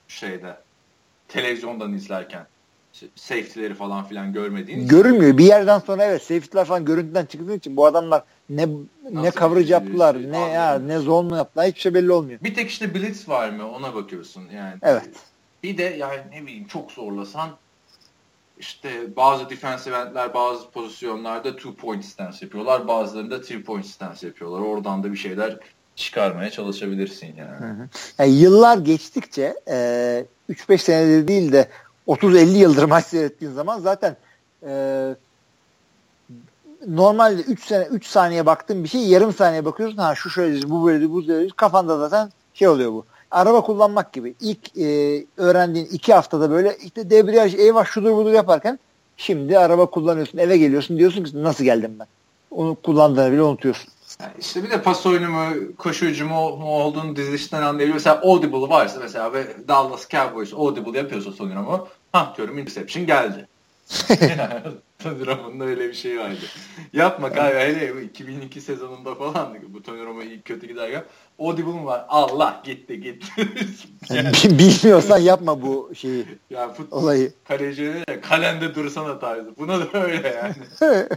[0.07, 0.57] şeyde.
[1.27, 2.47] Televizyondan izlerken.
[3.15, 4.87] Safety'leri falan filan görmediğin için.
[4.87, 5.37] Görünmüyor.
[5.37, 8.67] Bir yerden sonra evet safety'ler falan görüntüden çıktığı için bu adamlar ne
[9.03, 12.39] Nasıl ne coverage yaptılar, şey, ne ya ne zone yaptılar hiçbir şey belli olmuyor.
[12.43, 14.75] Bir tek işte blitz var mı ona bakıyorsun yani.
[14.81, 15.09] Evet.
[15.63, 17.49] Bir de yani ne bileyim çok zorlasan
[18.59, 22.87] işte bazı defensive endler bazı pozisyonlarda two point stance yapıyorlar.
[22.87, 24.59] Bazılarında three point stance yapıyorlar.
[24.59, 25.57] Oradan da bir şeyler
[25.95, 27.59] çıkarmaya çalışabilirsin yani.
[27.59, 27.89] Hı hı.
[28.19, 31.69] yani yıllar geçtikçe e, 3-5 senedir değil de
[32.07, 34.17] 30-50 yıldır maç seyrettiğin zaman zaten
[34.67, 35.15] e,
[36.87, 39.97] normalde 3 sene 3 saniye baktığın bir şey yarım saniye bakıyorsun.
[39.97, 43.05] Ha şu şöyle bu böyle bu böyle kafanda zaten şey oluyor bu.
[43.35, 44.35] Araba kullanmak gibi.
[44.41, 48.79] İlk e, öğrendiğin iki haftada böyle işte debriyaj eyvah şudur budur yaparken
[49.17, 52.07] şimdi araba kullanıyorsun eve geliyorsun diyorsun ki nasıl geldim ben.
[52.51, 53.89] Onu kullandığını bile unutuyorsun.
[54.21, 55.45] Yani işte bir de pas oyunu mu,
[55.77, 57.93] koşu hücumu mu olduğunu dizilişten anlayabiliyor.
[57.93, 63.47] Mesela Audible varsa mesela ve Dallas Cowboys Audible yapıyorsa sonunda mu ha diyorum interception geldi.
[64.99, 66.39] Tony Romo'nun öyle bir şey vardı.
[66.93, 71.03] Yapma kanka hele 2002 sezonunda falan bu Tony Romo ilk kötü giderken
[71.39, 72.05] Audible mu var?
[72.07, 73.27] Allah gitti gitti.
[74.09, 76.25] yani, Bilmiyorsan yapma bu şeyi.
[76.49, 77.33] Ya futbol olayı.
[77.47, 79.57] Kaleci kalende dursana tarzı.
[79.57, 81.07] Buna da öyle yani.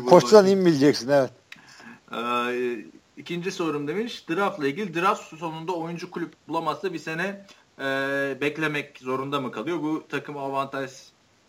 [0.06, 1.30] Koşsan in bileceksin evet.
[2.12, 2.78] Ee,
[3.16, 4.28] ikinci sorum demiş.
[4.28, 7.46] Draft'la ilgili draft sonunda oyuncu kulüp bulamazsa bir sene
[7.78, 7.84] e,
[8.40, 9.82] beklemek zorunda mı kalıyor?
[9.82, 10.90] Bu takım avantaj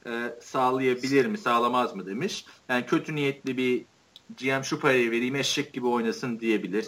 [0.07, 2.45] e, sağlayabilir mi, sağlamaz mı demiş.
[2.69, 3.85] Yani kötü niyetli bir
[4.39, 6.87] GM şu parayı vereyim eşek gibi oynasın diyebilir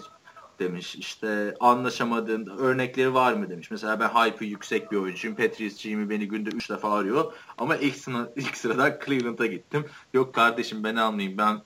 [0.59, 0.95] demiş.
[0.95, 3.71] İşte anlaşamadığın örnekleri var mı demiş.
[3.71, 5.37] Mesela ben hype'ı yüksek bir oyuncuyum.
[5.37, 7.33] Patrice Jimmy beni günde 3 defa arıyor.
[7.57, 9.85] Ama ilk, sıra, ilk sırada Cleveland'a gittim.
[10.13, 11.37] Yok kardeşim ben almayayım.
[11.37, 11.61] Ben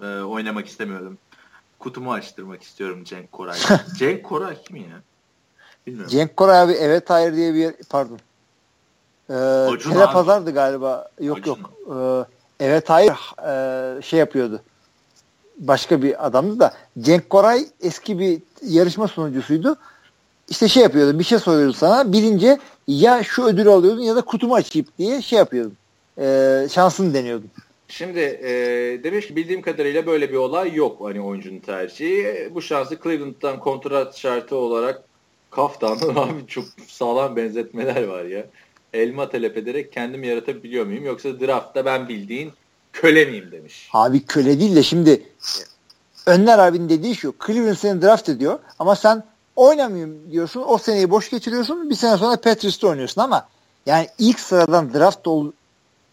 [0.00, 1.18] e, oynamak istemiyorum.
[1.78, 3.58] Kutumu açtırmak istiyorum Cenk Koray.
[3.98, 5.02] Cenk Koray kim ya?
[5.86, 6.10] Bilmiyorum.
[6.10, 8.18] Cenk Koray abi evet hayır diye bir pardon.
[9.30, 9.34] Ee,
[9.82, 11.08] Tele Pazar'dı galiba.
[11.20, 11.50] Yok Acun.
[11.50, 11.72] yok.
[12.60, 13.14] Ee, evet hayır
[13.98, 14.60] e, şey yapıyordu.
[15.58, 19.76] başka bir adamdı da Cenk Koray eski bir yarışma sunucusuydu.
[20.48, 24.54] İşte şey yapıyordu bir şey soruyordu sana bilince ya şu ödülü alıyordun ya da kutumu
[24.54, 25.76] açayım diye şey yapıyordun.
[26.18, 27.50] E, şansını deniyordun.
[27.88, 28.50] Şimdi e,
[29.04, 32.50] demiş ki bildiğim kadarıyla böyle bir olay yok hani oyuncunun tercihi.
[32.54, 35.02] Bu şansı Cleveland'dan kontrat şartı olarak
[35.50, 38.46] kaftan abi çok sağlam benzetmeler var ya.
[38.94, 42.52] Elma telep ederek kendimi yaratabiliyor muyum yoksa draftta ben bildiğin
[42.92, 43.88] köle miyim demiş.
[43.92, 45.22] Abi köle değil de şimdi
[46.26, 49.24] Önler abinin dediği şu Cleveland seni draft ediyor ama sen
[49.56, 53.48] oynamıyorum diyorsun o seneyi boş geçiriyorsun bir sene sonra Patriots'ta oynuyorsun ama
[53.86, 55.52] yani ilk sıradan draft ol,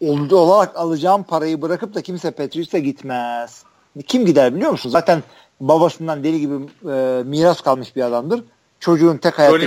[0.00, 3.62] oldu olarak alacağım parayı bırakıp da kimse Patriots'a gitmez.
[4.06, 4.90] Kim gider biliyor musun?
[4.90, 5.22] Zaten
[5.60, 6.54] babasından deli gibi
[6.90, 8.44] e, miras kalmış bir adamdır.
[8.80, 9.58] Çocuğun tek hayatta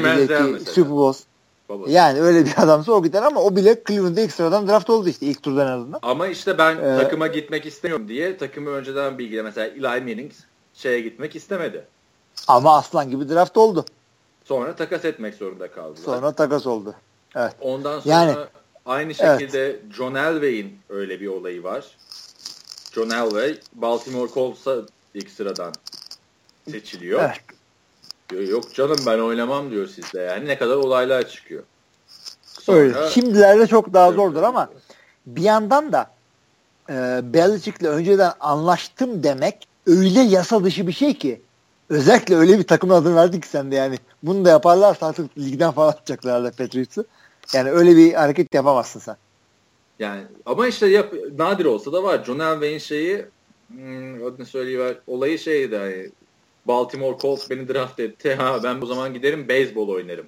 [0.66, 1.24] Super Bowl.
[1.70, 1.92] Babası.
[1.92, 5.26] Yani öyle bir adamsa o gider ama o bile Cleveland'da ilk sıradan draft oldu işte
[5.26, 6.00] ilk turdan en azından.
[6.02, 10.32] Ama işte ben ee, takıma gitmek istemiyorum diye takımı önceden bilgile mesela Eli Manning
[10.74, 11.86] şeye gitmek istemedi.
[12.48, 13.86] Ama aslan gibi draft oldu.
[14.44, 16.00] Sonra takas etmek zorunda kaldı.
[16.06, 16.96] Sonra takas oldu.
[17.36, 17.54] Evet.
[17.62, 18.36] Ondan sonra yani,
[18.86, 19.80] aynı şekilde evet.
[19.94, 21.86] John Elway'in öyle bir olayı var.
[22.92, 24.76] John Elway Baltimore Colts'a
[25.14, 25.74] ilk sıradan
[26.72, 27.20] seçiliyor.
[27.20, 27.55] Evet.
[28.30, 30.48] Diyor, yok canım ben oynamam diyor sizde yani.
[30.48, 31.64] Ne kadar olaylar çıkıyor.
[32.44, 33.10] Sonra, Öyle.
[33.10, 34.70] Şimdilerde çok daha zordur ama
[35.26, 36.12] bir yandan da
[36.90, 36.94] e,
[37.34, 41.42] Belichick'le önceden anlaştım demek öyle yasa dışı bir şey ki
[41.90, 45.72] özellikle öyle bir takım adını verdik ki sen de yani bunu da yaparlarsa artık ligden
[45.72, 47.06] falan atacaklardı Patriots'ı.
[47.54, 49.18] Yani öyle bir hareket yapamazsın sen.
[50.00, 52.24] Yani ama işte yap, nadir olsa da var.
[52.24, 53.26] John Elway'in şeyi
[53.68, 56.12] hmm, adını söyleyiver olayı şeydi hani
[56.68, 58.36] Baltimore Colts beni draft etti.
[58.36, 60.26] Ha ben o zaman giderim beyzbol oynarım.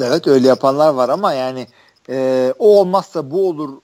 [0.00, 1.66] Evet öyle yapanlar var ama yani
[2.08, 3.78] e, o olmazsa bu olur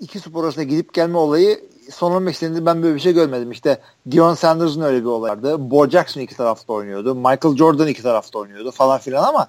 [0.00, 3.50] iki spor arasında gidip gelme olayı son 15 senedir ben böyle bir şey görmedim.
[3.50, 3.80] İşte
[4.10, 5.70] Dion Sanders'ın öyle bir olayı vardı.
[5.70, 7.14] Bo Jackson iki tarafta oynuyordu.
[7.14, 9.48] Michael Jordan iki tarafta oynuyordu falan filan ama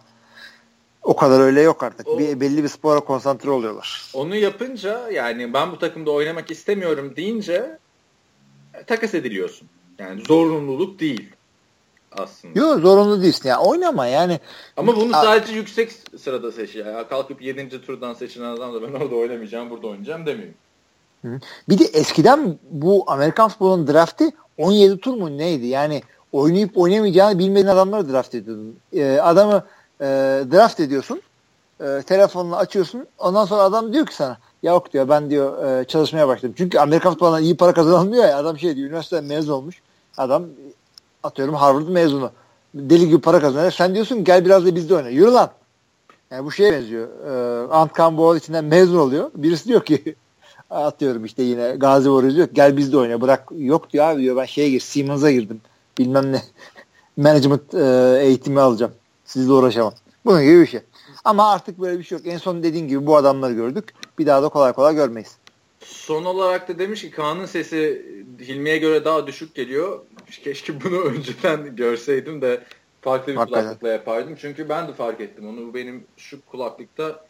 [1.03, 2.07] o kadar öyle yok artık.
[2.07, 4.11] O, bir, belli bir spora konsantre oluyorlar.
[4.13, 7.79] Onu yapınca yani ben bu takımda oynamak istemiyorum deyince
[8.87, 9.67] takas ediliyorsun.
[10.01, 11.29] Yani zorunluluk değil
[12.11, 12.59] aslında.
[12.59, 13.49] Yok zorunlu değilsin.
[13.49, 14.39] Yani oynama yani.
[14.77, 16.85] Ama bunu sadece yüksek sırada seçiyor.
[16.85, 17.81] Yani kalkıp 7.
[17.81, 20.49] turdan seçilen adam da ben orada oynamayacağım burada oynayacağım demiyor.
[21.69, 25.67] Bir de eskiden bu Amerikan futbolunun drafti 17 tur mu neydi?
[25.67, 28.75] Yani oynayıp oynamayacağını bilmediğin adamları draft ediyordun.
[28.93, 29.65] Ee, adamı
[30.01, 30.05] e,
[30.51, 31.21] draft ediyorsun.
[31.81, 33.07] E, telefonunu açıyorsun.
[33.17, 36.55] Ondan sonra adam diyor ki sana yok diyor ben diyor e, çalışmaya başladım.
[36.57, 38.37] Çünkü Amerikan futbolundan iyi para kazanılmıyor ya.
[38.37, 39.81] Adam şey diyor üniversiteden mezun olmuş.
[40.17, 40.45] Adam
[41.23, 42.31] atıyorum Harvard mezunu.
[42.73, 43.71] Deli gibi para kazanıyor.
[43.71, 45.09] Sen diyorsun gel biraz da bizde oyna.
[45.09, 45.51] Yürü lan.
[46.31, 47.07] Yani bu şeye benziyor.
[47.07, 49.31] Ee, Antkan Boğaz içinden mezun oluyor.
[49.35, 50.15] Birisi diyor ki
[50.69, 53.21] atıyorum işte yine Gazi Boris diyor gel bizde oyna.
[53.21, 55.61] Bırak yok diyor abi diyor ben şeye gir Siemens'a girdim.
[55.97, 56.41] Bilmem ne.
[57.17, 58.91] Management e, eğitimi alacağım.
[59.25, 59.93] Sizle uğraşamam.
[60.25, 60.81] Bunun gibi bir şey.
[61.23, 62.27] Ama artık böyle bir şey yok.
[62.27, 63.93] En son dediğin gibi bu adamları gördük.
[64.19, 65.37] Bir daha da kolay kolay görmeyiz.
[65.79, 68.05] Son olarak da demiş ki Kaan'ın sesi
[68.41, 69.99] Hilmi'ye göre daha düşük geliyor.
[70.43, 72.63] Keşke bunu önceden görseydim de
[73.01, 73.63] farklı bir Hakikaten.
[73.63, 74.35] kulaklıkla yapardım.
[74.41, 75.73] Çünkü ben de fark ettim onu.
[75.73, 77.25] Benim şu kulaklıkta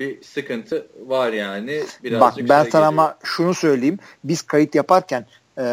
[0.00, 1.82] bir sıkıntı var yani.
[2.04, 2.82] Birazcık Bak ben sana geliyor.
[2.82, 3.98] ama şunu söyleyeyim.
[4.24, 5.26] Biz kayıt yaparken
[5.58, 5.64] e,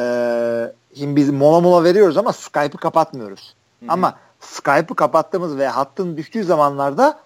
[0.97, 3.55] şimdi biz mola mola veriyoruz ama Skype'ı kapatmıyoruz.
[3.80, 3.91] Hı-hı.
[3.91, 7.19] Ama Skype'ı kapattığımız ve hattın düştüğü zamanlarda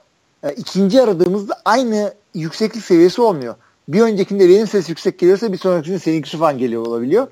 [0.44, 3.56] e, ikinci aradığımızda aynı yükseklik seviyesi olmuyor
[3.90, 7.28] bir öncekinde benim ses yüksek geliyorsa bir sonrakinde seninkisi falan geliyor olabiliyor.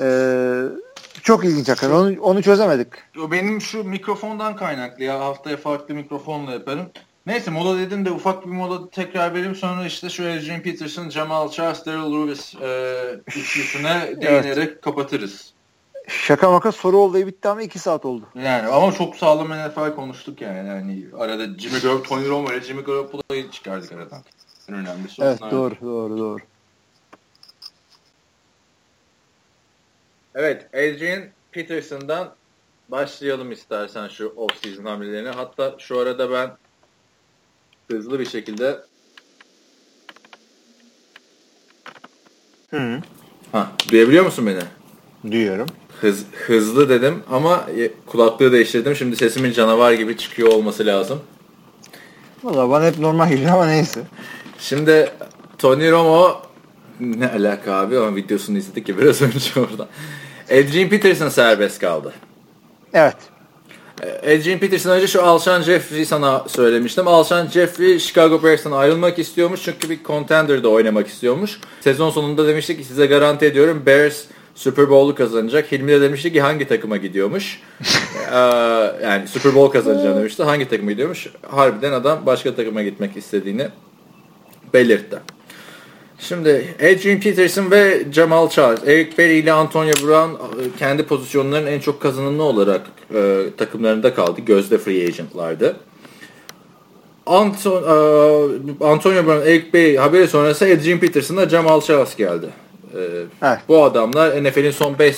[0.00, 0.64] Ee,
[1.22, 1.94] çok ilginç hakikaten.
[1.94, 2.88] Onu, onu çözemedik.
[3.22, 5.20] O benim şu mikrofondan kaynaklı ya.
[5.20, 6.86] Haftaya farklı mikrofonla yaparım.
[7.26, 9.54] Neyse mola dedim de ufak bir mola tekrar vereyim.
[9.54, 14.80] Sonra işte şu Adrian Peterson, Jamal Charles, Daryl Lewis e, ikisine değinerek evet.
[14.80, 15.52] kapatırız.
[16.08, 18.24] Şaka maka soru oldu bitti ama iki saat oldu.
[18.34, 20.68] Yani ama çok sağlam NFL konuştuk yani.
[20.68, 24.22] yani arada Jimmy Garoppolo, Tony Romo ile Jimmy Garoppolo'yu çıkardık aradan.
[24.68, 26.38] En önemlisi Evet doğru doğru doğru.
[30.34, 32.34] Evet Adrian Peterson'dan
[32.88, 35.30] başlayalım istersen şu off-season hamlelerine.
[35.30, 36.50] Hatta şu arada ben
[37.90, 38.80] hızlı bir şekilde
[42.70, 43.00] Hı.
[43.52, 44.62] Ha, duyabiliyor musun beni?
[45.32, 45.66] Duyuyorum.
[46.00, 47.66] Hız, hızlı dedim ama
[48.06, 48.96] kulaklığı değiştirdim.
[48.96, 51.20] Şimdi sesimin canavar gibi çıkıyor olması lazım.
[52.42, 54.00] Valla bana hep normal geliyor ama neyse.
[54.58, 55.12] Şimdi
[55.58, 56.42] Tony Romo
[57.02, 59.88] ne alaka abi ama videosunu izledik ya biraz önce orada.
[60.50, 62.12] Adrian Peterson serbest kaldı.
[62.94, 63.16] Evet.
[64.02, 67.08] Ee, Adrian Peterson önce şu Alshon Jeffrey sana söylemiştim.
[67.08, 71.60] Alshon Jeffrey Chicago Bears'tan ayrılmak istiyormuş çünkü bir contender'da oynamak istiyormuş.
[71.80, 74.24] Sezon sonunda demiştik ki size garanti ediyorum Bears
[74.54, 75.72] Super Bowl'u kazanacak.
[75.72, 77.60] Hilmi de demişti ki hangi takıma gidiyormuş.
[78.32, 78.36] ee,
[79.02, 80.42] yani Super Bowl kazanacağını demişti.
[80.42, 81.28] Hangi takıma gidiyormuş?
[81.50, 83.68] Harbiden adam başka takıma gitmek istediğini
[84.74, 85.18] belirtti.
[86.28, 91.80] Şimdi Adrian Peterson ve Jamal Charles, Eric Berry ile Antonio Brown e, kendi pozisyonlarının en
[91.80, 94.40] çok kazananı olarak e, takımlarında kaldı.
[94.46, 95.76] Gözde free agentlardı.
[97.26, 102.46] Anton, e, Antonio Brown, Eric Berry haberi sonrası Adrian Peterson'la Jamal Charles geldi.
[102.94, 102.98] E,
[103.42, 103.58] evet.
[103.68, 105.16] Bu adamlar NFL'in son 5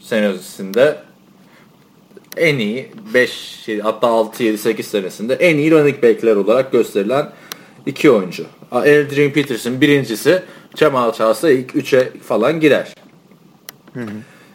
[0.00, 0.98] senesinde
[2.36, 7.30] en iyi 5 hatta 6 7 8 senesinde en iyi running back'ler olarak gösterilen
[7.86, 8.44] iki oyuncu.
[8.70, 10.42] Adrian Peterson birincisi
[10.76, 12.94] Jamal Charles da ilk üçe falan girer.
[13.94, 14.06] Hı hı.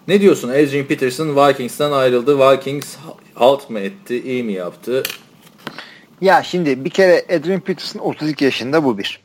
[0.07, 0.49] Ne diyorsun?
[0.49, 2.39] Adrian Peterson Vikings'ten ayrıldı.
[2.39, 2.95] Vikings
[3.33, 4.23] halt mı etti?
[4.23, 5.03] iyi mi yaptı?
[6.21, 9.19] Ya şimdi bir kere Adrian Peterson 32 yaşında bu bir.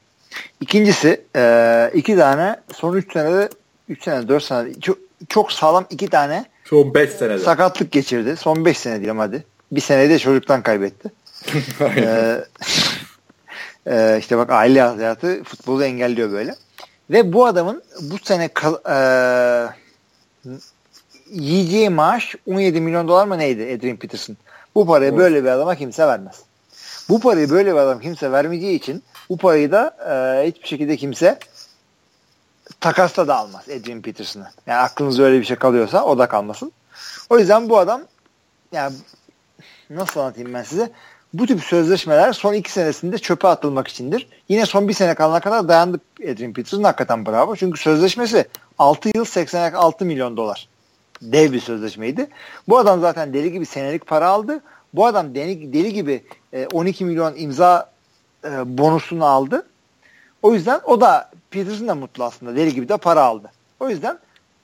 [0.61, 3.49] İkincisi e, iki tane son 3 senede
[3.89, 8.37] 3 sene 4 sene çok, çok sağlam iki tane son 5 senede sakatlık geçirdi.
[8.37, 9.45] Son 5 sene diyelim hadi.
[9.73, 11.09] Bir senede çocuktan kaybetti.
[11.81, 12.45] ee,
[13.89, 16.55] e, işte bak aile hayatı futbolu engelliyor böyle.
[17.11, 18.99] Ve bu adamın bu sene kal, e,
[21.31, 24.37] yiyeceği maaş 17 milyon dolar mı neydi Adrian Peterson?
[24.75, 25.19] Bu parayı evet.
[25.19, 26.43] böyle bir adama kimse vermez.
[27.09, 31.39] Bu parayı böyle bir adam kimse vermeyeceği için bu parayı da e, hiçbir şekilde kimse
[32.81, 34.49] takasla da almaz Adrian Peterson'ı.
[34.67, 36.73] Yani aklınızda öyle bir şey kalıyorsa o da kalmasın.
[37.31, 38.03] O yüzden bu adam
[38.73, 38.95] yani
[39.91, 40.91] nasıl anlatayım ben size
[41.35, 44.29] bu tip sözleşmeler son iki senesinde çöpe atılmak içindir.
[44.49, 46.83] Yine son bir sene kalana kadar dayandı Adrian Peterson.
[46.83, 47.57] Hakikaten bravo.
[47.57, 48.49] Çünkü sözleşmesi
[48.79, 50.69] 6 yıl 86 milyon dolar.
[51.23, 52.29] Dev bir sözleşmeydi.
[52.69, 54.61] Bu adam zaten deli gibi senelik para aldı.
[54.95, 56.25] Bu adam deli, deli gibi
[56.73, 57.93] 12 e, milyon imza
[58.45, 59.67] e, bonusunu aldı.
[60.43, 62.57] O yüzden o da Peterson da mutlu aslında.
[62.57, 63.51] Deli gibi de para aldı.
[63.81, 64.19] O yüzden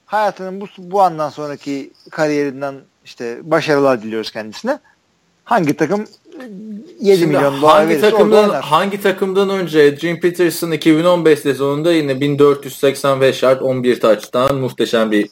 [0.07, 4.79] hayatının bu, bu andan sonraki kariyerinden işte başarılar diliyoruz kendisine.
[5.45, 6.05] Hangi takım
[7.01, 13.43] 7 Şimdi milyon dolar hangi takımdan hangi takımdan önce Jim Peterson 2015 sezonunda yine 1485
[13.43, 15.29] yard 11 taçtan muhteşem bir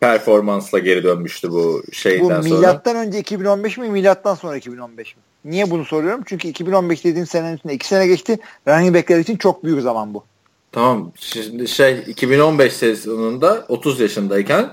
[0.00, 2.58] performansla geri dönmüştü bu şeyden bu, sonra.
[2.58, 5.22] Milattan önce 2015 mi milattan sonra 2015 mi?
[5.44, 6.20] Niye bunu soruyorum?
[6.26, 8.38] Çünkü 2015 dediğin senenin içinde 2 sene geçti.
[8.68, 10.24] Running backler için çok büyük zaman bu.
[10.72, 11.12] Tamam.
[11.16, 14.70] Şimdi şey 2015 sezonunda 30 yaşındayken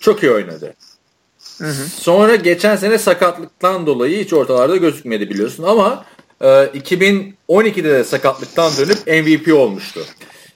[0.00, 0.74] çok iyi oynadı.
[1.58, 1.88] Hı hı.
[1.88, 6.04] Sonra geçen sene sakatlıktan dolayı hiç ortalarda gözükmedi biliyorsun ama
[6.40, 10.00] e, 2012'de de sakatlıktan dönüp MVP olmuştu.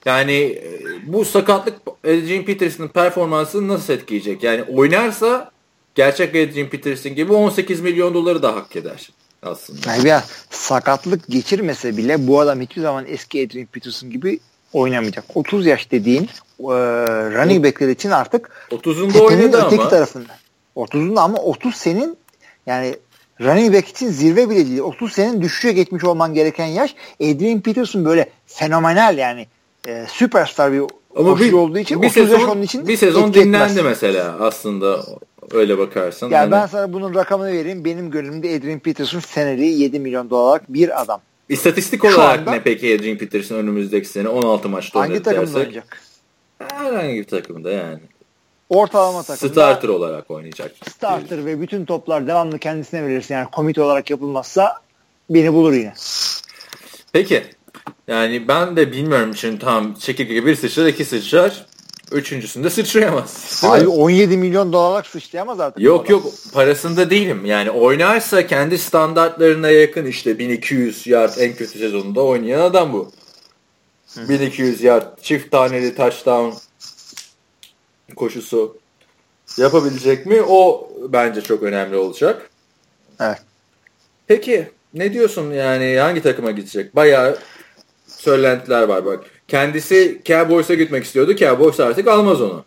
[0.05, 1.75] Yani e, bu sakatlık
[2.05, 4.43] Adrian Peterson'ın performansını nasıl etkileyecek?
[4.43, 5.51] Yani oynarsa
[5.95, 9.11] gerçek Adrian Peterson gibi 18 milyon doları da hak eder
[9.43, 9.91] aslında.
[9.91, 14.39] Yani ya sakatlık geçirmese bile bu adam hiçbir zaman eski Adrian Peterson gibi
[14.73, 15.25] oynamayacak.
[15.35, 16.23] 30 yaş dediğin
[16.61, 16.75] e,
[17.35, 19.89] running backler için artık 30'unda oynadı ama.
[19.89, 20.33] tarafında.
[20.77, 22.17] 30'unda ama 30 senin
[22.67, 22.97] yani
[23.41, 24.81] running back için zirve bile değil.
[24.81, 26.95] 30 senin düşüşe geçmiş olman gereken yaş.
[27.21, 29.47] Adrian Peterson böyle fenomenal yani
[29.89, 30.83] e, süperstar bir
[31.17, 33.85] ama bir, olduğu için bir 30 sezon, yaş onun için bir sezon dinlendi etmez.
[33.85, 35.05] mesela aslında
[35.51, 36.31] öyle bakarsan.
[36.31, 36.51] Ya yani.
[36.51, 37.85] ben sana bunun rakamını vereyim.
[37.85, 41.21] Benim gönlümde Adrian Peterson seneliği 7 milyon dolarlık bir adam.
[41.49, 46.01] İstatistik olarak anda, ne peki Adrian Peterson önümüzdeki sene 16 maçta Hangi takımda oynayacak?
[46.59, 48.01] Herhangi bir takımda yani.
[48.69, 49.53] Ortalama takımda.
[49.53, 50.73] Starter olarak oynayacak.
[50.91, 51.47] Starter diyelim.
[51.47, 53.35] ve bütün toplar devamlı kendisine verirsin.
[53.35, 54.81] Yani komite olarak yapılmazsa
[55.31, 55.95] beni bulur yine.
[57.13, 57.43] Peki.
[58.09, 61.67] Yani ben de bilmiyorum şimdi tam çekirge bir sıçrar iki sıçrar.
[62.13, 63.61] Üçüncüsünde sıçrayamaz.
[63.65, 65.83] Abi 17 milyon dolarlık sıçrayamaz artık.
[65.83, 67.45] Yok yok parasında değilim.
[67.45, 73.13] Yani oynarsa kendi standartlarına yakın işte 1200 yard en kötü sezonunda oynayan adam bu.
[74.15, 74.29] Hı.
[74.29, 76.57] 1200 yard çift taneli touchdown
[78.15, 78.77] koşusu
[79.57, 80.43] yapabilecek mi?
[80.49, 82.51] O bence çok önemli olacak.
[83.21, 83.43] Evet.
[84.27, 86.97] Peki ne diyorsun yani hangi takıma gidecek?
[86.97, 87.39] Bayağı
[88.07, 89.25] söylentiler var bak.
[89.49, 91.37] Kendisi Cowboys'a gitmek istiyordu.
[91.37, 92.65] Cowboys artık almaz onu.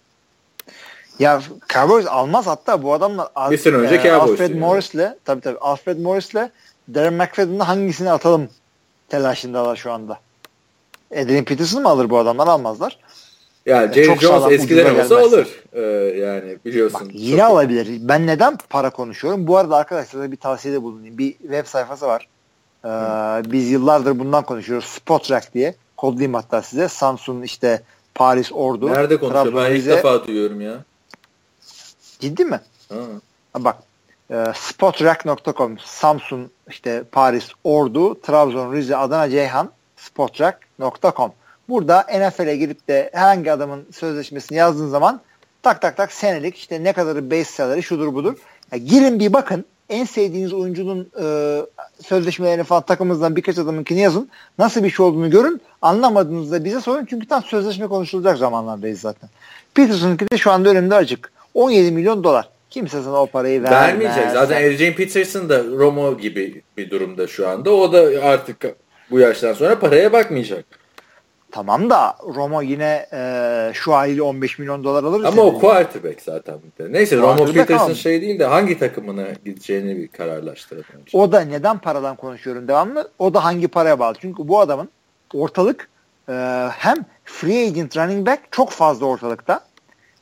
[1.19, 1.41] Ya
[1.73, 4.59] Cowboys almaz hatta bu adamlar bir sene önce e, Alfred yani.
[4.59, 6.49] Morris'le tabii tabii Alfred Morris'le
[6.93, 8.49] Darren McFadden'ın hangisini atalım
[9.09, 10.19] telaşındalar şu anda.
[11.11, 12.99] Adrian Peterson'ı mı alır bu adamlar almazlar.
[13.65, 15.63] Yani Jerry çok Jones eskiden olsa alır.
[15.73, 15.81] Ee,
[16.19, 17.01] yani biliyorsun.
[17.01, 17.87] Bak, yine çok alabilir.
[18.01, 19.47] Ben neden para konuşuyorum?
[19.47, 21.17] Bu arada arkadaşlar bir tavsiyede bulunayım.
[21.17, 22.27] Bir web sayfası var.
[22.85, 22.89] Ee,
[23.51, 24.85] biz yıllardır bundan konuşuyoruz.
[24.85, 25.75] Spotrack diye.
[25.97, 26.87] Kodlayayım hatta size.
[26.87, 27.81] Samsung işte
[28.15, 28.87] Paris Ordu.
[28.87, 29.55] Nerede konuşuyor?
[29.55, 30.83] Ben ilk defa duyuyorum ya.
[32.19, 32.59] Ciddi mi?
[32.89, 32.95] Ha.
[33.59, 33.77] Bak
[34.31, 41.31] e, spotrack.com Samsung işte Paris Ordu Trabzon Rize Adana Ceyhan spotrack.com
[41.69, 45.21] Burada NFL'e girip de herhangi adamın sözleşmesini yazdığın zaman
[45.65, 48.37] Tak tak tak senelik işte ne kadarı base salary şudur budur.
[48.71, 51.25] Ya girin bir bakın en sevdiğiniz oyuncunun e,
[52.03, 54.29] sözleşmelerini falan takımınızdan birkaç adamınkini yazın.
[54.59, 55.61] Nasıl bir şey olduğunu görün.
[55.81, 57.05] Anlamadığınızda bize sorun.
[57.05, 59.29] Çünkü tam sözleşme konuşulacak zamanlardayız zaten.
[59.73, 61.31] Peterson'ınki de şu anda önümde açık.
[61.53, 62.49] 17 milyon dolar.
[62.69, 63.81] Kimse sana o parayı vermez.
[63.81, 64.31] Vermeyecek.
[64.33, 67.71] Zaten Adrian Peterson da Romo gibi bir durumda şu anda.
[67.71, 68.65] O da artık
[69.11, 70.65] bu yaştan sonra paraya bakmayacak.
[71.55, 75.23] Tamam da Romo yine e, şu aylı 15 milyon dolar alır.
[75.23, 76.55] Ama o quarterback zaten.
[76.89, 77.93] Neyse Romo Peterson ama.
[77.93, 80.85] şey değil de hangi takımına gideceğini bir kararlaştıralım.
[81.01, 81.17] Önce.
[81.17, 83.11] O da neden paradan konuşuyorum devamlı?
[83.19, 84.15] O da hangi paraya bağlı?
[84.21, 84.89] Çünkü bu adamın
[85.33, 85.89] ortalık
[86.29, 86.33] e,
[86.71, 89.59] hem free agent running back çok fazla ortalıkta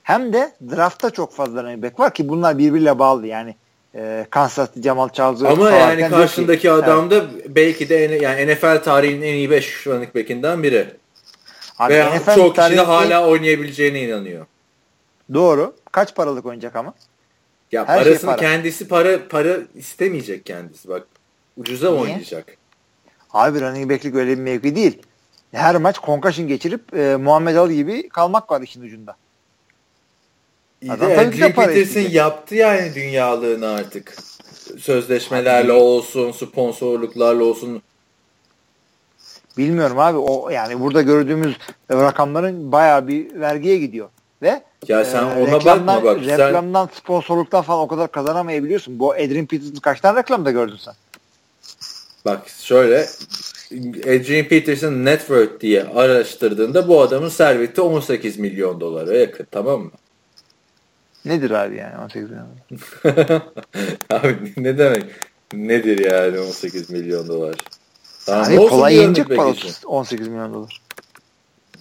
[0.03, 3.55] hem de draftta çok fazla running back var ki bunlar birbiriyle bağlı yani
[3.95, 7.45] e, Kansas City Jamal Charles'ı Ama yani karşındaki ki, adam da evet.
[7.47, 11.02] belki de yani NFL tarihinin en iyi 5 running back'inden biri.
[11.79, 14.45] Abi Ve NFL çok kişi de hala oynayabileceğine inanıyor.
[15.33, 15.75] Doğru.
[15.91, 16.93] Kaç paralık oynayacak ama?
[17.71, 18.35] Ya Her parasını şey para.
[18.37, 21.07] kendisi para para istemeyecek kendisi bak.
[21.57, 22.01] Ucuza Niye?
[22.01, 22.57] oynayacak.
[23.33, 25.01] Abi running back'lik öyle bir mevki değil.
[25.51, 29.15] Her maç concussion geçirip e, Muhammed Ali gibi kalmak var işin ucunda.
[30.81, 34.15] İyi de Adrian Peterson yaptı yani dünyalığını artık.
[34.79, 37.81] Sözleşmelerle olsun, sponsorluklarla olsun.
[39.57, 41.57] Bilmiyorum abi o yani burada gördüğümüz
[41.91, 44.09] rakamların bayağı bir vergiye gidiyor.
[44.41, 46.17] Ve ya sen e, ona bakma bak.
[46.17, 46.99] Reklamdan, sen...
[46.99, 48.99] sponsorluktan falan o kadar kazanamayabiliyorsun.
[48.99, 50.93] Bu Adrian Peterson kaç tane reklamda gördün sen?
[52.25, 53.05] Bak şöyle
[54.01, 59.91] Adrian Peterson net worth diye araştırdığında bu adamın serveti 18 milyon dolara yakın tamam mı?
[61.25, 62.47] Nedir abi yani 18 milyon
[63.03, 63.41] dolar?
[64.09, 65.03] abi ne demek?
[65.53, 67.55] Nedir yani 18 milyon dolar?
[68.27, 69.53] Daha yani kolay yenecek para
[69.85, 70.81] 18 milyon dolar.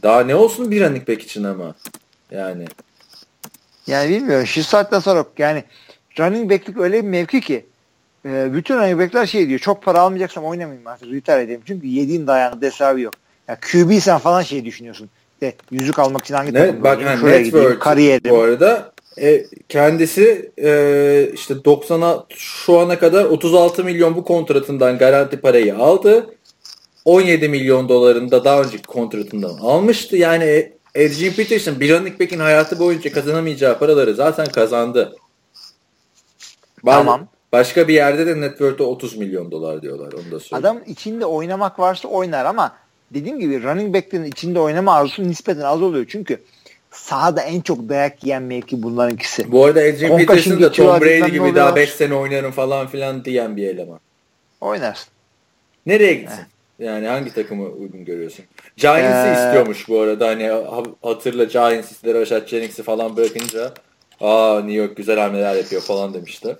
[0.03, 1.75] Daha ne olsun bir running back için ama.
[2.31, 2.65] Yani.
[3.87, 4.47] Yani bilmiyorum.
[4.47, 5.65] Şu saatten sonra yani
[6.19, 7.67] running back'lik öyle bir mevki ki
[8.25, 9.59] e, bütün running back'ler şey diyor.
[9.59, 11.13] Çok para almayacaksam oynamayayım artık.
[11.13, 11.61] Retire edeyim.
[11.67, 13.15] Çünkü yediğin dayağın hesabı yok.
[13.49, 15.11] Ya QB sen falan şey düşünüyorsun.
[15.35, 17.79] İşte yüzük almak için hangi takım bak, yani Şuraya gideyim.
[17.79, 18.31] Kariyerim.
[18.31, 25.41] Bu arada e, kendisi e, işte 90'a şu ana kadar 36 milyon bu kontratından garanti
[25.41, 26.37] parayı aldı.
[27.05, 30.17] 17 milyon dolarında daha önceki kontratından almıştı.
[30.17, 35.17] Yani Adrian Peterson bir running back'in hayatı boyunca kazanamayacağı paraları zaten kazandı.
[36.87, 37.29] Tamam.
[37.53, 40.13] Başka bir yerde de net worth'e 30 milyon dolar diyorlar.
[40.13, 40.47] Onu da söyleyeyim.
[40.53, 42.73] Adam içinde oynamak varsa oynar ama
[43.15, 46.07] dediğim gibi running back'lerin içinde oynama arzusu nispeten az oluyor.
[46.09, 46.39] Çünkü
[46.93, 49.53] sahada en çok dayak yiyen mevki bunlarınkisi.
[49.53, 53.57] Bu arada Adrian Peterson da Tom Brady gibi daha 5 sene oynarım falan filan diyen
[53.57, 54.01] bir eleman.
[54.61, 55.09] Oynarsın.
[55.87, 56.37] Nereye gitsin?
[56.39, 56.53] Heh.
[56.87, 58.45] Yani hangi takımı uygun görüyorsun?
[58.77, 59.33] Giants'ı ee...
[59.33, 60.29] istiyormuş bu arada.
[60.29, 60.51] Hani
[61.03, 63.75] hatırla Giants istiyor Rashad Jennings'i falan bırakınca
[64.21, 66.57] aa New York güzel hamleler yapıyor falan demişti.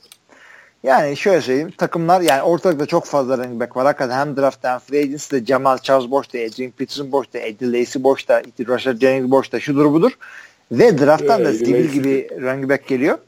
[0.83, 3.87] Yani şöyle söyleyeyim takımlar yani ortalıkta çok fazla running back var.
[3.87, 8.43] Hakikaten hem draft hem free agency'de Jamal Charles boşta, Adrian Peterson boşta, Eddie Lacy boşta,
[8.69, 10.13] Rashad Jennings boşta, şudur budur.
[10.73, 13.19] Ve drafttan da Stigl gibi running back geliyor.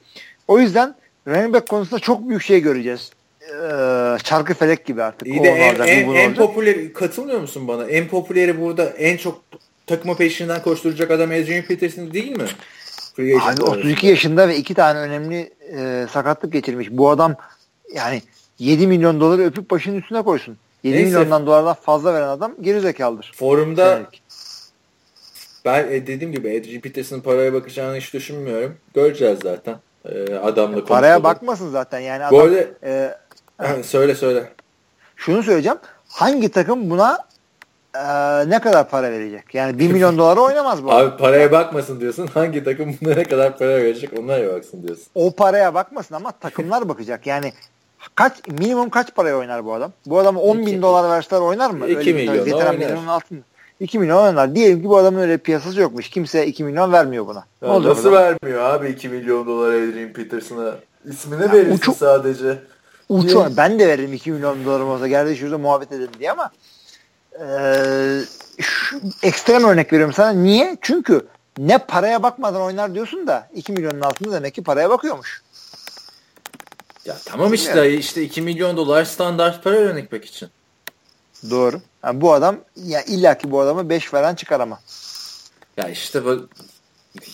[0.49, 0.95] O yüzden
[1.29, 3.11] running back konusunda çok büyük şey göreceğiz.
[3.43, 5.29] Ee, çarkı felek gibi artık.
[5.29, 7.85] İyi de en, olacak, en, en popüler katılmıyor musun bana?
[7.85, 9.41] En popüleri burada en çok
[9.87, 12.45] takıma peşinden koşturacak adam Adrian Peterson değil mi?
[13.19, 16.89] Abi 32 yaşında ve iki tane önemli e, sakatlık geçirmiş.
[16.91, 17.35] Bu adam
[17.95, 18.23] yani
[18.59, 20.57] 7 milyon doları öpüp başının üstüne koysun.
[20.83, 21.09] 7 Neyse.
[21.09, 23.33] milyondan dolardan fazla veren adam geri zekalıdır.
[23.37, 24.23] Forumda Senelik.
[25.65, 28.77] ben e, dediğim gibi Adrian Peterson'ın paraya bakacağını hiç düşünmüyorum.
[28.95, 29.77] Göreceğiz zaten.
[30.09, 32.41] Ee, adamla e, Paraya bakmasın zaten yani adam.
[32.41, 34.53] Arada e, söyle söyle.
[35.17, 35.79] Şunu söyleyeceğim.
[36.09, 37.19] Hangi takım buna
[37.95, 39.55] e, ne kadar para verecek?
[39.55, 40.93] Yani 1 milyon dolara oynamaz bu.
[40.93, 42.27] Abi paraya bakmasın diyorsun.
[42.27, 45.07] Hangi takım buna ne kadar para verecek onlara baksın diyorsun.
[45.15, 47.27] O paraya bakmasın ama takımlar bakacak.
[47.27, 47.53] Yani
[48.15, 49.93] kaç minimum kaç paraya oynar bu adam?
[50.07, 51.89] Bu adamı 10 bin dolar verseler oynar mı?
[51.89, 52.75] 2 milyon oynar.
[52.75, 53.41] Milyonun altında.
[53.81, 54.55] 2 milyon oynar.
[54.55, 56.09] Diyelim ki bu adamın öyle piyasası yokmuş.
[56.09, 57.45] Kimse 2 milyon vermiyor buna.
[57.63, 60.75] Ya ne nasıl vermiyor abi 2 milyon dolar Adrian Peterson'a?
[61.05, 62.59] İsmini verirsin uçu, sadece.
[63.09, 65.09] Uçu, ben de veririm 2 milyon dolarım olsa.
[65.09, 66.51] Gel şurada muhabbet edelim diye ama
[67.41, 68.21] ee,
[68.61, 70.31] şu, ekstrem örnek veriyorum sana.
[70.31, 70.77] Niye?
[70.81, 71.27] Çünkü
[71.59, 75.43] ne paraya bakmadan oynar diyorsun da 2 milyonun altında demek ki paraya bakıyormuş.
[77.05, 77.95] Ya tamam işte yani.
[77.95, 80.49] işte 2 milyon dolar standart para örnek için.
[81.51, 81.81] Doğru.
[82.05, 84.81] Yani bu adam ya illaki bu adamı 5 veren çıkar ama.
[85.77, 86.49] Ya işte bu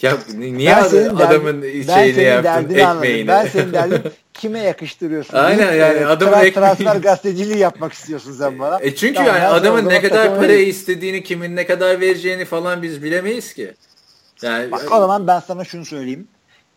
[0.02, 3.28] ya niye ben adamın derdin, şeyini yaptın ekmeğini?
[3.28, 4.02] Ben senin derdin
[4.34, 5.36] kime yakıştırıyorsun?
[5.36, 6.52] Aynen yani e, adamın tra-.
[6.52, 8.78] Transfer gazeteciliği yapmak istiyorsun sen bana.
[8.80, 13.02] E çünkü tamam, yani adamın ne kadar para istediğini, kimin ne kadar vereceğini falan biz
[13.02, 13.74] bilemeyiz ki.
[14.42, 16.28] Yani, Bak o zaman ben sana şunu söyleyeyim.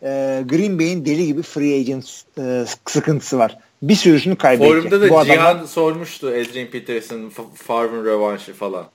[0.02, 3.58] Ee, Green Bay'in deli gibi free agent e, sıkıntısı var.
[3.82, 4.82] Bir sürüsünü kaybedecek.
[4.82, 5.66] Forumda da Bu Cihan adamlar...
[5.66, 8.86] sormuştu Adrian Peterson, Favre'ın rövanşı falan.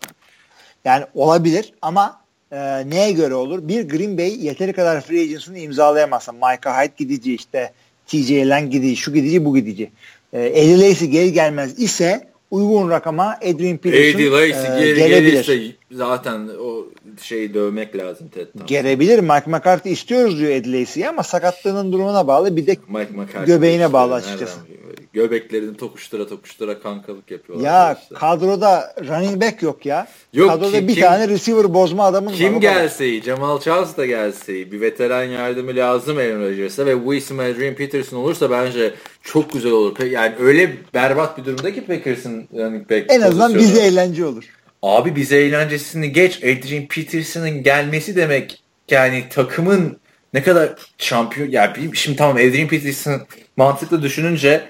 [0.85, 2.21] Yani olabilir ama
[2.51, 3.67] e, neye göre olur?
[3.67, 7.73] Bir Green Bay yeteri kadar free agents'ını imzalayamazsa Micah Hyde gidici işte
[8.09, 9.91] TJ Lang gidici, şu gidici, bu gidici.
[10.33, 15.78] E, Eddie Lacy geri gelmez ise uygun rakama Adrian Peterson Eddie Lacy e, geri gelirse
[15.91, 16.85] zaten o
[17.21, 18.65] şeyi dövmek lazım Ted'den.
[18.67, 19.19] Gelebilir.
[19.19, 24.13] Mike McCarthy istiyoruz diyor Eddie Lacy'yi ama sakatlığının durumuna bağlı bir de Mike göbeğine bağlı
[24.13, 24.59] açıkçası.
[24.59, 24.79] Nereden?
[25.13, 27.65] göbeklerini tokuştura tokuştura kankalık yapıyorlar.
[27.65, 28.15] Ya işte.
[28.15, 30.07] kadroda running back yok ya.
[30.33, 32.51] Yok, kadroda kim, bir kim, tane receiver bozma adamın kim var.
[32.51, 33.23] Kim gelse iyi.
[33.23, 34.71] Cemal Charles da gelse iyi.
[34.71, 38.93] Bir veteran yardımı lazım Aaron Rodgers'a ve Wilson Adrian Peterson olursa bence
[39.23, 39.99] çok güzel olur.
[39.99, 44.43] Yani öyle berbat bir durumda ki Packers'ın running back En azından bize eğlence olur.
[44.81, 46.37] Abi bize eğlencesini geç.
[46.37, 49.99] Adrian Peterson'ın gelmesi demek yani takımın
[50.33, 53.21] ne kadar şampiyon yani şimdi tamam Adrian Peterson
[53.57, 54.63] mantıklı düşününce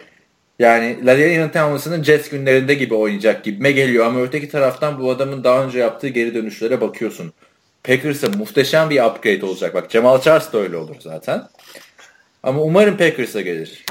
[0.59, 5.63] yani Ladainian Tomlinson'ın Jets günlerinde gibi oynayacak gibime geliyor ama öteki taraftan bu adamın daha
[5.63, 7.33] önce yaptığı geri dönüşlere bakıyorsun.
[7.83, 9.73] Packers'a muhteşem bir upgrade olacak.
[9.73, 11.43] Bak Jamal Charles da öyle olur zaten.
[12.43, 13.85] Ama umarım Packers'a gelir.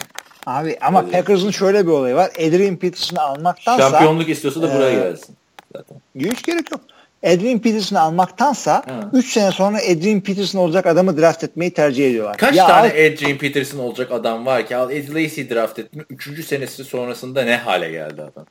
[0.47, 1.13] Abi ama öyle.
[1.13, 2.31] Packers'ın şöyle bir olayı var.
[2.31, 5.37] Adrian Peterson'ı almaktansa şampiyonluk istiyorsa da buraya e, gelsin.
[5.77, 5.97] Zaten.
[6.19, 6.81] Hiç gerek yok.
[7.25, 8.83] Adrian Peterson'ı almaktansa
[9.13, 12.37] 3 sene sonra Adrian Peterson olacak adamı draft etmeyi tercih ediyorlar.
[12.37, 16.05] Kaç ya tane al, Adrian Peterson olacak adam var ki al Eddie Lacy draft ettin
[16.11, 16.45] 3.
[16.47, 18.47] senesi sonrasında ne hale geldi adam?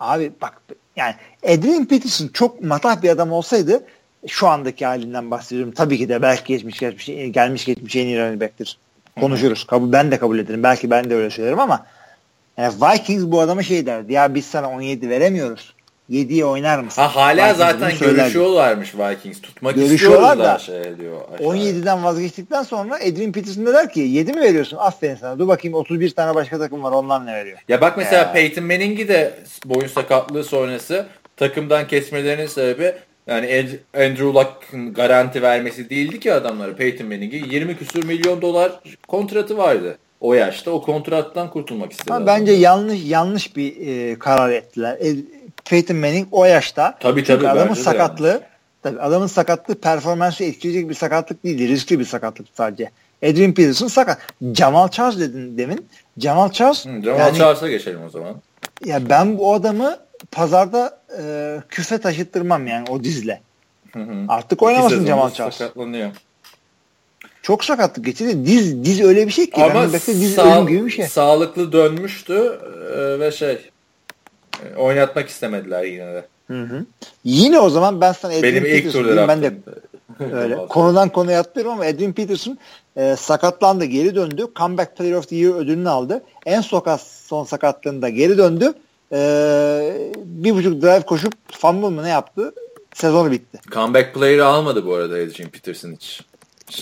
[0.00, 0.62] Abi bak
[0.96, 3.84] yani Adrian Peterson çok matah bir adam olsaydı
[4.26, 5.72] şu andaki halinden bahsediyorum.
[5.72, 8.78] Tabii ki de belki geçmiş geçmiş gelmiş geçmiş en iyi running back'tir.
[9.20, 9.66] Konuşuruz.
[9.66, 10.62] Kabul, ben de kabul ederim.
[10.62, 11.86] Belki ben de öyle söylerim ama
[12.58, 14.12] yani Vikings bu adama şey derdi.
[14.12, 15.73] Ya biz sana 17 veremiyoruz.
[16.10, 17.02] 7'ye oynar mısın?
[17.02, 19.40] Ha hala Vikings zaten görüşüyorlarmış Vikings.
[19.40, 21.20] Tutmak istiyorlar da şey diyor.
[21.38, 24.76] 17'den vazgeçtikten sonra Adrian Peterson der ki 7 mi veriyorsun?
[24.76, 25.38] Aferin sana.
[25.38, 26.92] Dur bakayım 31 tane başka takım var.
[26.92, 27.58] Onlar ne veriyor?
[27.68, 28.32] Ya bak mesela ya.
[28.32, 29.34] Peyton Manning'i de
[29.64, 32.94] boyun sakatlığı sonrası takımdan kesmelerinin sebebi
[33.26, 38.72] yani Andrew Luck'ın garanti vermesi değildi ki adamlara Peyton Manning'i 20 küsur milyon dolar
[39.08, 42.26] kontratı vardı o yaşta o kontrattan kurtulmak istedi.
[42.26, 44.98] bence yanlış yanlış bir e, karar ettiler.
[45.64, 46.94] Peyton Manning o yaşta.
[47.00, 47.48] Tabii tabii.
[47.48, 48.40] Adamın sakatlığı yani.
[48.82, 51.68] tabii adamın sakatlığı performansı etkileyecek bir sakatlık değildi.
[51.68, 52.90] Riskli bir sakatlık sadece.
[53.22, 54.18] Adrian Peterson sakat.
[54.54, 55.86] Jamal Charles dedin demin.
[56.18, 56.86] Jamal Charles.
[56.86, 58.34] Hı, Jamal yani, Charles'a geçelim o zaman.
[58.84, 59.96] Ya ben bu adamı
[60.30, 63.40] pazarda e, küfe taşıttırmam yani o dizle.
[63.92, 64.24] Hı hı.
[64.28, 65.54] Artık oynamasın Jamal Charles.
[65.54, 66.10] Sakatlanıyor.
[67.42, 68.46] Çok sakatlık geçirdi.
[68.46, 69.64] Diz diz öyle bir şey ki.
[69.64, 71.06] Ama diz sağ, ölüm gibi bir şey.
[71.06, 72.60] sağlıklı dönmüştü
[72.96, 73.70] e, ve şey
[74.76, 76.24] oynatmak istemediler yine de.
[76.46, 76.84] Hı hı.
[77.24, 79.52] Yine o zaman ben sana Edwin Benim ilk turda ben de
[80.32, 80.66] öyle.
[80.68, 82.58] Konudan konuya atlıyorum ama Edwin Peterson
[82.96, 84.46] e, sakatlandı geri döndü.
[84.56, 86.22] Comeback Player of the Year ödülünü aldı.
[86.46, 88.72] En sokat son sakatlığında geri döndü.
[89.12, 92.54] E, bir buçuk drive koşup fumble mı ne yaptı?
[92.94, 93.60] Sezonu bitti.
[93.72, 96.22] Comeback Player'ı almadı bu arada Edwin Peterson hiç.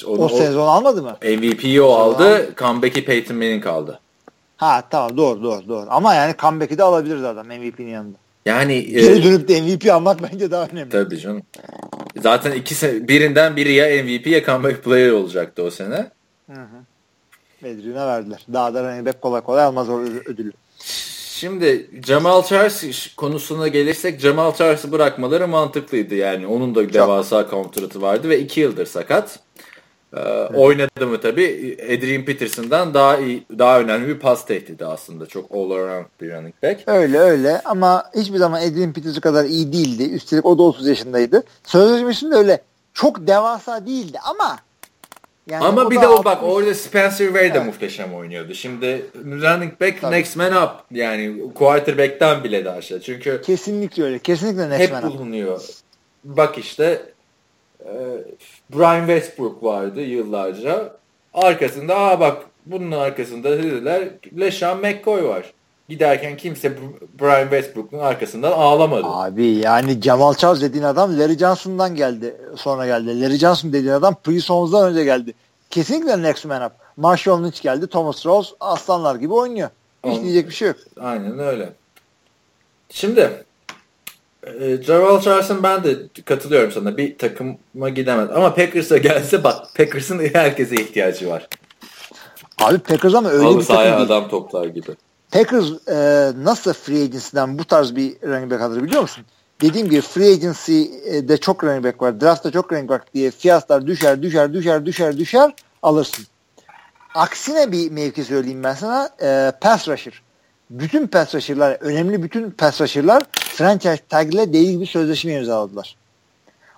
[0.07, 1.17] Onu, o sezon almadı mı?
[1.23, 2.51] MVP'yi o aldı.
[2.57, 4.01] Comeback'i Peyton Manning aldı.
[4.57, 5.87] Ha tamam doğru doğru doğru.
[5.91, 8.19] Ama yani comeback'i de alabilirdi adam MVP'nin yanında.
[8.47, 10.91] Yani geri e, dönüp de MVP almak bence daha önemli.
[10.91, 11.43] Tabii canım.
[12.23, 16.11] Zaten ikisi birinden biri ya MVP ya comeback player olacaktı o sene.
[16.53, 16.83] Hı hı.
[17.63, 18.47] Verdiler.
[18.53, 20.53] Daha da running back kolay kolay almaz o ödülü.
[21.43, 26.15] Şimdi Jamal Charles konusuna gelirsek Jamal Charles'ı bırakmaları mantıklıydı.
[26.15, 29.39] Yani onun da devasa kontratı vardı ve iki yıldır sakat.
[30.17, 30.21] Ee,
[30.55, 35.27] oynadı mı tabii Adrian Peterson'dan daha iyi, daha önemli bir pas tehdidi aslında.
[35.27, 36.83] Çok all around bir running back.
[36.87, 40.03] Öyle öyle ama hiçbir zaman Adrian Peterson kadar iyi değildi.
[40.15, 41.43] Üstelik o da 30 yaşındaydı.
[41.65, 42.63] Sözleşmesinde öyle
[42.95, 44.59] çok devasa değildi ama
[45.47, 47.55] yani Ama bir de o bak orada Spencer Ware evet.
[47.55, 48.55] de muhteşem oynuyordu.
[48.55, 50.15] Şimdi running back Tabii.
[50.15, 50.71] next man up.
[50.91, 53.01] Yani quarterback'ten bile daha aşağı.
[53.01, 54.19] Çünkü kesinlikle öyle.
[54.19, 55.15] Kesinlikle next hep man up.
[55.15, 55.63] bulunuyor.
[56.25, 57.03] Bak işte
[57.81, 57.91] e,
[58.75, 60.97] Brian Westbrook vardı yıllarca.
[61.35, 64.09] Arkasında aa bak bunun arkasında dediler
[64.41, 65.53] LeSean McCoy var.
[65.89, 66.73] Giderken kimse
[67.21, 69.07] Brian Westbrook'un arkasından ağlamadı.
[69.07, 72.37] Abi yani Jamal Charles dediğin adam Larry Johnson'dan geldi.
[72.57, 73.23] Sonra geldi.
[73.23, 75.35] Larry Johnson dediğin adam Prince Holmes'dan önce geldi.
[75.71, 76.73] Kesinlikle next man up.
[76.97, 77.87] Marshall Lynch geldi.
[77.87, 79.69] Thomas Rose aslanlar gibi oynuyor.
[80.05, 80.77] Hiç Onun, diyecek bir şey yok.
[81.01, 81.73] Aynen öyle.
[82.91, 83.45] Şimdi
[84.83, 86.97] Jamal Charles'ın ben de katılıyorum sana.
[86.97, 88.29] Bir takıma gidemez.
[88.35, 91.49] Ama Packers'a gelse bak Packers'ın herkese ihtiyacı var.
[92.59, 93.97] Abi Packers ama öyle Halı bir takım değil.
[93.97, 94.91] adam toplar gibi.
[95.31, 99.25] Packers e, nasıl free agency'den bu tarz bir running back alır biliyor musun?
[99.63, 102.21] dediğim gibi free agency'de çok running back var.
[102.21, 106.27] Draft'ta çok running back diye fiyatlar düşer düşer düşer düşer düşer alırsın.
[107.15, 109.09] Aksine bir mevki söyleyeyim ben sana.
[109.23, 110.23] E, pass rusher.
[110.73, 115.97] Bütün pass rusher'lar, önemli bütün pass rusher'lar franchise tag ile değil bir sözleşme imzaladılar.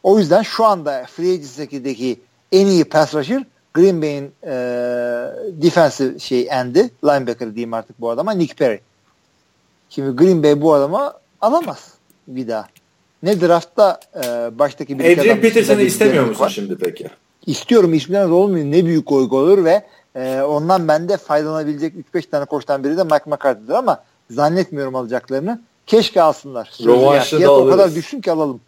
[0.03, 2.21] O yüzden şu anda free agency'deki
[2.53, 4.53] en iyi pass rusher Green Bay'in e,
[5.63, 8.81] defensive şey endi, linebacker diyeyim artık bu adama Nick Perry.
[9.91, 11.93] Şimdi Green Bay bu adama alamaz
[12.29, 12.69] bir daha.
[13.23, 16.51] Ne draftta e, baştaki bir Adrian Peterson'ı istemiyor musun var.
[16.51, 17.09] şimdi peki?
[17.47, 18.65] İstiyorum isminden olmuyor.
[18.67, 19.83] Ne büyük gol olur ve
[20.15, 25.61] e, ondan bende faydalanabilecek 3-5 tane koçtan biri de Mike McCarthy'dir ama zannetmiyorum alacaklarını.
[25.87, 26.71] Keşke alsınlar.
[26.85, 28.61] Rovanş'ı da o kadar düşsün ki alalım.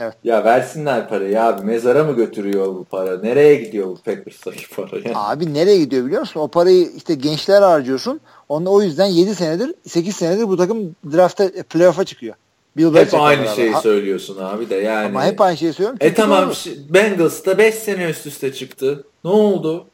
[0.00, 0.14] Evet.
[0.24, 1.66] Ya versinler parayı abi.
[1.66, 3.20] Mezara mı götürüyor bu para?
[3.20, 4.96] Nereye gidiyor bu Packers'taki para?
[4.96, 5.12] Yani?
[5.14, 6.40] Abi nereye gidiyor biliyor musun?
[6.40, 8.20] O parayı işte gençler harcıyorsun.
[8.48, 12.34] Onda o yüzden 7 senedir 8 senedir bu takım draftta playoff'a çıkıyor.
[12.76, 13.80] Bill hep aynı şeyi ha.
[13.80, 15.06] söylüyorsun abi de yani.
[15.06, 15.98] Ama hep aynı şeyi söylüyorum.
[16.00, 16.52] E tamam
[16.88, 19.04] Bengals'ta 5 sene üst üste çıktı.
[19.24, 19.86] Ne oldu?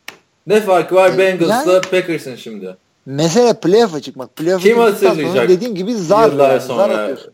[0.46, 2.76] Ne farkı var e, Bengals'la yani, Packers'ın şimdi?
[3.06, 4.36] Mesele playoff'a çıkmak.
[4.36, 5.48] Playoff'a Kim hatırlayacak?
[5.48, 6.30] Dediğim gibi zar.
[6.30, 6.86] Yıllar yani, sonra.
[6.86, 7.32] Zar atıyorsun.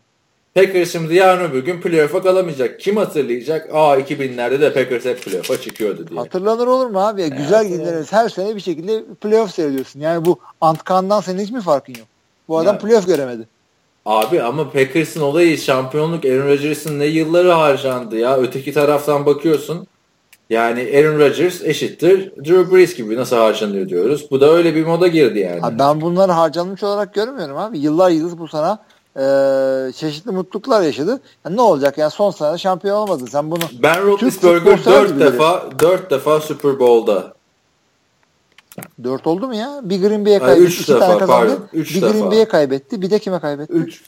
[0.55, 2.79] Packers şimdi yarın öbür gün playoff'a kalamayacak.
[2.79, 3.69] Kim hatırlayacak?
[3.73, 6.19] Aa 2000'lerde de Packers hep playoff'a çıkıyordu diye.
[6.19, 7.21] Hatırlanır olur mu abi?
[7.21, 8.11] Ya, güzel gideriz.
[8.11, 9.99] Her sene bir şekilde playoff seyrediyorsun.
[9.99, 12.07] Yani bu Antkan'dan senin hiç mi farkın yok?
[12.47, 12.81] Bu adam yani.
[12.81, 13.47] playoff göremedi.
[14.05, 18.37] Abi ama Packers'ın olayı şampiyonluk Aaron Rodgers'ın ne yılları harcandı ya.
[18.37, 19.87] Öteki taraftan bakıyorsun.
[20.49, 24.27] Yani Aaron Rodgers eşittir Drew Brees gibi nasıl harcanıyor diyoruz.
[24.31, 25.65] Bu da öyle bir moda girdi yani.
[25.65, 27.79] Abi ben bunları harcanmış olarak görmüyorum abi.
[27.79, 28.79] Yıllar yıldız bu sana
[29.15, 29.23] e,
[29.91, 31.21] çeşitli mutluluklar yaşadı.
[31.45, 33.23] Yani ne olacak yani son sene şampiyon olmadı.
[33.31, 37.33] Sen bunu Ben Roethlisberger 4 defa 4 defa Super Bowl'da
[39.03, 39.79] 4 oldu mu ya?
[39.83, 40.63] Bir Green Bay'e kaybetti.
[40.63, 41.27] 3 defa tane kazandı.
[41.27, 42.13] Pardon, üç bir defa.
[42.13, 43.01] Green Bay'e kaybetti.
[43.01, 43.73] Bir de kime kaybetti?
[43.73, 44.03] 3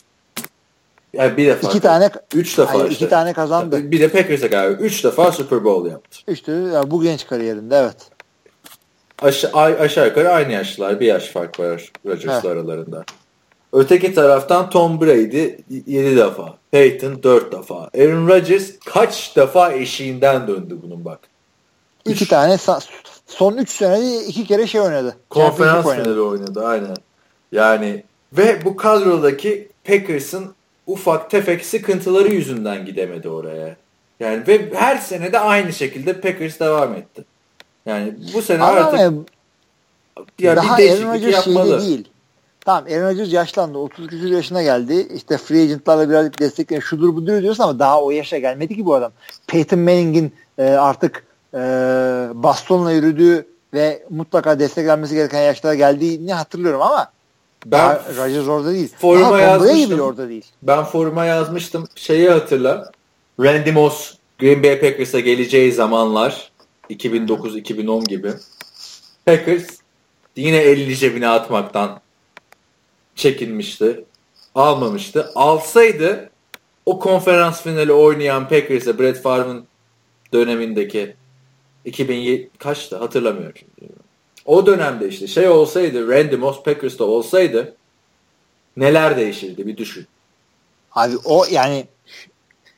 [1.15, 1.67] yani bir defa.
[1.69, 2.09] İki tane.
[2.33, 3.05] Üç defa hayır, işte.
[3.05, 3.91] iki tane kazandı.
[3.91, 4.81] Bir de Packers'e galiba.
[4.81, 6.19] Üç defa Super Bowl yaptı.
[6.27, 7.95] İşte yani bu genç kariyerinde evet.
[9.21, 10.99] Aşa aşağı yukarı aynı yaşlılar.
[10.99, 13.03] Bir yaş fark var Rodgers'la aralarında.
[13.73, 16.57] Öteki taraftan Tom Brady 7 defa.
[16.71, 17.75] Peyton 4 defa.
[17.75, 21.19] Aaron Rodgers kaç defa eşiğinden döndü bunun bak.
[22.05, 22.29] İki üç.
[22.29, 22.57] tane
[23.27, 25.15] son 3 senede iki kere şey oynadı.
[25.29, 26.95] Konferans finali oynadı aynen.
[27.51, 28.03] Yani
[28.33, 30.55] ve bu kadrodaki Packers'ın
[30.87, 33.75] ufak tefek sıkıntıları yüzünden gidemedi oraya.
[34.19, 37.23] Yani ve her sene de aynı şekilde Packers devam etti.
[37.85, 39.29] Yani bu sene Ama artık
[40.39, 42.07] ya daha bir Aaron Rodgers şeyde değil.
[42.65, 43.77] Tamam Aaron Rodgers yaşlandı.
[43.77, 45.07] 30 küsur yaşına geldi.
[45.15, 48.95] İşte free agentlarla birazcık destekleyen şudur budur diyorsun ama daha o yaşa gelmedi ki bu
[48.95, 49.11] adam.
[49.47, 51.57] Peyton Manning'in e, artık e,
[52.33, 57.11] bastonla yürüdüğü ve mutlaka desteklenmesi gereken yaşlara geldiğini hatırlıyorum ama
[57.65, 58.93] ben Rodgers orada değil.
[58.97, 59.99] Foruma yazmıştım.
[59.99, 60.45] orada değil.
[60.61, 61.87] Ben foruma yazmıştım.
[61.95, 62.91] Şeyi hatırla.
[63.39, 66.51] Randy Moss Green Bay Packers'a geleceği zamanlar
[66.89, 68.33] 2009-2010 gibi.
[69.25, 69.67] Packers
[70.35, 71.99] yine elini cebine atmaktan
[73.15, 74.05] çekinmişti.
[74.55, 75.31] Almamıştı.
[75.35, 76.29] Alsaydı
[76.85, 79.65] o konferans finali oynayan Packers'e Brett Favre'ın
[80.33, 81.15] dönemindeki
[81.85, 83.91] 2007 kaçtı hatırlamıyorum şimdi.
[84.45, 87.75] O dönemde işte şey olsaydı Randy Moss Packers'ta olsaydı
[88.77, 90.07] neler değişirdi bir düşün.
[90.91, 91.87] Abi o yani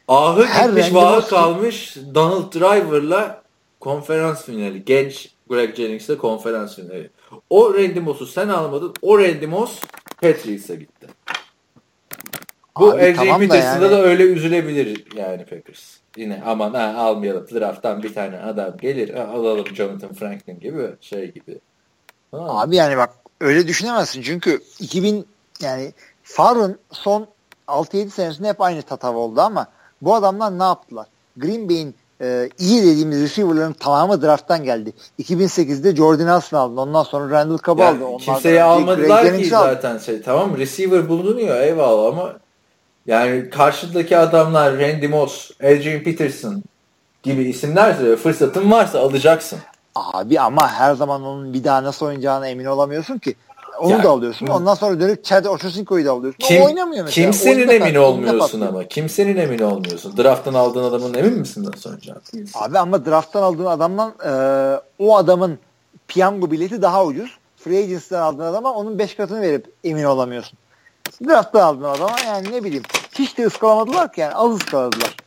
[0.08, 3.42] ahı gitmiş vahı kalmış Donald Driver'la
[3.80, 4.86] konferans finali.
[4.86, 7.10] Genç Greg Jennings'le konferans finali.
[7.50, 8.94] O Randy Moss'u sen almadın.
[9.02, 9.80] O Randy Moss
[10.22, 11.08] Patriots'a gitti.
[12.80, 14.03] Bu Abi, tamam Peterson'da da, yani...
[14.03, 15.97] da öyle üzülebilir yani Packers.
[16.17, 21.59] Yine aman ha, almayalım drafttan bir tane adam gelir alalım Jonathan Franklin gibi şey gibi.
[22.31, 22.38] Ha.
[22.49, 23.09] Abi yani bak
[23.41, 25.25] öyle düşünemezsin çünkü 2000
[25.61, 27.27] yani Farun son
[27.67, 29.67] 6-7 senesinde hep aynı tatav oldu ama
[30.01, 31.07] bu adamlar ne yaptılar?
[31.38, 34.93] Green Bay'in e, iyi dediğimiz receiver'ların tamamı drafttan geldi.
[35.19, 36.81] 2008'de Jordan Nelson aldı.
[36.81, 38.23] Ondan sonra Randall Cobb yani aldı.
[38.23, 40.22] kimseyi almadılar ki zaten şey.
[40.22, 42.33] Tamam receiver bulunuyor eyvallah ama
[43.08, 46.64] yani karşıdaki adamlar Randy Moss, Adrian Peterson
[47.24, 49.60] gibi isimlerse fırsatın varsa alacaksın.
[49.95, 53.36] Abi ama her zaman onun bir daha nasıl oynayacağına emin olamıyorsun ki.
[53.80, 54.48] Onu yani, da alıyorsun.
[54.48, 56.40] Ondan sonra dönüp Chad Ochocinco'yu da alıyorsun.
[56.40, 57.26] Kim, o oynamıyor mesela.
[57.26, 58.84] Kimsenin emin olmuyorsun ama.
[58.84, 60.18] Kimsenin emin olmuyorsun.
[60.18, 62.19] Draft'tan aldığın adamın emin misin nasıl oynayacağını?
[62.53, 64.32] Abi ama draft'tan aldığın adamdan e,
[65.00, 65.60] o adamın
[66.08, 67.38] piyango bileti daha ucuz.
[67.58, 70.60] Free agency'den aldığın adama onun 5 katını verip emin olamıyorsun.
[71.27, 72.84] Draft'tan aldığın adama yani ne bileyim
[73.19, 75.18] hiç de ıskalamadılar ki yani az ıskaladılar.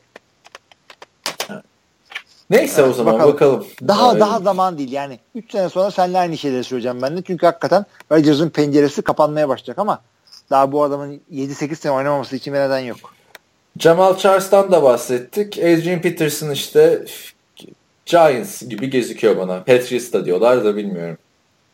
[2.51, 3.33] Neyse evet, o zaman bakalım.
[3.35, 3.67] bakalım.
[3.89, 4.21] Daha Aynen.
[4.21, 5.19] daha zaman değil yani.
[5.35, 7.23] 3 sene sonra seninle aynı şeyleri söyleyeceğim ben de.
[7.23, 10.01] Çünkü hakikaten Rodgers'ın penceresi kapanmaya başlayacak ama
[10.51, 13.15] daha bu adamın 7-8 sene oynamaması için bir neden yok.
[13.79, 15.59] Jamal Charles'tan da bahsettik.
[15.59, 17.05] Adrian Peterson işte
[18.07, 19.59] Giants gibi gözüküyor bana.
[19.65, 21.19] Patriots da diyorlar da bilmiyorum.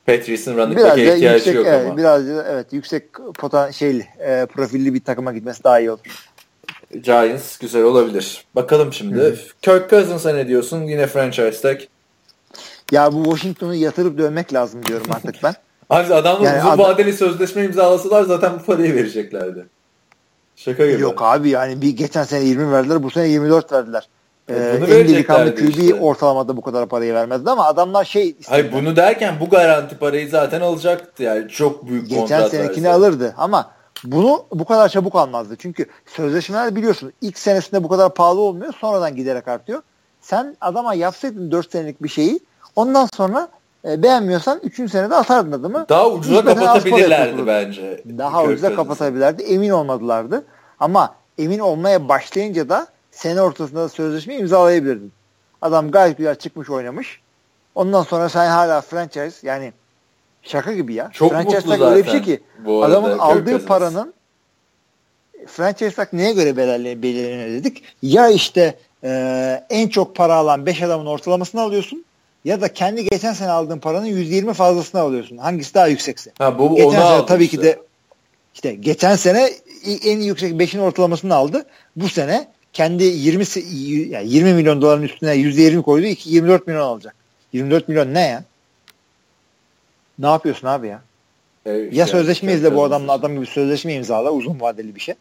[0.06, 1.96] Patriots'ın running back'e ihtiyacı yüksek, yok evet, ama.
[1.96, 3.04] Biraz da evet yüksek
[3.38, 6.28] potansiyelli e, profilli bir takıma gitmesi daha iyi olur.
[7.02, 8.44] Giants güzel olabilir.
[8.54, 9.18] Bakalım şimdi.
[9.18, 9.36] Hı.
[9.62, 10.82] Kirk Cousins'a ne diyorsun?
[10.82, 11.80] Yine franchise tag.
[12.92, 15.54] Ya bu Washington'u yatırıp dönmek lazım diyorum artık ben.
[15.90, 16.78] Abi adamlar yani uzun adam...
[16.78, 19.66] vadeli sözleşme imzalasalar zaten bu parayı vereceklerdi.
[20.56, 21.02] Şaka gibi.
[21.02, 24.08] Yok abi yani bir geçen sene 20 verdiler bu sene 24 verdiler.
[24.48, 25.94] Ee, en delikanlı QB işte.
[25.94, 28.46] ortalamada bu kadar parayı vermezdi ama adamlar şey istedi.
[28.48, 32.84] Hayır bunu derken bu garanti parayı zaten alacaktı yani çok büyük Geçen kontrat Geçen senekini
[32.84, 32.96] verse.
[32.96, 33.70] alırdı ama
[34.04, 35.56] bunu bu kadar çabuk almazdı.
[35.58, 39.82] Çünkü sözleşmeler biliyorsun ilk senesinde bu kadar pahalı olmuyor sonradan giderek artıyor.
[40.20, 42.40] Sen adama yapsaydın 4 senelik bir şeyi
[42.76, 43.48] ondan sonra
[43.84, 44.90] e, beğenmiyorsan 3.
[44.90, 45.86] senede atardın adamı.
[45.88, 48.02] Daha ucuza kapatabilirlerdi bence.
[48.18, 49.42] Daha ucuza kapatabilirlerdi.
[49.42, 50.44] Emin olmadılardı.
[50.80, 52.86] Ama emin olmaya başlayınca da
[53.16, 55.12] sene ortasında da sözleşme imzalayabilirdin.
[55.62, 57.20] Adam gayet güzel çıkmış oynamış.
[57.74, 59.72] Ondan sonra sen hala franchise yani
[60.42, 61.10] şaka gibi ya.
[61.12, 61.92] Çok franchise mutlu zaten.
[61.92, 64.14] Öyle bir şey ki adamın aldığı paranın
[65.46, 67.82] franchise tag neye göre belirleniyor dedik.
[68.02, 72.04] Ya işte e, en çok para alan 5 adamın ortalamasını alıyorsun
[72.44, 75.36] ya da kendi geçen sene aldığın paranın %20 fazlasını alıyorsun.
[75.36, 76.32] Hangisi daha yüksekse.
[76.38, 77.56] Ha, bu geçen sene tabii işte.
[77.56, 77.78] ki de
[78.54, 79.50] işte geçen sene
[80.04, 81.66] en yüksek 5'in ortalamasını aldı.
[81.96, 83.44] Bu sene kendi 20
[84.12, 86.06] yani 20 milyon doların üstüne %20 koydu.
[86.24, 87.14] 24 milyon alacak.
[87.52, 88.44] 24 milyon ne ya?
[90.18, 91.02] Ne yapıyorsun abi ya?
[91.66, 95.14] Evet, ya sözleşme izle bu adamla adam gibi sözleşme imzala uzun vadeli bir şey.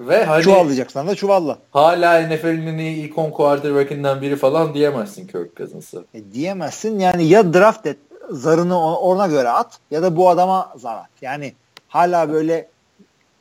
[0.00, 1.58] Ve hani çuvallayacaksan da çuvalla.
[1.70, 5.98] Hala NFL'in en iyi ilk 10 quarterback'inden biri falan diyemezsin Kirk Cousins'a.
[6.14, 6.98] E, diyemezsin.
[6.98, 7.98] Yani ya draft et
[8.30, 11.10] zarını ona göre at ya da bu adama zar at.
[11.22, 11.52] Yani
[11.88, 12.68] hala böyle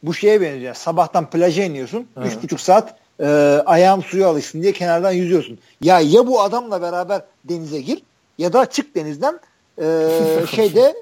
[0.04, 0.74] bu şeye benziyor.
[0.74, 2.08] Sabahtan plaja iniyorsun.
[2.16, 2.28] Hı.
[2.28, 3.26] Üç buçuk saat e,
[3.66, 5.60] ayağım suya alışsın diye kenardan yüzüyorsun.
[5.82, 8.02] Ya ya bu adamla beraber denize gir
[8.38, 9.40] ya da çık denizden
[9.82, 10.10] e,
[10.56, 10.96] şeyde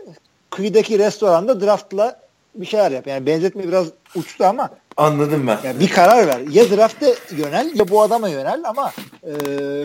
[0.49, 2.19] kıyıdaki restoranda draftla
[2.55, 3.07] bir şeyler yap.
[3.07, 5.59] Yani benzetme biraz uçtu ama Anladım ben.
[5.63, 6.39] Yani bir karar ver.
[6.51, 8.91] Ya drafte yönel ya bu adama yönel ama
[9.23, 9.31] e,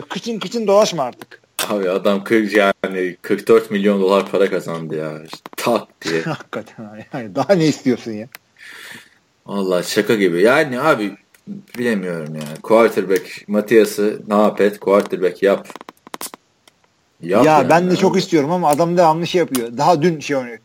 [0.08, 1.40] kıçın kıçın dolaşma artık.
[1.68, 5.22] Abi adam 40 yani 44 milyon dolar para kazandı ya.
[5.24, 6.22] İşte tak diye.
[6.24, 8.28] Hakikaten yani daha ne istiyorsun ya?
[9.46, 10.42] Allah şaka gibi.
[10.42, 11.16] Yani abi
[11.78, 12.60] bilemiyorum yani.
[12.62, 14.80] Quarterback Matias'ı ne yap et?
[14.80, 15.68] Quarterback yap.
[17.22, 17.68] yap ya yani.
[17.68, 19.68] ben de çok istiyorum ama adam devamlı şey yapıyor.
[19.76, 20.58] Daha dün şey oynuyor.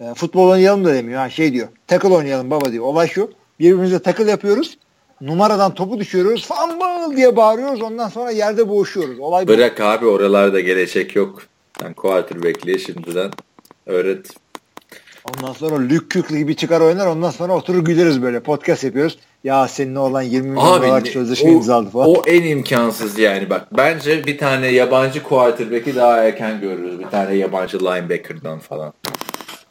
[0.00, 1.20] E, futbol oynayalım da demiyor.
[1.20, 1.68] Ha, şey diyor.
[1.86, 2.84] Tackle oynayalım baba diyor.
[2.84, 3.30] Olay şu.
[3.60, 4.78] Birbirimize tackle yapıyoruz.
[5.20, 6.48] Numaradan topu düşürüyoruz.
[6.48, 7.82] Fumble diye bağırıyoruz.
[7.82, 9.20] Ondan sonra yerde boğuşuyoruz.
[9.20, 9.84] Olay Bırak bu.
[9.84, 11.42] abi oralarda gelecek yok.
[11.80, 13.30] Sen quarterback'liği şimdiden
[13.86, 14.30] öğret.
[15.36, 17.06] Ondan sonra Luke Kuechly gibi çıkar oynar.
[17.06, 18.40] Ondan sonra oturur güleriz böyle.
[18.40, 19.18] Podcast yapıyoruz.
[19.44, 22.08] Ya senin olan 20 milyon dolar sözleşme imzaladı falan.
[22.08, 23.66] O en imkansız yani bak.
[23.76, 26.98] Bence bir tane yabancı quarterback'i daha erken görürüz.
[26.98, 28.92] Bir tane yabancı linebacker'dan falan.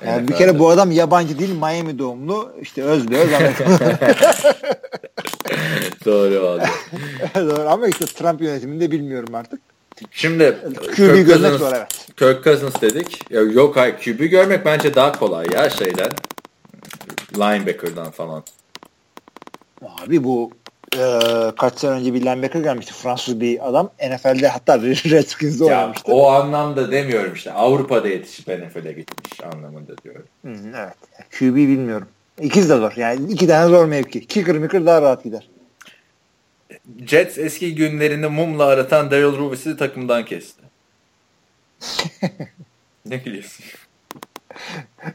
[0.05, 2.51] Yani bir kere bu adam yabancı değil Miami doğumlu.
[2.61, 3.29] İşte Özlü Öz
[6.05, 6.63] Doğru oldu.
[7.35, 9.61] Doğru ama işte Trump yönetiminde bilmiyorum artık.
[10.11, 10.57] Şimdi
[10.95, 12.07] QB görmek zor evet.
[12.17, 13.31] Kirk Cousins dedik.
[13.31, 16.11] Ya, yok hayır QB görmek bence daha kolay ya şeyden.
[17.37, 18.43] Linebacker'dan falan.
[19.81, 20.51] Abi bu
[20.95, 21.01] e,
[21.59, 22.93] kaç sene önce bir linebacker gelmişti.
[22.93, 23.89] Fransız bir adam.
[24.09, 26.11] NFL'de hatta Redskins'de oynamıştı.
[26.11, 27.51] O anlamda demiyorum işte.
[27.51, 30.25] Avrupa'da yetişip NFL'e gitmiş anlamında diyorum.
[30.45, 30.95] Hı, evet.
[31.31, 32.07] QB bilmiyorum.
[32.41, 32.93] İkiz de zor.
[32.95, 34.27] Yani iki tane zor mevki.
[34.27, 35.49] Kicker micker daha rahat gider.
[37.07, 40.61] Jets eski günlerini mumla aratan Daryl Ruvis'i takımdan kesti.
[43.05, 43.65] ne gülüyorsun?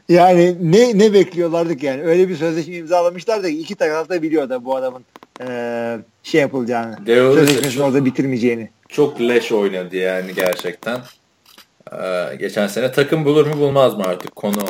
[0.09, 4.65] yani ne ne bekliyorduk yani öyle bir sözleşme imzalamışlar da iki taraf da biliyor da
[4.65, 5.05] bu adamın
[5.41, 8.69] e, şey yapılacağını sözleşmesini orada bitirmeyeceğini.
[8.89, 10.99] Çok leş oynadı yani gerçekten.
[11.91, 14.65] Ee, geçen sene takım bulur mu bulmaz mı artık konu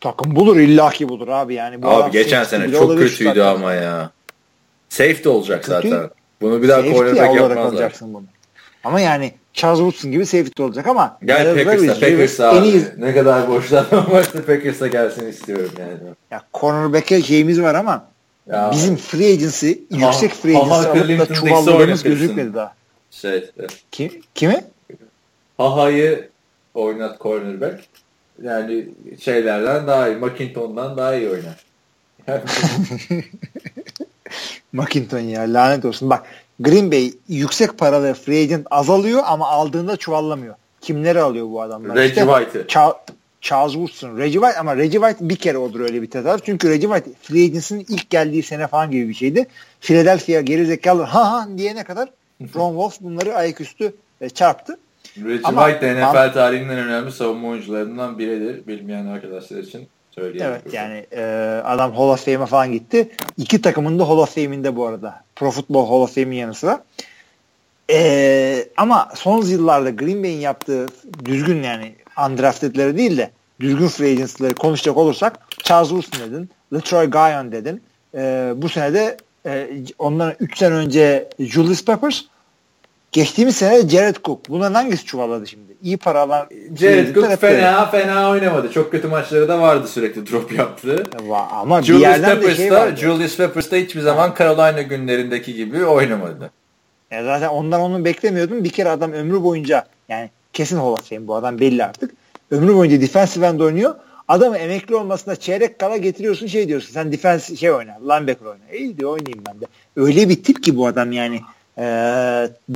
[0.00, 1.82] Takım bulur illaki bulur abi yani.
[1.82, 4.10] Bu abi geçen sene çok kötüydü ama ya.
[4.88, 5.88] Safe olacak Kötü.
[5.88, 6.10] zaten.
[6.40, 7.92] Bunu bir daha quarterback yapmazlar.
[8.00, 8.24] Bunu.
[8.84, 12.66] Ama yani Charles Woodson gibi safety olacak ama Gel Packers'a, Packers'a abi.
[12.66, 12.82] Iyi...
[12.98, 13.86] Ne kadar varsa
[14.46, 16.14] Packers'a gelsin istiyorum yani.
[16.30, 18.06] Ya cornerback'e şeyimiz var ama
[18.50, 18.70] ya.
[18.72, 22.74] bizim free agency, yüksek free agency alıp da çuvalladığımız gözükmedi daha.
[23.10, 23.50] Şey,
[23.90, 24.64] Kim, kimi?
[25.58, 26.28] Haha'yı
[26.74, 27.84] oynat cornerback.
[28.42, 28.88] Yani
[29.20, 30.16] şeylerden daha iyi.
[30.16, 31.64] McKinton'dan daha iyi oynar.
[34.72, 36.10] McKinton ya lanet olsun.
[36.10, 36.22] Bak
[36.60, 40.54] Green Bay yüksek paralı free agent azalıyor ama aldığında çuvallamıyor.
[40.80, 41.96] Kimleri alıyor bu adamlar?
[41.96, 42.66] Reggie işte, White'ı.
[43.40, 46.46] Charles Woodson, Reggie White ama Reggie White bir kere olur öyle bir tesadüf.
[46.46, 49.46] Çünkü Reggie White free agency'nin ilk geldiği sene falan gibi bir şeydi.
[49.80, 52.08] Philadelphia geri zekalı ha ha diyene kadar
[52.40, 54.78] Ron Wolf bunları ayaküstü e, çarptı.
[55.16, 58.66] Reggie ama, White de NFL tarihinin en önemli savunma oyuncularından biridir.
[58.66, 59.88] Bilmeyen arkadaşlar için
[60.18, 60.52] söyleyeyim.
[60.52, 61.22] Evet yani e,
[61.64, 63.08] adam Hall of Fame'e falan gitti.
[63.36, 65.22] İki takımın da Hall of Fame'inde bu arada.
[65.36, 66.84] Pro Football Hall of Fame'in yanı sıra.
[67.90, 70.86] E, ama son yıllarda Green Bay'in yaptığı
[71.24, 71.94] düzgün yani
[72.26, 73.30] undrafted'leri değil de
[73.60, 77.82] düzgün free agency'leri konuşacak olursak Charles Wilson dedin, LeTroy Guyon dedin.
[78.14, 79.16] E, bu sene de
[79.46, 82.22] e, ondan 3 sene önce Julius Peppers
[83.12, 84.48] Geçtiğimiz sene Jared Cook.
[84.48, 85.76] Bunların hangisi çuvalladı şimdi?
[85.82, 87.90] İyi para alan Jared Cook fena böyle.
[87.90, 88.72] fena oynamadı.
[88.72, 91.02] Çok kötü maçları da vardı sürekli drop yaptı.
[91.50, 92.96] Ama Julius bir yerden Peppers de şey vardı.
[92.96, 96.50] Julius Peppers da hiçbir zaman Carolina günlerindeki gibi oynamadı.
[97.10, 98.64] Ya zaten ondan onu beklemiyordum.
[98.64, 102.10] Bir kere adam ömrü boyunca yani kesin Hall of Fame bu adam belli artık.
[102.50, 103.94] Ömrü boyunca defensive end oynuyor.
[104.28, 106.92] Adamı emekli olmasına çeyrek kala getiriyorsun şey diyorsun.
[106.92, 108.78] Sen defense şey oyna, linebacker oyna.
[108.78, 109.64] İyi diyor oynayayım ben de.
[109.96, 111.40] Öyle bir tip ki bu adam yani
[111.78, 111.84] e,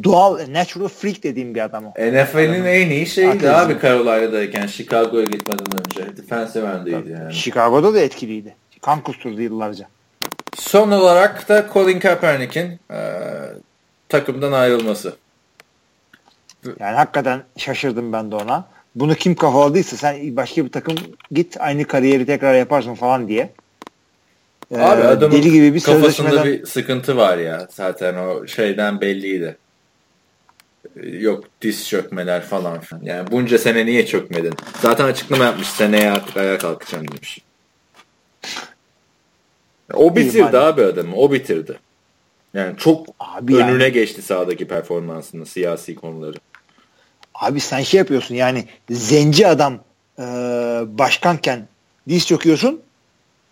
[0.05, 1.90] doğal natural freak dediğim bir adam o.
[1.90, 6.16] NFL'in en iyi şeyiydi abi Carolina'dayken Chicago'ya gitmeden önce.
[6.16, 7.34] Defensive end'iydi yani.
[7.34, 8.55] Chicago'da da etkiliydi.
[8.82, 9.89] Kan kusturdu yıllarca.
[10.55, 12.98] Son olarak da Colin Kaepernick'in e,
[14.08, 15.16] takımdan ayrılması.
[16.81, 18.64] Yani hakikaten şaşırdım ben de ona.
[18.94, 20.94] Bunu kim kafaladıysa sen başka bir takım
[21.31, 23.50] git aynı kariyeri tekrar yaparsın falan diye.
[24.73, 29.57] Abi ee, adamın deli gibi bir kafasında bir sıkıntı var ya zaten o şeyden belliydi.
[31.02, 33.02] Yok diz çökmeler falan filan.
[33.02, 34.55] Yani bunca sene niye çökmedin?
[34.81, 37.39] Zaten açıklama yapmış seneye artık ayağa kalkacağım demiş.
[39.94, 41.17] O bitirdi abi adamı.
[41.17, 41.78] O bitirdi.
[42.55, 46.36] Yani çok abi önüne yani, geçti sahadaki performansının siyasi konuları.
[47.34, 49.81] Abi sen şey yapıyorsun yani zenci adam
[50.18, 50.23] e,
[50.86, 51.68] başkanken
[52.09, 52.81] diz çöküyorsun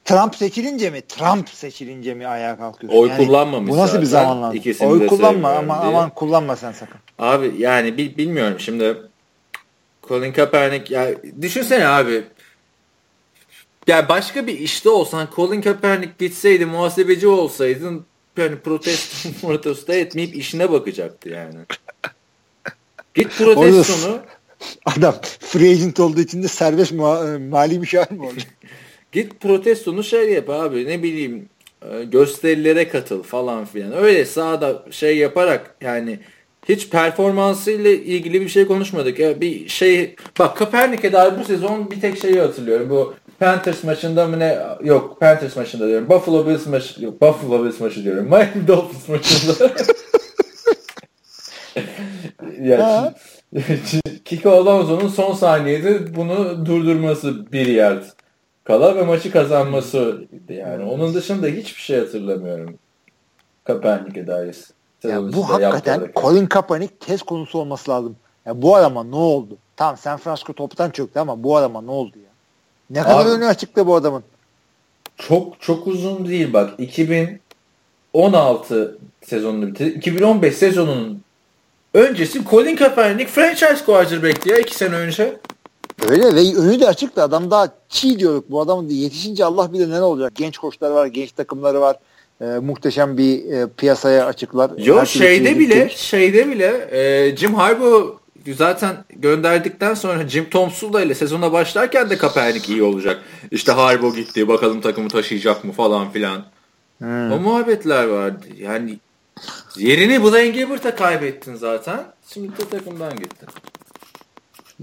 [0.05, 1.01] Trump seçilince mi?
[1.01, 2.99] Trump seçilince mi ayağa kalkıyorsun?
[2.99, 4.55] Oy yani, kullanmamış Bu nasıl bir zamanlama?
[4.81, 5.91] Oy kullanma ama diye.
[5.91, 7.01] aman kullanma sen sakın.
[7.19, 8.97] Abi yani bil, bilmiyorum şimdi
[10.09, 11.11] Colin Kaepernick ya
[11.43, 12.25] düşünsene abi
[13.87, 18.07] ya başka bir işte olsan Colin Kaepernick gitseydi muhasebeci olsaydın
[18.37, 21.59] yani protesto protesto etmeyip işine bakacaktı yani.
[23.15, 24.21] Git protestonu.
[24.87, 28.41] Adam free agent olduğu için de serbest ma mali müşavir mi oldu?
[29.13, 31.49] Git protestonu şey yap abi ne bileyim
[31.83, 33.93] e, gösterilere katıl falan filan.
[33.93, 36.19] Öyle sahada şey yaparak yani
[36.69, 39.19] hiç performansıyla ilgili bir şey konuşmadık.
[39.19, 42.91] Ya bir şey bak Kaepernick'e dair bu sezon bir tek şeyi hatırlıyorum.
[42.91, 44.59] Bu Panthers maçında mı ne?
[44.85, 46.09] Yok Panthers maçında diyorum.
[46.09, 48.25] Buffalo Bills maçı yok Buffalo Bills maçı diyorum.
[48.31, 49.71] Miami Dolphins maçında.
[52.63, 53.15] ya
[54.25, 58.03] Kiko Alonso'nun son saniyede bunu durdurması bir yard
[58.71, 60.85] kala ve maçı kazanması yani.
[60.85, 62.79] Onun dışında hiçbir şey hatırlamıyorum.
[63.65, 64.57] Kaepernick'e dair.
[65.03, 68.17] Ya bu hakikaten Colin Kaepernick test konusu olması lazım.
[68.47, 69.57] Ya bu adama ne oldu?
[69.77, 72.31] Tamam San Francisco toptan çöktü ama bu adama ne oldu ya?
[72.91, 74.23] Ne kadar önü açıkta bu adamın?
[75.17, 76.71] Çok çok uzun değil bak.
[76.79, 79.99] 2016 sezonunu bitirdi.
[79.99, 81.23] 2015 sezonunun
[81.95, 85.37] öncesi Colin Kaepernick franchise quarterback'ti ya 2 sene önce.
[86.09, 87.23] Öyle ve önü de açıktı.
[87.23, 88.51] Adam daha çiğ diyorduk.
[88.51, 90.33] Bu adam yetişince Allah bilir ne olacak.
[90.35, 91.97] Genç koçlar var, genç takımları var.
[92.41, 94.71] E, muhteşem bir e, piyasaya açıklar.
[94.79, 95.97] Yok şeyde bile gittik.
[95.97, 98.21] şeyde bile e, Jim Harbaugh
[98.57, 103.19] zaten gönderdikten sonra Jim Tom Sula ile sezona başlarken de Kaepernick iyi olacak.
[103.51, 106.45] İşte Harbaugh gitti bakalım takımı taşıyacak mı falan filan.
[106.99, 107.33] Hmm.
[107.33, 108.47] O muhabbetler vardı.
[108.59, 108.99] Yani
[109.77, 112.01] yerini Blaine Gabbert'a kaybettin zaten.
[112.33, 113.47] Şimdi de takımdan gitti.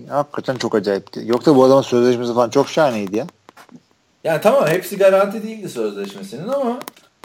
[0.10, 1.22] Hakikaten çok acayipti.
[1.26, 3.28] Yoksa bu adamın sözleşmesi falan çok şahaneydi ya.
[4.24, 6.80] Yani tamam hepsi garanti değildi sözleşmesinin ama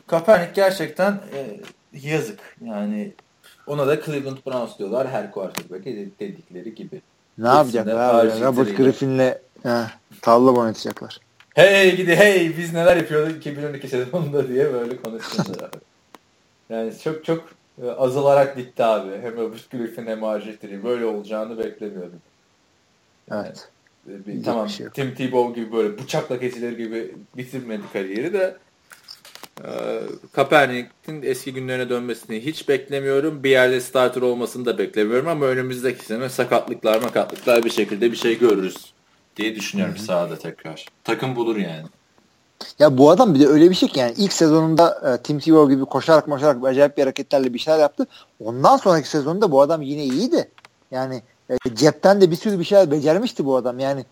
[0.06, 1.60] Kaepernick gerçekten e,
[1.92, 2.38] yazık.
[2.64, 3.12] Yani
[3.66, 5.84] ona da Cleveland Browns diyorlar her quarterback
[6.20, 7.00] dedikleri gibi.
[7.38, 8.40] Ne yapacak abi?
[8.40, 9.34] Robert Griffin'le
[10.22, 11.18] tavla oynatacaklar.
[11.54, 15.76] Hey gidi hey biz neler yapıyorduk 2012 sezonunda diye böyle konuşuyorlar abi.
[16.70, 17.44] Yani çok çok
[17.82, 19.10] e, azalarak gitti abi.
[19.22, 22.20] Hem Robert Griffin hem RG3 böyle olacağını beklemiyordum.
[23.32, 23.68] Evet.
[24.06, 28.56] Bir, tamam şey Tim Tebow gibi böyle bıçakla kesilir gibi bitirmedi kariyeri de
[29.64, 30.00] e,
[30.32, 33.42] Kaepernick'in eski günlerine dönmesini hiç beklemiyorum.
[33.44, 38.38] Bir yerde starter olmasını da beklemiyorum ama önümüzdeki sene sakatlıklar makatlıklar bir şekilde bir şey
[38.38, 38.92] görürüz
[39.36, 40.04] diye düşünüyorum Hı-hı.
[40.04, 40.86] sahada tekrar.
[41.04, 41.86] Takım bulur yani.
[42.78, 45.74] Ya bu adam bir de öyle bir şey ki yani ilk sezonunda e, Tim Tebow
[45.74, 48.06] gibi koşarak koşarak acayip bir hareketlerle bir şeyler yaptı.
[48.44, 50.50] Ondan sonraki sezonda bu adam yine iyiydi.
[50.90, 53.78] Yani e, cepten de bir sürü bir şeyler becermişti bu adam.
[53.78, 54.04] Yani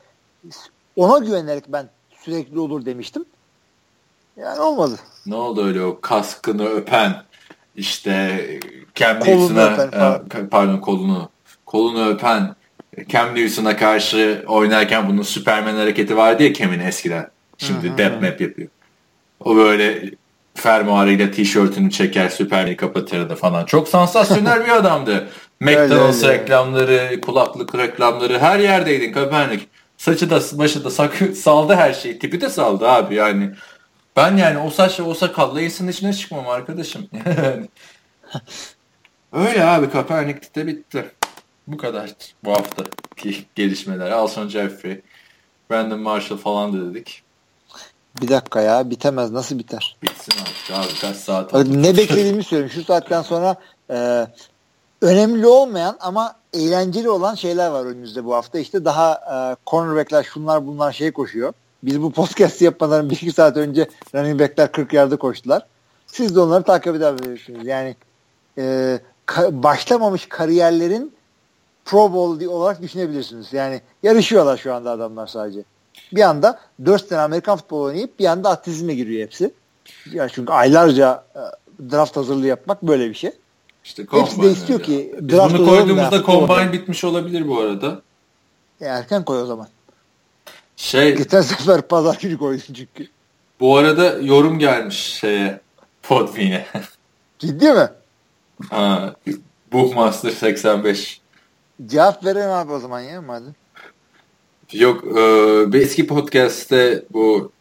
[0.97, 1.89] Ona güvenerek ben
[2.25, 3.25] sürekli olur demiştim.
[4.37, 4.95] Yani olmadı.
[5.27, 7.23] Ne oldu öyle o kaskını öpen
[7.77, 8.45] işte
[8.95, 11.29] Cam Newton'a e, pardon kolunu
[11.67, 12.55] kolunu öpen
[13.09, 17.31] Cam Newton'a karşı oynarken bunun Superman hareketi vardı ya Cam'in eskiden.
[17.59, 18.69] Şimdi dep map yapıyor.
[19.45, 20.11] O böyle
[20.55, 23.65] fermuarıyla tişörtünü çeker Superman'i kapatırdı falan.
[23.65, 25.29] Çok sansasyonel bir adamdı.
[25.61, 29.67] McDonald's reklamları, kulaklık reklamları her yerdeydin Kaepernick.
[29.97, 32.19] Saçı da başı da sakı, saldı her şeyi.
[32.19, 33.55] Tipi de saldı abi yani.
[34.17, 37.09] Ben yani o saçla o sakalla iyisinin içine çıkmam arkadaşım.
[39.33, 41.11] Öyle abi Kaepernick de bitti.
[41.67, 42.11] Bu kadar
[42.45, 44.11] bu haftaki gelişmeler.
[44.11, 45.01] Alson Jeffrey,
[45.71, 47.23] Brandon Marshall falan da dedik.
[48.23, 49.97] Bir dakika ya bitemez nasıl biter?
[50.03, 51.83] Bitsin artık abi kaç saat oldu.
[51.83, 52.73] Ne beklediğimi söyleyeyim.
[52.75, 53.57] Şu saatten sonra
[53.91, 54.27] e,
[55.03, 58.59] önemli olmayan ama eğlenceli olan şeyler var önümüzde bu hafta.
[58.59, 61.53] İşte daha e, cornerbackler şunlar bunlar şey koşuyor.
[61.83, 65.67] Biz bu podcast yapmadan bir iki saat önce running backler 40 yarda koştular.
[66.07, 67.67] Siz de onları takip edebilirsiniz.
[67.67, 67.97] Yani
[68.59, 71.13] e, ka- başlamamış kariyerlerin
[71.85, 73.53] Pro Bowl olarak düşünebilirsiniz.
[73.53, 75.65] Yani yarışıyorlar şu anda adamlar sadece.
[76.13, 79.55] Bir anda 4 sene Amerikan futbolu oynayıp bir anda atletizme giriyor hepsi.
[80.13, 81.41] Yani çünkü aylarca e,
[81.91, 83.33] draft hazırlığı yapmak böyle bir şey.
[83.85, 88.03] İşte Hepsi de istiyor ki Biz draft bunu koyduğumuzda combine bitmiş olabilir bu arada.
[88.81, 89.69] E, erken koy o zaman.
[90.77, 93.09] Şey, Geçen sefer pazar günü koydun çünkü.
[93.61, 95.61] Bu arada yorum gelmiş şeye
[96.03, 96.67] Podbean'e.
[97.39, 97.89] Ciddi mi?
[98.71, 99.15] Ha,
[99.73, 101.21] Bookmaster 85.
[101.87, 103.55] Cevap veren abi o zaman ya madem.
[104.73, 105.15] Yok e,
[105.73, 107.53] bir eski podcast'te bu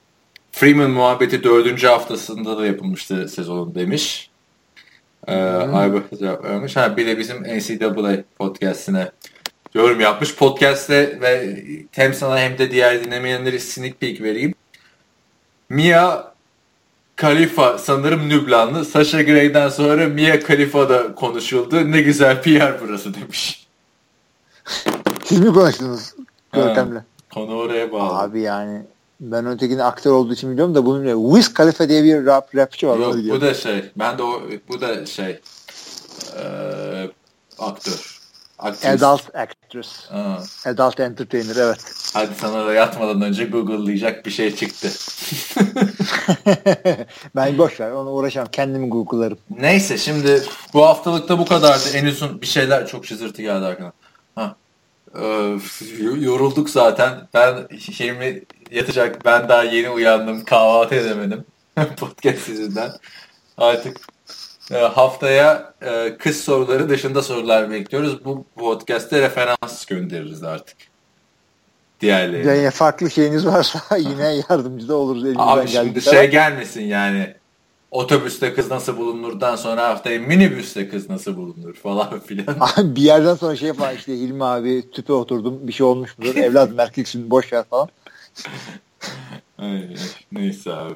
[0.51, 4.28] Freeman muhabbeti dördüncü haftasında da yapılmıştı sezonun demiş.
[5.29, 5.35] Ee,
[5.73, 6.75] Ayba cevap vermiş.
[6.75, 9.11] Ha, bir de bizim NCAA podcastine
[9.73, 10.35] yorum yapmış.
[10.35, 11.55] Podcast'te ve
[11.91, 14.53] hem sana hem de diğer dinlemeyenlere sneak peek vereyim.
[15.69, 16.33] Mia
[17.15, 18.85] Khalifa sanırım Nüblanlı.
[18.85, 21.91] Sasha Gray'den sonra Mia Khalifa da konuşuldu.
[21.91, 23.67] Ne güzel PR burası demiş.
[25.23, 26.13] Siz mi konuştunuz
[26.53, 27.03] Görkem'le?
[27.33, 28.19] Konu oraya bağlı.
[28.19, 28.81] Abi yani
[29.19, 31.33] ben ötekini aktör olduğu için biliyorum da bunun ne?
[31.35, 32.97] Wiz Khalifa diye bir rap, rapçi var.
[32.97, 33.85] Yok bu da şey.
[33.95, 35.39] Ben de o, bu da şey
[36.37, 36.43] e,
[37.59, 38.19] aktör.
[38.59, 39.03] Actress.
[39.03, 40.11] Adult actress.
[40.11, 40.37] Aa.
[40.69, 41.79] Adult entertainer evet.
[42.13, 44.89] Hadi sana da yatmadan önce Google'layacak bir şey çıktı.
[47.35, 48.49] ben boş ver onu uğraşamam.
[48.51, 49.37] Kendimi Google'larım.
[49.59, 51.89] Neyse şimdi bu haftalıkta bu kadardı.
[51.93, 53.93] En uzun bir şeyler çok çızırtı geldi arkadaşlar.
[54.35, 54.55] Ha.
[55.15, 55.57] Ee,
[56.19, 57.27] yorulduk zaten.
[57.33, 58.41] Ben şeyimi
[58.71, 59.25] yatacak.
[59.25, 60.45] Ben daha yeni uyandım.
[60.45, 61.45] Kahvaltı edemedim.
[61.97, 62.91] Podcast yüzünden.
[63.57, 63.97] Artık
[64.71, 68.25] e, haftaya e, kız soruları dışında sorular bekliyoruz.
[68.25, 70.77] Bu podcast'te referans göndeririz artık.
[72.01, 72.47] Diğerleri.
[72.47, 75.23] Yani farklı şeyiniz varsa yine yardımcı da oluruz.
[75.37, 77.35] Abi şimdi şey gelmesin yani
[77.91, 82.55] otobüste kız nasıl bulunurdan sonra haftaya minibüste kız nasıl bulunur falan filan.
[82.95, 86.79] Bir yerden sonra şey falan işte Hilmi abi tüpe oturdum bir şey olmuş mudur evladım
[86.79, 87.89] erkeksin boş ver falan.
[90.31, 90.93] Neyse abi.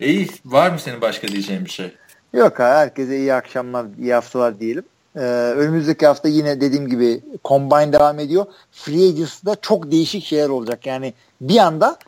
[0.00, 1.94] İyi var mı senin başka diyeceğin bir şey?
[2.32, 4.84] Yok abi herkese iyi akşamlar iyi haftalar diyelim.
[5.16, 5.20] Ee,
[5.56, 8.46] önümüzdeki hafta yine dediğim gibi Combine devam ediyor.
[8.72, 10.86] Free Agency'da çok değişik şeyler olacak.
[10.86, 11.98] Yani bir anda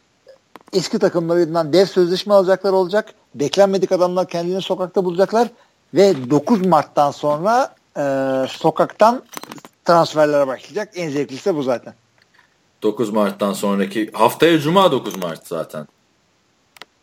[0.72, 3.14] eski takımlarından dev sözleşme alacaklar olacak.
[3.34, 5.48] Beklenmedik adamlar kendini sokakta bulacaklar.
[5.94, 8.02] Ve 9 Mart'tan sonra e,
[8.48, 9.22] sokaktan
[9.84, 10.88] transferlere başlayacak.
[10.94, 11.94] En zevklisi bu zaten.
[12.82, 15.86] 9 Mart'tan sonraki haftaya Cuma 9 Mart zaten.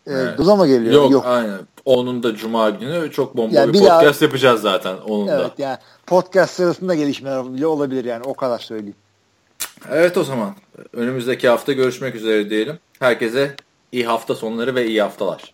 [0.08, 0.38] Ee, evet.
[0.38, 0.94] Doza mı geliyor?
[0.94, 1.26] Yok, Yok.
[1.26, 1.60] aynen.
[1.86, 4.98] Onun da Cuma günü çok bomba yani bir, podcast daha, yapacağız zaten.
[4.98, 5.62] Onun evet da.
[5.62, 8.96] yani podcast sırasında gelişmeler bile olabilir yani o kadar söyleyeyim.
[9.92, 10.56] Evet o zaman
[10.94, 12.80] önümüzdeki hafta görüşmek üzere diyelim.
[13.00, 13.56] Herkese
[13.92, 15.54] iyi hafta sonları ve iyi haftalar.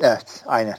[0.00, 0.78] Evet aynen.